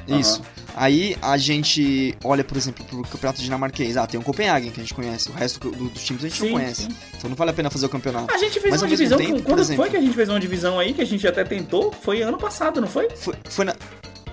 Isso. 0.07 0.39
Uhum. 0.39 0.55
Aí 0.77 1.15
a 1.21 1.37
gente 1.37 2.15
olha, 2.23 2.43
por 2.43 2.57
exemplo, 2.57 2.83
pro 2.85 3.01
campeonato 3.03 3.41
dinamarquês. 3.41 3.95
Ah, 3.95 4.05
tem 4.05 4.19
o 4.19 4.23
Copenhagen 4.23 4.71
que 4.71 4.79
a 4.79 4.83
gente 4.83 4.93
conhece. 4.93 5.29
O 5.29 5.33
resto 5.33 5.71
do, 5.71 5.89
dos 5.89 6.03
times 6.03 6.23
a 6.23 6.27
gente 6.27 6.37
sim, 6.37 6.45
não 6.47 6.53
conhece. 6.53 6.83
Sim. 6.83 6.89
Então 7.17 7.29
não 7.29 7.37
vale 7.37 7.51
a 7.51 7.53
pena 7.53 7.69
fazer 7.69 7.85
o 7.85 7.89
campeonato. 7.89 8.33
A 8.33 8.37
gente 8.37 8.59
fez 8.59 8.71
Mas, 8.71 8.81
uma 8.81 8.89
divisão. 8.89 9.17
Tempo, 9.17 9.41
quando 9.41 9.59
exemplo, 9.59 9.83
foi 9.83 9.89
que 9.89 9.97
a 9.97 10.01
gente 10.01 10.13
fez 10.13 10.27
uma 10.27 10.39
divisão 10.39 10.77
aí 10.77 10.93
que 10.93 11.01
a 11.01 11.05
gente 11.05 11.25
até 11.25 11.43
tentou? 11.45 11.93
Foi 11.93 12.21
ano 12.21 12.37
passado, 12.37 12.81
não 12.81 12.87
foi? 12.87 13.09
Foi, 13.15 13.35
foi 13.45 13.65
na. 13.65 13.75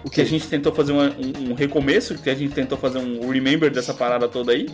O 0.05 0.11
que 0.11 0.21
a 0.21 0.25
gente 0.25 0.49
tentou 0.49 0.75
fazer 0.75 0.91
uma, 0.91 1.05
um, 1.11 1.51
um 1.51 1.55
recomeço, 1.55 2.19
que 2.19 2.29
a 2.29 2.35
gente 2.35 2.53
tentou 2.53 2.77
fazer 2.77 2.99
um 2.99 3.31
remember 3.31 3.71
dessa 3.71 3.95
parada 3.95 4.29
toda 4.29 4.51
aí. 4.51 4.69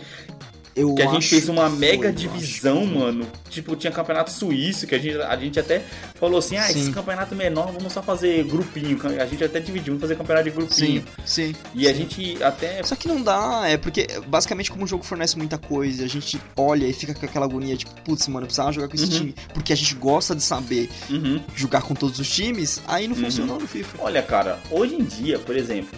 Eu 0.79 0.95
que 0.95 1.01
a 1.01 1.11
gente 1.11 1.27
fez 1.27 1.49
uma 1.49 1.69
mega 1.69 2.03
foi, 2.03 2.11
divisão, 2.13 2.85
mano. 2.85 3.27
Tipo, 3.49 3.75
tinha 3.75 3.91
campeonato 3.91 4.31
suíço, 4.31 4.87
que 4.87 4.95
a 4.95 4.97
gente, 4.97 5.17
a 5.17 5.35
gente 5.35 5.59
até 5.59 5.83
falou 6.15 6.39
assim: 6.39 6.55
ah, 6.55 6.63
sim. 6.63 6.79
esse 6.79 6.91
campeonato 6.91 7.35
menor, 7.35 7.71
vamos 7.73 7.91
só 7.91 8.01
fazer 8.01 8.45
grupinho. 8.45 8.97
A 9.19 9.25
gente 9.25 9.43
até 9.43 9.59
dividiu, 9.59 9.93
vamos 9.93 10.01
fazer 10.01 10.15
campeonato 10.15 10.45
de 10.45 10.55
grupinho. 10.55 11.03
Sim, 11.25 11.53
sim. 11.53 11.55
E 11.75 11.81
sim. 11.81 11.87
a 11.87 11.93
gente 11.93 12.43
até. 12.43 12.81
Só 12.83 12.95
que 12.95 13.09
não 13.09 13.21
dá, 13.21 13.63
é 13.67 13.77
porque 13.77 14.07
basicamente 14.27 14.71
como 14.71 14.85
o 14.85 14.87
jogo 14.87 15.03
fornece 15.03 15.37
muita 15.37 15.57
coisa, 15.57 16.05
a 16.05 16.07
gente 16.07 16.39
olha 16.55 16.87
e 16.87 16.93
fica 16.93 17.13
com 17.13 17.25
aquela 17.25 17.45
agonia, 17.45 17.75
tipo, 17.75 17.91
putz, 18.01 18.27
mano, 18.27 18.43
eu 18.43 18.47
precisava 18.47 18.71
jogar 18.71 18.87
com 18.87 18.95
esse 18.95 19.05
uhum. 19.05 19.17
time. 19.17 19.35
Porque 19.53 19.73
a 19.73 19.75
gente 19.75 19.95
gosta 19.95 20.33
de 20.33 20.43
saber 20.43 20.89
uhum. 21.09 21.41
jogar 21.55 21.81
com 21.81 21.93
todos 21.93 22.19
os 22.19 22.29
times, 22.29 22.81
aí 22.87 23.05
não 23.07 23.15
uhum. 23.15 23.23
funcionou 23.23 23.59
no 23.59 23.67
FIFA. 23.67 23.97
Olha, 23.99 24.21
cara, 24.21 24.59
hoje 24.71 24.95
em 24.95 25.03
dia, 25.03 25.37
por 25.39 25.57
exemplo, 25.57 25.97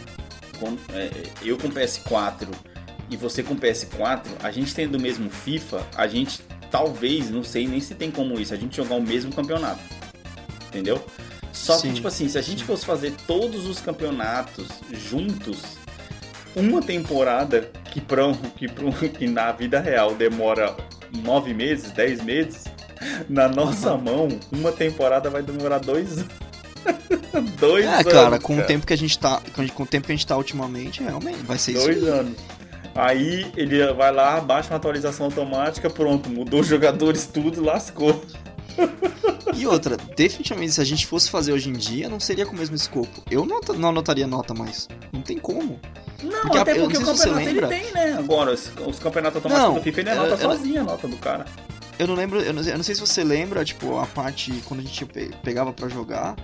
é, 0.93 1.09
eu 1.43 1.57
com 1.57 1.69
PS4 1.69 2.47
e 3.11 3.17
você 3.17 3.43
com 3.43 3.55
PS4, 3.55 4.23
a 4.41 4.49
gente 4.49 4.73
tendo 4.73 4.95
o 4.95 5.01
mesmo 5.01 5.29
FIFA, 5.29 5.85
a 5.95 6.07
gente 6.07 6.41
talvez, 6.71 7.29
não 7.29 7.43
sei 7.43 7.67
nem 7.67 7.81
se 7.81 7.93
tem 7.93 8.09
como 8.09 8.39
isso, 8.39 8.53
a 8.53 8.57
gente 8.57 8.77
jogar 8.77 8.95
o 8.95 9.01
mesmo 9.01 9.35
campeonato. 9.35 9.81
Entendeu? 10.69 11.03
Só 11.51 11.77
Sim. 11.77 11.89
que, 11.89 11.95
tipo 11.95 12.07
assim, 12.07 12.29
se 12.29 12.37
a 12.37 12.41
gente 12.41 12.63
fosse 12.63 12.85
fazer 12.85 13.13
todos 13.27 13.67
os 13.67 13.81
campeonatos 13.81 14.67
juntos, 14.93 15.77
uma 16.55 16.81
temporada 16.81 17.69
que, 17.91 17.99
pra, 17.99 18.23
que, 18.55 18.67
que 19.09 19.27
na 19.27 19.51
vida 19.51 19.81
real 19.81 20.15
demora 20.15 20.75
nove 21.21 21.53
meses, 21.53 21.91
dez 21.91 22.23
meses, 22.23 22.63
na 23.27 23.49
nossa 23.49 23.97
mão, 23.97 24.29
uma 24.49 24.71
temporada 24.71 25.29
vai 25.29 25.43
demorar 25.43 25.79
dois 25.79 26.19
anos. 26.19 26.31
dois 27.59 27.85
é, 27.85 27.89
anos. 27.89 28.13
cara, 28.13 28.39
com 28.39 28.55
cara. 28.55 28.65
o 28.65 28.67
tempo 28.67 28.87
que 28.87 28.93
a 28.93 28.97
gente 28.97 29.19
tá. 29.19 29.41
Com 29.53 29.83
o 29.83 29.85
tempo 29.85 30.07
que 30.07 30.13
a 30.13 30.15
gente 30.15 30.25
tá 30.25 30.37
ultimamente, 30.37 31.03
realmente, 31.03 31.39
vai 31.43 31.57
ser 31.57 31.73
dois 31.73 31.97
isso. 31.97 32.05
Dois 32.05 32.19
anos. 32.19 32.60
Aí 32.93 33.51
ele 33.55 33.93
vai 33.93 34.11
lá, 34.11 34.39
baixa 34.41 34.69
uma 34.69 34.77
atualização 34.77 35.27
automática, 35.27 35.89
pronto, 35.89 36.29
mudou 36.29 36.59
os 36.59 36.67
jogadores 36.67 37.25
tudo, 37.25 37.63
lascou. 37.63 38.21
E 39.53 39.67
outra, 39.67 39.97
definitivamente, 40.15 40.71
se 40.71 40.81
a 40.81 40.83
gente 40.83 41.05
fosse 41.05 41.29
fazer 41.29 41.51
hoje 41.51 41.69
em 41.69 41.73
dia, 41.73 42.09
não 42.09 42.19
seria 42.19 42.45
com 42.45 42.53
o 42.53 42.57
mesmo 42.57 42.75
escopo. 42.75 43.21
Eu 43.29 43.45
não, 43.45 43.59
não 43.77 43.89
anotaria 43.89 44.25
nota 44.25 44.53
mais. 44.53 44.87
Não 45.11 45.21
tem 45.21 45.37
como. 45.37 45.79
Não, 46.23 46.41
porque 46.41 46.57
até 46.57 46.75
porque 46.75 46.97
o 46.97 47.05
campeonato 47.05 47.49
ele 47.49 47.67
tem, 47.67 47.91
né? 47.91 48.13
Agora, 48.17 48.53
os, 48.53 48.71
os 48.87 48.97
campeonatos 48.97 49.35
automáticos 49.37 49.67
não, 49.67 49.75
do 49.75 49.83
FIFA 49.83 49.99
ele 49.99 50.09
anota 50.09 50.33
eu, 50.33 50.37
sozinho 50.37 50.81
a 50.81 50.83
nota 50.83 51.07
do 51.07 51.17
cara. 51.17 51.45
Eu 51.99 52.07
não 52.07 52.15
lembro, 52.15 52.39
eu 52.39 52.53
não, 52.53 52.63
eu 52.63 52.77
não, 52.77 52.83
sei 52.83 52.95
se 52.95 53.01
você 53.01 53.23
lembra, 53.23 53.63
tipo, 53.63 53.99
a 53.99 54.05
parte 54.05 54.51
quando 54.67 54.79
a 54.79 54.83
gente 54.83 55.05
pegava 55.43 55.71
para 55.73 55.87
jogar. 55.87 56.35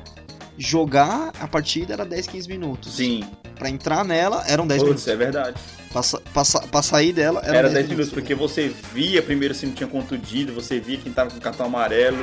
Jogar 0.57 1.31
a 1.39 1.47
partida 1.47 1.93
era 1.93 2.05
10, 2.05 2.27
15 2.27 2.47
minutos. 2.49 2.95
Sim. 2.95 3.23
Pra 3.57 3.69
entrar 3.69 4.03
nela 4.03 4.43
eram 4.47 4.65
10 4.65 4.81
Putz, 4.81 4.87
minutos. 4.89 5.07
é 5.07 5.15
verdade. 5.15 5.57
Pra, 5.91 6.01
pra, 6.33 6.61
pra 6.67 6.81
sair 6.81 7.13
dela 7.13 7.41
era, 7.43 7.57
era 7.57 7.69
10, 7.69 7.73
10 7.73 7.89
minutos, 7.89 8.11
porque 8.11 8.35
você 8.35 8.73
via 8.93 9.21
primeiro 9.21 9.53
se 9.53 9.65
não 9.65 9.73
tinha 9.73 9.87
contundido, 9.87 10.53
você 10.53 10.79
via 10.79 10.97
quem 10.97 11.11
tava 11.11 11.31
com 11.31 11.39
cartão 11.39 11.65
amarelo. 11.65 12.17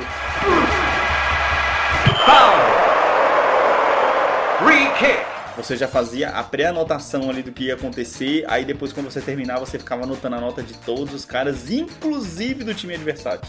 Você 5.57 5.77
já 5.77 5.87
fazia 5.87 6.29
a 6.29 6.43
pré-anotação 6.43 7.29
ali 7.29 7.41
do 7.41 7.51
que 7.51 7.65
ia 7.65 7.75
acontecer, 7.75 8.43
aí 8.47 8.65
depois 8.65 8.91
quando 8.91 9.09
você 9.09 9.21
terminava, 9.21 9.65
você 9.65 9.79
ficava 9.79 10.03
anotando 10.03 10.35
a 10.35 10.41
nota 10.41 10.61
de 10.61 10.73
todos 10.73 11.13
os 11.13 11.23
caras, 11.25 11.71
inclusive 11.71 12.63
do 12.63 12.73
time 12.73 12.93
adversário. 12.93 13.41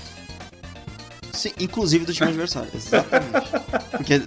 Sim, 1.36 1.52
inclusive 1.60 2.04
do 2.04 2.12
time 2.12 2.28
adversário, 2.28 2.70
exatamente. 2.74 3.50
Porque, 3.90 4.20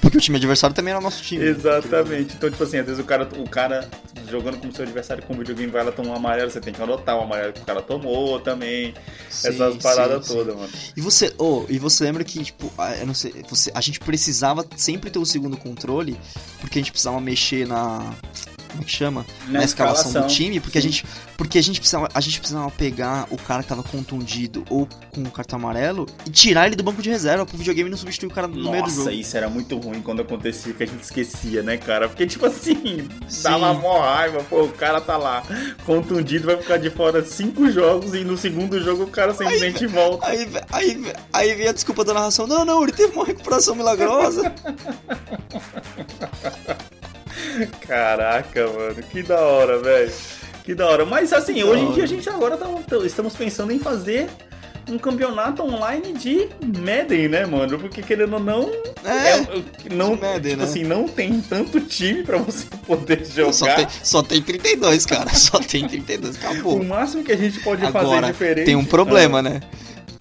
porque 0.00 0.18
o 0.18 0.20
time 0.20 0.36
adversário 0.36 0.74
também 0.74 0.92
era 0.92 1.00
nosso 1.00 1.22
time. 1.22 1.44
Né? 1.44 1.50
Exatamente. 1.50 2.28
Né? 2.28 2.34
Então, 2.36 2.50
tipo 2.50 2.62
assim, 2.62 2.78
às 2.78 2.86
vezes 2.86 3.00
o 3.00 3.04
cara, 3.04 3.28
o 3.36 3.48
cara 3.48 3.88
jogando 4.30 4.58
como 4.58 4.72
seu 4.72 4.84
adversário 4.84 5.22
com 5.24 5.34
o 5.34 5.36
videogame 5.36 5.70
vai 5.70 5.84
lá 5.84 5.92
tomar 5.92 6.10
um 6.10 6.16
amarelo, 6.16 6.50
você 6.50 6.60
tem 6.60 6.72
que 6.72 6.82
anotar 6.82 7.16
o 7.16 7.22
amarelo 7.22 7.52
que 7.52 7.60
o 7.60 7.64
cara 7.64 7.82
tomou 7.82 8.40
também. 8.40 8.94
Sim, 9.30 9.48
essas 9.48 9.76
paradas 9.76 10.26
todas, 10.26 10.54
mano. 10.54 10.70
E 10.96 11.00
você, 11.00 11.32
oh, 11.38 11.64
e 11.68 11.78
você 11.78 12.04
lembra 12.04 12.24
que, 12.24 12.42
tipo, 12.42 12.72
eu 12.98 13.06
não 13.06 13.14
sei, 13.14 13.34
você, 13.48 13.70
a 13.74 13.80
gente 13.80 14.00
precisava 14.00 14.66
sempre 14.76 15.10
ter 15.10 15.18
o 15.18 15.22
um 15.22 15.26
segundo 15.26 15.56
controle, 15.56 16.16
porque 16.60 16.78
a 16.78 16.82
gente 16.82 16.92
precisava 16.92 17.20
mexer 17.20 17.66
na 17.66 18.14
como 18.76 18.84
que 18.84 18.92
chama? 18.92 19.26
Na, 19.46 19.60
na 19.60 19.64
escalação, 19.64 20.08
escalação, 20.08 20.22
do 20.22 20.28
time, 20.28 20.60
porque 20.60 20.80
Sim. 20.80 20.86
a 20.86 20.90
gente 20.90 21.04
porque 21.36 21.58
a 21.58 21.62
gente 21.62 21.80
precisava 21.80 22.08
a 22.12 22.20
gente 22.20 22.38
precisava 22.38 22.70
pegar 22.70 23.26
o 23.30 23.36
cara 23.36 23.62
que 23.62 23.68
tava 23.68 23.82
contundido 23.82 24.64
ou 24.68 24.88
com 25.12 25.22
o 25.22 25.30
cartão 25.30 25.58
amarelo 25.58 26.06
e 26.26 26.30
tirar 26.30 26.66
ele 26.66 26.76
do 26.76 26.82
banco 26.82 27.02
de 27.02 27.10
reserva 27.10 27.46
pro 27.46 27.56
videogame 27.56 27.90
não 27.90 27.96
substituir 27.96 28.28
o 28.28 28.32
cara 28.32 28.46
no 28.46 28.56
Nossa, 28.56 28.70
meio 28.70 28.84
do 28.84 28.90
jogo. 28.90 29.04
Nossa, 29.04 29.12
isso 29.12 29.36
era 29.36 29.48
muito 29.48 29.76
ruim 29.78 30.02
quando 30.02 30.22
acontecia 30.22 30.72
que 30.72 30.82
a 30.82 30.86
gente 30.86 31.02
esquecia, 31.02 31.62
né, 31.62 31.76
cara? 31.76 32.08
Porque 32.08 32.26
tipo 32.26 32.46
assim, 32.46 33.08
Sim. 33.28 33.42
dava 33.42 33.74
mó 33.74 34.00
raiva, 34.00 34.42
pô, 34.44 34.64
o 34.64 34.72
cara 34.72 35.00
tá 35.00 35.16
lá 35.16 35.42
contundido, 35.84 36.46
vai 36.46 36.56
ficar 36.56 36.76
de 36.76 36.90
fora 36.90 37.24
cinco 37.24 37.70
jogos 37.70 38.14
e 38.14 38.24
no 38.24 38.36
segundo 38.36 38.82
jogo 38.82 39.04
o 39.04 39.08
cara 39.08 39.32
simplesmente 39.32 39.84
aí, 39.84 39.90
volta. 39.90 40.26
Aí, 40.26 40.48
aí, 40.72 41.12
aí 41.32 41.54
vem 41.54 41.68
a 41.68 41.72
desculpa 41.72 42.04
da 42.04 42.14
narração, 42.14 42.46
não, 42.46 42.64
não, 42.64 42.82
ele 42.82 42.92
teve 42.92 43.14
uma 43.14 43.24
recuperação 43.24 43.74
milagrosa. 43.74 44.52
Caraca, 47.80 48.66
mano, 48.68 49.02
que 49.10 49.22
da 49.22 49.40
hora, 49.40 49.78
velho. 49.78 50.12
Que 50.64 50.74
da 50.74 50.86
hora. 50.86 51.04
Mas 51.04 51.32
assim, 51.32 51.54
que 51.54 51.64
hoje 51.64 51.82
em 51.82 51.92
dia 51.92 52.04
a 52.04 52.08
gente 52.08 52.28
agora 52.28 52.56
tá, 52.56 52.66
estamos 53.04 53.34
pensando 53.34 53.72
em 53.72 53.78
fazer 53.78 54.28
um 54.88 54.98
campeonato 54.98 55.62
online 55.62 56.12
de 56.12 56.48
Madden, 56.60 57.28
né, 57.28 57.44
mano? 57.44 57.78
Porque 57.78 58.02
querendo 58.02 58.34
ou 58.34 58.40
não, 58.40 58.70
é, 59.04 59.30
é 59.30 59.94
não, 59.94 60.16
Madden, 60.16 60.52
tipo 60.52 60.56
né? 60.56 60.64
assim, 60.64 60.84
não 60.84 61.08
tem 61.08 61.40
tanto 61.40 61.80
time 61.80 62.22
para 62.22 62.38
você 62.38 62.66
poder 62.86 63.24
jogar. 63.24 63.52
Só 63.52 63.74
tem, 63.74 63.86
só 64.02 64.22
tem 64.22 64.42
32, 64.42 65.06
cara. 65.06 65.34
Só 65.34 65.58
tem 65.58 65.86
32, 65.86 66.36
acabou. 66.36 66.80
O 66.80 66.84
máximo 66.84 67.24
que 67.24 67.32
a 67.32 67.36
gente 67.36 67.60
pode 67.60 67.84
Agora, 67.84 68.06
fazer 68.06 68.32
diferente. 68.32 68.66
Tem 68.66 68.76
um 68.76 68.84
problema, 68.84 69.40
é. 69.40 69.42
né? 69.42 69.60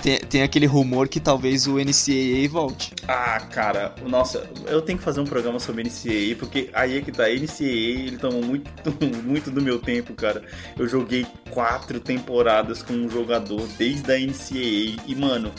Tem, 0.06 0.20
tem 0.20 0.44
aquele 0.44 0.68
rumor 0.68 1.08
que 1.08 1.20
talvez 1.20 1.66
o 1.66 1.80
NCAA 1.80 2.48
volte. 2.48 2.94
Ah, 3.08 3.40
cara, 3.40 3.96
nossa, 4.06 4.48
eu 4.68 4.80
tenho 4.80 5.00
que 5.00 5.04
fazer 5.04 5.20
um 5.20 5.26
programa 5.26 5.60
sobre 5.60 5.82
NCAA, 5.82 6.36
porque 6.38 6.70
aí 6.74 7.00
é 7.00 7.02
que 7.02 7.12
tá, 7.12 7.24
NCAA, 7.24 7.66
ele 7.66 8.18
tomou 8.18 8.44
muito, 8.44 8.70
muito 9.26 9.50
do 9.50 9.60
meu 9.60 9.80
tempo, 9.80 10.14
cara. 10.14 10.44
Eu 10.78 10.88
joguei 10.88 11.26
quatro 11.50 12.00
temporadas 12.00 12.84
com 12.84 12.94
um 12.94 13.10
jogador 13.10 13.68
desde 13.80 14.14
a 14.14 14.20
NCAA, 14.20 15.02
e 15.08 15.16
mano, 15.16 15.52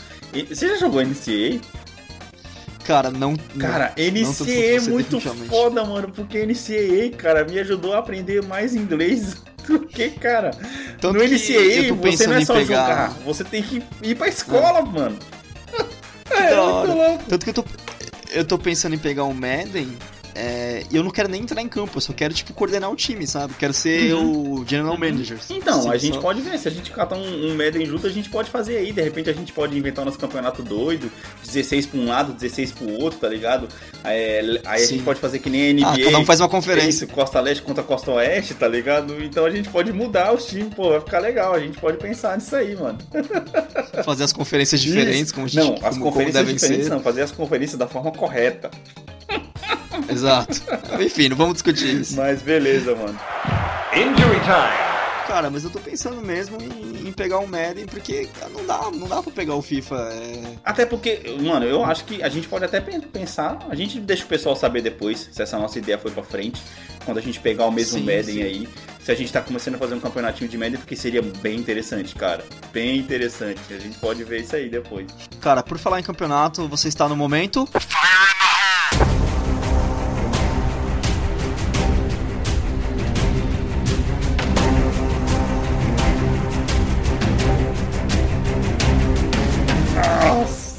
você 0.47 0.69
já 0.69 0.77
jogou 0.77 1.01
NCAA? 1.01 1.59
Cara, 2.85 3.11
não. 3.11 3.35
Cara, 3.59 3.93
NCAA 3.97 4.77
é 4.77 4.79
muito 4.79 5.19
foda, 5.19 5.83
mano, 5.83 6.09
porque 6.15 6.45
NCAA, 6.45 7.17
cara, 7.17 7.43
me 7.43 7.59
ajudou 7.59 7.93
a 7.93 7.97
aprender 7.97 8.41
mais 8.45 8.73
inglês 8.73 9.35
Porque, 9.67 10.09
cara, 10.11 10.51
Tanto 10.99 11.17
no 11.17 11.23
NCAA 11.23 11.93
você 11.93 12.27
não 12.27 12.35
é 12.35 12.45
só 12.45 12.53
pegar... 12.55 12.65
jogar, 12.65 13.09
você 13.25 13.43
tem 13.43 13.61
que 13.61 13.83
ir 14.01 14.15
pra 14.15 14.27
escola, 14.27 14.81
mano. 14.83 15.17
É, 16.29 16.53
é 16.53 17.17
Tanto 17.29 17.45
que 17.45 17.49
eu 17.49 17.53
tô, 17.53 17.65
eu 18.31 18.45
tô 18.45 18.59
pensando 18.59 18.93
em 18.93 18.97
pegar 18.97 19.23
um 19.23 19.33
Madden 19.33 19.97
é, 20.37 20.83
eu 20.91 21.03
não 21.03 21.09
quero 21.09 21.27
nem 21.27 21.41
entrar 21.41 21.61
em 21.61 21.67
campo, 21.67 21.97
eu 21.97 22.01
só 22.01 22.13
quero, 22.13 22.33
tipo, 22.33 22.53
coordenar 22.53 22.91
o 22.91 22.95
time, 22.95 23.25
sabe? 23.25 23.55
Quero 23.55 23.73
ser 23.73 24.13
uhum. 24.13 24.59
o 24.59 24.65
General 24.67 24.93
uhum. 24.93 24.99
Manager. 24.99 25.39
Então, 25.49 25.79
assim, 25.79 25.89
a 25.89 25.97
gente 25.97 26.15
só... 26.15 26.21
pode 26.21 26.41
ver, 26.41 26.59
se 26.59 26.67
a 26.67 26.71
gente 26.71 26.91
catar 26.91 27.15
um, 27.15 27.51
um 27.51 27.55
Madden 27.55 27.85
junto, 27.85 28.05
a 28.05 28.09
gente 28.09 28.29
pode 28.29 28.49
fazer 28.51 28.77
aí. 28.77 28.93
De 28.93 29.01
repente 29.01 29.29
a 29.29 29.33
gente 29.33 29.51
pode 29.51 29.75
inventar 29.77 30.03
o 30.03 30.05
nosso 30.05 30.19
campeonato 30.19 30.61
doido, 30.61 31.11
16 31.43 31.87
pra 31.87 31.99
um 31.99 32.05
lado, 32.05 32.33
16 32.33 32.71
pro 32.71 33.01
outro, 33.01 33.19
tá 33.19 33.27
ligado? 33.27 33.67
É, 34.03 34.61
aí 34.65 34.79
Sim. 34.79 34.85
a 34.85 34.87
gente 34.89 35.03
pode 35.03 35.19
fazer 35.19 35.39
que 35.39 35.49
nem 35.49 35.71
a 35.71 35.73
NBA. 35.73 35.87
Ah, 35.87 36.05
cada 36.05 36.19
um 36.19 36.25
faz 36.25 36.39
uma 36.39 36.49
conferência. 36.49 37.05
Isso, 37.05 37.07
Costa 37.07 37.39
Leste 37.39 37.63
contra 37.63 37.83
Costa 37.83 38.11
Oeste, 38.11 38.53
tá 38.53 38.67
ligado? 38.67 39.23
Então 39.23 39.43
a 39.43 39.49
gente 39.49 39.69
pode 39.69 39.91
mudar 39.91 40.33
os 40.33 40.45
times, 40.45 40.73
pô, 40.73 40.89
vai 40.89 40.99
ficar 40.99 41.19
legal. 41.19 41.55
A 41.55 41.59
gente 41.59 41.79
pode 41.79 41.97
pensar 41.97 42.37
nisso 42.37 42.55
aí, 42.55 42.75
mano. 42.75 42.99
Fazer 44.05 44.23
as 44.23 44.33
conferências 44.33 44.79
diferentes, 44.79 45.21
Isso. 45.21 45.33
como 45.33 45.47
a 45.47 45.49
gente 45.49 45.81
Não, 45.81 45.87
as 45.87 45.97
como, 45.97 46.05
conferências 46.11 46.43
como 46.43 46.53
diferentes 46.55 46.85
ser. 46.85 46.93
não, 46.93 46.99
fazer 46.99 47.23
as 47.23 47.31
conferências 47.31 47.77
da 47.77 47.87
forma 47.87 48.11
correta. 48.11 48.69
Exato. 50.09 50.61
Enfim, 50.99 51.29
não 51.29 51.37
vamos 51.37 51.53
discutir 51.53 52.01
isso. 52.01 52.15
Mas 52.15 52.41
beleza, 52.41 52.95
mano. 52.95 53.19
Injury 53.93 54.39
time. 54.41 54.87
Cara, 55.27 55.49
mas 55.49 55.65
eu 55.65 55.69
tô 55.69 55.79
pensando 55.79 56.21
mesmo 56.21 56.57
em, 56.61 57.09
em, 57.09 57.11
pegar 57.11 57.39
o 57.39 57.47
Madden, 57.47 57.85
porque 57.85 58.29
não 58.53 58.65
dá, 58.65 58.89
não 58.89 59.07
dá 59.09 59.21
pra 59.21 59.31
pegar 59.31 59.55
o 59.55 59.61
FIFA. 59.61 59.95
É... 60.13 60.41
Até 60.63 60.85
porque, 60.85 61.35
mano, 61.41 61.65
eu 61.65 61.83
acho 61.83 62.05
que 62.05 62.23
a 62.23 62.29
gente 62.29 62.47
pode 62.47 62.63
até 62.63 62.79
pensar, 62.79 63.59
a 63.69 63.75
gente 63.75 63.99
deixa 63.99 64.23
o 64.23 64.27
pessoal 64.27 64.55
saber 64.55 64.81
depois 64.81 65.27
se 65.29 65.41
essa 65.41 65.59
nossa 65.59 65.77
ideia 65.77 65.97
foi 65.97 66.11
pra 66.11 66.23
frente, 66.23 66.61
quando 67.03 67.17
a 67.17 67.21
gente 67.21 67.41
pegar 67.41 67.65
o 67.65 67.71
mesmo 67.71 67.99
sim, 67.99 68.05
Madden 68.05 68.35
sim. 68.35 68.41
aí, 68.41 68.69
se 69.01 69.11
a 69.11 69.15
gente 69.15 69.31
tá 69.31 69.41
começando 69.41 69.75
a 69.75 69.77
fazer 69.77 69.95
um 69.95 69.99
campeonatinho 69.99 70.49
de 70.49 70.57
Madden, 70.57 70.77
porque 70.77 70.95
seria 70.95 71.21
bem 71.21 71.59
interessante, 71.59 72.15
cara. 72.15 72.45
Bem 72.71 72.97
interessante. 72.97 73.59
A 73.69 73.79
gente 73.79 73.97
pode 73.99 74.23
ver 74.23 74.41
isso 74.41 74.55
aí 74.55 74.69
depois. 74.69 75.07
Cara, 75.41 75.61
por 75.61 75.77
falar 75.77 75.99
em 75.99 76.03
campeonato, 76.03 76.69
você 76.69 76.87
está 76.87 77.07
no 77.09 77.17
momento. 77.17 77.67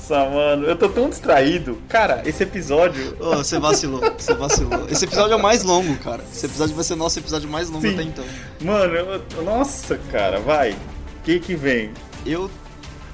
Nossa, 0.09 0.31
mano, 0.31 0.67
eu 0.67 0.75
tô 0.75 0.89
tão 0.89 1.11
distraído. 1.11 1.79
Cara, 1.87 2.23
esse 2.25 2.43
episódio. 2.43 3.15
Oh, 3.21 3.37
você 3.37 3.59
vacilou, 3.59 4.01
você 4.17 4.33
vacilou. 4.33 4.89
Esse 4.89 5.05
episódio 5.05 5.35
é 5.35 5.37
o 5.37 5.43
mais 5.43 5.63
longo, 5.63 5.95
cara. 5.99 6.25
Esse 6.33 6.47
episódio 6.47 6.75
vai 6.75 6.85
ser 6.85 6.95
o 6.95 6.97
nosso 6.97 7.19
episódio 7.19 7.49
mais 7.49 7.69
longo 7.69 7.87
Sim. 7.87 7.95
até 7.95 8.03
então. 8.03 8.25
Mano, 8.63 8.95
eu... 8.95 9.45
nossa, 9.45 9.99
cara, 10.11 10.41
vai. 10.41 10.73
O 10.73 11.23
que 11.25 11.39
que 11.39 11.55
vem? 11.55 11.93
Eu 12.25 12.51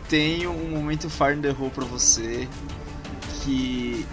tenho 0.09 0.51
um 0.51 0.71
momento 0.71 1.11
Fire 1.11 1.37
in 1.37 1.41
the 1.41 1.51
Hole 1.51 1.71
pra 1.71 1.85
você 1.85 2.49
que 3.43 4.07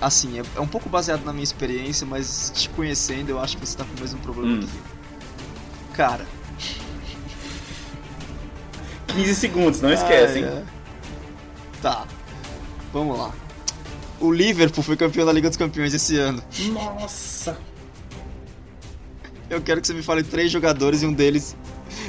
assim, 0.00 0.38
é, 0.38 0.42
é, 0.56 0.60
um 0.60 0.66
pouco 0.66 0.90
baseado 0.90 1.24
na 1.24 1.32
minha 1.32 1.44
experiência, 1.44 2.06
mas 2.06 2.52
te 2.54 2.68
conhecendo, 2.68 3.30
eu 3.30 3.40
acho 3.40 3.56
que 3.56 3.66
você 3.66 3.78
tá 3.78 3.84
com 3.84 3.96
o 3.96 4.00
mesmo 4.00 4.20
problema 4.20 4.52
hum. 4.52 4.60
que 4.60 4.66
eu. 4.66 5.96
Cara. 5.96 6.26
15 9.06 9.34
segundos, 9.36 9.80
não 9.80 9.92
esquece, 9.92 10.40
hein? 10.40 10.44
É. 10.44 10.73
Tá. 11.84 12.06
Vamos 12.94 13.18
lá. 13.18 13.30
O 14.18 14.32
Liverpool 14.32 14.82
foi 14.82 14.96
campeão 14.96 15.26
da 15.26 15.32
Liga 15.34 15.50
dos 15.50 15.58
Campeões 15.58 15.92
esse 15.92 16.16
ano. 16.16 16.42
Nossa! 16.72 17.58
Eu 19.50 19.60
quero 19.60 19.82
que 19.82 19.88
você 19.88 19.92
me 19.92 20.02
fale 20.02 20.22
três 20.22 20.50
jogadores 20.50 21.02
e 21.02 21.06
um 21.06 21.12
deles 21.12 21.54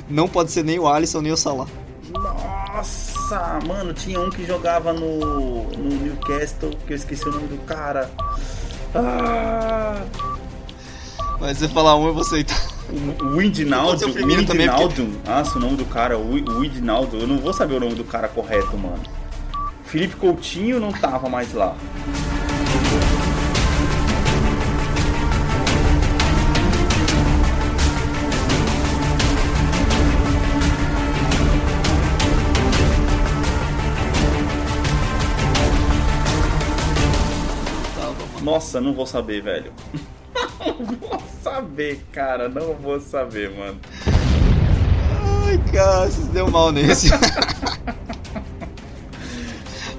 não 0.09 0.29
pode 0.29 0.53
ser 0.53 0.63
nem 0.63 0.79
o 0.79 0.87
Alisson 0.87 1.19
nem 1.19 1.33
o 1.33 1.35
Salah. 1.35 1.67
Nossa, 2.09 3.59
mano, 3.67 3.93
tinha 3.93 4.17
um 4.17 4.29
que 4.29 4.45
jogava 4.45 4.93
no, 4.93 5.63
no 5.71 6.03
Newcastle, 6.03 6.71
que 6.87 6.93
eu 6.93 6.95
esqueci 6.95 7.27
o 7.27 7.31
nome 7.33 7.49
do 7.49 7.57
cara. 7.65 8.09
Ah. 8.95 10.05
Mas 11.37 11.57
você 11.57 11.67
falar 11.67 11.97
um, 11.97 12.07
eu 12.07 12.13
vou 12.13 12.21
aceitar. 12.21 12.65
O 12.87 13.35
Widnaldo, 13.35 14.05
Widnaldo. 14.05 15.03
Porque... 15.03 15.29
Nossa, 15.29 15.57
o 15.57 15.59
nome 15.59 15.75
do 15.75 15.85
cara, 15.85 16.17
o 16.17 16.31
Widnaldo. 16.31 17.17
Eu 17.17 17.27
não 17.27 17.39
vou 17.39 17.51
saber 17.51 17.75
o 17.75 17.79
nome 17.81 17.95
do 17.95 18.05
cara 18.05 18.29
correto, 18.29 18.77
mano. 18.77 19.24
Felipe 19.95 20.17
Coutinho 20.17 20.77
não 20.77 20.91
tava 20.91 21.29
mais 21.29 21.53
lá. 21.53 21.73
Nossa, 38.41 38.81
não 38.81 38.93
vou 38.93 39.05
saber, 39.05 39.41
velho. 39.41 39.71
não 40.59 40.85
vou 40.99 41.23
saber, 41.41 42.05
cara. 42.11 42.49
Não 42.49 42.73
vou 42.73 42.99
saber, 42.99 43.49
mano. 43.55 43.79
Ai, 45.45 45.57
cara, 45.71 46.07
vocês 46.07 46.27
deu 46.27 46.51
mal 46.51 46.73
nesse. 46.73 47.07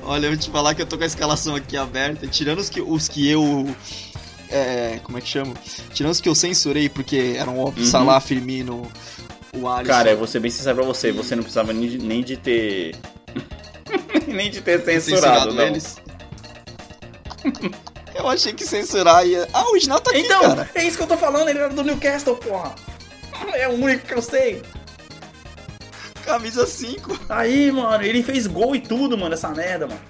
Olha, 0.07 0.27
eu 0.27 0.31
vou 0.31 0.39
te 0.39 0.49
falar 0.51 0.73
que 0.75 0.81
eu 0.81 0.87
tô 0.87 0.97
com 0.97 1.03
a 1.03 1.07
escalação 1.07 1.57
aqui 1.57 1.77
aberta, 1.77 2.29
tirando 2.29 2.61
os 2.61 2.71
que, 2.71 2.81
os 2.81 3.09
que 3.09 3.29
eu. 3.29 3.67
É, 4.49 5.01
como 5.03 5.19
é 5.19 5.21
que 5.21 5.29
chama? 5.29 5.53
Tirando 5.93 6.13
os 6.13 6.21
que 6.21 6.29
eu 6.29 6.35
censurei, 6.35 6.89
porque 6.89 7.35
eram 7.37 7.59
óbvio, 7.59 7.85
uhum. 7.85 7.91
Salah, 7.91 8.21
Firmino, 8.21 8.89
o 9.53 9.69
Alisson. 9.69 9.93
Cara, 9.93 10.11
eu 10.11 10.17
vou 10.17 10.29
ser 10.29 10.39
bem 10.39 10.51
sincero 10.51 10.77
pra 10.77 10.85
você, 10.85 11.11
você 11.11 11.35
não 11.35 11.43
precisava 11.43 11.73
nem 11.73 11.89
de, 11.89 11.99
nem 11.99 12.23
de 12.23 12.37
ter. 12.37 12.95
nem 14.29 14.49
de 14.49 14.61
ter 14.61 14.81
censurado, 14.81 15.51
censurado 15.51 15.55
não. 15.55 15.65
eles. 15.65 15.97
Eu 18.15 18.27
achei 18.29 18.55
que 18.55 18.65
censurar 18.65 19.27
ia. 19.27 19.47
Ah, 19.53 19.65
o 19.65 19.73
original 19.73 20.01
tá 20.01 20.11
aqui, 20.11 20.21
então, 20.21 20.41
cara. 20.41 20.71
é 20.75 20.85
isso 20.85 20.97
que 20.97 21.03
eu 21.03 21.07
tô 21.07 21.19
falando, 21.19 21.51
ele 21.51 21.59
era 21.59 21.69
do 21.69 21.85
Newcastle, 21.85 22.35
porra. 22.37 22.75
É 23.53 23.69
o 23.69 23.73
único 23.73 24.07
que 24.07 24.15
eu 24.15 24.23
sei. 24.23 24.63
Camisa 26.27 26.67
5. 26.67 27.21
Aí, 27.29 27.71
mano, 27.71 28.05
ele 28.05 28.23
fez 28.23 28.47
gol 28.47 28.75
e 28.75 28.81
tudo, 28.81 29.17
mano, 29.17 29.35
essa 29.35 29.49
merda, 29.51 29.87
mano. 29.87 30.01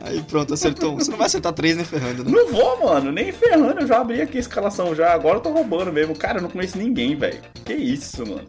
Aí 0.00 0.22
pronto, 0.22 0.54
acertou 0.54 0.94
um. 0.94 0.98
Você 0.98 1.10
não 1.10 1.18
vai 1.18 1.26
acertar 1.26 1.52
três 1.52 1.76
nem 1.76 1.84
ferrando, 1.84 2.24
né? 2.24 2.30
Não 2.30 2.48
vou, 2.48 2.84
mano, 2.84 3.10
nem 3.10 3.32
ferrando. 3.32 3.80
Eu 3.80 3.86
já 3.86 4.00
abri 4.00 4.20
aqui 4.20 4.36
a 4.36 4.40
escalação 4.40 4.94
já. 4.94 5.12
Agora 5.12 5.38
eu 5.38 5.40
tô 5.40 5.50
roubando 5.50 5.92
mesmo. 5.92 6.14
Cara, 6.14 6.38
eu 6.38 6.42
não 6.42 6.50
conheço 6.50 6.78
ninguém, 6.78 7.16
velho. 7.16 7.40
Que 7.64 7.74
isso, 7.74 8.24
mano. 8.26 8.46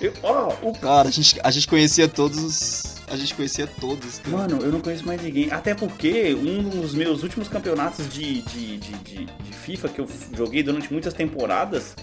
Eu, 0.00 0.12
ó, 0.22 0.52
o... 0.62 0.72
Cara, 0.72 1.08
a 1.08 1.10
gente, 1.10 1.40
a 1.42 1.50
gente 1.50 1.66
conhecia 1.66 2.08
todos 2.08 2.38
os 2.38 2.92
a 3.12 3.16
gente 3.16 3.34
conhecia 3.34 3.66
todos. 3.66 4.20
Cara. 4.20 4.36
Mano, 4.36 4.62
eu 4.62 4.72
não 4.72 4.80
conheço 4.80 5.06
mais 5.06 5.20
ninguém. 5.20 5.52
Até 5.52 5.74
porque 5.74 6.34
um 6.34 6.62
dos 6.62 6.94
meus 6.94 7.22
últimos 7.22 7.46
campeonatos 7.46 8.08
de, 8.08 8.40
de, 8.40 8.78
de, 8.78 8.92
de, 8.92 9.24
de 9.26 9.52
FIFA 9.52 9.88
que 9.90 10.00
eu 10.00 10.08
joguei 10.34 10.62
durante 10.62 10.90
muitas 10.90 11.12
temporadas, 11.12 11.94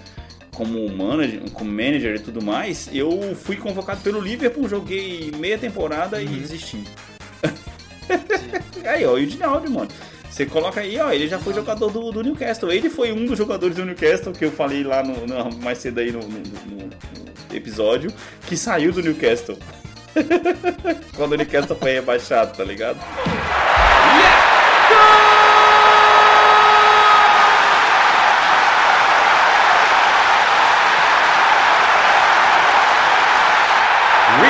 como 0.60 0.90
manager, 0.90 1.40
como 1.54 1.72
manager 1.72 2.18
e 2.18 2.20
tudo 2.20 2.44
mais, 2.44 2.90
eu 2.92 3.34
fui 3.34 3.56
convocado 3.56 4.02
pelo 4.02 4.20
Liverpool, 4.20 4.68
joguei 4.68 5.32
meia 5.38 5.58
temporada 5.58 6.18
uhum. 6.18 6.24
e 6.24 6.28
desisti. 6.28 6.84
aí, 8.84 9.06
ó, 9.06 9.14
o 9.14 9.18
Edinaldo, 9.18 9.72
mano. 9.72 9.88
Você 10.30 10.46
coloca 10.46 10.82
aí, 10.82 11.00
ó, 11.00 11.14
ele 11.14 11.30
já 11.30 11.40
foi 11.40 11.54
jogador 11.54 11.90
do, 11.90 12.12
do, 12.12 12.22
Newcastle. 12.22 12.74
Ele 12.74 12.90
foi 12.90 13.14
um 13.14 13.26
dos 13.26 13.38
jogadores 13.38 13.78
do 13.78 13.86
Newcastle 13.86 14.34
que 14.34 14.44
eu 14.44 14.52
falei 14.52 14.84
lá 14.84 15.02
no, 15.02 15.26
no 15.26 15.58
mais 15.62 15.78
cedo 15.78 16.02
aí 16.02 16.12
no, 16.12 16.20
no, 16.20 16.28
no, 16.28 17.56
episódio, 17.56 18.12
que 18.46 18.58
saiu 18.58 18.92
do 18.92 19.02
Newcastle. 19.02 19.58
Quando 21.16 21.32
o 21.32 21.38
Newcastle 21.38 21.78
foi 21.78 21.94
rebaixado, 21.94 22.58
tá 22.58 22.66
ligado? 22.66 23.00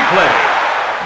Replay. 0.09 0.49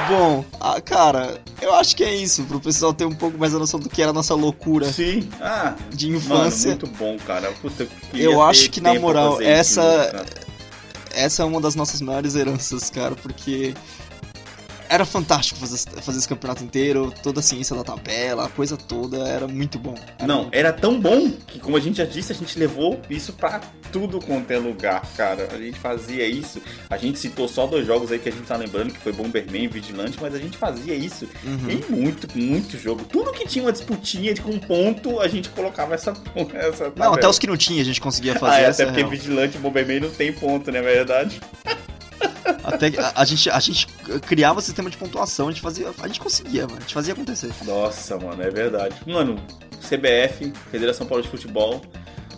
Bom, 0.07 0.45
ah, 0.59 0.81
cara, 0.81 1.41
eu 1.61 1.73
acho 1.75 1.95
que 1.95 2.03
é 2.03 2.13
isso, 2.13 2.43
pro 2.43 2.59
pessoal 2.59 2.93
ter 2.93 3.05
um 3.05 3.13
pouco 3.13 3.37
mais 3.37 3.53
a 3.53 3.59
noção 3.59 3.79
do 3.79 3.89
que 3.89 4.01
era 4.01 4.11
a 4.11 4.13
nossa 4.13 4.33
loucura. 4.33 4.91
Sim, 4.91 5.29
ah, 5.41 5.75
de 5.91 6.09
infância. 6.09 6.71
Mano, 6.71 6.81
muito 6.87 6.97
bom, 6.97 7.17
cara. 7.25 7.51
Puta, 7.61 7.87
eu 8.13 8.41
acho 8.41 8.69
que, 8.69 8.81
na 8.81 8.93
moral, 8.95 9.41
essa. 9.41 10.25
essa 11.13 11.43
é 11.43 11.45
uma 11.45 11.61
das 11.61 11.75
nossas 11.75 12.01
maiores 12.01 12.35
heranças, 12.35 12.89
cara, 12.89 13.15
porque 13.15 13.73
era 14.93 15.05
fantástico 15.05 15.59
fazer, 15.59 15.89
fazer 16.01 16.19
esse 16.19 16.27
campeonato 16.27 16.63
inteiro, 16.63 17.11
toda 17.23 17.39
a 17.39 17.43
ciência 17.43 17.75
da 17.75 17.83
tabela, 17.83 18.45
a 18.45 18.49
coisa 18.49 18.77
toda, 18.77 19.27
era 19.27 19.47
muito 19.47 19.79
bom. 19.79 19.95
Era 20.19 20.27
Não, 20.27 20.41
muito 20.43 20.55
era 20.55 20.71
tão 20.71 20.99
bom 20.99 21.31
que, 21.47 21.59
como 21.59 21.75
a 21.75 21.79
gente 21.79 21.97
já 21.97 22.05
disse, 22.05 22.31
a 22.31 22.35
gente 22.35 22.59
levou 22.59 23.01
isso 23.09 23.33
pra 23.33 23.59
tudo 23.91 24.19
quanto 24.19 24.51
é 24.51 24.57
lugar, 24.57 25.01
cara. 25.17 25.49
A 25.51 25.57
gente 25.57 25.79
fazia 25.79 26.27
isso. 26.27 26.61
A 26.89 26.97
gente 26.97 27.17
citou 27.17 27.47
só 27.47 27.65
dois 27.65 27.87
jogos 27.87 28.11
aí 28.11 28.19
que 28.19 28.29
a 28.29 28.31
gente 28.31 28.45
tá 28.45 28.55
lembrando, 28.55 28.93
que 28.93 28.99
foi 28.99 29.11
Bomberman 29.11 29.63
e 29.63 29.67
Vigilante, 29.67 30.17
mas 30.21 30.35
a 30.35 30.39
gente 30.39 30.57
fazia 30.57 30.93
isso 30.93 31.27
uhum. 31.43 31.69
em 31.69 31.83
muito, 31.91 32.27
muito 32.37 32.77
jogo. 32.77 33.03
Tudo 33.05 33.31
que 33.31 33.47
tinha 33.47 33.65
uma 33.65 33.71
disputinha 33.71 34.31
de 34.33 34.41
com 34.41 34.59
ponto, 34.59 35.19
a 35.19 35.27
gente 35.27 35.49
colocava 35.49 35.95
essa, 35.95 36.13
essa 36.53 36.85
tabela. 36.85 37.09
Não, 37.09 37.13
até 37.15 37.27
os 37.27 37.39
que 37.39 37.47
não 37.47 37.57
tinha 37.57 37.81
a 37.81 37.85
gente 37.85 37.99
conseguia 37.99 38.35
fazer. 38.35 38.55
Ah, 38.55 38.59
é, 38.59 38.67
até 38.67 38.85
porque 38.85 38.99
real. 38.99 39.09
Vigilante 39.09 39.57
e 39.57 39.59
Bomberman 39.59 40.01
não 40.01 40.11
tem 40.11 40.31
ponto, 40.31 40.71
né, 40.71 40.81
verdade? 40.81 41.41
Até 42.63 42.87
a, 42.99 43.21
a, 43.21 43.25
gente, 43.25 43.49
a 43.49 43.59
gente 43.59 43.87
criava 44.27 44.61
sistema 44.61 44.89
de 44.89 44.97
pontuação, 44.97 45.47
a 45.47 45.51
gente 45.51 45.61
fazia. 45.61 45.91
A 46.01 46.07
gente 46.07 46.19
conseguia, 46.19 46.63
mano. 46.63 46.77
A 46.77 46.81
gente 46.81 46.93
fazia 46.93 47.13
acontecer. 47.13 47.51
Nossa, 47.65 48.17
mano, 48.17 48.41
é 48.41 48.49
verdade. 48.49 48.95
Mano, 49.05 49.35
CBF, 49.79 50.51
Federação 50.71 51.05
Paulista 51.05 51.35
de 51.35 51.41
Futebol. 51.41 51.81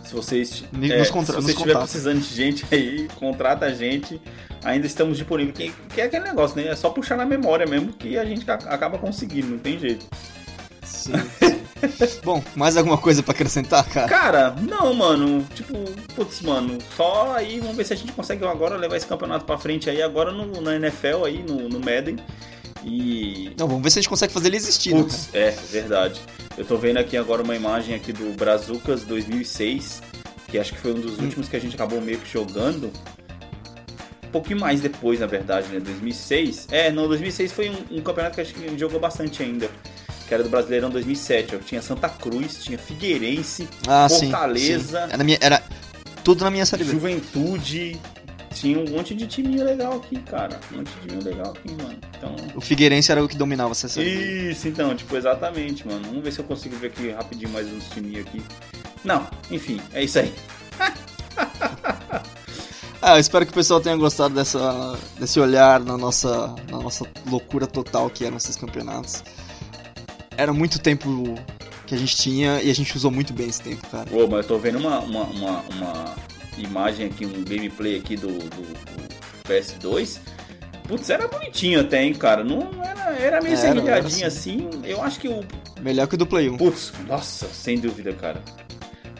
Se 0.04 0.14
vocês, 0.14 0.64
é, 0.82 1.04
se 1.04 1.12
você 1.12 1.50
estiver 1.50 1.76
precisando 1.76 2.20
de 2.20 2.34
gente 2.34 2.64
aí, 2.72 3.08
contrata 3.16 3.66
a 3.66 3.70
gente. 3.74 4.20
Ainda 4.64 4.86
estamos 4.86 5.16
disponíveis. 5.16 5.56
Que, 5.56 5.72
que 5.94 6.00
é 6.00 6.04
aquele 6.04 6.24
negócio, 6.24 6.56
né? 6.56 6.68
É 6.68 6.76
só 6.76 6.90
puxar 6.90 7.16
na 7.16 7.24
memória 7.24 7.66
mesmo 7.66 7.92
que 7.92 8.18
a 8.18 8.24
gente 8.24 8.48
acaba 8.50 8.98
conseguindo, 8.98 9.48
não 9.48 9.58
tem 9.58 9.78
jeito. 9.78 10.06
Sim. 10.82 11.12
Bom, 12.24 12.42
mais 12.54 12.76
alguma 12.76 12.98
coisa 12.98 13.22
para 13.22 13.32
acrescentar, 13.32 13.84
cara? 13.88 14.08
Cara, 14.08 14.50
não, 14.60 14.94
mano. 14.94 15.46
Tipo, 15.54 15.74
putz, 16.14 16.40
mano, 16.40 16.78
só 16.96 17.34
aí 17.36 17.60
vamos 17.60 17.76
ver 17.76 17.84
se 17.84 17.92
a 17.92 17.96
gente 17.96 18.12
consegue 18.12 18.44
agora 18.44 18.76
levar 18.76 18.96
esse 18.96 19.06
campeonato 19.06 19.44
para 19.44 19.58
frente 19.58 19.90
aí, 19.90 20.02
agora 20.02 20.32
no, 20.32 20.60
na 20.60 20.76
NFL 20.76 21.24
aí, 21.24 21.42
no, 21.42 21.68
no 21.68 21.80
Madden. 21.80 22.16
E. 22.84 23.52
Não, 23.58 23.66
vamos 23.66 23.82
ver 23.82 23.90
se 23.90 23.98
a 23.98 24.02
gente 24.02 24.08
consegue 24.08 24.32
fazer 24.32 24.48
ele 24.48 24.56
existir, 24.56 24.94
né, 24.94 25.02
Putz, 25.02 25.28
né? 25.32 25.40
É, 25.40 25.50
verdade. 25.50 26.20
Eu 26.56 26.64
tô 26.64 26.76
vendo 26.76 26.98
aqui 26.98 27.16
agora 27.16 27.42
uma 27.42 27.56
imagem 27.56 27.94
aqui 27.94 28.12
do 28.12 28.34
Brazucas 28.36 29.02
2006, 29.02 30.02
que 30.48 30.58
acho 30.58 30.72
que 30.72 30.78
foi 30.78 30.92
um 30.92 31.00
dos 31.00 31.18
hum. 31.18 31.24
últimos 31.24 31.48
que 31.48 31.56
a 31.56 31.60
gente 31.60 31.74
acabou 31.74 32.00
meio 32.00 32.18
que 32.18 32.32
jogando. 32.32 32.92
Um 34.24 34.30
pouquinho 34.30 34.60
mais 34.60 34.80
depois, 34.80 35.20
na 35.20 35.26
verdade, 35.26 35.68
né? 35.68 35.80
2006. 35.80 36.68
É, 36.70 36.90
não, 36.90 37.08
2006 37.08 37.52
foi 37.52 37.70
um, 37.70 37.98
um 37.98 38.02
campeonato 38.02 38.34
que 38.36 38.40
a 38.40 38.44
gente 38.44 38.78
jogou 38.78 39.00
bastante 39.00 39.42
ainda 39.42 39.68
que 40.26 40.34
era 40.34 40.42
do 40.42 40.48
Brasileirão 40.48 40.90
2007. 40.90 41.56
Ó. 41.56 41.58
Tinha 41.58 41.80
Santa 41.80 42.08
Cruz, 42.08 42.62
tinha 42.62 42.78
Figueirense, 42.78 43.68
ah, 43.86 44.08
Fortaleza. 44.08 45.00
Sim, 45.00 45.06
sim. 45.06 45.12
Era, 45.12 45.24
minha, 45.24 45.38
era 45.40 45.62
tudo 46.24 46.44
na 46.44 46.50
minha 46.50 46.66
série 46.66 46.84
B. 46.84 46.92
Juventude. 46.92 48.00
Tinha 48.52 48.78
um 48.78 48.88
monte 48.88 49.14
de 49.14 49.26
time 49.26 49.62
legal 49.62 49.96
aqui, 49.96 50.16
cara. 50.22 50.58
Um 50.72 50.78
monte 50.78 50.90
de 50.90 51.08
time 51.08 51.22
legal 51.22 51.52
aqui, 51.52 51.74
mano. 51.74 51.98
Então... 52.16 52.34
O 52.54 52.60
Figueirense 52.60 53.12
era 53.12 53.22
o 53.22 53.28
que 53.28 53.36
dominava 53.36 53.72
essa 53.72 53.86
série. 53.86 54.50
Isso, 54.50 54.66
então, 54.66 54.96
tipo, 54.96 55.14
exatamente, 55.14 55.86
mano. 55.86 56.02
Vamos 56.06 56.24
ver 56.24 56.32
se 56.32 56.38
eu 56.38 56.44
consigo 56.44 56.74
ver 56.76 56.86
aqui 56.88 57.10
rapidinho 57.10 57.50
mais 57.50 57.70
uns 57.70 57.88
times 57.90 58.18
aqui. 58.18 58.42
Não, 59.04 59.26
enfim, 59.50 59.78
é 59.92 60.02
isso 60.02 60.18
aí. 60.18 60.32
ah, 63.02 63.16
eu 63.16 63.20
espero 63.20 63.44
que 63.44 63.52
o 63.52 63.54
pessoal 63.54 63.78
tenha 63.78 63.96
gostado 63.96 64.34
dessa, 64.34 64.98
desse 65.20 65.38
olhar 65.38 65.80
na 65.80 65.98
nossa, 65.98 66.54
na 66.70 66.80
nossa 66.80 67.06
loucura 67.30 67.66
total 67.66 68.08
que 68.08 68.24
eram 68.24 68.38
esses 68.38 68.56
campeonatos 68.56 69.22
era 70.36 70.52
muito 70.52 70.78
tempo 70.78 71.34
que 71.86 71.94
a 71.94 71.98
gente 71.98 72.16
tinha 72.16 72.60
e 72.62 72.70
a 72.70 72.74
gente 72.74 72.96
usou 72.96 73.10
muito 73.10 73.32
bem 73.32 73.48
esse 73.48 73.62
tempo, 73.62 73.86
cara. 73.88 74.06
Pô, 74.06 74.26
mas 74.26 74.42
eu 74.42 74.44
tô 74.44 74.58
vendo 74.58 74.78
uma, 74.78 74.98
uma, 75.00 75.24
uma, 75.24 75.60
uma 75.60 76.16
imagem 76.58 77.06
aqui, 77.06 77.24
um 77.24 77.44
gameplay 77.44 77.96
aqui 77.96 78.16
do, 78.16 78.28
do, 78.28 78.62
do 78.62 79.08
PS2. 79.48 80.18
Putz, 80.86 81.10
era 81.10 81.26
bonitinho 81.26 81.80
até, 81.80 82.02
hein, 82.02 82.14
cara. 82.14 82.44
Não 82.44 82.70
era, 82.84 83.16
era 83.18 83.40
meio 83.40 83.56
serrilhadinho 83.56 84.26
assim. 84.26 84.68
Eu 84.84 85.02
acho 85.02 85.18
que 85.18 85.28
o. 85.28 85.44
Melhor 85.80 86.06
que 86.06 86.14
o 86.14 86.18
do 86.18 86.26
Play 86.26 86.48
1. 86.48 86.56
Putz, 86.56 86.92
nossa, 87.06 87.46
sem 87.48 87.78
dúvida, 87.78 88.12
cara. 88.12 88.40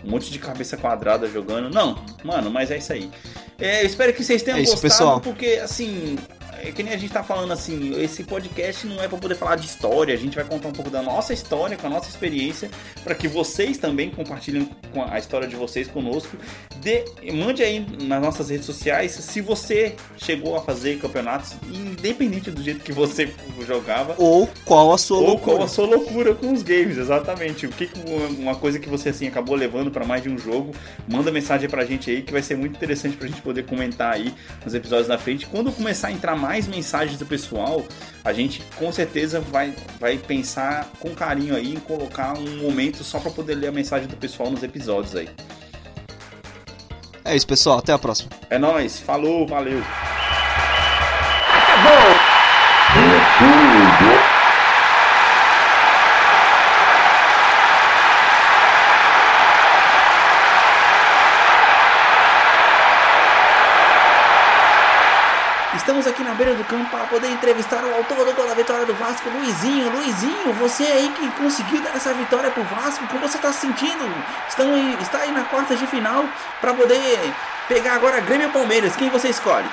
Um 0.04 0.10
monte 0.10 0.30
de 0.30 0.38
cabeça 0.38 0.76
quadrada 0.76 1.26
jogando. 1.26 1.68
Não, 1.72 2.04
mano, 2.24 2.50
mas 2.50 2.70
é 2.70 2.78
isso 2.78 2.92
aí. 2.92 3.10
É, 3.58 3.82
eu 3.82 3.86
espero 3.86 4.12
que 4.12 4.22
vocês 4.22 4.42
tenham 4.42 4.58
é 4.58 4.62
isso, 4.62 4.72
gostado, 4.72 4.92
pessoal. 4.92 5.20
porque 5.20 5.60
assim, 5.62 6.16
é 6.62 6.72
que 6.72 6.82
nem 6.82 6.92
a 6.92 6.96
gente 6.96 7.12
tá 7.12 7.22
falando 7.22 7.52
assim, 7.52 8.00
esse 8.00 8.24
podcast 8.24 8.86
não 8.86 9.02
é 9.02 9.08
para 9.08 9.18
poder 9.18 9.34
falar 9.34 9.56
de 9.56 9.66
história, 9.66 10.14
a 10.14 10.16
gente 10.16 10.34
vai 10.34 10.44
contar 10.44 10.68
um 10.68 10.72
pouco 10.72 10.90
da 10.90 11.02
nossa 11.02 11.32
história, 11.32 11.76
com 11.76 11.86
a 11.86 11.90
nossa 11.90 12.08
experiência, 12.08 12.70
para 13.02 13.14
que 13.14 13.28
vocês 13.28 13.78
também 13.78 14.10
compartilhem 14.10 14.68
com 14.92 15.02
a 15.02 15.18
história 15.18 15.46
de 15.46 15.56
vocês 15.56 15.88
conosco. 15.88 16.36
De, 16.76 17.04
mande 17.32 17.62
aí 17.62 17.84
nas 18.02 18.20
nossas 18.20 18.50
redes 18.50 18.66
sociais 18.66 19.12
se 19.12 19.40
você 19.40 19.96
chegou 20.16 20.56
a 20.56 20.62
fazer 20.62 20.98
campeonatos, 20.98 21.54
independente 21.72 22.50
do 22.50 22.62
jeito 22.62 22.80
que 22.82 22.92
você 22.92 23.32
jogava. 23.66 24.14
Ou 24.18 24.48
qual 24.64 24.92
a 24.92 24.98
sua 24.98 25.18
ou 25.18 25.26
loucura. 25.26 25.50
Ou 25.50 25.56
qual 25.56 25.64
a 25.64 25.68
sua 25.68 25.86
loucura 25.86 26.34
com 26.34 26.52
os 26.52 26.62
games, 26.62 26.96
exatamente. 26.96 27.66
O 27.66 27.70
que 27.70 27.90
uma 28.38 28.54
coisa 28.54 28.78
que 28.78 28.88
você 28.88 29.10
assim 29.10 29.26
acabou 29.26 29.56
levando 29.56 29.90
para 29.90 30.04
mais 30.04 30.22
de 30.22 30.28
um 30.28 30.38
jogo, 30.38 30.72
manda 31.08 31.30
mensagem 31.30 31.68
pra 31.68 31.84
gente 31.84 32.10
aí 32.10 32.22
que 32.22 32.32
vai 32.32 32.42
ser 32.42 32.56
muito 32.56 32.76
interessante 32.76 33.16
pra 33.16 33.26
gente 33.26 33.42
poder 33.42 33.64
comentar 33.64 34.14
aí 34.14 34.34
nos 34.64 34.74
episódios 34.74 35.08
da 35.08 35.18
frente. 35.18 35.46
Quando 35.46 35.72
começar 35.72 36.08
a 36.08 36.12
entrar 36.12 36.36
mais 36.46 36.68
mensagens 36.68 37.18
do 37.18 37.26
pessoal, 37.26 37.84
a 38.24 38.32
gente 38.32 38.62
com 38.76 38.92
certeza 38.92 39.40
vai, 39.40 39.74
vai 39.98 40.16
pensar 40.16 40.88
com 41.00 41.12
carinho 41.12 41.56
aí 41.56 41.74
em 41.74 41.80
colocar 41.80 42.38
um 42.38 42.58
momento 42.58 43.02
só 43.02 43.18
para 43.18 43.32
poder 43.32 43.56
ler 43.56 43.66
a 43.66 43.72
mensagem 43.72 44.06
do 44.06 44.16
pessoal 44.16 44.48
nos 44.48 44.62
episódios 44.62 45.16
aí. 45.16 45.28
É 47.24 47.34
isso, 47.34 47.48
pessoal. 47.48 47.80
Até 47.80 47.92
a 47.92 47.98
próxima. 47.98 48.30
É 48.48 48.58
nóis. 48.58 49.00
Falou, 49.00 49.44
valeu. 49.44 49.82
Acabou! 51.50 52.14
Estamos 65.96 66.14
aqui 66.14 66.28
na 66.28 66.34
beira 66.34 66.54
do 66.54 66.62
campo 66.64 66.90
para 66.90 67.06
poder 67.06 67.26
entrevistar 67.28 67.82
o 67.82 67.94
autor 67.94 68.22
do 68.26 68.34
gol 68.34 68.46
da 68.46 68.52
vitória 68.52 68.84
do 68.84 68.92
Vasco, 68.96 69.30
Luizinho. 69.30 69.90
Luizinho, 69.90 70.52
você 70.52 70.84
aí 70.84 71.08
que 71.16 71.26
conseguiu 71.42 71.80
dar 71.80 71.96
essa 71.96 72.12
vitória 72.12 72.50
pro 72.50 72.62
Vasco, 72.64 73.06
como 73.06 73.26
você 73.26 73.38
está 73.38 73.50
se 73.50 73.60
sentindo? 73.60 74.04
Estão 74.46 74.74
aí, 74.74 74.98
está 75.00 75.20
aí 75.20 75.32
na 75.32 75.44
quarta 75.44 75.74
de 75.74 75.86
final 75.86 76.28
para 76.60 76.74
poder 76.74 77.32
pegar 77.66 77.94
agora 77.94 78.20
Grêmio 78.20 78.50
Palmeiras. 78.50 78.94
Quem 78.94 79.08
você 79.08 79.30
escolhe? 79.30 79.66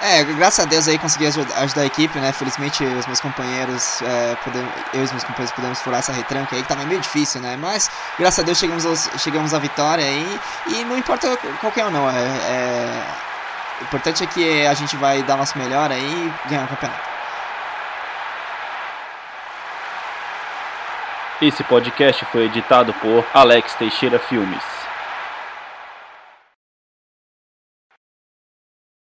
É, 0.00 0.24
graças 0.24 0.66
a 0.66 0.68
Deus 0.68 0.88
aí 0.88 0.98
consegui 0.98 1.28
ajudar 1.28 1.82
a 1.82 1.86
equipe, 1.86 2.18
né? 2.18 2.32
Felizmente 2.32 2.82
os 2.84 3.06
meus 3.06 3.20
companheiros, 3.20 4.02
é, 4.02 4.36
podemos, 4.42 4.72
eu 4.92 5.02
e 5.02 5.04
os 5.04 5.12
meus 5.12 5.22
companheiros 5.22 5.54
pudemos 5.54 5.80
furar 5.82 6.00
essa 6.00 6.12
retranca 6.12 6.56
aí, 6.56 6.62
que 6.62 6.68
tava 6.68 6.84
meio 6.84 7.00
difícil, 7.00 7.40
né? 7.40 7.56
Mas 7.56 7.88
graças 8.18 8.40
a 8.40 8.42
Deus 8.42 8.58
chegamos, 8.58 8.84
aos, 8.84 9.08
chegamos 9.18 9.54
à 9.54 9.60
vitória 9.60 10.04
aí 10.04 10.40
e 10.66 10.84
não 10.84 10.98
importa 10.98 11.36
qualquer 11.60 11.84
um 11.84 11.92
não, 11.92 12.10
é, 12.10 12.14
é 12.14 13.31
o 13.80 13.84
importante 13.84 14.22
é 14.22 14.26
que 14.26 14.66
a 14.66 14.74
gente 14.74 14.96
vai 14.96 15.22
dar 15.22 15.36
nosso 15.36 15.56
melhor 15.58 15.90
aí 15.90 16.32
e 16.44 16.48
ganhar 16.48 16.64
o 16.64 16.68
campeonato. 16.68 17.12
Esse 21.40 21.64
podcast 21.64 22.24
foi 22.26 22.44
editado 22.44 22.92
por 22.94 23.26
Alex 23.34 23.74
Teixeira 23.74 24.18
Filmes. 24.18 24.81